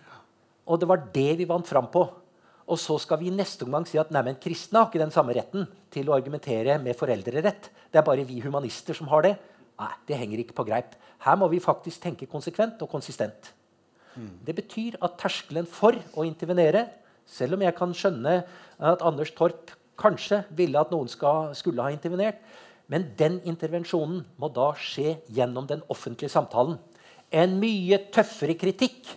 Og 0.71 0.79
det 0.81 0.89
var 0.89 1.03
det 1.13 1.31
vi 1.41 1.49
vant 1.51 1.67
fram 1.69 1.91
på. 1.93 2.07
Og 2.71 2.79
så 2.79 2.95
skal 3.03 3.19
vi 3.21 3.29
i 3.29 3.35
neste 3.35 3.67
omgang 3.67 3.85
si 3.89 3.99
at 4.01 4.13
nei, 4.15 4.23
men 4.25 4.39
kristne 4.41 4.79
har 4.79 4.89
ikke 4.89 5.03
den 5.03 5.13
samme 5.13 5.35
retten 5.37 5.67
til 5.93 6.09
å 6.09 6.15
argumentere 6.15 6.79
med 6.81 6.97
foreldrerett. 6.97 7.69
Det 7.91 7.99
er 8.01 8.07
bare 8.07 8.25
vi 8.29 8.39
humanister 8.41 8.97
som 8.97 9.11
har 9.11 9.27
det. 9.27 9.35
Nei, 9.83 9.91
det 10.09 10.21
henger 10.21 10.45
ikke 10.45 10.57
på 10.57 10.67
greip. 10.69 10.95
Her 11.27 11.37
må 11.41 11.51
vi 11.51 11.61
faktisk 11.63 12.05
tenke 12.05 12.31
konsekvent 12.31 12.81
og 12.87 12.91
konsistent. 12.93 13.51
Det 14.17 14.55
betyr 14.57 14.99
at 15.01 15.17
terskelen 15.21 15.69
for 15.69 15.97
å 16.17 16.27
intervenere, 16.27 16.87
selv 17.27 17.57
om 17.57 17.65
jeg 17.65 17.77
kan 17.79 17.95
skjønne 17.97 18.35
at 18.83 19.05
Anders 19.07 19.33
Torp 19.37 19.73
kanskje 20.01 20.43
ville 20.57 20.81
at 20.81 20.93
noen 20.93 21.09
skal, 21.11 21.53
skulle 21.57 21.85
ha 21.85 21.93
intervenert, 21.95 22.41
men 22.93 23.07
den 23.17 23.39
intervensjonen 23.49 24.25
må 24.41 24.51
da 24.53 24.73
skje 24.77 25.17
gjennom 25.33 25.69
den 25.71 25.85
offentlige 25.93 26.33
samtalen. 26.33 26.77
En 27.33 27.57
mye 27.61 27.99
tøffere 28.13 28.57
kritikk 28.59 29.15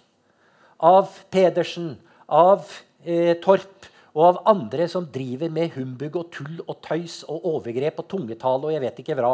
av 0.79 1.11
Pedersen, 1.33 1.95
av 2.31 2.63
eh, 3.03 3.35
Torp 3.43 3.89
og 4.15 4.23
av 4.29 4.39
andre 4.47 4.87
som 4.89 5.07
driver 5.11 5.51
med 5.51 5.73
humbug 5.75 6.15
og 6.21 6.29
tull 6.33 6.61
og 6.63 6.79
tøys 6.85 7.23
og 7.27 7.43
overgrep 7.51 7.99
og 7.99 8.07
tungetale 8.11 8.69
og 8.69 8.73
jeg 8.73 8.83
vet 8.85 9.01
ikke 9.03 9.17
hva. 9.19 9.33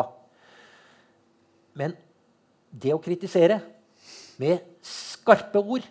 Men 1.78 1.94
det 2.72 2.96
å 2.96 3.02
kritisere 3.04 3.60
med 4.42 4.66
skarpe 5.22 5.62
ord 5.62 5.86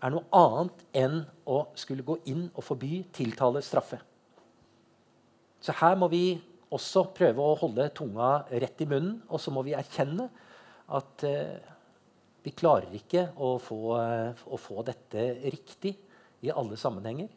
er 0.00 0.12
noe 0.12 0.24
annet 0.36 0.84
enn 0.96 1.18
å 1.48 1.62
skulle 1.78 2.04
gå 2.06 2.18
inn 2.30 2.46
og 2.54 2.64
forby, 2.64 3.02
tiltale, 3.12 3.62
straffe. 3.64 4.00
Så 5.60 5.74
her 5.76 5.96
må 6.00 6.08
vi 6.12 6.38
også 6.72 7.04
prøve 7.16 7.44
å 7.44 7.56
holde 7.60 7.90
tunga 7.96 8.30
rett 8.48 8.80
i 8.80 8.88
munnen, 8.88 9.18
og 9.28 9.42
så 9.42 9.52
må 9.52 9.64
vi 9.66 9.74
erkjenne 9.76 10.28
at 10.96 11.24
eh, 11.26 11.58
vi 12.40 12.54
klarer 12.56 12.94
ikke 12.96 13.26
å 13.36 13.56
få, 13.60 13.80
eh, 14.00 14.44
å 14.48 14.58
få, 14.60 14.80
dette 14.86 15.26
riktig 15.52 15.96
i 16.46 16.52
alle 16.54 16.78
sammenhenger. 16.80 17.28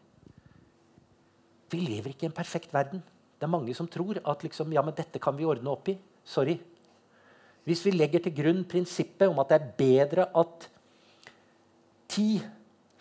Vi 1.73 1.81
lever 1.81 2.14
ikke 2.14 2.27
i 2.27 2.31
en 2.31 2.38
perfekt 2.38 2.72
verden. 2.73 3.01
Det 3.35 3.47
er 3.47 3.51
mange 3.51 3.73
som 3.76 3.89
tror 3.91 4.22
at 4.22 4.45
liksom, 4.45 4.72
ja, 4.72 4.84
men 4.85 4.95
dette 4.95 5.19
kan 5.19 5.35
vi 5.35 5.47
ordne 5.49 5.73
opp 5.73 5.89
i. 5.91 5.97
Sorry. 6.23 6.55
Hvis 7.68 7.81
vi 7.84 7.95
legger 7.95 8.23
til 8.23 8.35
grunn 8.38 8.64
prinsippet 8.69 9.27
om 9.27 9.41
at 9.41 9.51
det 9.51 9.60
er 9.60 9.73
bedre 9.80 10.30
at 10.39 10.69
ti 12.14 12.27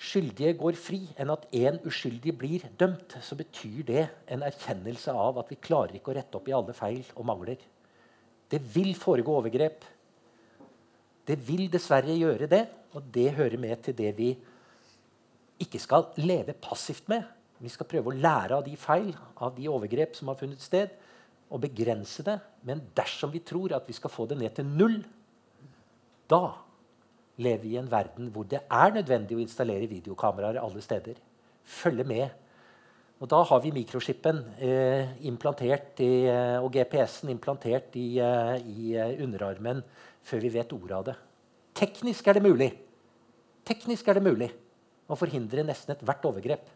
skyldige 0.02 0.56
går 0.59 0.76
fri 0.78 1.01
enn 1.20 1.30
at 1.34 1.44
én 1.55 1.78
uskyldig 1.86 2.34
blir 2.39 2.64
dømt, 2.80 3.18
så 3.22 3.36
betyr 3.39 3.82
det 3.86 4.06
en 4.32 4.44
erkjennelse 4.47 5.14
av 5.14 5.39
at 5.43 5.52
vi 5.52 5.60
klarer 5.62 5.98
ikke 5.98 6.12
å 6.12 6.16
rette 6.16 6.39
opp 6.39 6.48
i 6.51 6.56
alle 6.56 6.74
feil 6.76 7.05
og 7.14 7.26
mangler. 7.28 7.60
Det 8.51 8.60
vil 8.74 8.93
foregå 8.98 9.36
overgrep. 9.39 9.84
Det 11.28 11.36
vil 11.47 11.68
dessverre 11.70 12.16
gjøre 12.18 12.48
det, 12.51 12.64
og 12.97 13.06
det 13.14 13.30
hører 13.36 13.60
med 13.60 13.84
til 13.86 13.97
det 13.97 14.10
vi 14.16 14.32
ikke 15.62 15.80
skal 15.80 16.10
leve 16.18 16.56
passivt 16.59 17.06
med. 17.12 17.22
Vi 17.62 17.70
skal 17.70 17.86
prøve 17.86 18.10
å 18.10 18.18
lære 18.18 18.59
av 18.59 18.66
de 18.66 18.74
feil, 18.80 19.12
av 19.39 19.55
de 19.55 19.68
overgrep 19.70 20.18
som 20.18 20.32
har 20.32 20.40
funnet 20.40 20.60
sted, 20.60 20.90
og 21.52 21.62
begrense 21.62 22.24
det. 22.26 22.40
Men 22.66 22.82
dersom 22.97 23.30
vi 23.30 23.44
tror 23.47 23.76
at 23.76 23.86
vi 23.86 23.94
skal 23.94 24.10
få 24.10 24.26
det 24.26 24.40
ned 24.40 24.56
til 24.56 24.66
null, 24.66 24.98
da 26.32 26.43
lever 27.43 27.69
i 27.70 27.78
en 27.81 27.90
verden 27.90 28.31
hvor 28.32 28.47
det 28.48 28.62
er 28.62 28.94
nødvendig 28.94 29.36
å 29.36 29.43
installere 29.43 29.90
videokameraer 29.90 30.60
alle 30.62 30.82
steder. 30.85 31.19
Følge 31.62 32.06
med. 32.06 32.39
Og 33.23 33.28
da 33.31 33.39
har 33.47 33.60
vi 33.62 33.70
mikroskipen 33.70 34.40
eh, 34.59 35.12
implantert 35.31 36.01
i, 36.02 36.27
eh, 36.27 36.56
og 36.59 36.73
GPS-en 36.74 37.31
implantert 37.31 37.94
i, 38.01 38.06
eh, 38.19 38.56
i, 38.66 38.94
eh, 38.98 39.12
underarmen 39.23 39.82
før 40.27 40.43
vi 40.43 40.51
vet 40.56 40.74
ordet 40.74 40.97
av 40.97 41.05
det. 41.06 41.14
Teknisk 41.78 42.27
er 42.28 42.39
det 42.39 42.43
mulig. 42.43 42.73
Teknisk 43.69 44.10
er 44.10 44.19
det 44.19 44.27
mulig 44.27 44.51
å 45.06 45.19
forhindre 45.19 45.62
nesten 45.66 45.94
ethvert 45.94 46.27
overgrep. 46.27 46.66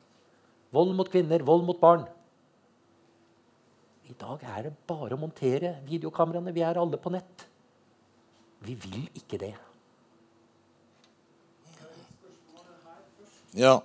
Vold 0.75 0.95
mot 0.95 1.11
kvinner, 1.11 1.43
vold 1.43 1.67
mot 1.67 1.81
barn. 1.83 2.07
I 4.07 4.15
dag 4.15 4.43
er 4.47 4.69
det 4.69 4.77
bare 4.87 5.17
å 5.17 5.19
montere 5.19 5.81
videokameraene. 5.89 6.55
Vi 6.55 6.63
er 6.63 6.79
alle 6.79 6.99
på 7.03 7.11
nett. 7.11 7.47
Vi 8.63 8.79
vil 8.87 9.09
ikke 9.19 9.41
det. 9.43 9.55
Ja. 13.55 13.82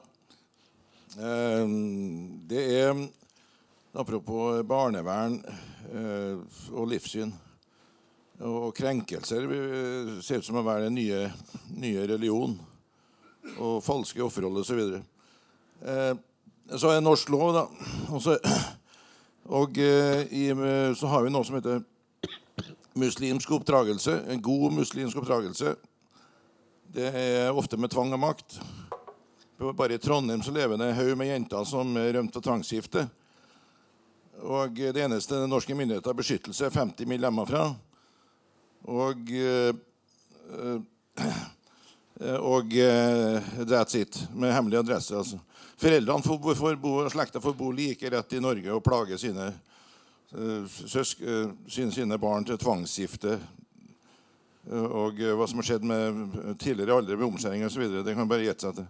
Ehm, 1.19 2.47
det 2.47 2.63
er 2.79 3.07
Apropos 3.91 4.61
barnevern 4.63 5.41
eh, 5.91 6.37
og 6.71 6.85
livssyn 6.87 7.33
og 8.39 8.71
krenkelser 8.73 9.49
Det 9.51 10.21
ser 10.23 10.39
ut 10.39 10.47
som 10.47 10.61
å 10.61 10.63
være 10.63 10.85
den 10.87 10.95
nye, 10.95 11.25
nye 11.75 12.05
religion. 12.07 12.55
Og 13.59 13.83
falske 13.83 14.23
offerroller 14.23 14.63
osv. 14.63 14.79
Så, 14.79 15.01
eh, 15.91 16.13
så 16.71 16.93
er 16.93 17.03
norsk 17.03 17.29
lov, 17.35 17.51
da. 17.57 17.65
Og, 18.15 18.21
så, 18.23 18.37
og 19.59 19.77
i, 19.77 20.45
så 20.95 21.11
har 21.11 21.25
vi 21.25 21.33
noe 21.35 21.45
som 21.45 21.59
heter 21.59 21.83
muslimsk 22.95 23.51
oppdragelse. 23.59 24.21
En 24.31 24.41
god 24.41 24.77
muslimsk 24.79 25.19
oppdragelse. 25.19 25.75
Det 26.95 27.11
er 27.11 27.51
ofte 27.51 27.77
med 27.77 27.91
tvang 27.91 28.15
og 28.15 28.23
makt. 28.23 28.61
Bare 29.61 29.93
i 29.93 29.97
Trondheim 29.97 30.41
så 30.41 30.51
lever 30.51 30.77
det 30.77 30.85
en 30.89 30.95
haug 30.95 31.17
med 31.17 31.27
jenter 31.27 31.65
som 31.69 31.97
er 32.01 32.15
rømt 32.15 32.33
for 32.33 32.41
tvangsgifte. 32.41 33.03
Og 34.41 34.73
det 34.73 35.03
eneste 35.03 35.37
den 35.37 35.51
norske 35.53 35.75
myndigheter 35.77 36.09
har 36.09 36.17
beskyttelse, 36.17 36.65
er 36.65 36.73
50 36.73 37.05
mil 37.05 37.21
hjemmefra. 37.21 37.67
Og 38.89 39.29
øh, 39.37 39.73
og 42.53 42.73
that's 43.69 43.99
it. 43.99 44.17
Med 44.33 44.53
hemmelig 44.53 44.79
adresse. 44.79 45.15
altså. 45.17 45.37
Foreldrene 45.77 46.23
får, 46.25 46.55
får 46.57 46.75
bo, 46.81 47.09
slekta 47.09 47.41
får 47.41 47.53
bo 47.53 47.69
like 47.71 48.09
rett 48.09 48.33
i 48.33 48.41
Norge 48.41 48.73
og 48.73 48.83
plage 48.83 49.17
sine, 49.17 49.51
søsk, 50.87 51.21
sine, 51.67 51.91
sine 51.91 52.17
barn 52.17 52.45
til 52.45 52.57
tvangsgifte. 52.57 53.37
Og 54.71 55.21
hva 55.21 55.47
som 55.49 55.61
har 55.61 55.69
skjedd 55.69 55.85
med 55.85 56.57
tidligere 56.61 56.97
alder 56.97 57.17
ved 57.17 57.27
omskjæring 57.29 57.65
osv., 57.65 57.87
det 58.01 58.17
kan 58.17 58.29
bare 58.29 58.49
gjette 58.49 58.65
seg 58.65 58.81
til. 58.81 58.89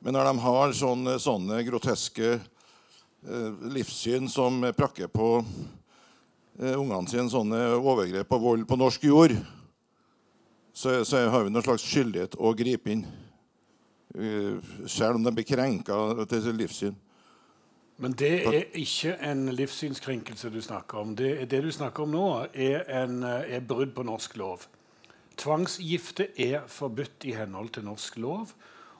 Men 0.00 0.16
når 0.16 0.30
de 0.30 0.40
har 0.40 0.72
sånne, 0.72 1.14
sånne 1.20 1.60
groteske 1.66 2.28
eh, 2.36 3.64
livssyn 3.74 4.30
som 4.32 4.62
prakker 4.76 5.10
på 5.12 5.28
eh, 5.42 6.72
ungene 6.72 7.04
sine, 7.10 7.28
sånne 7.28 7.58
overgrep 7.76 8.32
og 8.32 8.46
vold 8.46 8.64
på 8.68 8.78
norsk 8.80 9.04
jord, 9.10 9.34
så, 10.72 11.02
så 11.04 11.26
har 11.28 11.44
vi 11.44 11.52
noen 11.52 11.66
slags 11.66 11.84
skyldighet 11.84 12.38
å 12.40 12.54
gripe 12.56 12.94
inn. 12.94 13.04
Uh, 14.10 14.58
selv 14.90 15.20
om 15.20 15.22
de 15.22 15.30
blir 15.30 15.46
krenka 15.46 15.94
til 16.26 16.40
sitt 16.42 16.56
livssyn. 16.58 16.96
Men 18.02 18.16
det 18.18 18.30
er 18.48 18.64
ikke 18.80 19.12
en 19.28 19.44
livssynskrenkelse 19.54 20.50
du 20.50 20.58
snakker 20.64 21.04
om. 21.04 21.12
Det, 21.14 21.44
det 21.52 21.60
du 21.62 21.68
snakker 21.70 22.08
om 22.08 22.16
nå, 22.16 22.24
er, 22.50 22.82
en, 22.88 23.20
er 23.22 23.62
brudd 23.62 23.92
på 23.94 24.02
norsk 24.08 24.34
lov. 24.40 24.64
Tvangsgifte 25.38 26.30
er 26.40 26.64
forbudt 26.66 27.28
i 27.28 27.36
henhold 27.36 27.70
til 27.76 27.86
norsk 27.86 28.18
lov. 28.24 28.56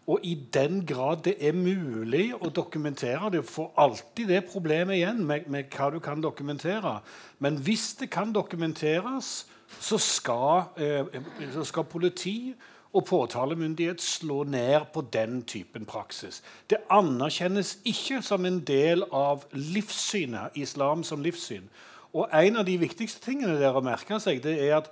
Og 0.07 0.21
i 0.23 0.35
den 0.55 0.87
grad 0.87 1.23
det 1.25 1.37
er 1.45 1.53
mulig 1.53 2.31
å 2.35 2.49
dokumentere 2.51 3.31
det, 3.31 3.45
får 3.47 3.73
alltid 3.79 4.33
det 4.33 4.41
problemet 4.49 4.97
igjen 4.97 5.23
med, 5.27 5.47
med, 5.47 5.69
hva 5.77 5.91
du 5.93 6.01
kan 6.03 6.23
dokumentere. 6.23 6.99
Men 7.39 7.61
hvis 7.63 7.93
det 8.01 8.11
kan 8.11 8.33
dokumenteres, 8.33 9.47
så 9.81 9.99
skal, 10.03 10.73
eh, 10.81 11.21
så 11.53 11.65
skal 11.65 11.85
politi 11.87 12.55
og 12.93 13.05
påtalemyndighet 13.07 14.03
slå 14.03 14.43
ned 14.45 14.89
på 14.95 15.05
den 15.13 15.43
typen 15.43 15.87
praksis. 15.87 16.43
Det 16.71 16.81
anerkjennes 16.91 17.77
ikke 17.87 18.19
som 18.23 18.47
en 18.47 18.59
del 18.67 19.05
av 19.13 19.45
livssynet, 19.53 20.57
islam 20.59 21.05
som 21.05 21.23
livssyn. 21.23 21.69
Og 22.13 22.29
En 22.33 22.57
av 22.57 22.67
de 22.67 22.79
viktigste 22.79 23.23
tingene 23.23 23.61
der 23.61 23.77
å 23.77 23.85
merke 23.85 24.19
seg, 24.21 24.43
det 24.43 24.57
er 24.59 24.81
at 24.81 24.91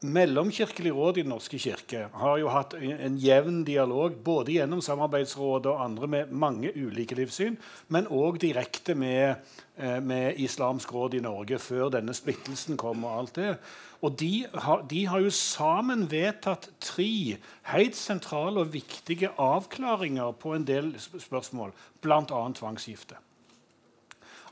Mellomkirkelig 0.00 0.94
råd 0.96 1.18
i 1.18 1.22
Den 1.26 1.28
norske 1.34 1.58
kirke 1.60 2.06
har 2.16 2.38
jo 2.40 2.48
hatt 2.48 2.72
en 2.80 3.18
jevn 3.20 3.58
dialog 3.68 4.14
både 4.24 4.54
gjennom 4.54 4.80
Samarbeidsrådet 4.80 5.68
og 5.68 5.82
andre 5.84 6.08
med 6.08 6.30
mange 6.32 6.70
ulike 6.72 7.18
livssyn, 7.18 7.58
men 7.92 8.08
òg 8.08 8.38
direkte 8.40 8.94
med, 8.96 9.44
eh, 9.76 10.00
med, 10.00 10.40
Islamsk 10.40 10.94
råd 10.94 11.18
i 11.18 11.20
Norge 11.20 11.58
før 11.60 11.92
denne 11.92 12.14
splittelsen 12.16 12.80
kom. 12.80 13.04
Og 13.04 13.18
alt 13.18 13.34
det. 13.36 13.58
Og 14.00 14.16
de 14.18 14.46
har, 14.54 14.86
de 14.88 15.04
har 15.06 15.20
jo 15.20 15.30
sammen 15.30 16.08
vedtatt 16.10 16.70
tre 16.80 17.36
helt 17.74 17.96
sentrale 17.96 18.64
og 18.64 18.72
viktige 18.72 19.28
avklaringer 19.36 20.32
på 20.32 20.54
en 20.54 20.64
del 20.64 20.94
spørsmål, 20.96 21.76
bl.a. 22.00 22.24
tvangsgifte. 22.56 23.20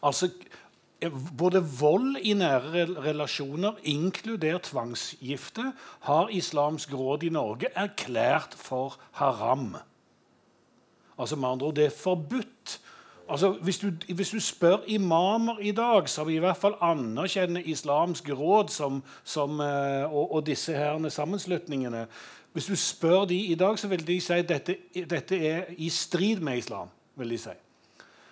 Altså, 0.03 0.29
både 1.39 1.62
vold 1.62 2.16
i 2.23 2.33
nære 2.35 2.87
relasjoner, 3.05 3.79
inkludert 3.87 4.62
tvangsgifte, 4.62 5.73
har 6.01 6.33
Islamsk 6.35 6.95
råd 6.95 7.23
i 7.23 7.31
Norge 7.31 7.70
erklært 7.75 8.57
for 8.59 8.99
haram. 9.20 9.77
Altså 11.19 11.37
med 11.37 11.49
andre 11.49 11.66
ord, 11.66 11.75
Det 11.75 11.85
er 11.85 11.91
forbudt. 11.91 12.81
Altså, 13.31 13.51
hvis, 13.53 13.79
du, 13.79 13.91
hvis 14.15 14.31
du 14.31 14.41
spør 14.41 14.77
imamer 14.87 15.59
i 15.59 15.70
dag, 15.70 16.09
som 16.09 16.29
i 16.29 16.39
hvert 16.39 16.57
fall 16.57 16.75
anerkjenner 16.81 17.61
Islamsk 17.65 18.29
råd 18.29 18.69
som, 18.69 19.03
som, 19.25 19.61
eh, 19.61 20.12
og, 20.12 20.33
og, 20.33 20.47
disse 20.47 20.73
herne 20.73 21.11
sammenslutningene 21.11 22.07
Hvis 22.53 22.66
du 22.66 22.77
spør 22.77 23.25
de 23.25 23.37
i 23.37 23.55
dag, 23.55 23.79
så 23.79 23.89
vil 23.89 24.07
de 24.07 24.20
si 24.20 24.33
at 24.33 24.49
dette, 24.49 24.77
dette 25.11 25.47
er 25.47 25.65
i 25.77 25.89
strid 25.89 26.41
med 26.41 26.59
islam. 26.59 26.89
vil 27.16 27.31
de 27.31 27.39
si. 27.39 27.51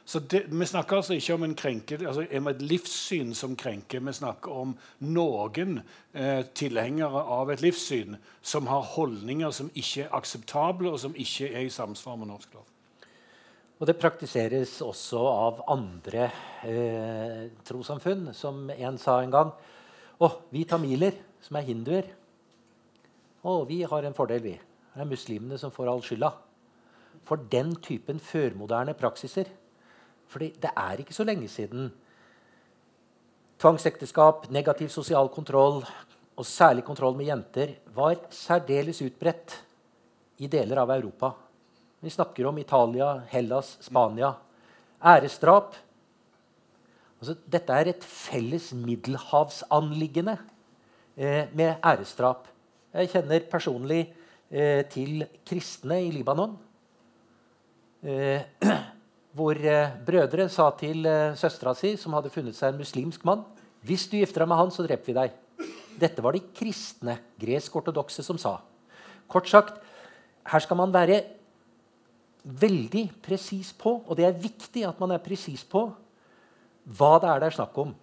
Så 0.07 0.21
det, 0.21 0.45
Vi 0.47 0.67
snakker 0.67 0.97
altså 0.97 1.15
ikke 1.15 1.35
om, 1.35 1.43
en 1.43 1.55
krenke, 1.59 1.99
altså 2.07 2.23
et 2.31 2.63
livssyn 2.63 3.35
som 3.35 3.57
krenker. 3.59 4.01
Vi 4.01 4.13
snakker 4.15 4.53
om 4.55 4.77
noen 5.03 5.81
eh, 6.15 6.45
tilhengere 6.55 7.23
av 7.27 7.51
et 7.51 7.65
livssyn 7.65 8.15
som 8.41 8.71
har 8.71 8.87
holdninger 8.95 9.51
som 9.51 9.71
ikke 9.75 10.05
er 10.05 10.15
akseptable, 10.15 10.93
og 10.93 11.03
som 11.03 11.17
ikke 11.19 11.51
er 11.51 11.67
i 11.67 11.75
samsvar 11.75 12.21
med 12.21 12.31
norsk 12.31 12.55
lov. 12.55 12.69
Og 13.81 13.91
det 13.91 13.99
praktiseres 13.99 14.79
også 14.81 15.27
av 15.27 15.65
andre 15.75 16.31
eh, 16.63 17.43
trossamfunn. 17.67 18.31
Som 18.33 18.71
en 18.71 19.03
sa 19.03 19.19
en 19.23 19.35
gang 19.35 19.53
Å, 20.17 20.31
vi 20.49 20.63
tamiler, 20.65 21.13
som 21.45 21.59
er 21.59 21.67
hinduer, 21.67 22.07
å, 23.45 23.59
vi 23.69 23.83
har 23.85 24.07
en 24.07 24.15
fordel, 24.17 24.41
vi. 24.41 24.55
Det 24.95 25.03
er 25.03 25.11
muslimene 25.11 25.59
som 25.61 25.75
får 25.75 25.91
all 25.93 26.01
skylda. 26.01 26.31
For 27.29 27.43
den 27.53 27.75
typen 27.85 28.23
førmoderne 28.23 28.95
praksiser 28.97 29.51
fordi 30.29 30.53
det 30.63 30.73
er 30.77 31.01
ikke 31.03 31.15
så 31.15 31.25
lenge 31.27 31.49
siden 31.49 31.91
tvangsekteskap, 33.61 34.51
negativ 34.53 34.91
sosial 34.93 35.31
kontroll 35.33 35.81
og 36.37 36.47
særlig 36.47 36.85
kontroll 36.85 37.17
med 37.17 37.31
jenter 37.31 37.77
var 37.97 38.19
særdeles 38.31 39.01
utbredt 39.05 39.57
i 40.45 40.49
deler 40.53 40.83
av 40.83 40.93
Europa. 40.93 41.33
Vi 42.05 42.13
snakker 42.13 42.47
om 42.47 42.59
Italia, 42.61 43.15
Hellas, 43.31 43.79
Spania. 43.81 44.35
Æresdrap. 45.01 45.75
Altså, 47.21 47.37
dette 47.49 47.73
er 47.73 47.89
et 47.91 48.05
felles 48.05 48.69
middelhavsanliggende 48.77 50.37
eh, 51.17 51.49
med 51.57 51.81
æresdrap. 51.81 52.51
Jeg 52.93 53.11
kjenner 53.15 53.49
personlig 53.51 54.03
eh, 54.51 54.85
til 54.93 55.25
kristne 55.49 56.03
i 56.05 56.13
Libanon. 56.13 56.59
Eh, 58.05 58.45
hvor 59.37 59.59
eh, 59.61 59.93
brødre 60.07 60.49
sa 60.53 60.71
til 60.79 61.05
eh, 61.09 61.37
søstera 61.37 61.75
si, 61.77 61.95
som 62.01 62.15
hadde 62.17 62.33
funnet 62.33 62.57
seg 62.57 62.73
en 62.73 62.81
muslimsk 62.81 63.25
mann 63.29 63.45
Hvis 63.87 64.09
du 64.11 64.17
gifter 64.17 64.43
deg 64.43 64.51
med 64.51 64.59
han, 64.59 64.73
så 64.73 64.83
dreper 64.87 65.07
vi 65.07 65.15
deg. 65.15 65.35
Dette 66.01 66.23
var 66.25 66.35
de 66.35 66.41
kristne, 66.57 67.19
gresk-ortodokse, 67.39 68.25
som 68.25 68.39
sa. 68.41 68.57
Kort 69.31 69.47
sagt, 69.49 69.77
her 70.47 70.65
skal 70.65 70.81
man 70.81 70.95
være 70.95 71.21
veldig 72.47 73.05
presis 73.23 73.71
på, 73.77 74.01
og 74.07 74.19
det 74.19 74.27
er 74.27 74.41
viktig 74.41 74.83
at 74.89 74.99
man 75.03 75.15
er 75.15 75.23
presis 75.23 75.63
på, 75.67 75.85
hva 76.99 77.13
det 77.23 77.31
er 77.31 77.43
det 77.43 77.51
er 77.51 77.59
snakk 77.61 77.79
om. 77.85 77.95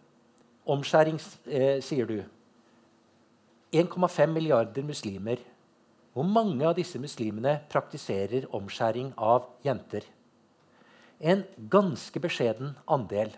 Omskjæring, 0.74 1.20
eh, 1.48 1.82
sier 1.84 2.08
du. 2.08 2.18
1,5 3.74 4.32
milliarder 4.32 4.84
muslimer. 4.86 5.42
Hvor 6.14 6.24
mange 6.24 6.64
av 6.68 6.76
disse 6.78 7.00
muslimene 7.02 7.58
praktiserer 7.72 8.46
omskjæring 8.54 9.16
av 9.18 9.50
jenter? 9.66 10.06
En 11.24 11.44
ganske 11.72 12.20
beskjeden 12.20 12.76
andel. 12.92 13.32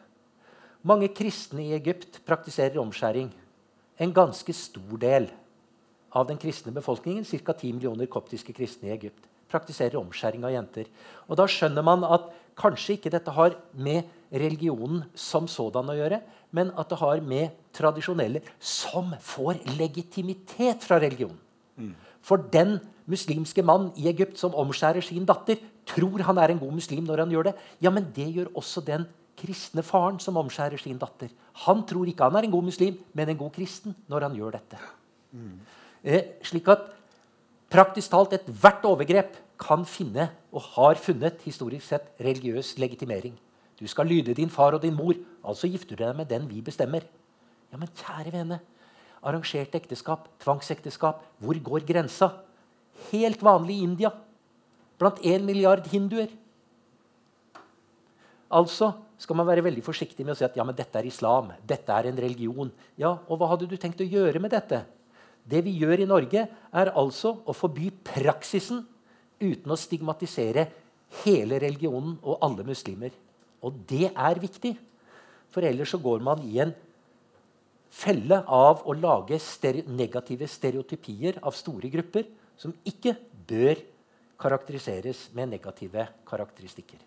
Mange 0.86 1.10
kristne 1.14 1.64
i 1.64 1.74
Egypt 1.78 2.20
praktiserer 2.26 2.82
omskjæring. 2.82 3.30
En 4.02 4.14
ganske 4.14 4.54
stor 4.54 4.98
del 5.02 5.30
av 6.16 6.28
den 6.30 6.40
kristne 6.42 6.74
befolkningen, 6.74 7.26
ca. 7.26 7.54
10 7.54 7.78
millioner 7.78 8.10
koptiske 8.12 8.54
kristne 8.56 8.90
i 8.90 8.96
Egypt, 8.96 9.28
praktiserer 9.52 10.00
omskjæring 10.00 10.46
av 10.48 10.54
jenter. 10.56 10.90
Og 11.30 11.38
Da 11.38 11.46
skjønner 11.48 11.86
man 11.86 12.04
at 12.04 12.32
kanskje 12.58 12.98
ikke 12.98 13.12
dette 13.14 13.32
har 13.32 13.56
med 13.74 14.04
religionen 14.32 15.04
som 15.16 15.48
sådan 15.48 15.92
å 15.92 15.98
gjøre, 15.98 16.22
men 16.52 16.72
at 16.78 16.90
det 16.90 17.00
har 17.00 17.22
med 17.22 17.54
tradisjonelle 17.76 18.42
som 18.60 19.14
får 19.20 19.62
legitimitet 19.78 20.84
fra 20.84 20.98
religionen. 21.00 21.38
Mm. 21.76 21.96
For 22.22 22.38
den 22.38 22.80
muslimske 23.06 23.62
mann 23.64 23.92
i 24.00 24.08
Egypt 24.10 24.40
som 24.40 24.56
omskjærer 24.56 25.04
sin 25.04 25.28
datter, 25.28 25.60
tror 25.86 26.24
han 26.26 26.40
er 26.42 26.54
en 26.54 26.60
god 26.62 26.74
muslim 26.80 27.06
når 27.06 27.24
han 27.24 27.32
gjør 27.34 27.50
det. 27.50 27.56
Ja, 27.84 27.92
men 27.94 28.10
det 28.16 28.28
gjør 28.34 28.52
også 28.58 28.84
den 28.86 29.06
kristne 29.40 29.84
faren 29.84 30.20
som 30.24 30.38
omskjærer 30.40 30.80
sin 30.82 31.00
datter. 31.00 31.32
Han 31.66 31.84
tror 31.88 32.08
ikke 32.10 32.28
han 32.28 32.38
er 32.40 32.48
en 32.48 32.54
god 32.54 32.68
muslim, 32.72 33.00
men 33.14 33.30
en 33.30 33.40
god 33.40 33.52
kristen 33.56 33.96
når 34.12 34.30
han 34.30 34.38
gjør 34.38 34.56
dette. 34.58 34.80
Mm. 35.36 35.58
Eh, 36.04 36.22
slik 36.46 36.70
at 36.72 36.88
praktisk 37.72 38.14
talt 38.14 38.36
ethvert 38.38 38.86
overgrep 38.88 39.36
kan 39.60 39.86
finne, 39.88 40.30
og 40.52 40.64
har 40.76 41.00
funnet, 41.00 41.42
historisk 41.44 41.88
sett, 41.88 42.08
religiøs 42.20 42.76
legitimering. 42.80 43.36
Du 43.80 43.88
skal 43.92 44.08
lyde 44.08 44.36
din 44.36 44.52
far 44.52 44.76
og 44.76 44.82
din 44.84 44.96
mor, 44.96 45.16
altså 45.44 45.68
gifter 45.68 45.96
du 45.96 46.04
deg 46.04 46.16
med 46.16 46.30
den 46.32 46.48
vi 46.48 46.62
bestemmer. 46.64 47.04
Ja, 47.72 47.80
men 47.80 47.92
kjære 47.92 48.32
vene, 48.32 48.60
arrangert 49.24 49.76
ekteskap, 49.76 50.30
tvangsekteskap, 50.44 51.24
hvor 51.40 51.60
går 51.64 51.88
grensa? 51.88 52.32
Helt 53.12 53.44
vanlig 53.44 53.80
i 53.80 53.88
India 53.88 54.12
blant 55.00 55.20
én 55.24 55.44
milliard 55.46 55.86
hinduer. 55.92 56.32
Altså 58.56 58.94
skal 59.20 59.38
man 59.40 59.48
være 59.48 59.64
veldig 59.66 59.84
forsiktig 59.86 60.26
med 60.26 60.36
å 60.36 60.38
si 60.38 60.46
at 60.48 60.56
ja, 60.58 60.64
men 60.68 60.76
dette 60.76 61.00
er 61.00 61.08
islam. 61.08 61.54
dette 61.66 61.92
er 61.92 62.10
en 62.10 62.20
religion. 62.20 62.72
Ja, 63.00 63.18
og 63.28 63.40
Hva 63.40 63.54
hadde 63.54 63.68
du 63.68 63.78
tenkt 63.78 64.02
å 64.04 64.08
gjøre 64.08 64.42
med 64.44 64.52
dette? 64.52 64.84
Det 65.46 65.62
vi 65.64 65.76
gjør 65.78 66.02
i 66.02 66.10
Norge, 66.10 66.48
er 66.50 66.92
altså 66.98 67.38
å 67.46 67.54
forby 67.54 67.92
praksisen 68.04 68.84
uten 69.40 69.72
å 69.72 69.78
stigmatisere 69.78 70.68
hele 71.24 71.60
religionen 71.62 72.18
og 72.24 72.42
alle 72.44 72.66
muslimer. 72.68 73.14
Og 73.64 73.78
det 73.88 74.10
er 74.12 74.42
viktig. 74.42 74.76
For 75.54 75.64
ellers 75.64 75.94
så 75.94 76.02
går 76.02 76.24
man 76.26 76.42
i 76.44 76.60
en 76.64 76.74
felle 77.96 78.42
av 78.52 78.84
å 78.84 78.96
lage 78.98 79.40
stere 79.40 79.86
negative 79.88 80.50
stereotypier 80.52 81.40
av 81.46 81.56
store 81.56 81.92
grupper 81.94 82.28
som 82.60 82.74
ikke 82.84 83.16
bør 83.48 83.80
karakteriseres 84.40 85.30
med 85.34 85.50
negative 85.50 86.08
karakteristikker. 86.28 87.00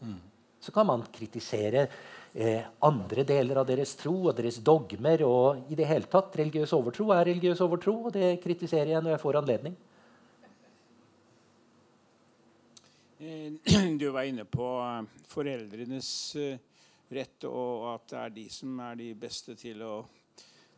Mm. 0.00 0.20
Så 0.60 0.72
kan 0.72 0.86
man 0.86 1.04
kritisere 1.12 1.86
eh, 2.34 2.62
andre 2.84 3.24
deler 3.24 3.60
av 3.60 3.66
deres 3.68 3.94
tro 3.98 4.14
og 4.28 4.36
deres 4.36 4.58
dogmer. 4.64 5.22
og 5.22 5.70
i 5.70 5.78
det 5.78 5.86
hele 5.86 6.10
tatt, 6.10 6.36
Religiøs 6.36 6.72
overtro 6.72 7.10
er 7.14 7.26
religiøs 7.26 7.60
overtro, 7.60 7.98
og 8.06 8.12
det 8.12 8.40
kritiserer 8.42 8.94
jeg 8.94 9.02
når 9.02 9.16
jeg 9.16 9.22
får 9.22 9.40
anledning. 9.42 9.76
Eh, 13.18 13.52
du 14.00 14.08
var 14.10 14.22
inne 14.28 14.44
på 14.44 14.66
eh, 14.82 15.22
foreldrenes 15.28 16.10
eh, 16.36 16.58
rett, 17.08 17.46
og 17.48 17.86
at 17.94 18.10
det 18.10 18.20
er 18.20 18.34
de 18.34 18.46
som 18.52 18.80
er 18.90 18.98
de 18.98 19.12
beste 19.16 19.54
til 19.56 19.82
å 19.86 19.94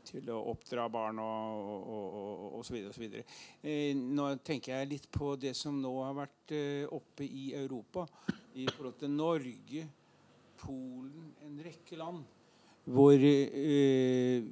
til 0.08 0.30
å 0.34 0.40
oppdra 0.52 0.88
barn 0.92 1.20
og, 1.22 1.68
og, 1.78 2.46
og, 2.58 2.64
så 2.66 2.74
videre, 2.76 2.92
og 2.92 2.96
så 2.96 3.04
videre. 3.04 3.26
Eh, 3.62 3.92
nå 3.96 4.30
tenker 4.46 4.74
jeg 4.74 4.92
litt 4.94 5.10
på 5.12 5.34
det 5.40 5.54
som 5.58 5.78
nå 5.82 5.92
har 6.02 6.16
vært 6.18 6.56
eh, 6.56 6.88
oppe 6.94 7.26
i 7.28 7.52
Europa 7.58 8.06
i 8.58 8.66
forhold 8.70 8.98
til 9.02 9.14
Norge, 9.14 9.86
Polen, 10.58 11.30
en 11.46 11.60
rekke 11.62 11.94
land 12.00 12.24
hvor 12.88 13.14
eh, 13.20 14.42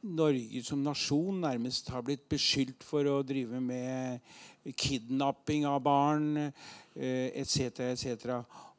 Norge 0.00 0.62
som 0.64 0.80
nasjon 0.80 1.42
nærmest 1.42 1.90
har 1.92 2.04
blitt 2.06 2.22
beskyldt 2.30 2.84
for 2.86 3.04
å 3.10 3.18
drive 3.26 3.58
med 3.60 4.22
kidnapping 4.78 5.66
av 5.68 5.82
barn 5.84 6.30
etc., 6.40 7.82
eh, 7.82 7.92
etc. 7.92 8.38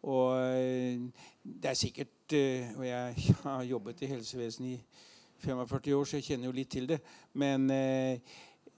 Og 0.10 0.40
eh, 0.40 1.03
det 1.44 1.70
er 1.70 1.78
sikkert 1.78 2.34
eh, 2.34 2.72
Og 2.78 2.88
jeg 2.88 3.26
har 3.44 3.64
jobbet 3.70 4.02
i 4.02 4.10
helsevesenet 4.16 4.72
i 4.72 5.10
45 5.41 5.97
år, 5.97 6.05
så 6.05 6.19
jeg 6.19 6.30
kjenner 6.30 6.49
jo 6.49 6.55
litt 6.55 6.72
til 6.72 6.88
det. 6.89 6.99
Men 7.34 7.69
eh, 7.73 8.38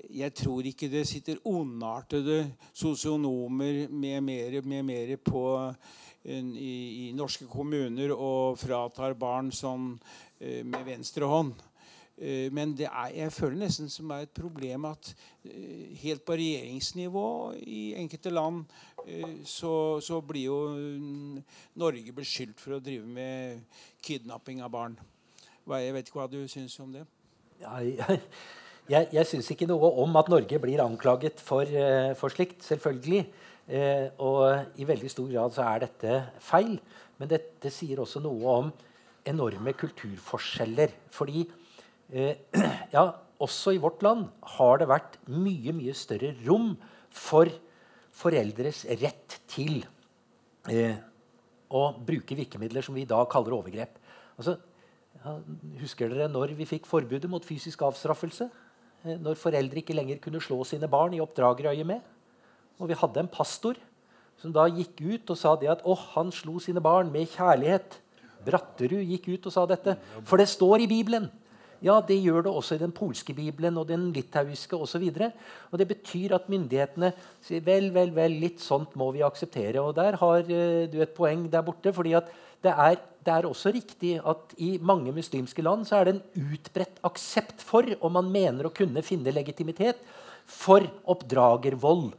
jeg 0.10 0.34
tror 0.36 0.66
ikke 0.68 0.90
det 0.92 1.06
sitter 1.08 1.42
ondartede 1.48 2.40
sosionomer 2.74 3.86
med 3.90 4.24
mer, 4.26 4.62
med 4.62 4.84
mer 4.84 5.16
på 5.24 5.44
i, 6.24 7.10
i, 7.10 7.12
norske 7.16 7.46
kommuner 7.52 8.14
og 8.16 8.58
fratar 8.60 9.16
barn 9.20 9.52
sånn 9.52 9.94
eh, 10.40 10.64
med 10.64 10.86
venstre 10.88 11.28
hånd. 11.28 11.54
Eh, 12.18 12.52
men 12.54 12.76
er, 12.78 13.10
jeg 13.16 13.34
føler 13.34 13.64
nesten 13.64 13.90
som 13.90 14.12
er 14.14 14.28
et 14.28 14.36
problem 14.38 14.86
at 14.92 15.14
eh, 15.44 15.94
helt 16.04 16.22
på 16.26 16.38
regjeringsnivå 16.38 17.28
i 17.66 17.96
enkelte 17.98 18.30
land 18.30 18.64
eh, 19.08 19.40
så, 19.44 20.00
så 20.04 20.22
blir 20.22 20.46
jo 20.46 20.60
Norge 21.82 22.14
beskyldt 22.14 22.62
for 22.62 22.78
å 22.78 22.84
drive 22.84 23.08
med 23.10 23.82
kidnapping 24.06 24.62
av 24.62 24.72
barn. 24.76 25.00
Jeg 25.64 25.94
vet 25.96 26.10
ikke 26.10 26.20
hva 26.20 26.28
du 26.28 26.42
syns 26.52 26.76
om 26.84 26.92
det? 26.92 27.06
Jeg, 27.64 27.96
jeg, 28.92 29.08
jeg 29.16 29.28
syns 29.30 29.50
ikke 29.54 29.68
noe 29.70 29.94
om 30.04 30.18
at 30.20 30.32
Norge 30.32 30.60
blir 30.60 30.84
anklaget 30.84 31.40
for, 31.40 31.64
uh, 31.64 32.12
for 32.20 32.34
slikt, 32.34 32.64
selvfølgelig. 32.68 33.24
Eh, 33.64 34.10
og 34.20 34.76
i 34.76 34.84
veldig 34.84 35.08
stor 35.08 35.30
grad 35.32 35.54
så 35.56 35.64
er 35.70 35.86
dette 35.86 36.16
feil. 36.44 36.76
Men 37.20 37.32
dette 37.32 37.72
sier 37.72 38.02
også 38.04 38.20
noe 38.24 38.56
om 38.58 38.72
enorme 39.30 39.72
kulturforskjeller. 39.80 40.92
Fordi 41.16 41.46
eh, 42.12 42.44
ja, 42.96 43.06
også 43.40 43.76
i 43.76 43.80
vårt 43.80 44.04
land 44.04 44.28
har 44.58 44.82
det 44.82 44.90
vært 44.92 45.16
mye, 45.32 45.76
mye 45.76 45.96
større 45.96 46.34
rom 46.44 46.74
for 47.08 47.48
foreldres 48.14 48.84
rett 49.00 49.40
til 49.50 49.80
å 51.74 51.82
bruke 52.06 52.36
virkemidler 52.38 52.86
som 52.86 52.96
vi 52.96 53.08
i 53.08 53.10
dag 53.10 53.26
kaller 53.32 53.56
overgrep. 53.58 53.96
Altså, 54.38 54.54
ja, 54.54 54.73
husker 55.80 56.12
dere 56.12 56.30
når 56.32 56.54
vi 56.58 56.68
fikk 56.68 56.88
forbudet 56.90 57.30
mot 57.32 57.46
fysisk 57.46 57.86
avstraffelse? 57.88 58.50
Når 59.04 59.40
foreldre 59.40 59.82
ikke 59.82 59.96
lenger 59.96 60.22
kunne 60.24 60.42
slå 60.44 60.62
sine 60.68 60.88
barn 60.92 61.16
i 61.16 61.22
oppdragerøye 61.24 61.86
med? 61.88 62.04
Og 62.80 62.90
vi 62.90 62.98
hadde 63.00 63.24
en 63.24 63.32
pastor 63.32 63.80
som 64.42 64.54
da 64.56 64.66
gikk 64.68 65.00
ut 65.04 65.32
og 65.32 65.40
sa 65.40 65.54
det 65.60 65.70
at 65.72 65.84
å, 65.88 65.96
han 66.16 66.32
slo 66.36 66.58
sine 66.64 66.82
barn 66.84 67.12
med 67.14 67.30
kjærlighet. 67.32 68.00
Bratterud 68.44 69.04
gikk 69.08 69.30
ut 69.36 69.48
og 69.48 69.56
sa 69.56 69.64
dette. 69.70 69.96
For 70.28 70.42
det 70.42 70.50
står 70.52 70.84
i 70.84 70.90
Bibelen. 70.92 71.30
Ja, 71.84 71.98
det 72.00 72.16
gjør 72.24 72.46
det 72.46 72.52
også 72.56 72.78
i 72.78 72.80
den 72.80 72.94
polske 72.96 73.34
bibelen 73.36 73.76
og 73.80 73.90
den 73.90 74.06
litauiske 74.16 74.78
osv. 74.80 75.04
Det 75.12 75.88
betyr 75.90 76.36
at 76.38 76.48
myndighetene 76.52 77.10
sier 77.44 77.64
vel, 77.66 77.90
vel, 77.96 78.14
vel, 78.16 78.38
litt 78.40 78.64
sånt 78.64 78.96
må 79.00 79.10
vi 79.12 79.24
akseptere. 79.26 79.84
Og 79.84 79.92
der 79.98 80.16
har 80.22 80.48
uh, 80.48 80.86
du 80.88 81.02
et 81.04 81.16
poeng 81.16 81.44
der 81.52 81.66
borte. 81.68 81.92
fordi 81.92 82.16
det 82.64 82.72
er, 82.72 82.98
det 83.24 83.34
er, 83.34 83.48
også 83.48 83.72
riktig 83.76 84.18
at 84.20 84.56
i 84.62 84.78
mange 84.82 85.12
muslimske 85.16 85.64
land 85.66 85.86
så 85.88 86.00
er 86.00 86.08
det 86.08 86.16
en 86.16 86.52
utbredt 86.56 87.02
aksept 87.08 87.64
for, 87.64 87.88
om 88.02 88.16
man 88.20 88.32
mener 88.32 88.68
å 88.68 88.76
kunne 88.76 89.04
finne 89.06 89.34
legitimitet, 89.36 90.00
for 90.44 90.84
oppdragervold. 91.08 92.12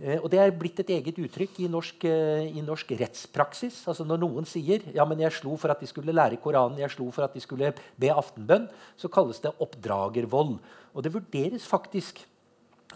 Eh, 0.00 0.18
og 0.20 0.28
Det 0.32 0.40
er 0.40 0.52
blitt 0.56 0.80
et 0.80 0.92
eget 0.96 1.20
uttrykk 1.20 1.60
i 1.64 1.68
norsk, 1.72 2.04
eh, 2.08 2.48
i 2.48 2.64
norsk, 2.64 2.92
rettspraksis. 3.00 3.82
Altså 3.88 4.04
Når 4.04 4.20
noen 4.20 4.48
sier 4.48 4.84
ja, 4.94 5.04
men 5.04 5.20
jeg 5.20 5.32
slo 5.32 5.56
for 5.56 5.72
at 5.72 5.80
de 5.80 5.88
skulle 5.88 6.12
lære 6.16 6.40
Koranen, 6.40 6.80
jeg 6.80 6.92
slo 6.92 7.10
for 7.10 7.24
at 7.24 7.34
de 7.34 7.40
skulle 7.40 7.72
be 8.00 8.12
aftenbønn, 8.12 8.68
så 8.96 9.08
kalles 9.08 9.40
det 9.40 9.52
oppdragervold. 9.60 10.58
Og 10.94 11.02
det 11.04 11.14
vurderes 11.14 11.64
faktisk 11.64 12.24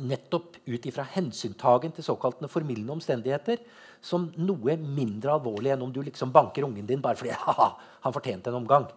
nettopp 0.00 0.56
ut 0.66 0.86
ifra 0.86 1.04
hensyntagen 1.06 1.92
til 1.94 2.04
såkalte 2.04 2.48
formildende 2.50 2.96
omstendigheter 2.96 3.60
som 4.04 4.26
noe 4.36 4.76
mindre 4.76 5.32
alvorlig 5.32 5.72
enn 5.72 5.84
om 5.86 5.92
du 5.92 6.02
liksom 6.04 6.32
banker 6.34 6.66
ungen 6.66 6.86
din 6.88 7.02
bare 7.04 7.18
fordi 7.18 7.32
haha, 7.46 7.70
han 8.04 8.14
fortjente 8.14 8.52
en 8.52 8.60
omgang. 8.60 8.88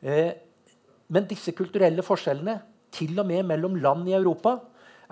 Eh, 0.00 0.32
men 1.12 1.28
disse 1.28 1.52
kulturelle 1.56 2.04
forskjellene, 2.04 2.60
til 2.94 3.18
og 3.18 3.26
med 3.26 3.44
mellom 3.48 3.74
land 3.82 4.08
i 4.08 4.14
Europa, 4.16 4.58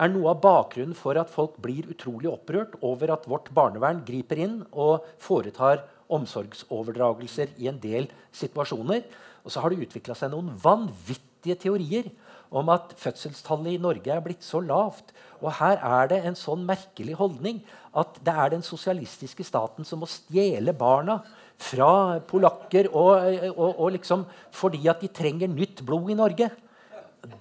er 0.01 0.09
noe 0.09 0.31
av 0.33 0.41
bakgrunnen 0.41 0.97
for 0.97 1.19
at 1.21 1.31
folk 1.31 1.59
blir 1.63 1.89
utrolig 1.93 2.31
opprørt 2.31 2.79
over 2.81 3.13
at 3.13 3.27
vårt 3.29 3.51
barnevern 3.55 4.01
griper 4.07 4.41
inn 4.41 4.61
og 4.73 5.05
foretar 5.21 5.83
omsorgsoverdragelser 6.13 7.53
i 7.61 7.69
en 7.69 7.81
del 7.83 8.09
situasjoner. 8.37 9.05
Og 9.45 9.53
så 9.53 9.63
har 9.63 9.73
det 9.73 9.85
utvikla 9.85 10.17
seg 10.17 10.33
noen 10.33 10.53
vanvittige 10.63 11.59
teorier 11.61 12.09
om 12.53 12.71
at 12.73 12.93
fødselstallet 13.01 13.75
i 13.75 13.83
Norge 13.83 14.13
er 14.13 14.25
blitt 14.25 14.45
så 14.45 14.61
lavt. 14.61 15.15
Og 15.41 15.55
her 15.59 15.81
er 15.81 16.11
det 16.13 16.21
en 16.29 16.39
sånn 16.39 16.67
merkelig 16.69 17.17
holdning 17.19 17.63
at 17.99 18.19
det 18.25 18.35
er 18.45 18.53
den 18.55 18.65
sosialistiske 18.65 19.45
staten 19.45 19.89
som 19.89 20.03
må 20.05 20.09
stjele 20.11 20.75
barna 20.77 21.19
fra 21.63 22.19
polakker 22.27 22.89
og, 22.91 23.27
og, 23.53 23.69
og 23.71 23.89
liksom 23.97 24.25
fordi 24.55 24.87
at 24.91 25.03
de 25.03 25.11
trenger 25.13 25.51
nytt 25.53 25.85
blod 25.87 26.11
i 26.11 26.19
Norge 26.19 26.51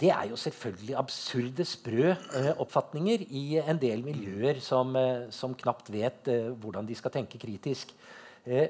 det 0.01 0.11
er 0.13 0.27
jo 0.29 0.37
selvfølgelig 0.37 0.95
absurde, 0.97 1.65
sprø 1.65 2.11
eh, 2.11 2.51
oppfatninger 2.61 3.23
i 3.29 3.45
en 3.61 3.79
del 3.81 4.03
miljøer 4.05 4.59
som, 4.61 4.93
eh, 4.95 5.29
som 5.33 5.55
knapt 5.57 5.89
vet 5.93 6.29
eh, 6.29 6.51
hvordan 6.61 6.85
de 6.85 6.97
skal 6.97 7.13
tenke 7.13 7.41
kritisk. 7.41 7.95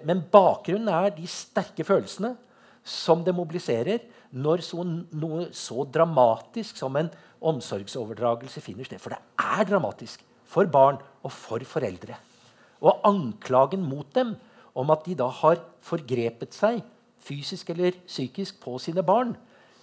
Men 0.03 0.19
bakgrunnen 0.27 0.89
er 0.91 1.13
de 1.15 1.23
sterke 1.31 1.85
følelsene 1.87 2.33
som 2.83 3.23
det 3.23 3.35
mobiliserer 3.35 4.03
når 4.31 4.63
så, 4.65 4.83
noe 4.83 5.49
så 5.55 5.85
dramatisk 5.85 6.79
som 6.79 6.95
en 6.97 7.11
omsorgsoverdragelse 7.41 8.61
finner 8.63 8.87
sted. 8.87 9.01
For 9.01 9.13
det 9.13 9.21
er 9.41 9.67
dramatisk 9.69 10.23
for 10.51 10.69
barn 10.71 10.99
og 11.21 11.33
for 11.33 11.63
foreldre. 11.67 12.17
Og 12.81 13.03
anklagen 13.05 13.83
mot 13.85 14.07
dem 14.15 14.35
om 14.77 14.91
at 14.93 15.05
de 15.05 15.15
da 15.19 15.27
har 15.41 15.61
forgrepet 15.83 16.55
seg 16.55 16.81
fysisk 17.21 17.69
eller 17.73 17.97
psykisk 18.07 18.61
på 18.63 18.77
sine 18.81 19.03
barn, 19.05 19.35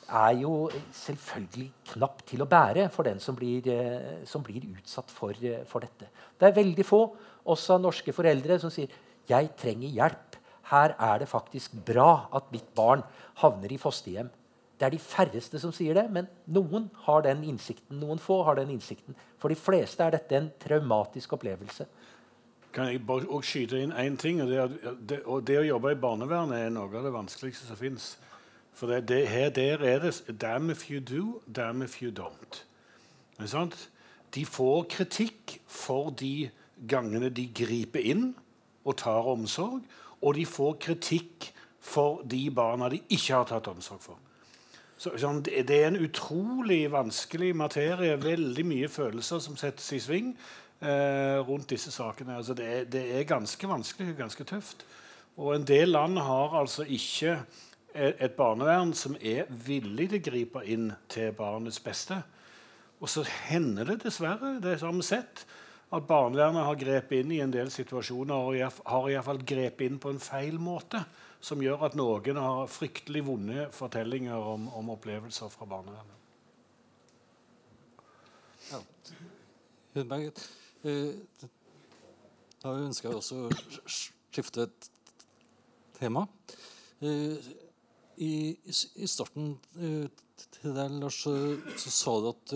er 0.09 0.39
jo 0.41 0.71
selvfølgelig 0.97 1.69
knapt 1.93 2.25
til 2.31 2.43
å 2.43 2.49
bære 2.49 2.87
for 2.91 3.05
den 3.05 3.21
som 3.21 3.37
blir, 3.37 3.67
eh, 3.69 4.25
som 4.25 4.43
blir 4.43 4.65
utsatt 4.65 5.11
for, 5.11 5.33
eh, 5.43 5.65
for, 5.65 5.81
dette. 5.81 6.09
Det 6.39 6.49
er 6.49 6.63
veldig 6.65 6.85
få, 6.85 7.15
også 7.47 7.81
norske 7.81 8.13
foreldre, 8.13 8.59
som 8.59 8.71
sier 8.71 8.89
'jeg 9.29 9.57
trenger 9.57 9.89
hjelp'. 9.89 10.28
Her 10.71 10.95
er 10.99 11.23
det 11.23 11.31
faktisk 11.31 11.73
bra 11.87 12.29
at 12.35 12.51
mitt 12.53 12.69
barn 12.77 13.05
havner 13.41 13.73
i 13.73 13.81
fosterhjem. 13.81 14.31
Det 14.79 14.87
er 14.87 14.95
de 14.95 15.01
færreste 15.03 15.59
som 15.59 15.73
sier 15.75 15.97
det, 15.99 16.05
men 16.15 16.29
noen 16.55 16.87
har 17.07 17.25
den 17.27 17.43
innsikten. 17.49 17.99
Noen 17.99 18.21
få 18.23 18.43
har 18.47 18.61
den 18.61 18.71
innsikten. 18.77 19.17
For 19.41 19.51
de 19.51 19.59
fleste 19.59 20.05
er 20.05 20.15
dette 20.15 20.39
en 20.39 20.53
traumatisk 20.63 21.35
opplevelse. 21.35 21.89
Kan 22.73 22.93
jeg 22.93 23.03
bare 23.07 23.43
skyte 23.43 23.81
inn 23.81 23.93
én 23.97 24.17
ting? 24.21 24.43
Og 24.45 24.53
det, 24.53 24.95
det, 25.09 25.23
og 25.27 25.43
det, 25.49 25.59
å 25.59 25.67
jobbe 25.67 25.97
i 25.97 25.99
barnevernet 25.99 26.69
er 26.69 26.75
noe 26.75 26.93
av 26.93 27.09
det 27.09 27.15
vanskeligste 27.15 27.67
som 27.67 27.81
fins. 27.81 28.13
For 28.77 28.93
det, 28.93 29.09
det, 29.09 29.25
her 29.33 29.51
der 29.51 29.83
er 29.83 29.99
det 30.05 30.15
'damn 30.29 30.71
if 30.71 30.91
you 30.91 31.01
do, 31.01 31.41
damn 31.51 31.83
if 31.83 32.03
you 32.03 32.13
don't'. 32.13 32.63
De 34.35 34.45
får 34.47 34.85
kritikk 34.85 35.61
for 35.67 36.11
de 36.11 36.51
gangene 36.87 37.31
de 37.31 37.49
griper 37.55 38.01
inn 38.01 38.35
og 38.85 38.97
tar 38.97 39.27
omsorg, 39.27 39.83
og 40.23 40.35
de 40.37 40.47
får 40.49 40.79
kritikk 40.83 41.51
for 41.89 42.23
de 42.29 42.49
barna 42.55 42.91
de 42.93 43.01
ikke 43.09 43.35
har 43.35 43.47
tatt 43.49 43.71
omsorg 43.71 44.03
for. 44.03 44.19
Så, 44.99 45.13
sånn, 45.21 45.45
det 45.47 45.63
er 45.71 45.93
en 45.93 46.01
utrolig 46.03 46.89
vanskelig 46.91 47.53
materie. 47.57 48.17
Veldig 48.19 48.65
mye 48.67 48.89
følelser 48.91 49.39
som 49.45 49.55
settes 49.57 49.93
i 49.95 50.01
sving 50.03 50.33
eh, 50.83 51.39
rundt 51.47 51.71
disse 51.71 51.93
sakene. 51.95 52.41
Altså, 52.41 52.57
det, 52.59 52.67
er, 52.67 52.89
det, 52.91 53.05
er, 53.15 53.29
ganske 53.31 53.71
vanskelig 53.71 54.17
og 54.17 54.25
ganske 54.25 54.47
tøft. 54.49 54.83
Og 55.39 55.55
en 55.55 55.67
del 55.69 55.95
land 55.95 56.19
har 56.19 56.59
altså 56.59 56.83
ikke 56.83 57.39
et 57.95 58.35
barnevern 58.37 58.91
som 58.95 59.15
er 59.23 59.47
villig 59.49 60.11
til 60.11 60.19
å 60.19 60.27
gripe 60.27 60.65
inn 60.67 60.91
til 61.11 61.31
barnets 61.39 61.79
beste. 61.83 62.19
Og 62.99 63.11
så 63.11 63.23
hender 63.47 63.93
det 63.93 64.03
dessverre, 64.03 64.57
det 64.63 64.81
har 64.83 64.93
vi 64.95 65.07
sett, 65.07 65.45
at 65.89 66.05
barnevernet 66.05 66.67
har 66.67 66.77
grepet 66.77 67.23
inn 67.23 67.31
i 67.33 67.41
en 67.41 67.53
del 67.53 67.71
situasjoner 67.73 68.37
og 68.37 68.57
har 68.93 69.09
iallfall 69.09 69.41
grepet 69.49 69.87
inn 69.89 70.01
på 70.03 70.13
en 70.13 70.21
feil 70.21 70.59
måte, 70.61 71.01
som 71.41 71.63
gjør 71.65 71.87
at 71.89 71.97
noen 71.97 72.41
har 72.43 72.69
fryktelig 72.69 73.23
vonde 73.25 73.69
fortellinger 73.73 74.51
om, 74.53 74.67
om 74.77 74.93
opplevelser 74.93 75.49
fra 75.53 75.69
barnevernet. 75.71 76.17
Ja. 78.69 78.83
Eh, 79.97 81.47
da 82.61 82.75
ønsker 82.75 83.09
jeg 83.09 83.23
også 83.23 83.47
å 83.47 83.89
skifte 83.89 84.69
et 84.69 84.91
tema. 85.97 86.27
Eh, 87.01 87.51
i, 88.19 88.33
i, 88.67 89.07
starten 89.09 89.53
uh, 89.79 90.07
til 90.59 90.73
deg, 90.75 90.97
Lars, 90.99 91.23
så, 91.23 91.33
så 91.79 91.93
sa 91.95 92.17
du 92.19 92.33
at 92.33 92.55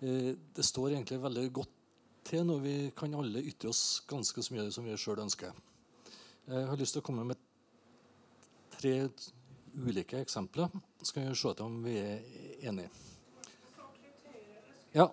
det 0.00 0.64
står 0.66 0.96
egentlig 0.96 1.20
veldig 1.22 1.44
godt 1.54 1.79
til 2.26 2.46
når 2.46 2.62
vi 2.64 2.74
kan 2.96 3.14
alle 3.18 3.42
ytre 3.42 3.70
oss 3.72 4.02
ganske 4.08 4.42
så 4.42 4.54
mye 4.54 4.70
som 4.72 4.86
vi 4.86 4.96
sjøl 4.98 5.22
ønsker. 5.24 5.54
Jeg 6.50 6.66
har 6.66 6.80
lyst 6.80 6.96
til 6.96 7.02
å 7.02 7.06
komme 7.06 7.24
med 7.28 7.38
tre 8.74 8.94
ulike 9.76 10.20
eksempler. 10.20 10.70
Så 11.02 11.14
kan 11.14 11.28
vi 11.28 11.36
se 11.38 11.54
om 11.64 11.78
vi 11.84 11.96
er 11.98 12.20
enige. 12.70 12.90
Ja. 14.94 15.06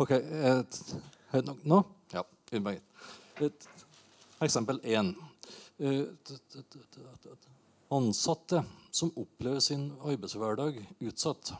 OK. 0.00 0.14
Høyt 1.32 1.48
nok 1.48 1.66
nå? 1.68 1.82
Ja. 2.14 2.24
Eksempel 4.42 4.80
én. 4.84 5.12
Ansatte 7.92 8.62
som 8.92 9.12
opplever 9.16 9.60
sin 9.60 9.90
arbeidshverdag 10.00 10.78
utsatt, 11.00 11.52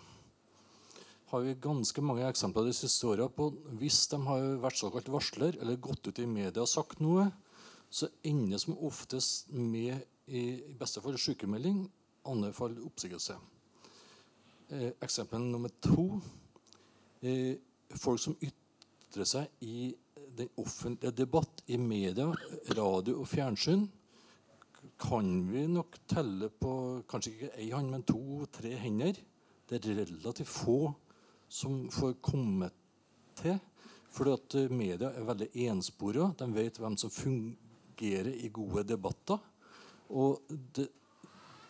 har 1.32 1.44
vi 1.46 1.54
ganske 1.64 2.02
mange 2.04 2.26
eksempler 2.28 2.66
de 2.68 2.74
siste 2.76 3.09
åra 3.09 3.26
på 3.32 3.48
hvis 3.80 4.04
de 4.12 4.18
har 4.26 4.42
vært 4.60 4.76
såkalt 4.76 5.09
varsler 5.12 5.56
eller 5.62 5.80
gått 5.80 6.04
ut 6.10 6.20
i 6.20 6.28
media 6.28 6.60
og 6.60 6.68
sagt 6.68 7.00
noe, 7.00 7.30
så 7.88 8.09
ender 8.24 8.60
som 8.60 8.76
oftest 8.84 9.48
med 9.52 9.96
i, 10.28 10.60
beste 10.78 11.00
fall 11.04 11.16
sykemelding, 11.20 11.86
andre 12.28 12.52
fall 12.56 12.76
oppsigelse. 12.84 13.36
Eh, 14.72 14.92
eksempel 15.04 15.42
nummer 15.44 15.72
to 15.84 16.20
eh, 17.24 17.56
folk 17.96 18.20
som 18.20 18.36
ytrer 18.40 19.28
seg 19.28 19.64
i 19.64 19.90
den 20.36 20.52
offentlige 20.60 21.16
debatt 21.16 21.64
i 21.72 21.80
media, 21.80 22.28
radio 22.76 23.18
og 23.20 23.28
fjernsyn 23.28 23.88
kan 25.02 25.28
vi 25.50 25.66
nok 25.70 25.96
telle 26.10 26.48
på 26.48 26.72
kanskje 27.10 27.32
ikke 27.32 27.52
ei 27.59 27.70
hånd, 27.72 27.90
men 27.90 28.04
to-tre 28.06 28.74
hender. 28.78 29.16
Det 29.68 29.80
er 29.80 30.02
relativt 30.02 30.50
få 30.50 30.92
som 31.52 31.90
får 31.92 32.16
komme 32.24 32.70
til. 33.36 33.58
Fordi 34.12 34.32
at 34.36 34.56
eh, 34.60 34.72
media 34.72 35.12
er 35.12 35.28
veldig 35.28 35.50
enspora. 35.68 36.30
De 36.38 36.48
vet 36.54 36.80
hvem 36.80 36.96
som 37.00 37.12
fungerer 37.12 38.32
i 38.40 38.48
gode 38.52 38.86
debatter. 38.88 39.40
Og 40.12 40.40
det, 40.48 40.88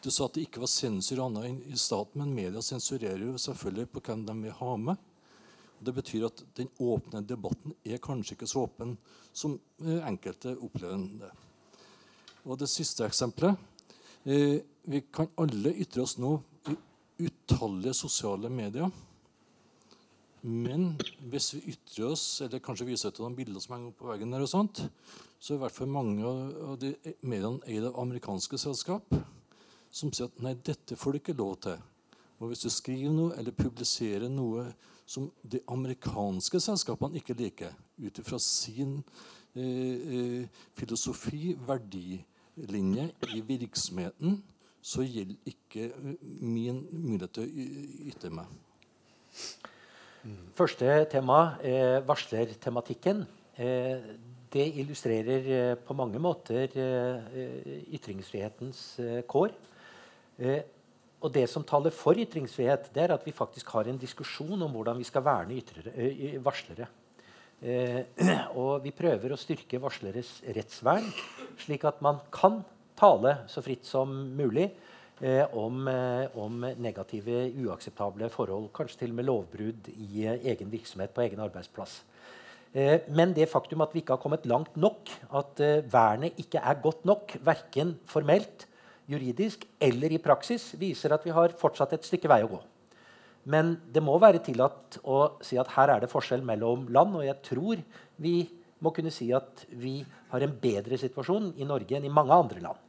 du 0.03 0.11
sa 0.11 0.27
at 0.27 0.35
det 0.35 0.47
ikke 0.47 0.63
var 0.63 0.71
sensur 0.71 1.23
annet 1.23 1.49
enn 1.49 1.61
i 1.71 1.79
staten, 1.79 2.23
men 2.23 2.35
media 2.35 2.63
sensurerer 2.63 3.23
jo 3.27 3.39
selvfølgelig 3.39 3.91
på 3.93 4.03
hvem 4.07 4.25
de 4.27 4.39
vil 4.47 4.57
ha 4.63 4.73
med. 4.89 5.09
Det 5.83 5.95
betyr 5.95 6.29
at 6.29 6.43
den 6.59 6.71
åpne 6.83 7.25
debatten 7.27 7.75
er 7.83 8.03
kanskje 8.03 8.37
ikke 8.37 8.51
så 8.51 8.67
åpen 8.69 8.97
som 9.35 9.59
eh, 9.83 9.99
enkelte 10.07 10.57
opplever 10.63 11.07
det. 11.23 11.31
Og 12.47 12.59
det 12.59 12.71
siste 12.71 13.07
eksempelet 13.07 13.55
eh, 14.27 14.59
Vi 14.83 14.99
kan 15.15 15.31
alle 15.39 15.71
ytre 15.79 16.03
oss 16.03 16.17
nå 16.19 16.37
i 16.71 16.75
utallige 17.27 17.95
sosiale 17.95 18.51
medier. 18.51 18.91
Men 20.43 20.97
hvis 21.31 21.53
vi 21.55 21.61
ytrer 21.71 22.09
oss, 22.11 22.25
eller 22.43 22.63
kanskje 22.63 22.89
viser 22.89 23.13
til 23.15 23.23
noen 23.23 23.37
bilder 23.39 23.63
som 23.63 23.77
henger 23.77 23.95
på 23.95 24.09
veggen, 24.11 24.33
der 24.35 24.43
og 24.43 24.51
sånt, 24.51 24.81
så 25.39 25.53
er 25.53 25.61
i 25.61 25.63
hvert 25.63 25.77
fall 25.77 25.91
mange 25.91 26.27
av 26.27 26.75
de 26.83 26.97
mediene 27.23 27.63
eid 27.71 27.87
av 27.87 28.01
amerikanske 28.03 28.59
selskap 28.59 29.15
som 29.93 30.11
sier 30.11 30.31
at 30.31 30.43
nei, 30.43 30.55
dette 30.65 30.97
får 30.99 31.15
du 31.15 31.21
ikke 31.21 31.37
lov 31.39 31.57
til. 31.67 31.79
Og 32.41 32.51
hvis 32.51 32.65
du 32.65 32.71
skriver 32.75 33.13
noe 33.15 33.37
eller 33.39 33.55
publiserer 33.55 34.31
noe 34.33 34.67
som 35.07 35.29
de 35.47 35.61
amerikanske 35.71 36.59
selskapene 36.65 37.21
ikke 37.21 37.37
liker, 37.39 37.77
ut 38.03 38.19
ifra 38.19 38.41
sin 38.43 38.97
eh, 39.55 39.63
eh, 39.63 40.65
filosofi, 40.79 41.53
verdilinje 41.69 43.11
i 43.37 43.45
virksomheten, 43.47 44.41
så 44.83 45.07
gjelder 45.07 45.53
ikke 45.53 45.91
eh, 45.93 46.17
min 46.43 46.83
mulighet 46.91 47.37
til 47.39 47.47
å 47.47 48.09
ytre 48.11 48.33
meg. 48.41 48.59
Første 50.55 50.87
tema, 51.11 51.59
eh, 51.67 51.99
varslertematikken. 52.07 53.25
Eh, 53.59 53.99
det 54.53 54.67
illustrerer 54.79 55.49
eh, 55.51 55.75
på 55.75 55.97
mange 55.99 56.21
måter 56.23 56.71
eh, 56.79 57.81
ytringsfrihetens 57.91 59.01
kår. 59.27 59.51
Eh, 60.39 60.63
og 61.23 61.33
det 61.35 61.49
som 61.51 61.67
taler 61.67 61.91
for 61.91 62.15
ytringsfrihet, 62.15 62.93
det 62.95 63.03
er 63.03 63.17
at 63.17 63.27
vi 63.27 63.35
faktisk 63.35 63.75
har 63.75 63.91
en 63.91 63.99
diskusjon 63.99 64.63
om 64.63 64.71
hvordan 64.71 64.99
vi 64.99 65.09
skal 65.11 65.27
verne 65.27 65.59
ytrere, 65.59 65.91
eh, 65.97 66.39
varslere. 66.39 66.87
Eh, 67.61 68.01
og 68.63 68.79
vi 68.87 68.95
prøver 68.95 69.35
å 69.35 69.41
styrke 69.41 69.83
varsleres 69.83 70.37
rettsvern, 70.55 71.11
slik 71.59 71.83
at 71.91 71.99
man 72.03 72.23
kan 72.31 72.63
tale 72.95 73.41
så 73.51 73.63
fritt 73.63 73.91
som 73.91 74.15
mulig 74.39 74.71
eh, 74.71 74.92
om, 75.55 75.87
eh, 75.89 76.37
om, 76.37 76.65
negative, 76.83 77.45
uakseptable 77.65 78.29
forhold. 78.33 78.71
Kanskje 78.75 78.99
til 79.05 79.13
og 79.13 79.19
med 79.21 79.29
lovbrudd 79.29 79.91
i 79.95 80.27
eh, 80.27 80.41
egen 80.53 80.73
virksomhet 80.73 81.15
på 81.15 81.23
egen 81.27 81.41
arbeidsplass. 81.41 82.03
Men 83.13 83.35
det 83.37 83.51
faktum 83.53 83.83
at 83.85 83.93
vi 83.93 84.01
ikke 84.01 84.15
har 84.15 84.23
kommet 84.23 84.47
langt 84.49 84.79
nok, 84.81 85.11
at 85.37 85.61
vernet 85.93 86.39
ikke 86.41 86.57
er 86.57 86.79
godt 86.81 87.03
nok, 87.05 87.35
verken 87.45 87.99
formelt 88.09 88.65
juridisk 89.13 89.67
eller 89.77 90.15
i 90.17 90.21
praksis, 90.23 90.71
viser 90.81 91.13
at 91.13 91.27
vi 91.27 91.35
har 91.37 91.53
fortsatt 91.61 91.93
et 91.93 92.09
stykke 92.09 92.31
vei 92.33 92.41
å 92.47 92.49
gå. 92.49 92.61
Men 93.53 93.75
det 93.93 94.03
må 94.05 94.15
være 94.23 94.41
tillatt 94.45 95.01
å 95.05 95.19
si 95.45 95.59
at 95.61 95.75
her 95.75 95.93
er 95.93 96.01
det 96.01 96.11
forskjell 96.13 96.45
mellom 96.47 96.87
land. 96.95 97.19
Og 97.19 97.27
jeg 97.27 97.41
tror 97.45 97.83
vi 98.23 98.37
må 98.83 98.93
kunne 98.95 99.13
si 99.15 99.29
at 99.35 99.67
vi 99.69 99.99
har 100.33 100.45
en 100.47 100.57
bedre 100.63 100.99
situasjon 100.99 101.53
i 101.59 101.69
Norge 101.69 101.99
enn 101.99 102.07
i 102.07 102.13
mange 102.13 102.37
andre 102.37 102.63
land. 102.63 102.81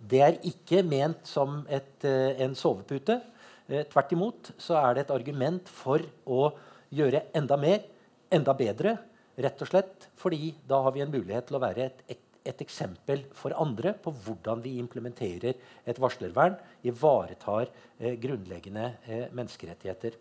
Det 0.00 0.22
er 0.24 0.38
ikke 0.48 0.82
ment 0.86 1.26
som 1.28 1.66
et, 1.68 2.04
eh, 2.04 2.40
en 2.44 2.54
sovepute. 2.54 3.20
Eh, 3.68 3.84
tvert 3.84 4.12
imot 4.12 4.52
så 4.58 4.78
er 4.80 4.94
det 4.94 5.06
et 5.06 5.14
argument 5.14 5.68
for 5.68 6.00
å 6.26 6.52
gjøre 6.92 7.26
enda 7.34 7.56
mer, 7.56 7.84
enda 8.30 8.54
bedre. 8.54 8.98
Rett 9.38 9.62
og 9.62 9.68
slett 9.68 10.08
fordi 10.16 10.54
da 10.66 10.82
har 10.82 10.92
vi 10.92 11.00
en 11.00 11.12
mulighet 11.12 11.46
til 11.46 11.56
å 11.56 11.62
være 11.62 11.90
et 12.08 12.18
et 12.46 12.62
eksempel 12.64 13.24
for 13.36 13.54
andre 13.60 13.92
på 14.00 14.12
hvordan 14.24 14.62
vi 14.64 14.76
implementerer 14.80 15.58
et 15.84 16.00
varslervern, 16.00 16.56
ivaretar 16.86 17.68
eh, 17.98 18.16
grunnleggende 18.20 18.86
eh, 19.04 19.26
menneskerettigheter. 19.36 20.16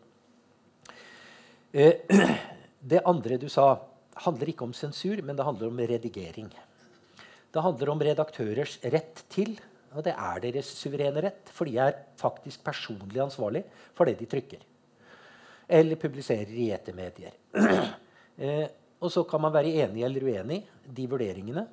Eh, 1.71 2.17
det 2.91 3.03
andre 3.07 3.39
du 3.39 3.47
sa, 3.51 3.71
handler 4.25 4.51
ikke 4.51 4.67
om 4.67 4.75
sensur, 4.75 5.21
men 5.23 5.37
det 5.37 5.47
handler 5.47 5.71
om 5.71 5.79
redigering. 5.79 6.49
Det 7.49 7.63
handler 7.65 7.93
om 7.93 8.03
redaktørers 8.03 8.77
rett 8.91 9.23
til, 9.31 9.55
og 9.95 10.03
det 10.05 10.13
er 10.13 10.41
deres 10.43 10.69
suverene 10.77 11.23
rett, 11.25 11.49
for 11.53 11.69
de 11.69 11.79
er 11.81 11.97
faktisk 12.19 12.63
personlig 12.65 13.21
ansvarlig 13.23 13.63
for 13.97 14.09
det 14.09 14.19
de 14.19 14.27
trykker. 14.29 14.61
Eller 15.69 15.99
publiserer 16.01 16.53
i 16.53 16.69
etermedier. 16.73 17.35
eh, 18.43 18.67
og 18.99 19.11
så 19.13 19.23
kan 19.27 19.41
man 19.41 19.53
være 19.53 19.73
enig 19.85 20.03
eller 20.05 20.25
uenig 20.27 20.63
de 20.83 21.05
vurderingene. 21.09 21.65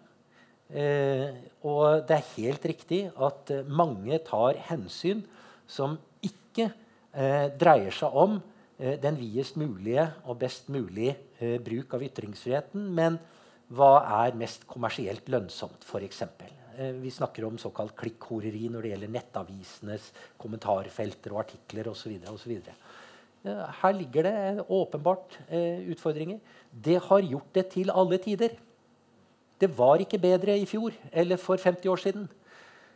Eh, 0.67 1.31
og 1.67 2.03
det 2.09 2.17
er 2.17 2.33
helt 2.35 2.67
riktig 2.67 3.01
at 3.23 3.53
eh, 3.55 3.69
mange 3.69 4.19
tar 4.27 4.59
hensyn 4.69 5.23
som 5.71 5.97
ikke 6.27 6.69
eh, 7.15 7.49
dreier 7.59 7.95
seg 7.95 8.17
om 8.19 8.39
eh, 8.79 8.97
den 9.03 9.19
videst 9.21 9.59
mulige 9.61 10.09
og 10.27 10.41
best 10.43 10.71
mulig 10.73 11.13
eh, 11.39 11.57
bruk 11.63 11.95
av 11.97 12.05
ytringsfriheten, 12.07 12.89
men 12.95 13.19
hva 13.75 13.93
er 14.25 14.37
mest 14.39 14.67
kommersielt 14.71 15.27
lønnsomt, 15.31 15.87
f.eks. 15.87 16.23
Eh, 16.77 16.93
vi 17.03 17.11
snakker 17.11 17.47
om 17.49 17.59
såkalt 17.59 17.97
klikkhoreri 17.97 18.69
når 18.73 18.85
det 18.85 18.93
gjelder 18.93 19.15
nettavisenes 19.17 20.13
kommentarfelter 20.41 21.35
og 21.35 21.43
artikler 21.47 21.89
osv. 21.93 22.19
Her 23.81 23.93
ligger 23.95 24.27
det 24.27 24.65
åpenbart 24.75 25.37
utfordringer. 25.93 26.41
Det 26.73 26.97
har 26.99 27.21
gjort 27.23 27.53
det 27.55 27.69
til 27.77 27.93
alle 27.95 28.19
tider. 28.19 28.57
Det 29.57 29.69
var 29.73 30.03
ikke 30.03 30.19
bedre 30.21 30.57
i 30.59 30.67
fjor 30.69 30.97
eller 31.13 31.39
for 31.41 31.57
50 31.57 31.89
år 31.89 32.03
siden. 32.03 32.27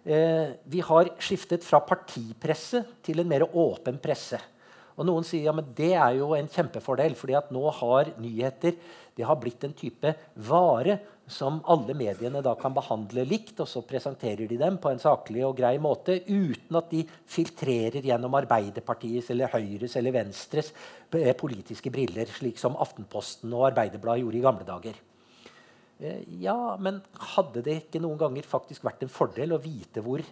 Eh, 0.04 0.56
vi 0.64 0.80
har 0.80 1.10
skiftet 1.20 1.64
fra 1.64 1.80
partipresse 1.84 2.82
til 3.04 3.20
en 3.20 3.28
mer 3.28 3.44
åpen 3.48 3.98
presse. 4.00 4.38
Og 4.96 5.06
Noen 5.08 5.24
sier 5.24 5.46
ja, 5.46 5.52
men 5.56 5.68
det 5.76 5.92
er 5.92 6.18
jo 6.18 6.32
en 6.36 6.48
kjempefordel, 6.48 7.14
fordi 7.16 7.36
at 7.36 7.52
nå 7.52 7.62
har 7.78 8.12
nyheter 8.20 8.76
det 9.16 9.26
har 9.28 9.36
blitt 9.40 9.64
en 9.64 9.76
type 9.76 10.12
vare 10.48 10.98
som 11.30 11.60
alle 11.70 11.94
mediene 11.96 12.42
da 12.44 12.52
kan 12.58 12.74
behandle 12.76 13.24
likt. 13.28 13.60
Og 13.62 13.68
så 13.70 13.82
presenterer 13.86 14.48
de 14.50 14.58
dem 14.60 14.78
på 14.82 14.90
en 14.92 15.02
saklig 15.02 15.44
og 15.46 15.56
grei 15.58 15.76
måte 15.82 16.18
uten 16.26 16.78
at 16.80 16.90
de 16.92 17.04
filtrerer 17.08 18.04
gjennom 18.04 18.34
Arbeiderpartiets 18.40 19.30
eller 19.34 19.52
Høyres 19.52 19.96
eller 20.00 20.16
Venstres 20.16 20.72
eh, 21.16 21.32
politiske 21.38 21.92
briller, 21.94 22.30
slik 22.30 22.60
som 22.60 22.78
Aftenposten 22.80 23.54
og 23.54 23.70
Arbeiderbladet 23.70 24.24
gjorde 24.24 24.40
i 24.40 24.44
gamle 24.44 24.66
dager. 24.68 24.98
Eh, 26.00 26.26
ja, 26.42 26.58
men 26.80 27.00
hadde 27.36 27.64
det 27.66 27.78
ikke 27.84 28.02
noen 28.02 28.20
ganger 28.20 28.48
faktisk 28.48 28.84
vært 28.88 29.06
en 29.06 29.12
fordel 29.12 29.56
å 29.56 29.62
vite 29.62 30.02
hvor 30.04 30.24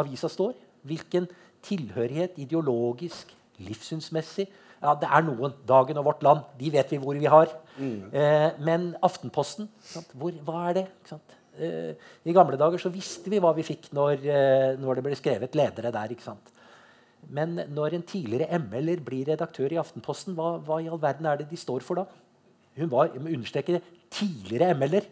avisa 0.00 0.30
står? 0.30 0.54
Hvilken 0.86 1.28
tilhørighet 1.66 2.36
ideologisk, 2.42 3.32
livssynsmessig 3.64 4.46
Ja, 4.86 4.94
det 4.94 5.08
er 5.10 5.24
noen. 5.26 5.54
Dagen 5.66 5.98
og 5.98 6.06
Vårt 6.06 6.22
Land. 6.22 6.44
De 6.60 6.70
vet 6.70 6.92
vi 6.94 7.00
hvor 7.02 7.18
vi 7.18 7.30
har. 7.30 7.50
Mm. 7.76 8.12
Eh, 8.14 8.50
men 8.62 8.92
Aftenposten, 9.04 9.66
hvor, 10.14 10.34
hva 10.46 10.68
er 10.70 10.76
det? 10.78 10.86
Eh, 11.56 12.10
I 12.28 12.34
gamle 12.36 12.58
dager 12.60 12.80
så 12.80 12.92
visste 12.92 13.32
vi 13.32 13.40
hva 13.42 13.50
vi 13.56 13.64
fikk 13.66 13.90
når, 13.96 14.20
eh, 14.22 14.76
når 14.78 14.98
det 14.98 15.06
ble 15.08 15.18
skrevet 15.18 15.58
ledere 15.58 15.92
der. 15.94 16.12
ikke 16.14 16.28
sant? 16.28 16.52
Men 17.26 17.56
når 17.74 17.96
en 17.96 18.06
tidligere 18.06 18.60
ML-er 18.60 19.02
blir 19.02 19.26
redaktør 19.32 19.72
i 19.74 19.80
Aftenposten, 19.80 20.36
hva, 20.36 20.56
hva, 20.62 20.78
i 20.82 20.90
all 20.90 21.00
verden 21.02 21.26
er 21.26 21.40
det 21.40 21.48
de 21.50 21.58
står 21.58 21.82
for 21.82 21.98
da? 21.98 22.06
Hun 22.76 22.92
var 22.92 23.10
jeg 23.10 23.24
må 23.24 23.32
understreke 23.32 23.78
det, 23.78 23.82
tidligere 24.14 24.76
ML-er. 24.76 25.08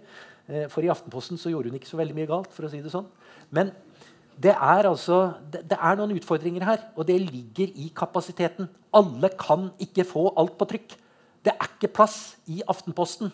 Eh, 0.47 0.69
for 0.71 0.85
i 0.85 0.93
Aftenposten 0.93 1.41
så 1.41 1.51
gjorde 1.51 1.73
hun 1.73 1.81
ikke 1.81 1.91
så 1.91 1.99
veldig 1.99 2.15
mye 2.21 2.31
galt. 2.31 2.53
for 2.53 2.69
å 2.69 2.71
si 2.71 2.83
Det 2.85 2.93
sånn. 2.93 3.09
Men 3.51 3.73
det 4.43 4.53
er, 4.53 4.89
altså, 4.89 5.19
det, 5.53 5.77
er 5.77 5.97
noen 5.99 6.17
utfordringer 6.17 6.65
her, 6.67 6.87
og 6.99 7.07
det 7.07 7.21
ligger 7.23 7.71
i 7.79 7.91
kapasiteten. 7.95 8.69
Alle 8.95 9.31
kan 9.39 9.69
ikke 9.83 10.07
få 10.07 10.27
alt 10.41 10.57
på 10.59 10.69
trykk. 10.73 10.97
Det 11.45 11.53
er 11.53 11.69
ikke 11.69 11.93
plass 11.95 12.37
i 12.51 12.63
Aftenposten 12.67 13.33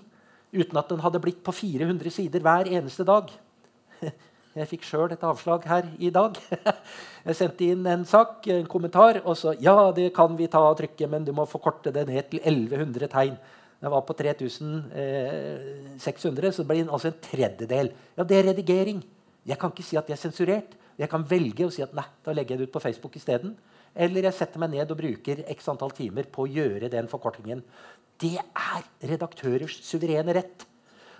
uten 0.51 0.81
at 0.81 0.91
den 0.91 1.01
hadde 1.01 1.21
blitt 1.23 1.45
på 1.47 1.55
400 1.55 2.11
sider 2.11 2.43
hver 2.43 2.69
eneste 2.69 3.07
dag. 3.07 3.31
Jeg 4.59 4.67
fikk 4.67 4.83
sjøl 4.83 5.13
et 5.15 5.23
avslag 5.23 5.63
her 5.71 5.87
i 6.03 6.11
dag. 6.11 6.35
Jeg 7.29 7.37
sendte 7.39 7.69
inn 7.71 7.87
en 7.87 8.03
sak, 8.09 8.49
en 8.51 8.67
kommentar, 8.69 9.21
og 9.23 9.39
så 9.39 9.55
Ja, 9.63 9.93
det 9.95 10.11
kan 10.17 10.35
vi 10.37 10.51
ta 10.51 10.59
av 10.67 10.75
trykket, 10.81 11.07
men 11.11 11.25
du 11.25 11.33
må 11.37 11.47
forkorte 11.49 11.95
det 11.95 12.09
ned 12.11 12.33
til 12.33 12.43
1100 12.43 13.09
tegn. 13.13 13.39
Den 13.81 13.95
var 13.95 14.03
på 14.05 14.13
3600, 14.19 14.91
eh, 14.93 16.53
så 16.53 16.61
det 16.61 16.69
blir 16.69 16.91
altså 16.91 17.09
en 17.09 17.23
tredjedel. 17.23 17.95
Ja, 18.19 18.27
det 18.27 18.37
er 18.37 18.49
redigering. 18.51 19.01
Jeg 19.47 19.59
kan 19.59 19.71
ikke 19.73 19.87
si 19.87 19.97
at 19.97 20.11
det 20.11 20.19
er 20.19 20.21
sensurert. 20.21 20.75
Jeg 21.01 21.09
kan 21.09 21.25
velge 21.25 21.65
å 21.67 21.73
si 21.73 21.83
at 21.85 21.95
nei, 21.97 22.05
da 22.25 22.35
legger 22.37 22.55
jeg 22.55 22.61
det 22.61 22.71
ut 22.71 22.75
på 22.75 22.83
Facebook 22.85 23.17
isteden. 23.17 23.55
Eller 23.97 24.29
jeg 24.29 24.37
setter 24.37 24.61
meg 24.63 24.75
ned 24.75 24.91
og 24.93 24.99
bruker 25.01 25.43
x 25.51 25.71
antall 25.73 25.95
timer 25.97 26.29
på 26.31 26.45
å 26.45 26.51
gjøre 26.51 26.91
den 26.93 27.09
forkortingen. 27.11 27.63
Det 28.21 28.37
er 28.39 28.85
redaktørers 29.09 29.81
suverene 29.87 30.35
rett. 30.37 30.67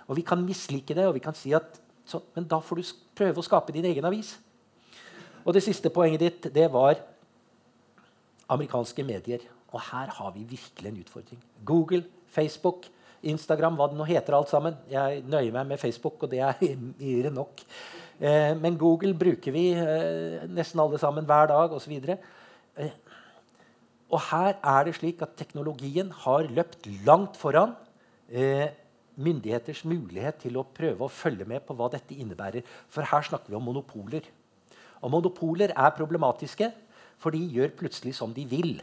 Og 0.07 0.17
vi 0.19 0.25
kan 0.27 0.43
mislike 0.45 0.95
det, 0.95 1.07
og 1.07 1.15
vi 1.17 1.23
kan 1.23 1.35
si 1.37 1.53
at 1.57 1.79
så, 2.05 2.21
men 2.35 2.47
da 2.49 2.59
får 2.63 2.79
du 2.79 2.93
prøve 3.17 3.41
å 3.41 3.45
skape 3.45 3.73
din 3.73 3.87
egen 3.87 4.05
avis. 4.07 4.35
Og 5.45 5.55
det 5.55 5.63
siste 5.65 5.91
poenget 5.93 6.21
ditt 6.21 6.47
det 6.53 6.67
var 6.73 6.99
amerikanske 8.51 9.05
medier. 9.07 9.45
Og 9.71 9.79
her 9.87 10.11
har 10.17 10.33
vi 10.35 10.43
virkelig 10.49 10.89
en 10.91 10.99
utfordring. 10.99 11.43
Google, 11.65 12.03
Facebook, 12.33 12.89
Instagram, 13.21 13.77
hva 13.79 13.87
det 13.89 13.97
nå 13.99 14.07
heter 14.09 14.35
alt 14.35 14.51
sammen. 14.51 14.75
Jeg 14.91 15.23
nøyer 15.29 15.53
meg 15.55 15.69
med 15.69 15.79
Facebook, 15.79 16.23
og 16.25 16.31
det 16.33 16.41
er 16.43 16.57
mer 16.99 17.29
enn 17.29 17.37
nok. 17.39 17.63
Eh, 18.21 18.51
men 18.57 18.77
Google 18.77 19.15
bruker 19.17 19.53
vi 19.55 19.71
eh, 19.73 20.43
nesten 20.53 20.81
alle 20.83 20.99
sammen 21.01 21.25
hver 21.25 21.49
dag 21.49 21.73
osv. 21.73 21.95
Eh, 22.05 22.91
og 24.11 24.21
her 24.27 24.59
er 24.59 24.85
det 24.85 24.97
slik 24.99 25.23
at 25.25 25.33
teknologien 25.39 26.11
har 26.23 26.45
løpt 26.51 26.85
langt 27.07 27.39
foran 27.39 27.73
eh, 28.29 28.69
myndigheters 29.21 29.83
mulighet 29.87 30.43
til 30.43 30.59
å 30.59 30.67
prøve 30.67 31.05
å 31.05 31.11
følge 31.11 31.47
med 31.47 31.65
på 31.65 31.75
hva 31.77 31.89
dette 31.93 32.15
innebærer. 32.15 32.65
For 32.91 33.07
her 33.07 33.25
snakker 33.25 33.51
vi 33.51 33.57
om 33.57 33.65
monopoler. 33.65 34.27
Og 35.01 35.11
monopoler 35.13 35.73
er 35.73 35.97
problematiske, 35.97 36.69
for 37.21 37.33
de 37.33 37.41
gjør 37.55 37.73
plutselig 37.77 38.13
som 38.17 38.33
de 38.35 38.45
vil. 38.49 38.75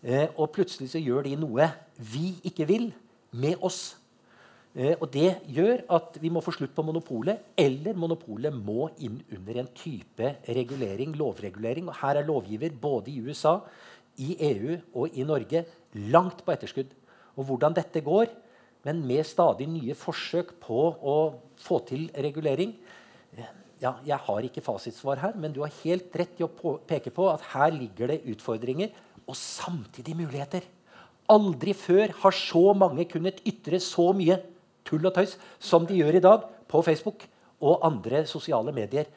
Eh, 0.00 0.28
og 0.36 0.52
plutselig 0.54 0.92
så 0.94 1.02
gjør 1.02 1.26
de 1.28 1.36
noe 1.40 1.68
vi 1.98 2.38
ikke 2.48 2.68
vil, 2.68 2.90
med 3.30 3.60
oss. 3.62 3.99
Eh, 4.70 4.94
og 5.00 5.08
Det 5.10 5.40
gjør 5.50 5.82
at 5.90 6.18
vi 6.22 6.30
må 6.30 6.42
få 6.44 6.52
slutt 6.54 6.74
på 6.76 6.84
monopolet, 6.86 7.42
eller 7.58 7.96
monopolet 7.98 8.54
må 8.54 8.86
inn 9.02 9.18
under 9.34 9.62
en 9.62 9.70
type 9.74 10.34
regulering, 10.46 11.16
lovregulering. 11.18 11.88
Og 11.90 11.98
her 11.98 12.20
er 12.20 12.28
lovgiver 12.28 12.70
både 12.70 13.10
i 13.10 13.18
USA, 13.18 13.58
i 14.18 14.36
EU 14.38 14.76
og 14.94 15.16
i 15.16 15.24
Norge 15.26 15.64
langt 16.12 16.44
på 16.44 16.54
etterskudd. 16.54 16.92
Og 17.34 17.48
hvordan 17.48 17.74
dette 17.74 18.02
går, 18.04 18.30
men 18.86 19.02
med 19.06 19.26
stadig 19.26 19.66
nye 19.68 19.96
forsøk 19.98 20.54
på 20.62 20.84
å 21.02 21.16
få 21.60 21.80
til 21.88 22.06
regulering 22.14 22.72
eh, 23.36 23.50
ja, 23.82 23.96
Jeg 24.06 24.18
har 24.22 24.46
ikke 24.46 24.62
fasitsvar 24.64 25.18
her, 25.20 25.34
men 25.34 25.52
du 25.52 25.62
har 25.64 25.74
helt 25.82 26.14
rett 26.14 26.38
i 26.38 26.46
å 26.46 26.78
peke 26.86 27.10
på 27.10 27.26
at 27.32 27.42
her 27.56 27.74
ligger 27.74 28.12
det 28.12 28.22
utfordringer 28.30 28.94
og 29.26 29.34
samtidig 29.36 30.14
muligheter. 30.16 30.62
Aldri 31.30 31.74
før 31.74 32.14
har 32.22 32.34
så 32.34 32.70
mange 32.74 33.06
kunnet 33.10 33.42
ytre 33.46 33.80
så 33.82 34.10
mye 34.16 34.38
tull 34.90 35.06
og 35.06 35.14
tøys 35.16 35.36
som 35.62 35.86
de 35.88 36.00
gjør 36.02 36.18
i 36.18 36.24
dag 36.24 36.46
på 36.70 36.82
Facebook 36.86 37.26
og 37.60 37.84
andre 37.86 38.24
sosiale 38.28 38.72
medier. 38.74 39.08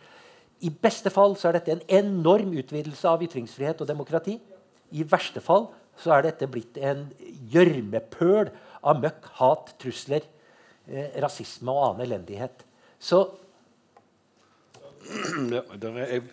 I 0.64 0.72
beste 0.72 1.12
fall 1.12 1.36
så 1.40 1.50
er 1.50 1.58
dette 1.58 1.74
en 1.74 1.86
enorm 1.92 2.54
utvidelse 2.56 3.08
av 3.10 3.24
ytringsfrihet 3.26 3.82
og 3.84 3.90
demokrati. 3.90 4.38
I 4.94 5.06
verste 5.10 5.44
fall 5.44 5.68
så 6.00 6.16
er 6.16 6.28
dette 6.28 6.48
blitt 6.50 6.78
en 6.82 7.08
gjørmepøl 7.52 8.52
av 8.84 9.00
møkk, 9.04 9.30
hat, 9.40 9.74
trusler, 9.82 10.26
eh, 10.88 11.12
rasisme 11.24 11.72
og 11.72 11.88
annen 11.90 12.06
elendighet. 12.08 12.64
Så 13.00 13.26
ja, 15.52 15.62
jeg, 15.84 16.24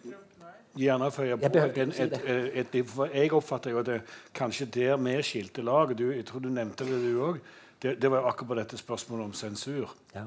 gjerne 0.78 1.10
føye 1.10 1.38
på 1.40 1.50
jeg, 1.50 1.72
en, 1.82 1.94
et, 2.04 2.12
et, 2.22 2.76
et, 2.78 2.92
jeg 3.10 3.32
oppfatter 3.34 3.74
jo 3.74 3.80
at 3.80 3.88
det 3.88 3.96
kanskje 4.36 4.68
der 4.76 5.00
vi 5.02 5.16
skilte 5.26 5.64
lag 5.66 5.96
du, 5.98 6.12
Jeg 6.14 6.26
tror 6.28 6.44
du 6.44 6.52
nevnte 6.54 6.86
det, 6.86 7.00
du 7.02 7.18
òg 7.26 7.40
det, 7.82 7.96
det 8.02 8.10
var 8.10 8.28
akkurat 8.28 8.64
dette 8.64 8.78
spørsmålet 8.78 9.30
om 9.30 9.32
sensur. 9.32 9.94
Ja. 10.14 10.26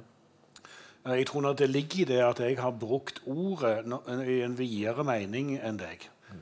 Eh, 1.06 1.18
jeg 1.20 1.28
tror 1.28 1.54
det 1.54 1.70
ligger 1.70 2.02
i 2.02 2.10
det 2.10 2.22
at 2.24 2.40
jeg 2.40 2.58
har 2.60 2.72
brukt 2.72 3.22
ordet 3.26 3.86
i 4.28 4.42
en 4.42 4.58
videre 4.58 5.04
mening 5.04 5.58
enn 5.60 5.80
deg. 5.80 6.10
Mm. 6.32 6.42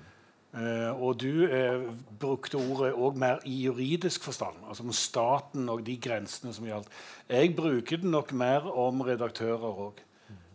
Og 1.00 1.16
du 1.22 1.48
uh, 1.48 1.88
brukte 2.20 2.60
ordet 2.60 2.92
òg 2.94 3.16
mer 3.16 3.40
i 3.48 3.54
juridisk 3.64 4.24
forstand, 4.24 4.58
altså 4.68 4.84
om 4.84 4.92
staten 4.92 5.70
og 5.70 5.86
de 5.88 5.96
grensene 5.98 6.52
som 6.54 6.66
gjaldt. 6.68 6.90
Jeg 7.30 7.56
bruker 7.56 7.98
det 7.98 8.12
nok 8.12 8.34
mer 8.34 8.68
om 8.68 9.02
redaktører 9.02 9.84
òg. 9.88 10.02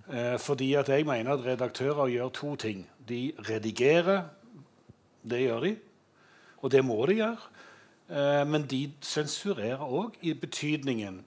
Uh, 0.07 0.37
fordi 0.39 0.75
at 0.75 0.89
jeg 0.89 1.07
mener 1.07 1.33
at 1.33 1.45
redaktører 1.47 2.13
gjør 2.13 2.29
to 2.29 2.55
ting. 2.57 2.85
De 3.09 3.33
redigerer. 3.49 4.29
Det 5.25 5.41
gjør 5.41 5.61
de. 5.61 5.77
Og 6.63 6.71
det 6.71 6.85
må 6.85 7.07
de 7.07 7.21
gjøre. 7.23 7.56
Eh, 8.11 8.45
men 8.47 8.67
de 8.71 8.85
sensurerer 9.03 9.83
òg 9.83 10.15
i 10.23 10.35
betydningen 10.35 11.25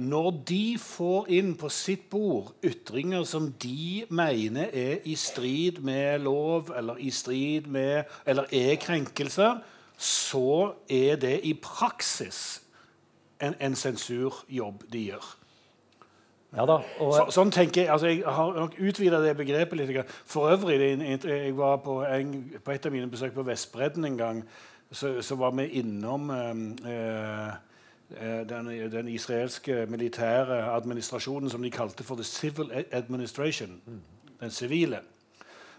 når 0.00 0.30
de 0.48 0.78
får 0.80 1.26
inn 1.34 1.50
på 1.58 1.68
sitt 1.68 2.06
bord 2.12 2.54
ytringer 2.64 3.24
som 3.28 3.50
de 3.60 4.06
mener 4.08 4.70
er 4.72 5.02
i 5.04 5.16
strid 5.18 5.82
med 5.84 6.22
lov, 6.24 6.70
eller 6.76 6.96
i 6.96 7.10
strid 7.10 7.66
med 7.66 8.04
Eller 8.26 8.46
er 8.52 8.76
krenkelser, 8.80 9.58
så 9.96 10.72
er 10.88 11.16
det 11.16 11.40
i 11.44 11.52
praksis 11.54 12.62
en, 13.40 13.54
en 13.60 13.74
sensurjobb 13.76 14.86
de 14.92 15.04
gjør. 15.10 15.36
Ja 16.56 16.64
da, 16.66 16.80
og... 16.98 17.12
så, 17.14 17.26
sånn 17.30 17.52
tenker 17.54 17.84
Jeg 17.84 17.92
altså 17.94 18.08
jeg 18.10 18.22
har 18.26 18.56
nok 18.56 18.74
utvida 18.78 19.20
det 19.22 19.36
begrepet 19.38 19.78
litt. 19.78 20.14
For 20.26 20.50
øvrig, 20.50 20.80
jeg 20.80 21.56
var 21.56 21.76
på, 21.84 22.00
en, 22.02 22.32
på 22.64 22.72
et 22.74 22.86
av 22.86 22.94
mine 22.94 23.10
besøk 23.10 23.36
på 23.36 23.46
Vestbredden 23.46 24.08
en 24.08 24.18
gang 24.18 24.42
så, 24.92 25.22
så 25.22 25.34
var 25.34 25.50
vi 25.50 25.68
innom 25.68 26.30
eh, 26.30 27.48
eh, 28.22 28.46
den, 28.48 28.90
den, 28.90 29.08
israelske 29.08 29.86
militære 29.86 30.74
administrasjonen 30.74 31.50
som 31.50 31.62
de 31.62 31.70
kalte 31.70 32.04
for 32.04 32.14
the 32.14 32.24
civil 32.24 32.70
administration. 32.90 33.80
Den 34.40 34.50
sivile. 34.50 34.98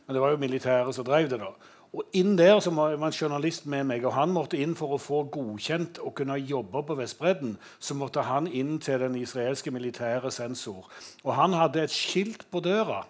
Men 0.08 0.16
det 0.16 0.22
var 0.22 0.32
jo 0.32 0.38
militæret 0.38 0.96
som 0.96 1.06
drev 1.06 1.30
det. 1.30 1.40
da. 1.40 1.52
Og 1.94 2.04
inn 2.14 2.38
der 2.38 2.60
så 2.60 2.72
var 2.72 2.94
en 2.96 3.12
journalist 3.12 3.66
med 3.66 3.84
meg, 3.84 4.06
og 4.06 4.14
han 4.16 4.32
måtte 4.32 4.58
inn 4.58 4.76
for 4.80 4.96
å 4.96 5.00
få 5.02 5.26
godkjent 5.28 6.00
og 6.00 6.14
kunne 6.16 6.38
jobbe 6.40 6.84
på 6.88 6.96
Vestbredden. 6.96 7.58
Så 7.80 7.98
måtte 8.00 8.24
han 8.24 8.48
inn 8.48 8.78
til 8.80 9.00
den 9.00 9.16
israelske 9.20 9.72
militære 9.72 10.32
sensor. 10.32 10.88
Og 11.24 11.36
han 11.36 11.54
hadde 11.54 11.84
et 11.84 11.92
skilt 11.92 12.48
på 12.52 12.64
døra. 12.64 13.04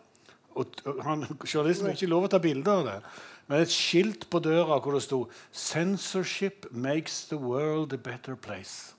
Og 0.57 0.81
han, 1.05 1.27
journalisten 1.45 1.91
fikk 1.91 2.01
ikke 2.01 2.09
lov 2.09 2.25
å 2.25 2.31
ta 2.33 2.41
bilde 2.41 2.73
av 2.73 2.89
det 2.89 2.97
med 3.51 3.65
et 3.65 3.75
skilt 3.75 4.29
på 4.31 4.39
døra 4.39 4.79
hvor 4.79 4.95
det 4.95 5.03
sto 5.03 5.25
'Censorship 5.51 6.71
makes 6.71 7.25
the 7.27 7.37
world 7.37 7.93
a 7.93 7.97
better 7.97 8.35
place'. 8.35 8.95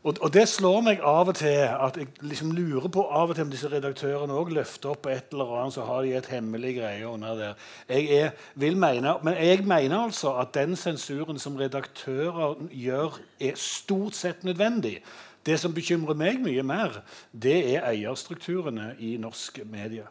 Og, 0.00 0.30
det 0.32 0.46
slår 0.48 0.78
meg 0.80 1.02
av 1.04 1.28
og 1.28 1.34
til 1.36 1.58
at 1.60 1.96
jeg 2.00 2.06
liksom 2.24 2.54
lurer 2.56 2.88
på 2.88 3.02
av 3.04 3.30
og 3.30 3.36
til 3.36 3.44
om 3.44 3.50
disse 3.52 3.68
redaktørene 3.68 4.32
også 4.32 4.54
løfter 4.56 4.92
opp 4.94 5.08
et 5.12 5.34
eller 5.34 5.50
annet, 5.58 5.74
så 5.74 5.84
har 5.84 6.06
de 6.06 6.14
et 6.16 6.30
hemmelig 6.32 6.70
greie 6.78 7.08
under 7.08 7.34
der. 7.36 7.66
Jeg 7.88 8.06
er, 8.16 8.30
vil 8.54 8.78
mene, 8.80 9.12
men 9.22 9.36
jeg 9.36 9.66
mener 9.68 10.06
altså 10.06 10.32
at 10.40 10.54
den 10.56 10.72
sensuren 10.76 11.38
som 11.38 11.60
redaktører 11.60 12.56
gjør, 12.72 13.20
er 13.40 13.60
stort 13.60 14.16
sett 14.16 14.44
nødvendig. 14.44 15.02
Det 15.46 15.60
som 15.60 15.74
bekymrer 15.76 16.16
meg 16.16 16.40
mye 16.40 16.64
mer, 16.64 17.02
det 17.32 17.58
er 17.74 17.84
eierstrukturene 17.92 18.94
i 19.04 19.18
norsk 19.20 19.60
medie. 19.68 20.08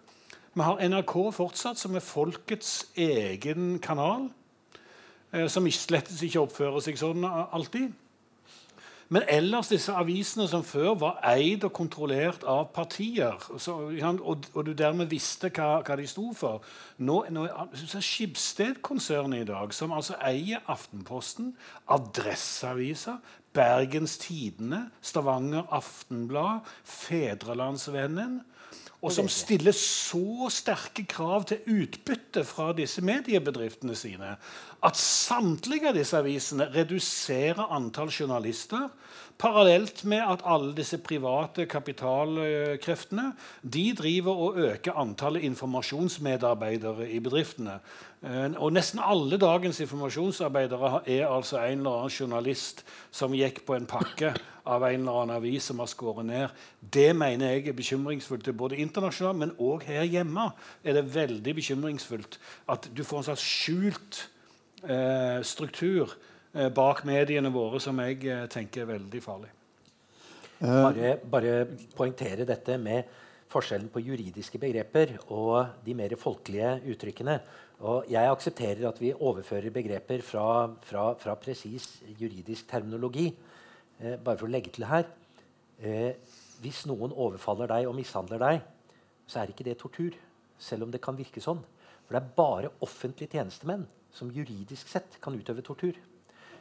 Vi 0.59 0.63
har 0.67 0.81
NRK 0.83 1.13
fortsatt, 1.31 1.79
som 1.79 1.93
er 1.95 2.03
folkets 2.03 2.89
egen 2.99 3.77
kanal. 3.79 4.25
Eh, 5.31 5.45
som 5.47 5.63
slett 5.71 6.09
ikke 6.11 6.41
oppfører 6.41 6.83
seg 6.83 6.97
sånn 6.99 7.23
alltid. 7.23 7.93
Men 9.09 9.23
ellers 9.31 9.71
disse 9.71 9.95
avisene 9.95 10.49
som 10.51 10.65
før 10.67 10.97
var 10.99 11.21
eid 11.31 11.63
og 11.63 11.71
kontrollert 11.73 12.43
av 12.43 12.67
partier, 12.75 13.39
så, 13.55 13.77
og, 13.87 14.49
du 14.67 14.73
dermed 14.77 15.07
visste 15.09 15.47
hva, 15.47 15.79
hva 15.79 15.95
de 15.97 16.05
sto 16.11 16.27
for 16.37 16.61
Nå, 17.07 17.23
nå 17.31 17.47
er 17.47 18.03
Skibsted-konsernet 18.05 19.47
i 19.47 19.49
dag, 19.49 19.71
som 19.73 19.95
altså 19.95 20.19
eier 20.19 20.59
Aftenposten, 20.67 21.55
Adresseavisa, 21.87 23.15
Bergens 23.55 24.19
Tidende, 24.21 24.89
Stavanger 25.01 25.71
Aftenblad, 25.71 26.67
Fedrelandsvennen 26.83 28.41
og 28.99 29.13
som 29.15 29.29
stiller 29.31 29.75
så 29.75 30.49
sterke 30.51 31.05
krav 31.07 31.45
til 31.47 31.63
utbytte 31.71 32.43
fra 32.47 32.71
disse 32.75 33.03
mediebedriftene 33.05 33.95
sine 33.95 34.33
at 34.85 34.97
samtlige 34.97 35.89
av 35.89 35.97
disse 35.97 36.17
avisene 36.17 36.69
reduserer 36.71 37.73
antall 37.75 38.11
journalister 38.13 38.87
parallelt 39.39 40.03
med 40.03 40.19
at 40.19 40.43
alle 40.47 40.73
disse 40.75 40.97
private 41.03 41.63
kapitalkreftene 41.71 43.29
de 43.63 43.85
driver 43.95 44.41
og 44.45 44.59
øker 44.59 44.97
antallet 44.99 45.45
informasjonsmedarbeidere 45.47 47.07
i 47.09 47.19
bedriftene. 47.23 47.77
Eh, 48.23 48.51
og 48.59 48.73
Nesten 48.75 48.99
alle 49.03 49.39
dagens 49.39 49.79
informasjonsarbeidere 49.79 51.01
er 51.07 51.27
altså 51.27 51.61
en 51.63 51.79
eller 51.79 52.01
annen 52.01 52.15
journalist 52.19 52.83
som 53.11 53.35
gikk 53.35 53.63
på 53.67 53.77
en 53.77 53.87
pakke 53.87 54.33
av 54.67 54.83
en 54.83 54.99
eller 54.99 55.21
annen 55.21 55.37
avis 55.37 55.69
som 55.71 55.79
har 55.79 55.87
skåret 55.91 56.27
ned. 56.27 56.49
Det 56.79 57.13
mener 57.15 57.55
jeg 57.55 57.69
er 57.69 57.77
bekymringsfullt. 57.79 58.51
Både 58.57 58.79
internasjonalt, 58.83 59.39
men 59.39 59.55
òg 59.55 59.87
her 59.87 60.03
hjemme 60.03 60.51
er 60.83 60.99
det 60.99 61.07
veldig 61.15 61.55
bekymringsfullt 61.61 62.39
at 62.67 62.91
du 62.91 63.05
får 63.07 63.23
en 63.23 63.31
slags 63.31 63.47
skjult 63.47 64.27
eh, 64.83 65.39
struktur 65.43 66.13
eh, 66.53 66.69
bak 66.69 67.03
mediene 67.07 67.51
våre 67.53 67.81
som 67.83 67.99
jeg 68.03 68.23
eh, 68.27 68.45
tenker 68.51 68.85
er 68.85 68.93
veldig 68.95 69.23
farlig. 69.23 69.55
Bare, 70.59 71.13
bare 71.23 71.51
poengtere 71.95 72.43
dette 72.43 72.75
med 72.83 73.07
forskjellen 73.49 73.89
på 73.93 74.01
juridiske 74.03 74.59
begreper 74.61 75.15
og 75.33 75.81
de 75.85 75.95
mer 75.97 76.13
folkelige 76.19 76.75
uttrykkene. 76.93 77.37
Og 77.79 78.09
jeg 78.11 78.27
aksepterer 78.27 78.89
at 78.89 78.99
vi 78.99 79.13
overfører 79.13 79.71
begreper 79.73 80.21
fra, 80.25 80.67
fra, 80.83 81.13
fra 81.19 81.35
presis 81.39 81.87
juridisk 82.19 82.67
terminologi. 82.69 83.29
Eh, 83.99 84.17
bare 84.19 84.37
for 84.37 84.49
å 84.49 84.51
legge 84.51 84.71
til 84.75 84.85
her 84.87 85.07
eh, 85.83 86.13
Hvis 86.59 86.85
noen 86.87 87.11
overfaller 87.15 87.67
deg 87.71 87.87
og 87.87 87.95
mishandler 87.95 88.41
deg, 88.43 88.61
så 89.29 89.41
er 89.41 89.51
ikke 89.53 89.67
det 89.67 89.77
tortur. 89.79 90.17
Selv 90.59 90.83
om 90.83 90.91
det 90.91 90.99
kan 90.99 91.15
virke 91.15 91.39
sånn. 91.39 91.61
For 92.03 92.15
det 92.15 92.19
er 92.19 92.35
bare 92.35 92.73
offentlige 92.83 93.37
tjenestemenn 93.37 93.87
som 94.15 94.31
juridisk 94.33 94.89
sett 94.89 95.19
kan 95.21 95.35
utøve 95.35 95.63
tortur. 95.65 95.97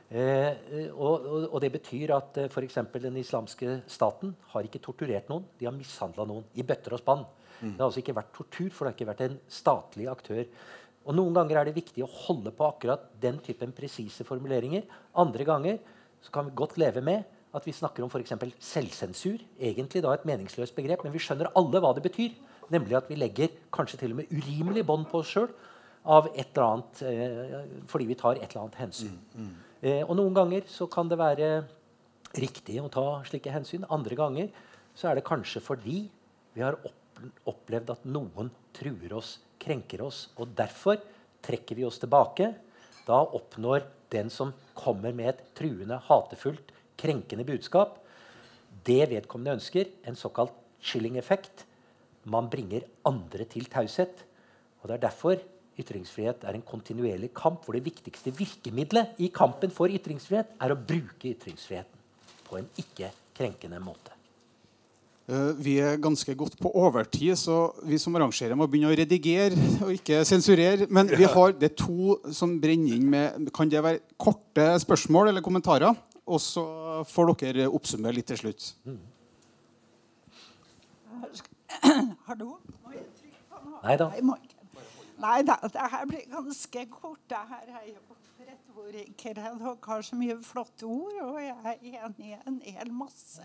Eh, 0.08 0.90
og, 0.94 1.14
og, 1.20 1.48
og, 1.50 1.58
det 1.60 1.72
betyr 1.74 2.14
at 2.16 2.38
eh, 2.40 2.48
f.eks. 2.48 2.78
den 2.96 3.18
islamske 3.20 3.80
staten 3.90 4.32
har 4.54 4.64
ikke 4.64 4.80
torturert 4.84 5.28
noen. 5.28 5.44
De 5.60 5.68
har 5.68 5.76
mishandla 5.76 6.24
noen 6.28 6.46
i 6.56 6.64
bøtter 6.64 6.96
og 6.96 7.02
spann. 7.02 7.26
Mm. 7.58 7.74
Det 7.74 7.80
har 7.80 7.88
altså 7.90 8.02
ikke 8.04 8.16
vært 8.16 8.34
tortur, 8.36 8.70
for 8.72 8.84
det 8.86 8.92
har 8.92 8.96
ikke 8.96 9.10
vært 9.10 9.24
en 9.26 9.40
statlig 9.52 10.08
aktør 10.08 10.46
og 11.08 11.16
Noen 11.16 11.32
ganger 11.32 11.56
er 11.56 11.68
det 11.68 11.78
viktig 11.78 12.02
å 12.04 12.10
holde 12.26 12.52
på 12.52 12.66
akkurat 12.68 13.06
den 13.20 13.38
typen 13.44 13.72
presise 13.72 14.26
formuleringer. 14.28 14.84
Andre 15.16 15.46
ganger 15.48 15.78
så 16.20 16.32
kan 16.34 16.48
vi 16.48 16.56
godt 16.58 16.76
leve 16.80 17.00
med 17.04 17.24
at 17.56 17.64
vi 17.64 17.72
snakker 17.72 18.04
om 18.04 18.10
f.eks. 18.12 18.34
selvsensur. 18.60 19.40
Egentlig 19.56 20.02
da 20.04 20.12
et 20.12 20.26
meningsløst 20.28 20.76
begrep, 20.76 21.06
men 21.06 21.14
vi 21.14 21.22
skjønner 21.24 21.48
alle 21.56 21.80
hva 21.80 21.94
det 21.96 22.04
betyr. 22.04 22.34
Nemlig 22.74 22.98
at 22.98 23.08
vi 23.08 23.16
legger 23.16 23.54
kanskje 23.72 24.02
til 24.02 24.12
og 24.12 24.20
med 24.20 24.34
urimelig 24.34 24.84
bånd 24.84 25.08
på 25.08 25.22
oss 25.22 25.32
sjøl. 25.32 25.48
Av 26.04 26.28
et 26.34 26.46
eller 26.52 26.66
annet 26.66 27.02
eh, 27.08 27.66
fordi 27.90 28.06
vi 28.08 28.16
tar 28.18 28.38
et 28.38 28.46
eller 28.50 28.66
annet 28.66 28.78
hensyn. 28.82 29.18
Eh, 29.80 30.02
og 30.04 30.14
noen 30.18 30.36
ganger 30.36 30.68
så 30.70 30.88
kan 30.90 31.10
det 31.10 31.18
være 31.20 31.50
riktig 32.38 32.78
å 32.82 32.90
ta 32.92 33.06
slike 33.26 33.52
hensyn. 33.52 33.86
Andre 33.90 34.18
ganger 34.18 34.48
så 34.98 35.10
er 35.10 35.18
det 35.18 35.26
kanskje 35.28 35.62
fordi 35.64 36.00
vi 36.54 36.64
har 36.64 36.78
opplevd 37.48 37.92
at 37.94 38.08
noen 38.08 38.50
truer 38.76 39.14
oss, 39.18 39.36
krenker 39.60 40.02
oss. 40.06 40.28
Og 40.38 40.50
derfor 40.58 41.00
trekker 41.44 41.78
vi 41.78 41.86
oss 41.86 42.00
tilbake. 42.02 42.52
Da 43.06 43.20
oppnår 43.22 43.86
den 44.12 44.30
som 44.32 44.52
kommer 44.78 45.14
med 45.16 45.34
et 45.34 45.42
truende, 45.58 46.00
hatefullt, 46.08 46.72
krenkende 46.98 47.46
budskap, 47.46 47.98
det 48.86 49.08
vedkommende 49.10 49.58
ønsker, 49.58 49.90
en 50.08 50.16
såkalt 50.16 50.54
chilling-effekt. 50.80 51.64
Man 52.28 52.48
bringer 52.50 52.86
andre 53.06 53.46
til 53.50 53.68
taushet. 53.70 54.24
Og 54.80 54.88
det 54.88 54.96
er 54.96 55.04
derfor 55.08 55.40
ytringsfrihet 55.78 56.44
er 56.48 56.59
en 56.59 56.66
kontinuerlig 56.66 57.30
kamp 57.36 57.64
hvor 57.64 57.78
det 57.78 57.86
viktigste 57.86 58.34
virkemidlet 58.34 59.18
i 59.22 59.30
kampen 59.34 59.72
for 59.74 59.92
ytringsfrihet 59.92 60.55
er 60.59 60.74
å 60.74 60.78
bruke 60.78 61.32
ytringsfriheten 61.32 62.06
på 62.48 62.60
en 62.60 62.70
ikke 62.80 63.10
krenkende 63.36 63.80
måte. 63.82 64.18
Eh, 65.28 65.50
vi 65.60 65.74
er 65.84 65.98
ganske 66.00 66.32
godt 66.40 66.56
på 66.56 66.70
overtid, 66.80 67.34
så 67.36 67.74
vi 67.84 67.98
som 68.00 68.16
arrangerer, 68.16 68.56
må 68.56 68.64
begynne 68.66 68.88
å 68.94 68.96
redigere 68.96 69.59
og 69.84 69.92
ikke 69.92 70.22
sensurere. 70.24 70.88
Men 70.88 71.10
vi 71.12 71.28
har, 71.28 71.52
det 71.52 71.74
to 71.76 72.16
som 72.32 72.56
brenner 72.62 72.96
inn 72.96 73.10
med 73.12 73.50
Kan 73.55 73.68
det 73.68 73.84
være 73.84 74.00
korte 74.16 74.70
spørsmål 74.80 75.28
eller 75.28 75.44
kommentarer? 75.44 75.92
Og 76.28 76.40
så 76.40 76.64
får 77.09 77.34
dere 77.42 77.68
oppsummere 77.68 78.16
litt 78.16 78.28
til 78.32 78.40
slutt. 78.40 78.72
Hallo? 82.28 82.56
Må 82.84 82.96
jeg 82.96 83.05
trykke 83.20 83.44
på 83.52 83.64
noe? 83.66 83.82
Nei 83.84 84.00
da. 84.00 84.09
Nei, 85.19 85.43
da, 85.43 85.57
det 85.62 85.86
her 85.93 86.05
blir 86.07 86.27
ganske 86.31 86.85
kort. 86.93 87.23
Det 87.31 87.40
her 87.51 87.73
er 87.81 87.89
jo 87.90 88.19
retorikere. 88.39 89.35
Dere 89.35 89.77
har 89.86 90.03
så 90.03 90.19
mye 90.19 90.36
flotte 90.43 90.86
ord, 90.86 91.16
og 91.23 91.40
jeg 91.43 91.57
er 91.65 92.05
enig 92.05 92.31
i 92.31 92.36
en 92.47 92.61
hel 92.65 92.93
masse. 92.95 93.43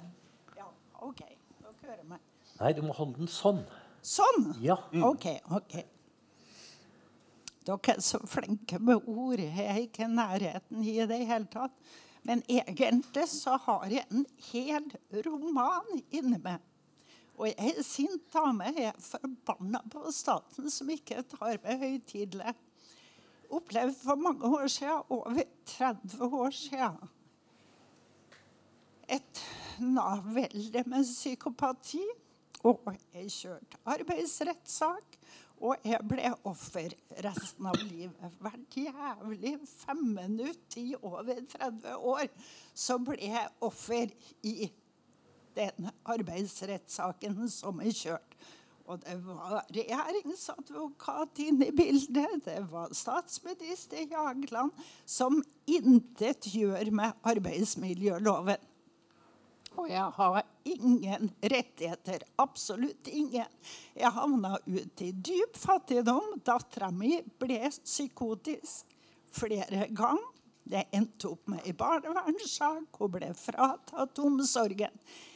Ja, 0.57 0.69
OK. 1.01 1.23
Dere 1.59 1.73
hører 1.81 2.05
meg. 2.07 2.21
Nei, 2.59 2.71
du 2.77 2.83
må 2.85 2.93
holde 2.93 3.23
den 3.23 3.31
sånn. 3.31 3.63
Sånn? 4.03 4.51
Ja. 4.61 4.77
OK. 5.09 5.29
ok. 5.49 5.77
Dere 7.63 7.95
er 7.95 8.01
så 8.03 8.19
flinke 8.27 8.79
med 8.79 9.07
ord. 9.07 9.39
Jeg 9.39 9.65
er 9.65 9.81
ikke 9.85 10.05
i 10.05 10.11
nærheten 10.11 10.83
i 10.83 10.99
det 11.09 11.23
hele 11.25 11.47
tatt. 11.51 11.75
Men 12.23 12.43
egentlig 12.47 13.25
så 13.27 13.57
har 13.65 13.87
jeg 13.91 14.05
en 14.11 14.25
hel 14.51 14.85
roman 15.25 15.89
inni 16.11 16.39
meg. 16.39 16.61
Og 17.37 17.47
jeg 17.49 17.73
er 17.77 17.85
sint. 17.85 18.35
Jeg 18.35 18.85
er 18.89 18.99
forbanna 19.01 19.81
på 19.91 20.11
staten 20.13 20.69
som 20.71 20.89
ikke 20.93 21.23
tar 21.31 21.57
meg 21.63 21.81
høytidelig. 21.81 22.53
Opplevd 23.53 23.97
for 24.01 24.17
mange 24.17 24.49
år 24.49 24.67
siden, 24.71 25.03
over 25.13 25.43
30 25.69 26.37
år 26.39 26.53
siden, 26.57 27.11
et 29.09 29.41
Nav-velde 29.79 30.83
med 30.85 31.03
psykopati. 31.03 32.03
Og 32.63 32.85
jeg 33.13 33.31
kjørte 33.31 33.81
arbeidsrettssak. 33.85 35.17
Og 35.63 35.85
jeg 35.87 36.01
ble 36.09 36.31
offer 36.49 36.91
resten 37.23 37.67
av 37.69 37.77
livet. 37.79 38.37
Hvert 38.43 38.77
jævlig 38.77 39.53
fem 39.69 40.01
minutter 40.15 40.81
i 40.81 40.95
over 40.99 41.39
30 41.53 41.93
år 42.13 42.25
så 42.75 42.97
ble 42.99 43.19
jeg 43.21 43.51
offer 43.63 44.11
i 44.43 44.55
den 45.55 45.89
arbeidsrettssaken 46.09 47.47
som 47.51 47.81
er 47.83 47.95
kjørt. 47.95 48.37
Og 48.83 48.99
det 48.99 49.15
var 49.23 49.61
regjeringsadvokat 49.71 51.39
inne 51.45 51.69
i 51.69 51.75
bildet. 51.75 52.43
Det 52.43 52.59
var 52.71 52.91
statsminister 52.91 54.03
Jagland, 54.11 54.73
som 55.05 55.39
intet 55.71 56.49
gjør 56.51 56.91
med 56.91 57.15
arbeidsmiljøloven. 57.23 58.69
Og 59.79 59.87
jeg 59.89 60.09
har 60.17 60.41
ingen 60.69 61.31
rettigheter. 61.41 62.27
Absolutt 62.37 63.07
ingen. 63.07 63.47
Jeg 63.95 64.11
havna 64.13 64.57
ut 64.67 65.01
i 65.01 65.09
dyp 65.11 65.57
fattigdom. 65.57 66.35
Dattera 66.45 66.91
mi 66.93 67.15
ble 67.41 67.71
psykotisk 67.79 68.93
flere 69.33 69.87
ganger. 69.89 70.29
Det 70.63 70.85
endte 70.95 71.27
opp 71.33 71.49
med 71.51 71.65
i 71.67 71.73
barnevernssak. 71.75 72.99
Hun 72.99 73.11
ble 73.11 73.33
fratatt 73.35 74.19
omsorgen. 74.23 74.93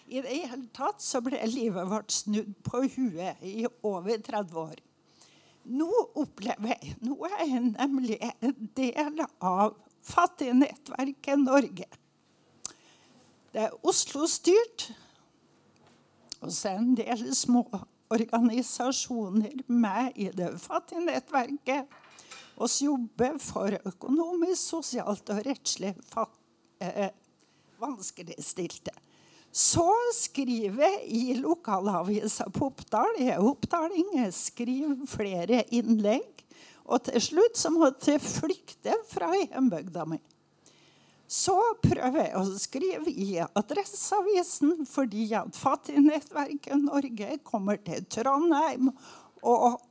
I 0.07 0.21
det 0.23 0.35
hele 0.39 0.67
tatt 0.75 1.03
så 1.03 1.19
ble 1.23 1.39
livet 1.51 1.89
vårt 1.89 2.13
snudd 2.15 2.53
på 2.63 2.85
huet 2.93 3.41
i 3.43 3.65
over 3.83 4.21
30 4.23 4.59
år. 4.61 4.77
Nå 5.67 5.89
opplever 6.15 6.77
jeg 6.77 6.95
Nå 7.03 7.17
er 7.27 7.41
jeg 7.43 7.63
nemlig 7.73 8.19
en 8.23 8.55
del 8.77 9.19
av 9.43 9.75
Fattignettverket 10.07 11.41
Norge. 11.41 11.89
Det 13.51 13.65
er 13.65 13.75
Oslo-styrt. 13.83 14.87
Og 16.39 16.53
så 16.53 16.71
er 16.71 16.79
en 16.79 16.95
del 16.95 17.23
små 17.35 17.65
organisasjoner 18.13 19.65
med 19.67 20.15
i 20.15 20.29
det 20.31 20.53
fattige 20.63 21.03
nettverket. 21.03 21.89
Vi 22.57 22.67
jobber 22.85 23.35
for 23.41 23.75
økonomisk, 23.85 24.61
sosialt 24.61 25.29
og 25.33 25.43
rettslig 25.45 25.91
eh, 26.79 27.11
vanskeligstilte. 27.81 28.95
Så 29.57 29.89
skriver 30.13 30.99
i 31.05 31.33
lokalavisa 31.33 32.45
på 32.53 32.67
Oppdal. 32.69 33.15
Jeg 33.17 33.33
er 33.33 33.41
oppdaling. 33.41 34.11
Jeg 34.19 34.33
skriver 34.37 35.07
flere 35.09 35.63
innlegg. 35.73 36.43
Og 36.85 37.01
til 37.07 37.23
slutt 37.25 37.57
så 37.57 37.71
måtte 37.73 38.13
jeg 38.13 38.21
flykte 38.21 38.93
fra 39.09 39.31
hjembygda 39.33 40.05
mi. 40.11 40.19
Så 41.25 41.55
prøver 41.81 42.19
jeg 42.21 42.35
å 42.37 42.59
skrive 42.61 43.11
i 43.11 43.39
Adresseavisen 43.41 44.85
fordi 44.87 45.25
at 45.35 45.57
Fattignettverket 45.57 46.77
Norge 46.85 47.39
kommer 47.49 47.81
til 47.81 48.05
Trondheim 48.13 48.93
og 49.41 49.81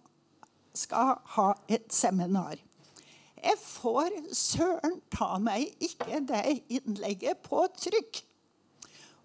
skal 0.79 1.19
ha 1.35 1.49
et 1.67 1.91
seminar. 1.93 2.55
Jeg 3.43 3.59
får 3.67 4.15
søren 4.31 4.97
ta 5.11 5.35
meg 5.43 5.75
ikke 5.83 6.23
det 6.31 6.61
innlegget 6.71 7.43
på 7.51 7.67
trykk. 7.83 8.23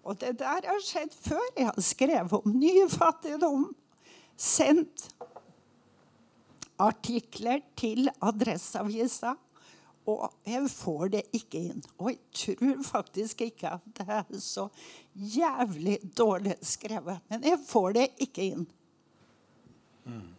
Og 0.02 0.18
det 0.20 0.34
der 0.40 0.66
har 0.66 0.82
skjedd 0.82 1.14
før. 1.14 1.44
Jeg 1.56 1.68
har 1.68 1.84
skrevet 1.84 2.32
om 2.32 2.58
ny 2.58 2.74
fattigdom. 2.90 3.68
Sendt 4.36 5.06
artikler 6.82 7.62
til 7.78 8.10
Adresseavisa. 8.22 9.36
Og 10.10 10.24
jeg 10.46 10.66
får 10.70 11.08
det 11.14 11.22
ikke 11.38 11.60
inn. 11.68 11.82
Og 12.02 12.10
jeg 12.10 12.20
tror 12.34 12.82
faktisk 12.88 13.44
ikke 13.46 13.76
at 13.76 13.84
det 13.98 14.06
er 14.10 14.38
så 14.42 14.66
jævlig 15.14 16.00
dårlig 16.18 16.56
skrevet. 16.66 17.22
Men 17.30 17.44
jeg 17.46 17.60
får 17.68 17.92
det 18.00 18.08
ikke 18.26 18.48
inn. 18.56 18.66
Mm. 20.04 20.30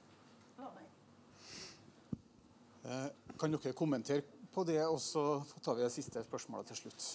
Kan 3.40 3.56
dere 3.56 3.72
kommentere 3.73 4.26
på 4.53 4.64
det, 4.68 4.81
og 4.85 4.99
så 5.02 5.41
tar 5.64 5.77
vi 5.77 5.85
det 5.85 5.94
siste 5.95 6.22
spørsmålet 6.27 6.73
til 6.73 6.84
slutt? 6.84 7.07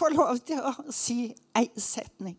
Få 0.00 0.08
lov 0.14 0.38
til 0.48 0.62
å 0.64 0.72
si 0.94 1.26
ei 1.58 1.66
setning. 1.76 2.38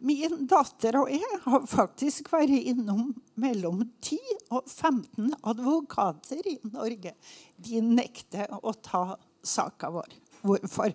Min 0.00 0.46
datter 0.48 0.96
og 0.96 1.10
jeg 1.12 1.40
har 1.44 1.66
faktisk 1.68 2.30
vært 2.32 2.54
innom 2.56 3.10
mellom 3.40 3.82
10 4.00 4.16
og 4.48 4.64
15 4.64 5.34
advokater 5.44 6.46
i 6.48 6.54
Norge. 6.72 7.12
De 7.60 7.82
nekter 7.84 8.48
å 8.56 8.72
ta 8.80 9.18
saka 9.44 9.90
vår. 9.92 10.16
Hvorfor? 10.40 10.94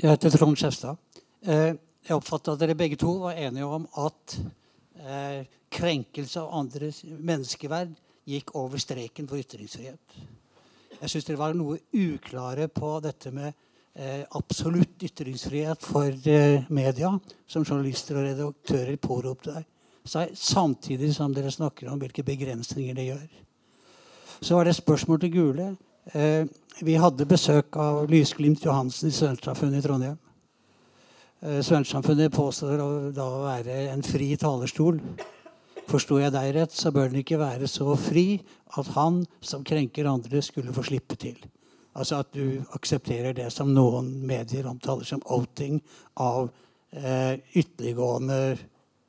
Jeg 0.00 0.12
heter 0.14 0.32
Trond 0.32 0.56
Skjefstad. 0.56 0.96
Eh, 1.44 1.76
jeg 2.08 2.16
oppfatter 2.16 2.56
at 2.56 2.64
dere 2.64 2.78
begge 2.78 2.96
to 3.00 3.18
var 3.26 3.36
enige 3.36 3.68
om 3.68 3.84
at 4.00 4.38
eh, 4.96 5.44
krenkelse 5.72 6.40
av 6.40 6.56
andres 6.62 7.04
menneskeverd 7.04 7.92
gikk 8.26 8.54
over 8.58 8.80
streken 8.82 9.28
for 9.28 9.38
ytringsfrihet. 9.38 10.18
Jeg 10.96 11.12
syns 11.12 11.28
dere 11.28 11.40
var 11.40 11.54
noe 11.56 11.78
uklare 11.92 12.68
på 12.72 12.96
dette 13.04 13.30
med 13.34 13.52
eh, 13.94 14.24
absolutt 14.38 15.02
ytringsfrihet 15.06 15.84
for 15.84 16.28
eh, 16.28 16.66
media, 16.72 17.12
som 17.46 17.64
journalister 17.64 18.18
og 18.18 18.28
redaktører 18.30 18.96
påropte 19.00 19.54
der. 19.54 19.66
Samtidig 20.06 21.10
som 21.14 21.34
dere 21.34 21.50
snakker 21.50 21.90
om 21.90 21.98
hvilke 22.00 22.24
begrensninger 22.26 22.94
det 22.94 23.08
gjør. 23.08 23.26
Så 24.40 24.54
var 24.54 24.64
det 24.64 24.74
et 24.74 24.82
spørsmål 24.82 25.20
til 25.20 25.32
Gule. 25.34 25.68
Eh, 26.14 26.46
vi 26.86 26.94
hadde 27.00 27.28
besøk 27.28 27.76
av 27.80 28.04
Lysglimt 28.10 28.64
Johansen 28.64 29.08
i 29.10 29.14
Studentsamfunnet 29.14 29.80
i 29.80 29.86
Trondheim. 29.86 30.18
Eh, 31.40 31.60
påstår 31.62 32.30
påstår 32.32 32.80
å 32.82 33.30
være 33.44 33.80
en 33.92 34.04
fri 34.06 34.34
talerstol. 34.40 35.00
Forsto 35.86 36.18
jeg 36.18 36.34
deg 36.34 36.52
rett, 36.56 36.74
så 36.74 36.90
bør 36.94 37.12
den 37.12 37.20
ikke 37.22 37.38
være 37.38 37.68
så 37.70 37.94
fri 38.00 38.40
at 38.78 38.88
han 38.96 39.20
som 39.40 39.64
krenker 39.66 40.08
andre, 40.10 40.42
skulle 40.42 40.74
få 40.74 40.82
slippe 40.88 41.18
til. 41.20 41.38
Altså 41.96 42.20
at 42.20 42.32
du 42.34 42.60
aksepterer 42.76 43.36
det 43.36 43.48
som 43.54 43.70
noen 43.72 44.10
medier 44.26 44.66
omtaler 44.68 45.06
som 45.08 45.22
outing 45.32 45.78
av 46.20 46.50
eh, 46.90 47.38
ytterliggående 47.56 48.40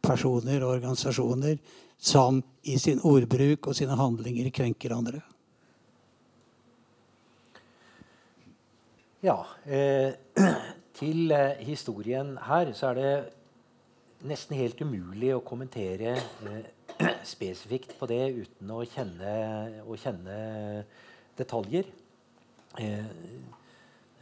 personer 0.06 0.64
og 0.64 0.78
organisasjoner 0.78 1.58
som 1.98 2.40
i 2.70 2.78
sin 2.80 3.02
ordbruk 3.04 3.68
og 3.68 3.76
sine 3.76 3.98
handlinger 3.98 4.52
krenker 4.54 4.94
andre. 4.96 5.24
Ja. 9.26 9.42
Eh, 9.66 10.14
til 10.98 11.32
eh, 11.34 11.60
historien 11.66 12.38
her 12.48 12.72
så 12.78 12.94
er 12.94 13.02
det 13.02 13.12
nesten 14.26 14.58
helt 14.58 14.80
umulig 14.82 15.34
å 15.36 15.44
kommentere 15.46 16.16
eh, 16.18 16.70
spesifikt 17.34 17.94
på 18.00 18.10
det 18.10 18.22
uten 18.40 18.74
å 18.74 18.82
kjenne, 18.88 19.34
å 19.86 19.98
kjenne 20.00 20.38
detaljer. 21.38 21.90
Eh, 22.82 23.12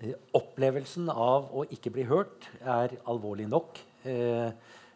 eh, 0.01 0.15
opplevelsen 0.35 1.07
av 1.11 1.51
å 1.55 1.63
ikke 1.71 1.93
bli 1.95 2.07
hørt 2.09 2.49
er 2.61 2.97
alvorlig 3.07 3.47
nok. 3.51 3.79
Eh, 4.03 4.49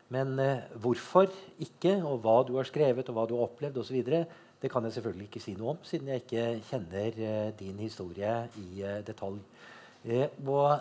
men 0.09 0.33
hvorfor 0.81 1.29
ikke, 1.61 1.99
og 2.01 2.23
hva 2.23 2.39
du 2.47 2.55
har 2.57 2.65
skrevet 2.65 3.11
og 3.11 3.15
hva 3.15 3.27
du 3.29 3.35
har 3.37 3.45
opplevd 3.45 3.77
osv., 3.77 3.99
det 4.59 4.71
kan 4.73 4.83
jeg 4.83 4.95
selvfølgelig 4.97 5.27
ikke 5.29 5.41
si 5.43 5.53
noe 5.55 5.75
om, 5.75 5.83
siden 5.85 6.09
jeg 6.11 6.23
ikke 6.25 6.45
kjenner 6.67 7.19
din 7.59 7.77
historie 7.79 8.33
i 8.59 8.81
detalj. 9.05 9.37
Eh, 10.07 10.27
og 10.47 10.79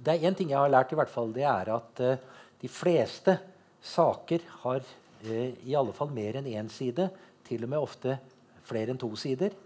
det 0.00 0.14
er 0.14 0.28
én 0.28 0.36
ting 0.36 0.52
jeg 0.52 0.58
har 0.58 0.70
lært, 0.72 0.92
i 0.92 0.98
hvert 0.98 1.12
fall, 1.12 1.32
det 1.34 1.44
er 1.44 1.72
at 1.74 2.00
eh, 2.04 2.22
de 2.60 2.68
fleste 2.68 3.36
saker 3.82 4.44
har 4.62 4.80
eh, 5.24 5.56
i 5.66 5.76
alle 5.78 5.94
fall 5.96 6.12
mer 6.14 6.40
enn 6.40 6.48
én 6.52 6.70
side. 6.72 7.08
Til 7.46 7.66
og 7.66 7.72
med 7.72 7.82
ofte 7.82 8.16
flere 8.68 8.92
enn 8.92 9.00
to 9.00 9.10
sider. 9.18 9.56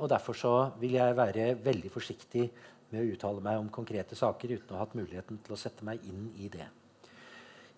og 0.00 0.08
Derfor 0.08 0.34
så 0.34 0.52
vil 0.80 0.96
jeg 0.96 1.16
være 1.16 1.54
veldig 1.62 1.90
forsiktig 1.92 2.46
med 2.90 3.02
å 3.02 3.14
uttale 3.14 3.44
meg 3.44 3.60
om 3.60 3.70
konkrete 3.72 4.18
saker 4.18 4.56
uten 4.56 4.74
å 4.74 4.78
ha 4.78 4.84
hatt 4.86 4.96
muligheten 4.98 5.40
til 5.44 5.54
å 5.54 5.58
sette 5.60 5.86
meg 5.86 6.02
inn 6.08 6.30
i 6.42 6.48
det. 6.50 6.66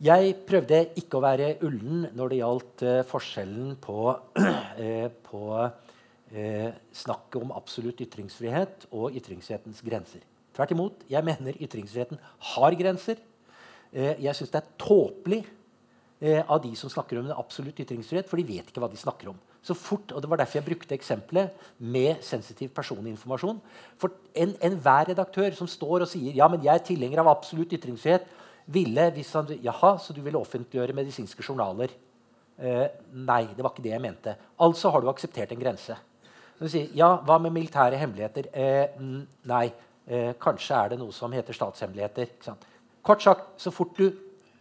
Jeg 0.02 0.34
prøvde 0.48 0.80
ikke 0.98 1.20
å 1.20 1.22
være 1.22 1.48
ullen 1.62 2.08
når 2.18 2.32
det 2.32 2.38
gjaldt 2.40 2.84
eh, 2.88 3.02
forskjellen 3.06 3.76
på, 3.82 3.98
uh, 4.10 5.08
på 5.28 5.42
eh, 6.34 6.72
snakket 6.96 7.38
om 7.38 7.52
absolutt 7.54 8.02
ytringsfrihet 8.02 8.88
og 8.90 9.14
ytringsfrihetens 9.20 9.84
grenser. 9.86 10.24
Tvert 10.56 10.74
imot. 10.74 11.04
Jeg 11.12 11.22
mener 11.24 11.54
ytringsfriheten 11.54 12.18
har 12.48 12.78
grenser. 12.80 13.20
Eh, 13.93 14.16
jeg 14.24 14.36
syns 14.36 14.52
det 14.52 14.62
er 14.62 14.74
tåpelig 14.81 15.43
eh, 16.23 16.40
av 16.43 16.60
de 16.64 16.73
som 16.78 16.90
snakker 16.90 17.20
om 17.20 17.28
en 17.28 17.36
absolutt 17.36 17.81
ytringsfrihet, 17.85 18.28
for 18.28 18.40
de 18.40 18.47
vet 18.48 18.69
ikke 18.69 18.82
hva 18.82 18.90
de 18.90 19.01
snakker 19.01 19.32
om. 19.32 19.40
Så 19.62 19.77
fort, 19.78 20.10
og 20.10 20.23
Det 20.23 20.31
var 20.31 20.40
derfor 20.40 20.59
jeg 20.59 20.66
brukte 20.66 20.94
eksempelet 20.97 21.52
med 21.78 22.23
sensitiv 22.27 22.73
personinformasjon. 22.74 23.60
For 24.01 24.10
enhver 24.35 25.05
en 25.05 25.12
redaktør 25.12 25.55
som 25.55 25.69
står 25.70 26.02
og 26.02 26.10
sier 26.10 26.35
ja, 26.35 26.48
men 26.51 26.64
jeg 26.64 26.74
er 26.74 26.86
tilhenger 26.86 27.23
av 27.23 27.31
absolutt 27.36 27.74
ytringsfrihet, 27.77 28.27
ville 28.66 29.10
hvis 29.14 29.32
han, 29.35 29.47
jaha, 29.62 29.97
så 29.98 30.14
du 30.14 30.20
ville 30.23 30.39
offentliggjøre 30.39 30.97
medisinske 30.97 31.43
journaler. 31.43 31.94
Eh, 32.59 32.89
nei, 33.12 33.44
det 33.55 33.62
var 33.62 33.73
ikke 33.73 33.85
det 33.85 33.94
jeg 33.94 34.02
mente. 34.02 34.35
Altså 34.62 34.90
har 34.90 35.02
du 35.02 35.10
akseptert 35.10 35.52
en 35.55 35.62
grense. 35.62 35.97
Si, 36.62 36.85
ja, 36.94 37.16
hva 37.27 37.39
med 37.43 37.55
militære 37.55 37.98
hemmeligheter? 37.98 38.51
Eh, 38.55 39.01
nei. 39.51 39.66
Eh, 40.02 40.32
kanskje 40.43 40.74
er 40.74 40.93
det 40.93 40.98
noe 40.98 41.14
som 41.14 41.32
heter 41.35 41.55
statshemmeligheter. 41.55 42.31
Kort 43.02 43.22
sagt, 43.24 43.48
så 43.58 43.72
fort 43.74 43.96
du 43.98 44.12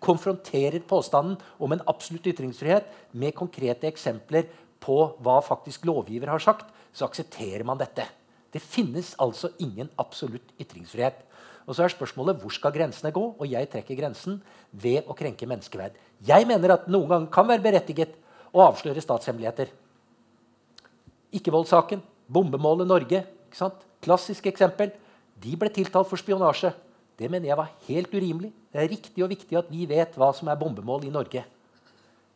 konfronterer 0.02 0.82
påstanden 0.90 1.38
om 1.62 1.74
en 1.74 1.84
absolutt 1.90 2.26
ytringsfrihet 2.32 2.88
med 3.14 3.36
konkrete 3.38 3.86
eksempler 3.90 4.48
på 4.82 4.98
hva 5.22 5.38
faktisk 5.46 5.86
lovgiver 5.86 6.32
har 6.34 6.42
sagt, 6.42 6.66
så 6.94 7.06
aksepterer 7.06 7.64
man 7.68 7.78
dette. 7.78 8.08
Det 8.52 8.64
finnes 8.64 9.14
altså 9.22 9.52
ingen 9.62 9.92
absolutt 10.02 10.50
ytringsfrihet. 10.60 11.22
Og 11.70 11.78
så 11.78 11.86
er 11.86 11.94
spørsmålet 11.94 12.42
hvor 12.42 12.52
skal 12.52 12.74
grensene 12.74 13.14
gå? 13.14 13.22
Og 13.38 13.46
jeg 13.48 13.70
trekker 13.72 13.96
grensen 13.96 14.42
ved 14.74 15.06
å 15.06 15.16
krenke 15.16 15.48
menneskeverd. 15.48 15.94
Jeg 16.26 16.50
mener 16.50 16.74
at 16.74 16.90
noen 16.92 17.08
ganger 17.08 17.32
kan 17.32 17.48
være 17.48 17.64
berettiget 17.64 18.18
å 18.52 18.66
avsløre 18.66 19.04
statshemmeligheter. 19.06 19.70
Ikkevoldssaken, 21.38 22.02
bombemålet 22.28 22.90
Norge. 22.90 23.24
Klassisk 24.02 24.50
eksempel. 24.50 24.92
De 25.42 25.54
ble 25.56 25.70
tiltalt 25.72 26.10
for 26.10 26.20
spionasje. 26.20 26.74
Det 27.18 27.30
mener 27.30 27.52
jeg 27.52 27.60
var 27.60 27.72
helt 27.88 28.14
urimelig. 28.14 28.52
Det 28.72 28.82
er 28.82 28.92
riktig 28.92 29.24
og 29.24 29.32
viktig 29.32 29.58
at 29.60 29.72
vi 29.72 29.86
vet 29.90 30.16
hva 30.18 30.32
som 30.36 30.50
er 30.52 30.60
bombemål 30.60 31.06
i 31.08 31.14
Norge. 31.14 31.44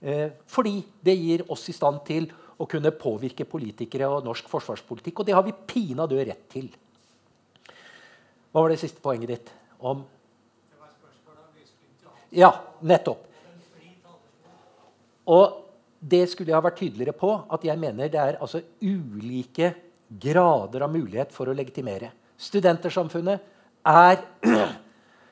Eh, 0.01 0.29
fordi 0.45 0.79
det 1.03 1.15
gir 1.17 1.45
oss 1.51 1.67
i 1.71 1.75
stand 1.75 2.03
til 2.07 2.27
å 2.59 2.67
kunne 2.69 2.93
påvirke 2.95 3.47
politikere 3.47 4.09
og 4.11 4.25
norsk 4.27 4.49
forsvarspolitikk. 4.51 5.21
Og 5.21 5.27
det 5.27 5.35
har 5.35 5.45
vi 5.45 5.55
pinadø 5.67 6.19
rett 6.21 6.45
til. 6.51 6.69
Hva 8.51 8.63
var 8.63 8.71
det 8.71 8.81
siste 8.83 9.03
poenget 9.03 9.33
ditt? 9.33 9.55
Om 9.79 10.05
Ja, 12.35 12.49
nettopp. 12.83 13.21
Og 15.31 15.61
det 15.99 16.25
skulle 16.29 16.51
jeg 16.51 16.57
ha 16.57 16.63
vært 16.65 16.79
tydeligere 16.81 17.15
på. 17.15 17.31
At 17.49 17.63
jeg 17.63 17.79
mener 17.79 18.11
det 18.11 18.19
er 18.19 18.37
altså 18.43 18.61
ulike 18.83 19.71
grader 20.07 20.83
av 20.85 20.91
mulighet 20.93 21.31
for 21.33 21.49
å 21.49 21.55
legitimere. 21.55 22.11
Studentersamfunnet 22.37 23.54
er 23.85 24.21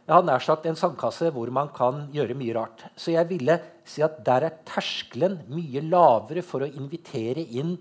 jeg 0.04 0.14
har 0.14 0.26
nær 0.28 0.44
sagt 0.44 0.68
en 0.68 0.78
sandkasse 0.78 1.32
hvor 1.34 1.50
man 1.54 1.72
kan 1.76 2.08
gjøre 2.14 2.38
mye 2.38 2.56
rart. 2.58 2.86
Så 2.96 3.16
jeg 3.16 3.30
ville 3.30 3.58
si 3.88 4.04
at 4.06 4.20
der 4.26 4.48
er 4.50 4.62
terskelen 4.68 5.40
mye 5.52 5.84
lavere 5.86 6.44
for 6.46 6.66
å 6.66 6.70
invitere 6.70 7.44
inn 7.44 7.76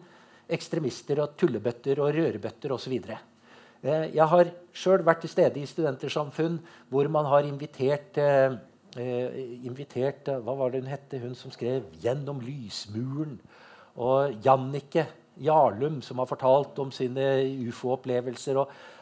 ekstremister 0.53 1.23
og 1.23 1.37
tullebøtter 1.41 2.01
og 2.03 2.13
rørebøtter 2.17 2.75
osv. 2.75 2.95
Eh, 3.83 4.05
jeg 4.15 4.29
har 4.35 4.53
sjøl 4.77 5.05
vært 5.07 5.25
til 5.25 5.33
stede 5.33 5.61
i 5.61 5.69
studentersamfunn 5.69 6.61
hvor 6.93 7.09
man 7.11 7.27
har 7.31 7.49
invitert 7.49 8.19
eh, 8.21 8.55
eh, 9.01 9.41
invitert 9.67 10.31
Hva 10.45 10.55
var 10.59 10.71
det 10.71 10.83
hun 10.83 10.93
hette, 10.93 11.19
hun 11.23 11.35
som 11.35 11.51
skrev 11.55 11.89
'Gjennom 11.99 12.41
lysmuren'? 12.45 13.41
Og 13.97 14.39
Jannike 14.45 15.07
Jarlum, 15.37 16.01
som 16.03 16.19
har 16.19 16.27
fortalt 16.27 16.79
om 16.79 16.91
sine 16.91 17.45
ufo-opplevelser. 17.69 18.57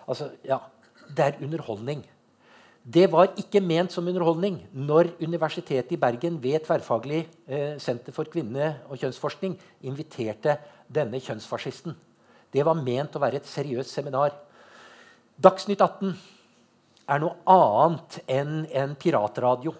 Altså, 0.08 0.30
ja, 0.44 0.58
det 1.16 1.26
er 1.26 1.42
underholdning. 1.44 2.02
Det 2.80 3.10
var 3.12 3.34
ikke 3.36 3.60
ment 3.60 3.92
som 3.92 4.06
underholdning 4.08 4.56
når 4.72 5.12
Universitetet 5.20 5.92
i 5.92 5.98
Bergen 6.00 6.38
ved 6.40 6.64
Tverrfaglig 6.64 7.26
eh, 7.46 7.76
senter 7.78 8.14
for 8.16 8.24
kvinne- 8.24 8.78
og 8.88 8.96
kjønnsforskning 8.96 9.58
inviterte 9.84 10.56
denne 10.88 11.20
kjønnsfascisten. 11.20 11.92
Det 12.50 12.64
var 12.66 12.80
ment 12.80 13.14
å 13.14 13.22
være 13.22 13.42
et 13.42 13.50
seriøst 13.50 13.92
seminar. 13.92 14.32
Dagsnytt 15.36 15.84
18 15.84 16.16
er 17.10 17.20
noe 17.20 17.36
annet 17.52 18.18
enn 18.30 18.64
en 18.72 18.96
piratradio. 18.98 19.74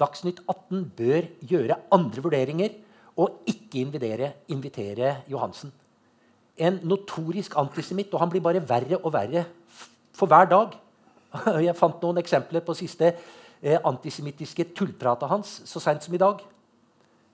Dagsnytt 0.00 0.40
18 0.46 0.86
bør 0.96 1.28
gjøre 1.50 1.82
andre 1.92 2.24
vurderinger 2.24 2.78
og 3.20 3.42
ikke 3.50 3.82
invitere, 3.82 4.32
invitere 4.54 5.16
Johansen. 5.28 5.72
En 6.60 6.78
notorisk 6.86 7.56
antisemitt, 7.58 8.12
og 8.14 8.22
han 8.22 8.30
blir 8.32 8.44
bare 8.44 8.62
verre 8.68 9.00
og 9.00 9.12
verre 9.12 9.44
for 10.16 10.30
hver 10.30 10.48
dag. 10.50 10.74
Jeg 11.66 11.76
fant 11.78 12.02
noen 12.02 12.20
eksempler 12.22 12.64
på 12.66 12.76
siste 12.78 13.12
eh, 13.12 13.78
antisemittiske 13.78 14.70
tullpratet 14.76 15.30
hans 15.30 15.60
så 15.68 15.82
seint 15.82 16.04
som 16.04 16.16
i 16.16 16.22
dag. 16.22 16.42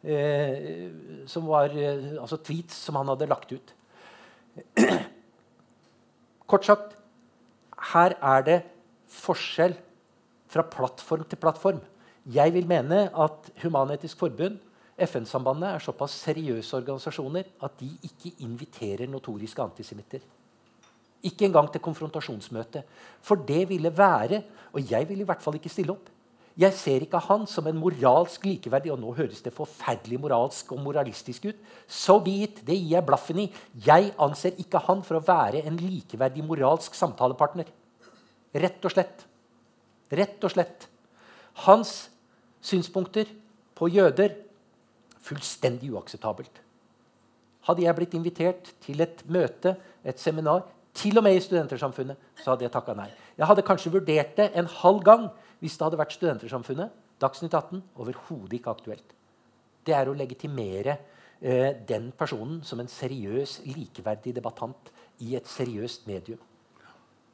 Eh, 0.06 0.90
som 1.26 1.48
var 1.50 1.72
eh, 1.72 2.12
altså 2.20 2.38
tweets 2.38 2.76
som 2.86 2.98
han 3.00 3.08
hadde 3.10 3.30
lagt 3.30 3.52
ut. 3.56 3.74
Kort 6.50 6.68
sagt 6.68 6.94
her 7.92 8.14
er 8.22 8.46
det 8.46 8.60
forskjell 9.10 9.74
fra 10.50 10.64
plattform 10.70 11.26
til 11.26 11.40
plattform. 11.40 11.82
Jeg 12.26 12.54
vil 12.54 12.66
mene 12.66 13.06
at 13.14 13.50
Human-Etisk 13.62 14.18
Forbund, 14.18 14.58
FN-sambandet, 14.96 15.68
er 15.68 15.84
såpass 15.84 16.14
seriøse 16.24 16.78
organisasjoner 16.78 17.50
at 17.62 17.76
de 17.80 17.90
ikke 18.08 18.32
inviterer 18.46 19.10
notoriske 19.10 19.62
antisemitter. 19.62 20.22
Ikke 21.26 21.48
engang 21.48 21.68
til 21.72 21.82
konfrontasjonsmøte. 21.82 22.84
For 23.20 23.42
det 23.48 23.66
ville 23.68 23.92
være 23.92 24.42
Og 24.76 24.90
jeg 24.90 25.08
ville 25.08 25.24
i 25.24 25.26
hvert 25.26 25.42
fall 25.42 25.56
ikke 25.56 25.72
stille 25.72 25.94
opp. 25.94 26.10
Jeg 26.56 26.72
ser 26.72 27.04
ikke 27.04 27.20
han 27.20 27.44
som 27.48 27.66
en 27.68 27.76
moralsk 27.76 28.44
likeverdig 28.48 28.92
Og 28.92 29.00
nå 29.00 29.12
høres 29.16 29.42
det 29.44 29.52
forferdelig 29.52 30.20
moralsk 30.20 30.72
og 30.72 30.80
moralistisk 30.84 31.50
ut. 31.50 31.62
So 31.86 32.18
be 32.20 32.42
it. 32.46 32.62
Det 32.66 32.76
gir 32.76 32.96
jeg 32.96 33.06
blaffen 33.06 33.40
i. 33.44 33.46
Jeg 33.86 34.12
anser 34.18 34.56
ikke 34.62 34.80
han 34.88 35.02
for 35.04 35.18
å 35.18 35.24
være 35.24 35.64
en 35.68 35.76
likeverdig 35.80 36.44
moralsk 36.44 36.96
samtalepartner. 36.96 37.68
Rett 38.56 38.88
og 38.88 38.94
slett. 38.94 39.26
Rett 40.12 40.44
og 40.44 40.54
slett. 40.54 40.88
Hans 41.66 42.08
synspunkter 42.64 43.28
på 43.76 43.88
jøder 43.92 44.32
fullstendig 45.26 45.90
uakseptabelt. 45.92 46.62
Hadde 47.66 47.82
jeg 47.82 47.98
blitt 47.98 48.14
invitert 48.14 48.72
til 48.84 49.02
et 49.02 49.22
møte, 49.28 49.74
et 50.06 50.20
seminar, 50.22 50.64
til 50.96 51.18
og 51.18 51.24
med 51.26 51.36
i 51.36 51.42
Studentersamfunnet, 51.44 52.16
så 52.40 52.52
hadde 52.52 52.66
jeg 52.66 52.72
takka 52.74 52.94
nei. 52.96 53.10
Jeg 53.36 53.48
hadde 53.48 53.64
kanskje 53.66 53.92
vurdert 53.92 54.32
det 54.38 54.48
en 54.56 54.68
halv 54.80 55.02
gang 55.04 55.28
hvis 55.60 55.76
det 55.76 55.86
hadde 55.86 56.00
vært 56.00 56.16
Studentersamfunnet. 56.16 56.94
Dagsnytt 57.20 57.54
18 57.54 57.82
overhodet 58.00 58.58
ikke 58.58 58.72
aktuelt. 58.72 59.14
Det 59.86 59.94
er 59.96 60.08
å 60.08 60.16
legitimere 60.16 60.96
eh, 61.40 61.72
den 61.88 62.10
personen 62.16 62.60
som 62.66 62.80
en 62.82 62.90
seriøs, 62.90 63.60
likeverdig 63.68 64.34
debattant 64.36 64.90
i 65.24 65.36
et 65.38 65.48
seriøst 65.48 66.08
medium. 66.10 66.40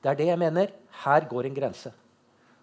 Det 0.03 0.11
er 0.11 0.19
det 0.19 0.29
jeg 0.29 0.43
mener. 0.43 0.71
Her 1.05 1.27
går 1.31 1.49
en 1.49 1.57
grense. 1.57 1.93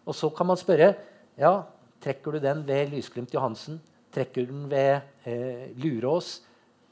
Og 0.05 0.15
så 0.15 0.29
kan 0.35 0.47
man 0.49 0.59
spørre 0.59 0.93
ja, 1.39 1.61
trekker 2.03 2.35
du 2.35 2.43
den 2.43 2.65
ved 2.67 2.91
Lysglimt 2.93 3.33
Johansen. 3.33 3.79
Trekker 4.13 4.47
du 4.47 4.53
den 4.53 4.69
ved 4.71 4.99
eh, 5.25 5.69
Lurås. 5.79 6.39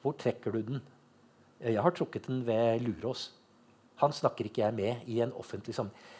Hvor 0.01 0.15
trekker 0.15 0.55
du 0.55 0.61
den? 0.61 0.83
Jeg 1.59 1.81
har 1.81 1.91
trukket 1.91 2.27
den 2.29 2.45
ved 2.47 2.83
Lurås. 2.85 3.31
Han 3.97 4.13
snakker 4.13 4.45
ikke 4.45 4.61
jeg 4.61 4.73
med 4.77 5.09
i 5.09 5.21
en 5.25 5.33
offentlig 5.33 5.75
sammenheng. 5.75 6.15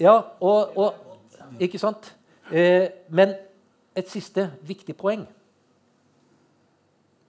Ja, 0.00 0.20
og, 0.40 0.76
og 0.76 0.94
Ikke 1.60 1.78
sant? 1.78 2.16
Eh, 2.52 2.88
men 3.08 3.34
et 3.96 4.08
siste 4.08 4.46
viktig 4.62 4.94
poeng 4.96 5.24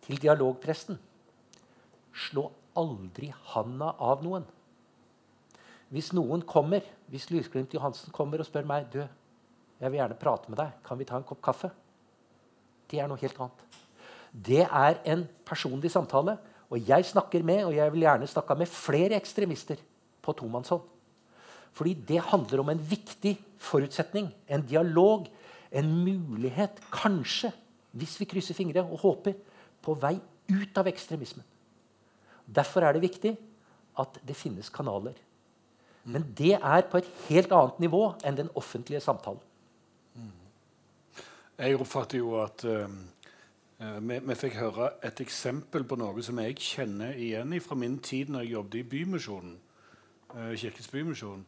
til 0.05 0.21
dialogpresten. 0.21 0.99
Slå 2.13 2.51
aldri 2.77 3.31
handa 3.53 3.95
av 3.99 4.21
noen. 4.23 4.45
Hvis 5.91 6.13
noen 6.15 6.45
kommer, 6.47 6.85
hvis 7.11 7.27
Lysglimt 7.33 7.73
Johansen 7.75 8.13
kommer 8.15 8.39
og 8.39 8.47
spør 8.47 8.67
meg 8.67 8.87
du, 8.93 9.01
jeg 9.81 9.91
vil 9.91 9.99
gjerne 9.99 10.19
prate 10.21 10.51
med 10.51 10.61
deg, 10.61 10.77
kan 10.85 10.99
vi 10.99 11.07
ta 11.09 11.17
en 11.17 11.27
kopp 11.27 11.41
kaffe? 11.43 11.71
Det 12.91 13.01
er 13.01 13.09
noe 13.09 13.19
helt 13.19 13.39
annet. 13.41 13.65
Det 14.31 14.63
er 14.63 15.01
en 15.11 15.25
personlig 15.47 15.91
samtale. 15.91 16.37
Og 16.71 16.87
jeg 16.87 17.05
snakker 17.05 17.43
med, 17.43 17.65
og 17.67 17.75
jeg 17.75 17.91
vil 17.93 18.05
gjerne 18.05 18.29
snakke 18.31 18.55
med 18.55 18.69
flere 18.71 19.17
ekstremister 19.19 19.79
på 20.23 20.35
tomannshånd. 20.39 20.83
Fordi 21.75 21.93
det 22.07 22.19
handler 22.31 22.63
om 22.63 22.71
en 22.71 22.83
viktig 22.83 23.35
forutsetning, 23.61 24.29
en 24.47 24.63
dialog, 24.67 25.27
en 25.71 25.91
mulighet, 26.03 26.79
kanskje, 26.91 27.51
hvis 27.91 28.17
vi 28.19 28.27
krysser 28.27 28.55
fingre 28.55 28.83
og 28.83 29.03
håper, 29.03 29.35
på 29.81 29.95
vei 29.99 30.17
ut 30.51 30.77
av 30.77 30.87
ekstremismen. 30.87 31.45
Derfor 32.45 32.83
er 32.85 32.95
det 32.95 33.03
viktig 33.03 33.35
at 33.99 34.19
det 34.27 34.35
finnes 34.37 34.71
kanaler. 34.71 35.15
Men 36.03 36.25
det 36.37 36.55
er 36.57 36.87
på 36.89 36.99
et 36.99 37.09
helt 37.27 37.51
annet 37.55 37.79
nivå 37.83 38.03
enn 38.25 38.37
den 38.37 38.51
offentlige 38.57 39.03
samtalen. 39.03 39.41
Jeg 41.61 41.77
oppfatter 41.77 42.17
jo 42.17 42.39
at 42.41 42.63
uh, 42.65 42.89
vi, 43.81 44.19
vi, 44.21 44.37
fikk 44.37 44.59
høre 44.61 44.91
et 45.05 45.19
eksempel 45.23 45.83
på 45.89 45.97
noe 45.97 46.21
som 46.21 46.37
jeg 46.43 46.59
kjenner 46.61 47.17
igjen 47.17 47.55
fra 47.65 47.77
min 47.79 47.97
tid 48.03 48.29
når 48.29 48.45
jeg 48.45 48.53
jobbet 48.55 48.79
i 48.79 48.87
Bymisjonen. 48.93 49.55
Uh, 50.31 50.53
Kirkens 50.55 50.91
Bymisjon. 50.91 51.45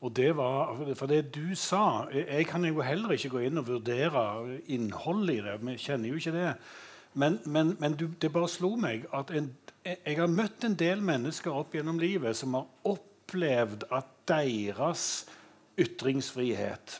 Og 0.00 0.12
det 0.16 0.36
var, 0.36 0.76
For 0.94 1.10
det 1.10 1.34
du 1.34 1.54
sa 1.58 2.06
Jeg 2.12 2.46
kan 2.46 2.64
jo 2.64 2.82
heller 2.86 3.10
ikke 3.16 3.32
gå 3.32 3.38
inn 3.48 3.58
og 3.58 3.66
vurdere 3.66 4.58
innholdet 4.70 5.34
i 5.34 5.40
det. 5.46 5.56
Vi 5.62 5.76
kjenner 5.76 6.08
jo 6.08 6.20
ikke 6.20 6.34
det. 6.36 6.52
Men, 7.14 7.38
men, 7.46 7.76
men 7.80 7.96
du, 7.98 8.06
det 8.20 8.32
bare 8.32 8.50
slo 8.50 8.76
meg 8.78 9.08
at 9.14 9.30
en, 9.34 9.48
jeg 9.84 10.18
har 10.18 10.30
møtt 10.30 10.64
en 10.64 10.76
del 10.78 11.02
mennesker 11.02 11.54
opp 11.54 11.74
gjennom 11.74 11.98
livet 11.98 12.36
som 12.36 12.54
har 12.54 12.68
opplevd 12.86 13.88
at 13.90 14.10
deres 14.28 15.06
ytringsfrihet 15.78 16.98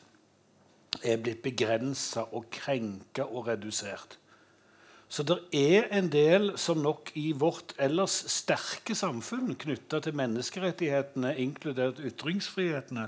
er 1.05 1.21
blitt 1.23 1.43
begrensa 1.45 2.25
og 2.33 2.49
krenka 2.51 3.29
og 3.29 3.47
redusert. 3.51 4.19
Så 5.09 5.25
det 5.25 5.39
er 5.57 5.87
en 5.97 6.11
del 6.13 6.51
som 6.61 6.83
nok 6.85 7.15
i 7.17 7.31
vårt 7.33 7.73
ellers 7.81 8.19
sterke 8.29 8.97
samfunn 8.97 9.55
knytta 9.57 10.03
til 10.05 10.17
menneskerettighetene, 10.21 11.33
inkludert 11.41 12.03
ytringsfrihetene, 12.05 13.07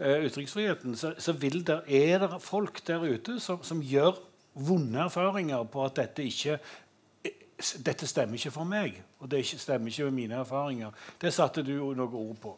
uh, 0.00 0.18
ytringsfriheten, 0.24 0.96
så, 0.96 1.12
så 1.20 1.34
der, 1.36 1.82
er 1.86 2.24
det 2.24 2.40
folk 2.40 2.80
der 2.86 3.04
ute 3.04 3.36
som, 3.40 3.60
som, 3.62 3.82
gjør 3.84 4.16
vonde 4.54 4.98
erfaringer 4.98 5.64
på 5.70 5.84
at 5.84 6.00
dette 6.00 6.24
ikke 6.24 6.58
dette 7.84 8.06
stemmer 8.08 8.40
ikke 8.40 8.54
for 8.54 8.64
meg, 8.64 8.94
og 9.20 9.28
det 9.30 9.44
stemmer 9.44 9.92
ikke 9.92 10.06
med 10.08 10.16
mine 10.16 10.38
erfaringer. 10.40 10.94
Det 11.20 11.32
satte 11.32 11.60
du 11.62 11.74
noen 11.76 12.00
ord 12.00 12.38
på. 12.40 12.54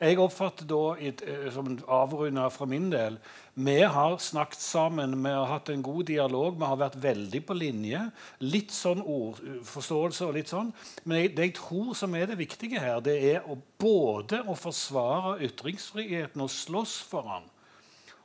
Jeg 0.00 0.16
oppfatter 0.16 0.64
da, 0.64 0.94
et, 0.96 1.20
eh, 1.28 1.50
som 1.52 1.66
avrunda 1.84 2.46
fra 2.48 2.64
min 2.64 2.86
del 2.88 3.18
Vi 3.54 3.80
har 3.82 4.14
snakket 4.16 4.62
sammen, 4.62 5.12
vi 5.22 5.28
har 5.28 5.44
hatt 5.44 5.68
en 5.68 5.82
god 5.82 6.06
dialog, 6.08 6.56
vi 6.56 6.64
har 6.64 6.78
vært 6.80 6.96
veldig 7.02 7.40
på 7.44 7.52
linje. 7.52 8.00
Litt 8.40 8.72
sånn 8.72 9.02
ordforståelse 9.02 10.24
og 10.24 10.34
litt 10.38 10.48
sånn. 10.48 10.72
Men 11.04 11.34
det 11.34 11.50
jeg 11.50 11.54
tror 11.58 11.92
som 11.94 12.14
er 12.14 12.30
det 12.30 12.38
viktige 12.38 12.80
her, 12.80 13.02
det 13.04 13.18
er 13.34 13.44
å 13.44 13.58
både 13.78 14.40
å 14.48 14.56
forsvare 14.56 15.42
ytringsfriheten 15.44 16.40
og 16.40 16.48
slåss 16.48 16.96
for 17.10 17.28
den, 17.28 17.50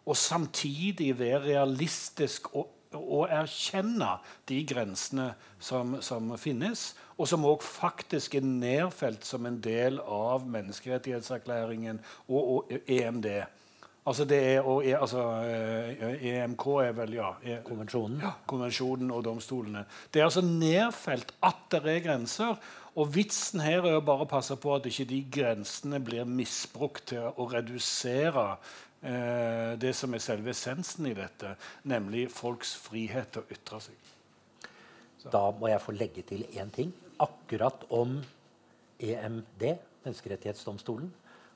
og 0.05 0.15
samtidig 0.15 1.11
være 1.19 1.43
realistisk 1.49 2.53
og 2.55 2.71
å 2.95 3.25
erkjenne 3.27 4.15
de 4.49 4.61
grensene 4.67 5.31
som, 5.59 5.97
som 6.01 6.33
finnes, 6.41 6.93
og 7.15 7.29
som 7.31 7.45
òg 7.47 7.63
faktisk 7.63 8.39
er 8.39 8.47
nedfelt 8.47 9.27
som 9.27 9.45
en 9.47 9.59
del 9.63 10.01
av 10.01 10.47
menneskerettighetserklæringen 10.51 12.01
og, 12.27 12.41
og 12.41 12.73
EMD. 12.85 13.29
Altså 14.05 14.25
det 14.29 14.37
er, 14.53 14.61
og, 14.61 14.83
altså, 14.85 15.21
EMK 16.21 16.65
eh, 16.67 16.73
e 16.75 16.87
er 16.87 16.91
vel 16.93 17.13
ja, 17.17 17.31
er, 17.41 17.63
Konvensjonen. 17.65 18.19
Ja, 18.21 18.35
konvensjonen 18.45 19.09
og 19.11 19.23
domstolene. 19.25 19.81
Det 20.13 20.21
er 20.21 20.27
altså 20.27 20.43
nedfelt 20.45 21.33
at 21.41 21.63
det 21.73 21.81
er 21.89 22.03
grenser. 22.05 22.59
Og 22.95 23.09
vitsen 23.15 23.63
her 23.65 23.81
er 23.81 23.97
å 23.97 24.03
bare 24.05 24.27
passe 24.29 24.55
på 24.61 24.75
at 24.75 24.85
ikke 24.85 25.07
de 25.09 25.23
grensene 25.39 25.97
blir 26.05 26.29
misbrukt 26.29 27.09
til 27.15 27.25
å 27.33 27.49
redusere 27.49 28.45
eh, 29.05 29.73
det 29.79 29.93
som 29.97 30.13
er 30.13 30.23
selve 30.23 30.51
essensen 30.53 31.07
i 31.09 31.15
dette, 31.17 31.55
nemlig 31.87 32.27
folks 32.33 32.75
frihet 32.87 33.31
til 33.33 33.43
å 33.43 33.55
ytre 33.55 33.81
seg. 33.87 34.13
Så. 35.21 35.31
Da 35.33 35.47
må 35.57 35.69
jeg 35.71 35.83
få 35.83 35.95
legge 35.95 36.25
til 36.27 36.45
én 36.53 36.71
ting. 36.73 36.93
Akkurat 37.21 37.85
om 37.93 38.17
EMD, 38.99 39.69
Menneskerettighetsdomstolen. 40.05 41.11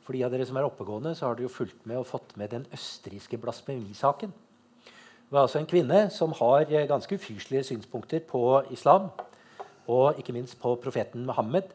For 0.06 0.18
de 0.18 0.24
av 0.26 0.34
dere 0.34 0.46
som 0.50 0.58
er 0.58 0.66
oppegående, 0.66 1.14
så 1.14 1.28
har 1.28 1.38
dere 1.38 1.46
jo 1.46 1.54
fulgt 1.54 1.84
med 1.90 2.00
og 2.02 2.08
fått 2.10 2.32
med 2.42 2.50
den 2.56 2.64
østerrikske 2.74 3.38
blasfemisaken. 3.42 4.32
Det 5.30 5.36
var 5.36 5.46
altså 5.46 5.60
en 5.60 5.70
kvinne 5.70 6.08
som 6.10 6.32
har 6.40 6.64
eh, 6.66 6.88
ganske 6.90 7.20
ufyselige 7.20 7.68
synspunkter 7.68 8.24
på 8.26 8.42
islam. 8.74 9.12
Og 9.86 10.18
ikke 10.18 10.34
minst 10.34 10.58
på 10.62 10.74
profeten 10.82 11.28
Muhammed. 11.28 11.70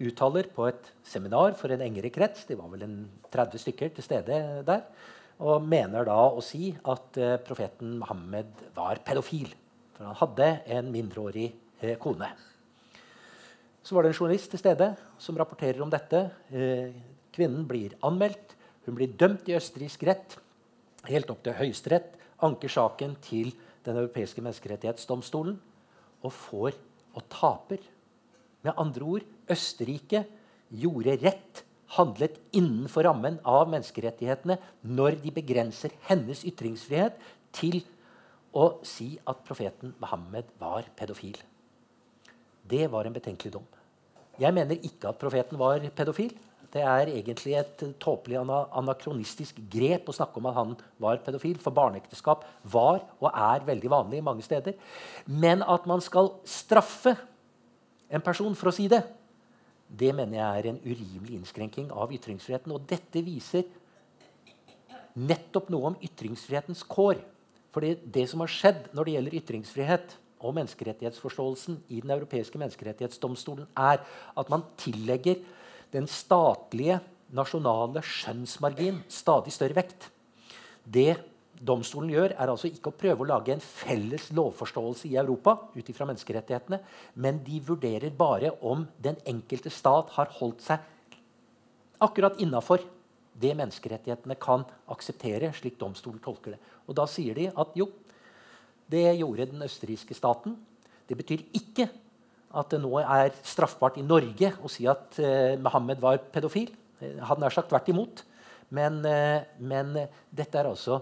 Uttaler 0.00 0.48
på 0.56 0.64
et 0.70 0.88
seminar 1.06 1.52
for 1.60 1.70
en 1.70 1.84
engere 1.84 2.10
krets 2.10 2.48
det 2.48 2.56
var 2.58 2.72
vel 2.72 2.82
en 2.82 2.96
30 3.30 3.60
stykker 3.62 3.92
til 3.94 4.02
stede 4.02 4.38
der, 4.66 4.80
og 5.42 5.66
mener 5.66 6.06
da 6.06 6.18
å 6.30 6.42
si 6.44 6.70
at 6.70 7.18
eh, 7.18 7.36
profeten 7.42 7.96
Mohammed 7.98 8.68
var 8.76 9.00
pedofil. 9.06 9.50
For 9.94 10.06
han 10.06 10.18
hadde 10.20 10.50
en 10.76 10.92
mindreårig 10.94 11.48
eh, 11.80 11.96
kone. 12.00 12.28
Så 13.84 13.96
var 13.96 14.04
det 14.04 14.12
en 14.12 14.18
journalist 14.18 14.52
til 14.54 14.62
stede 14.62 14.92
som 15.20 15.36
rapporterer 15.38 15.82
om 15.84 15.90
dette. 15.92 16.22
Eh, 16.54 16.94
kvinnen 17.34 17.66
blir 17.68 17.96
anmeldt. 18.06 18.54
Hun 18.86 18.96
blir 18.98 19.16
dømt 19.18 19.48
i 19.48 19.56
østerriksk 19.56 20.04
rett, 20.06 20.38
helt 21.08 21.30
opp 21.32 21.42
til 21.44 21.56
Høyesterett. 21.58 22.14
Anker 22.44 22.70
saken 22.70 23.16
til 23.24 23.54
Den 23.84 23.98
europeiske 24.00 24.40
menneskerettighetsdomstolen 24.40 25.58
og 26.24 26.32
får 26.32 26.76
og 27.12 27.26
taper. 27.28 27.82
Med 28.64 28.78
andre 28.80 29.04
ord 29.04 29.26
Østerrike 29.52 30.22
gjorde 30.72 31.18
rett 31.20 31.63
handlet 31.96 32.38
innenfor 32.56 33.06
rammen 33.06 33.38
av 33.46 33.68
menneskerettighetene 33.72 34.58
når 34.96 35.18
de 35.22 35.32
begrenser 35.34 35.94
hennes 36.08 36.44
ytringsfrihet 36.46 37.18
til 37.54 37.82
å 38.54 38.78
si 38.86 39.14
at 39.26 39.42
profeten 39.46 39.94
Mohammed 40.02 40.50
var 40.60 40.86
pedofil. 40.98 41.36
Det 42.64 42.86
var 42.90 43.06
en 43.06 43.14
betenkelig 43.14 43.54
dom. 43.56 43.66
Jeg 44.40 44.54
mener 44.54 44.80
ikke 44.82 45.10
at 45.10 45.20
profeten 45.20 45.58
var 45.60 45.82
pedofil. 45.94 46.32
Det 46.74 46.82
er 46.82 47.10
egentlig 47.12 47.54
et 47.54 47.82
tåpelig 48.02 48.40
anakronistisk 48.42 49.60
grep 49.70 50.08
å 50.10 50.14
snakke 50.16 50.40
om 50.40 50.48
at 50.50 50.56
han 50.56 50.72
var 51.02 51.20
pedofil. 51.22 51.58
For 51.62 51.74
barneekteskap 51.74 52.42
var 52.72 53.04
og 53.20 53.28
er 53.30 53.66
veldig 53.68 53.92
vanlig 53.92 54.22
mange 54.26 54.42
steder. 54.46 54.74
Men 55.30 55.62
at 55.62 55.86
man 55.86 56.02
skal 56.02 56.32
straffe 56.48 57.14
en 58.10 58.24
person 58.24 58.56
for 58.58 58.70
å 58.70 58.74
si 58.74 58.88
det, 58.90 59.04
det 59.94 60.10
mener 60.16 60.38
jeg 60.38 60.60
er 60.60 60.68
en 60.70 60.82
urimelig 60.84 61.38
innskrenking 61.38 61.90
av 61.94 62.12
ytringsfriheten. 62.14 62.72
Og 62.74 62.86
dette 62.90 63.22
viser 63.24 63.66
nettopp 65.14 65.70
noe 65.72 65.92
om 65.92 65.98
ytringsfrihetens 66.02 66.82
kår. 66.90 67.20
For 67.74 67.82
det 67.84 68.26
som 68.30 68.42
har 68.42 68.52
skjedd 68.52 68.88
når 68.94 69.06
det 69.06 69.16
gjelder 69.16 69.38
ytringsfrihet 69.40 70.16
og 70.44 70.56
menneskerettighetsforståelsen 70.58 71.78
i 71.88 72.00
Den 72.04 72.12
europeiske 72.14 72.58
menneskerettighetsdomstolen, 72.60 73.66
er 73.76 74.02
at 74.36 74.50
man 74.52 74.66
tillegger 74.80 75.40
den 75.94 76.08
statlige, 76.10 77.00
nasjonale 77.34 78.02
skjønnsmargin 78.04 79.00
stadig 79.10 79.54
større 79.54 79.78
vekt. 79.78 80.10
Det 80.84 81.16
domstolen 81.60 82.10
gjør, 82.12 82.34
er 82.34 82.50
altså 82.50 82.68
ikke 82.68 82.90
å 82.90 82.96
prøve 82.98 83.24
å 83.24 83.28
lage 83.28 83.54
en 83.54 83.62
felles 83.62 84.30
lovforståelse 84.34 85.08
i 85.10 85.18
Europa, 85.20 85.56
ut 85.74 85.92
menneskerettighetene, 86.00 86.80
men 87.14 87.38
de 87.46 87.60
vurderer 87.64 88.10
bare 88.10 88.52
om 88.62 88.86
den 88.98 89.16
enkelte 89.26 89.70
stat 89.70 90.10
har 90.16 90.32
holdt 90.40 90.64
seg 90.64 90.90
akkurat 92.04 92.40
innafor 92.42 92.82
det 93.40 93.54
menneskerettighetene 93.58 94.36
kan 94.38 94.64
akseptere, 94.92 95.50
slik 95.56 95.78
domstolen 95.80 96.20
tolker 96.22 96.54
det. 96.54 96.60
Og 96.86 96.94
Da 96.94 97.06
sier 97.10 97.34
de 97.34 97.48
at 97.50 97.74
jo, 97.78 97.88
det 98.90 99.16
gjorde 99.18 99.48
den 99.50 99.64
østerrikske 99.64 100.14
staten. 100.14 100.56
Det 101.08 101.16
betyr 101.16 101.42
ikke 101.56 101.88
at 102.54 102.70
det 102.70 102.80
nå 102.82 102.92
er 103.00 103.34
straffbart 103.42 103.98
i 103.98 104.06
Norge 104.06 104.52
å 104.62 104.70
si 104.70 104.86
at 104.86 105.18
eh, 105.18 105.56
Mohammed 105.58 105.98
var 106.02 106.20
pedofil. 106.30 106.70
Han 107.00 107.24
hadde 107.26 107.42
nær 107.42 107.54
sagt 107.54 107.72
tvert 107.72 107.88
imot. 107.90 108.22
Men, 108.74 109.00
eh, 109.08 109.42
men 109.58 109.96
dette 110.30 110.60
er 110.60 110.70
altså 110.70 111.00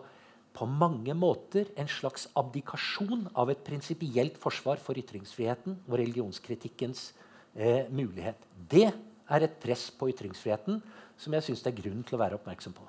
på 0.53 0.67
mange 0.69 1.15
måter 1.17 1.71
en 1.81 1.89
slags 1.89 2.27
abdikasjon 2.37 3.29
av 3.39 3.51
et 3.53 3.63
prinsipielt 3.65 4.37
forsvar 4.41 4.81
for 4.83 4.99
ytringsfriheten 5.01 5.79
og 5.89 5.97
religionskritikkens 5.97 7.13
eh, 7.57 7.89
mulighet. 7.89 8.37
Det 8.53 8.91
er 8.93 9.47
et 9.47 9.59
press 9.63 9.89
på 9.97 10.11
ytringsfriheten 10.13 10.83
som 11.17 11.37
jeg 11.37 11.47
syns 11.47 11.63
det 11.65 11.73
er 11.73 11.81
grunn 11.81 12.03
til 12.05 12.19
å 12.19 12.23
være 12.23 12.39
oppmerksom 12.39 12.75
på. 12.77 12.85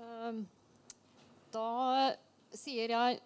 Um, 0.00 0.44
da 1.52 2.14
sier 2.56 2.94
jeg 2.94 3.18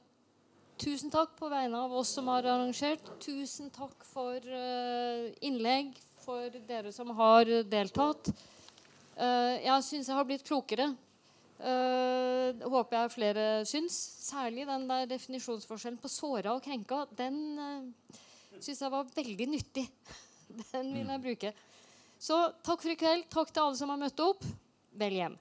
tusen 0.80 1.12
takk 1.12 1.36
på 1.38 1.50
vegne 1.52 1.78
av 1.84 1.94
oss 2.00 2.14
som 2.16 2.30
har 2.32 2.48
arrangert. 2.48 3.06
Tusen 3.22 3.70
takk 3.74 4.02
for 4.08 4.40
uh, 4.40 5.28
innlegg, 5.44 5.92
for 6.24 6.58
dere 6.66 6.90
som 6.94 7.12
har 7.20 7.52
deltatt. 7.70 8.32
Uh, 9.14 9.60
jeg 9.60 9.86
syns 9.86 10.10
jeg 10.10 10.18
har 10.18 10.26
blitt 10.26 10.46
klokere. 10.48 10.90
Uh, 11.60 12.56
håper 12.72 12.96
jeg 12.96 13.12
flere 13.12 13.46
syns. 13.68 13.96
Særlig 14.24 14.64
den 14.68 14.86
der 14.88 15.08
definisjonsforskjellen 15.10 16.00
på 16.00 16.08
såra 16.08 16.54
og 16.56 16.64
krenka. 16.64 17.02
Den 17.18 17.36
uh, 17.60 18.16
syns 18.58 18.80
jeg 18.80 18.92
var 18.92 19.10
veldig 19.16 19.48
nyttig. 19.56 19.86
Den 20.72 20.94
vil 20.96 21.12
jeg 21.12 21.22
bruke. 21.22 21.52
Så 22.20 22.36
takk 22.66 22.82
for 22.82 22.92
i 22.92 22.98
kveld. 22.98 23.28
Takk 23.32 23.52
til 23.52 23.62
alle 23.62 23.78
som 23.78 23.92
har 23.92 24.00
møtt 24.00 24.24
opp. 24.24 24.42
Vel 24.98 25.20
hjem. 25.20 25.36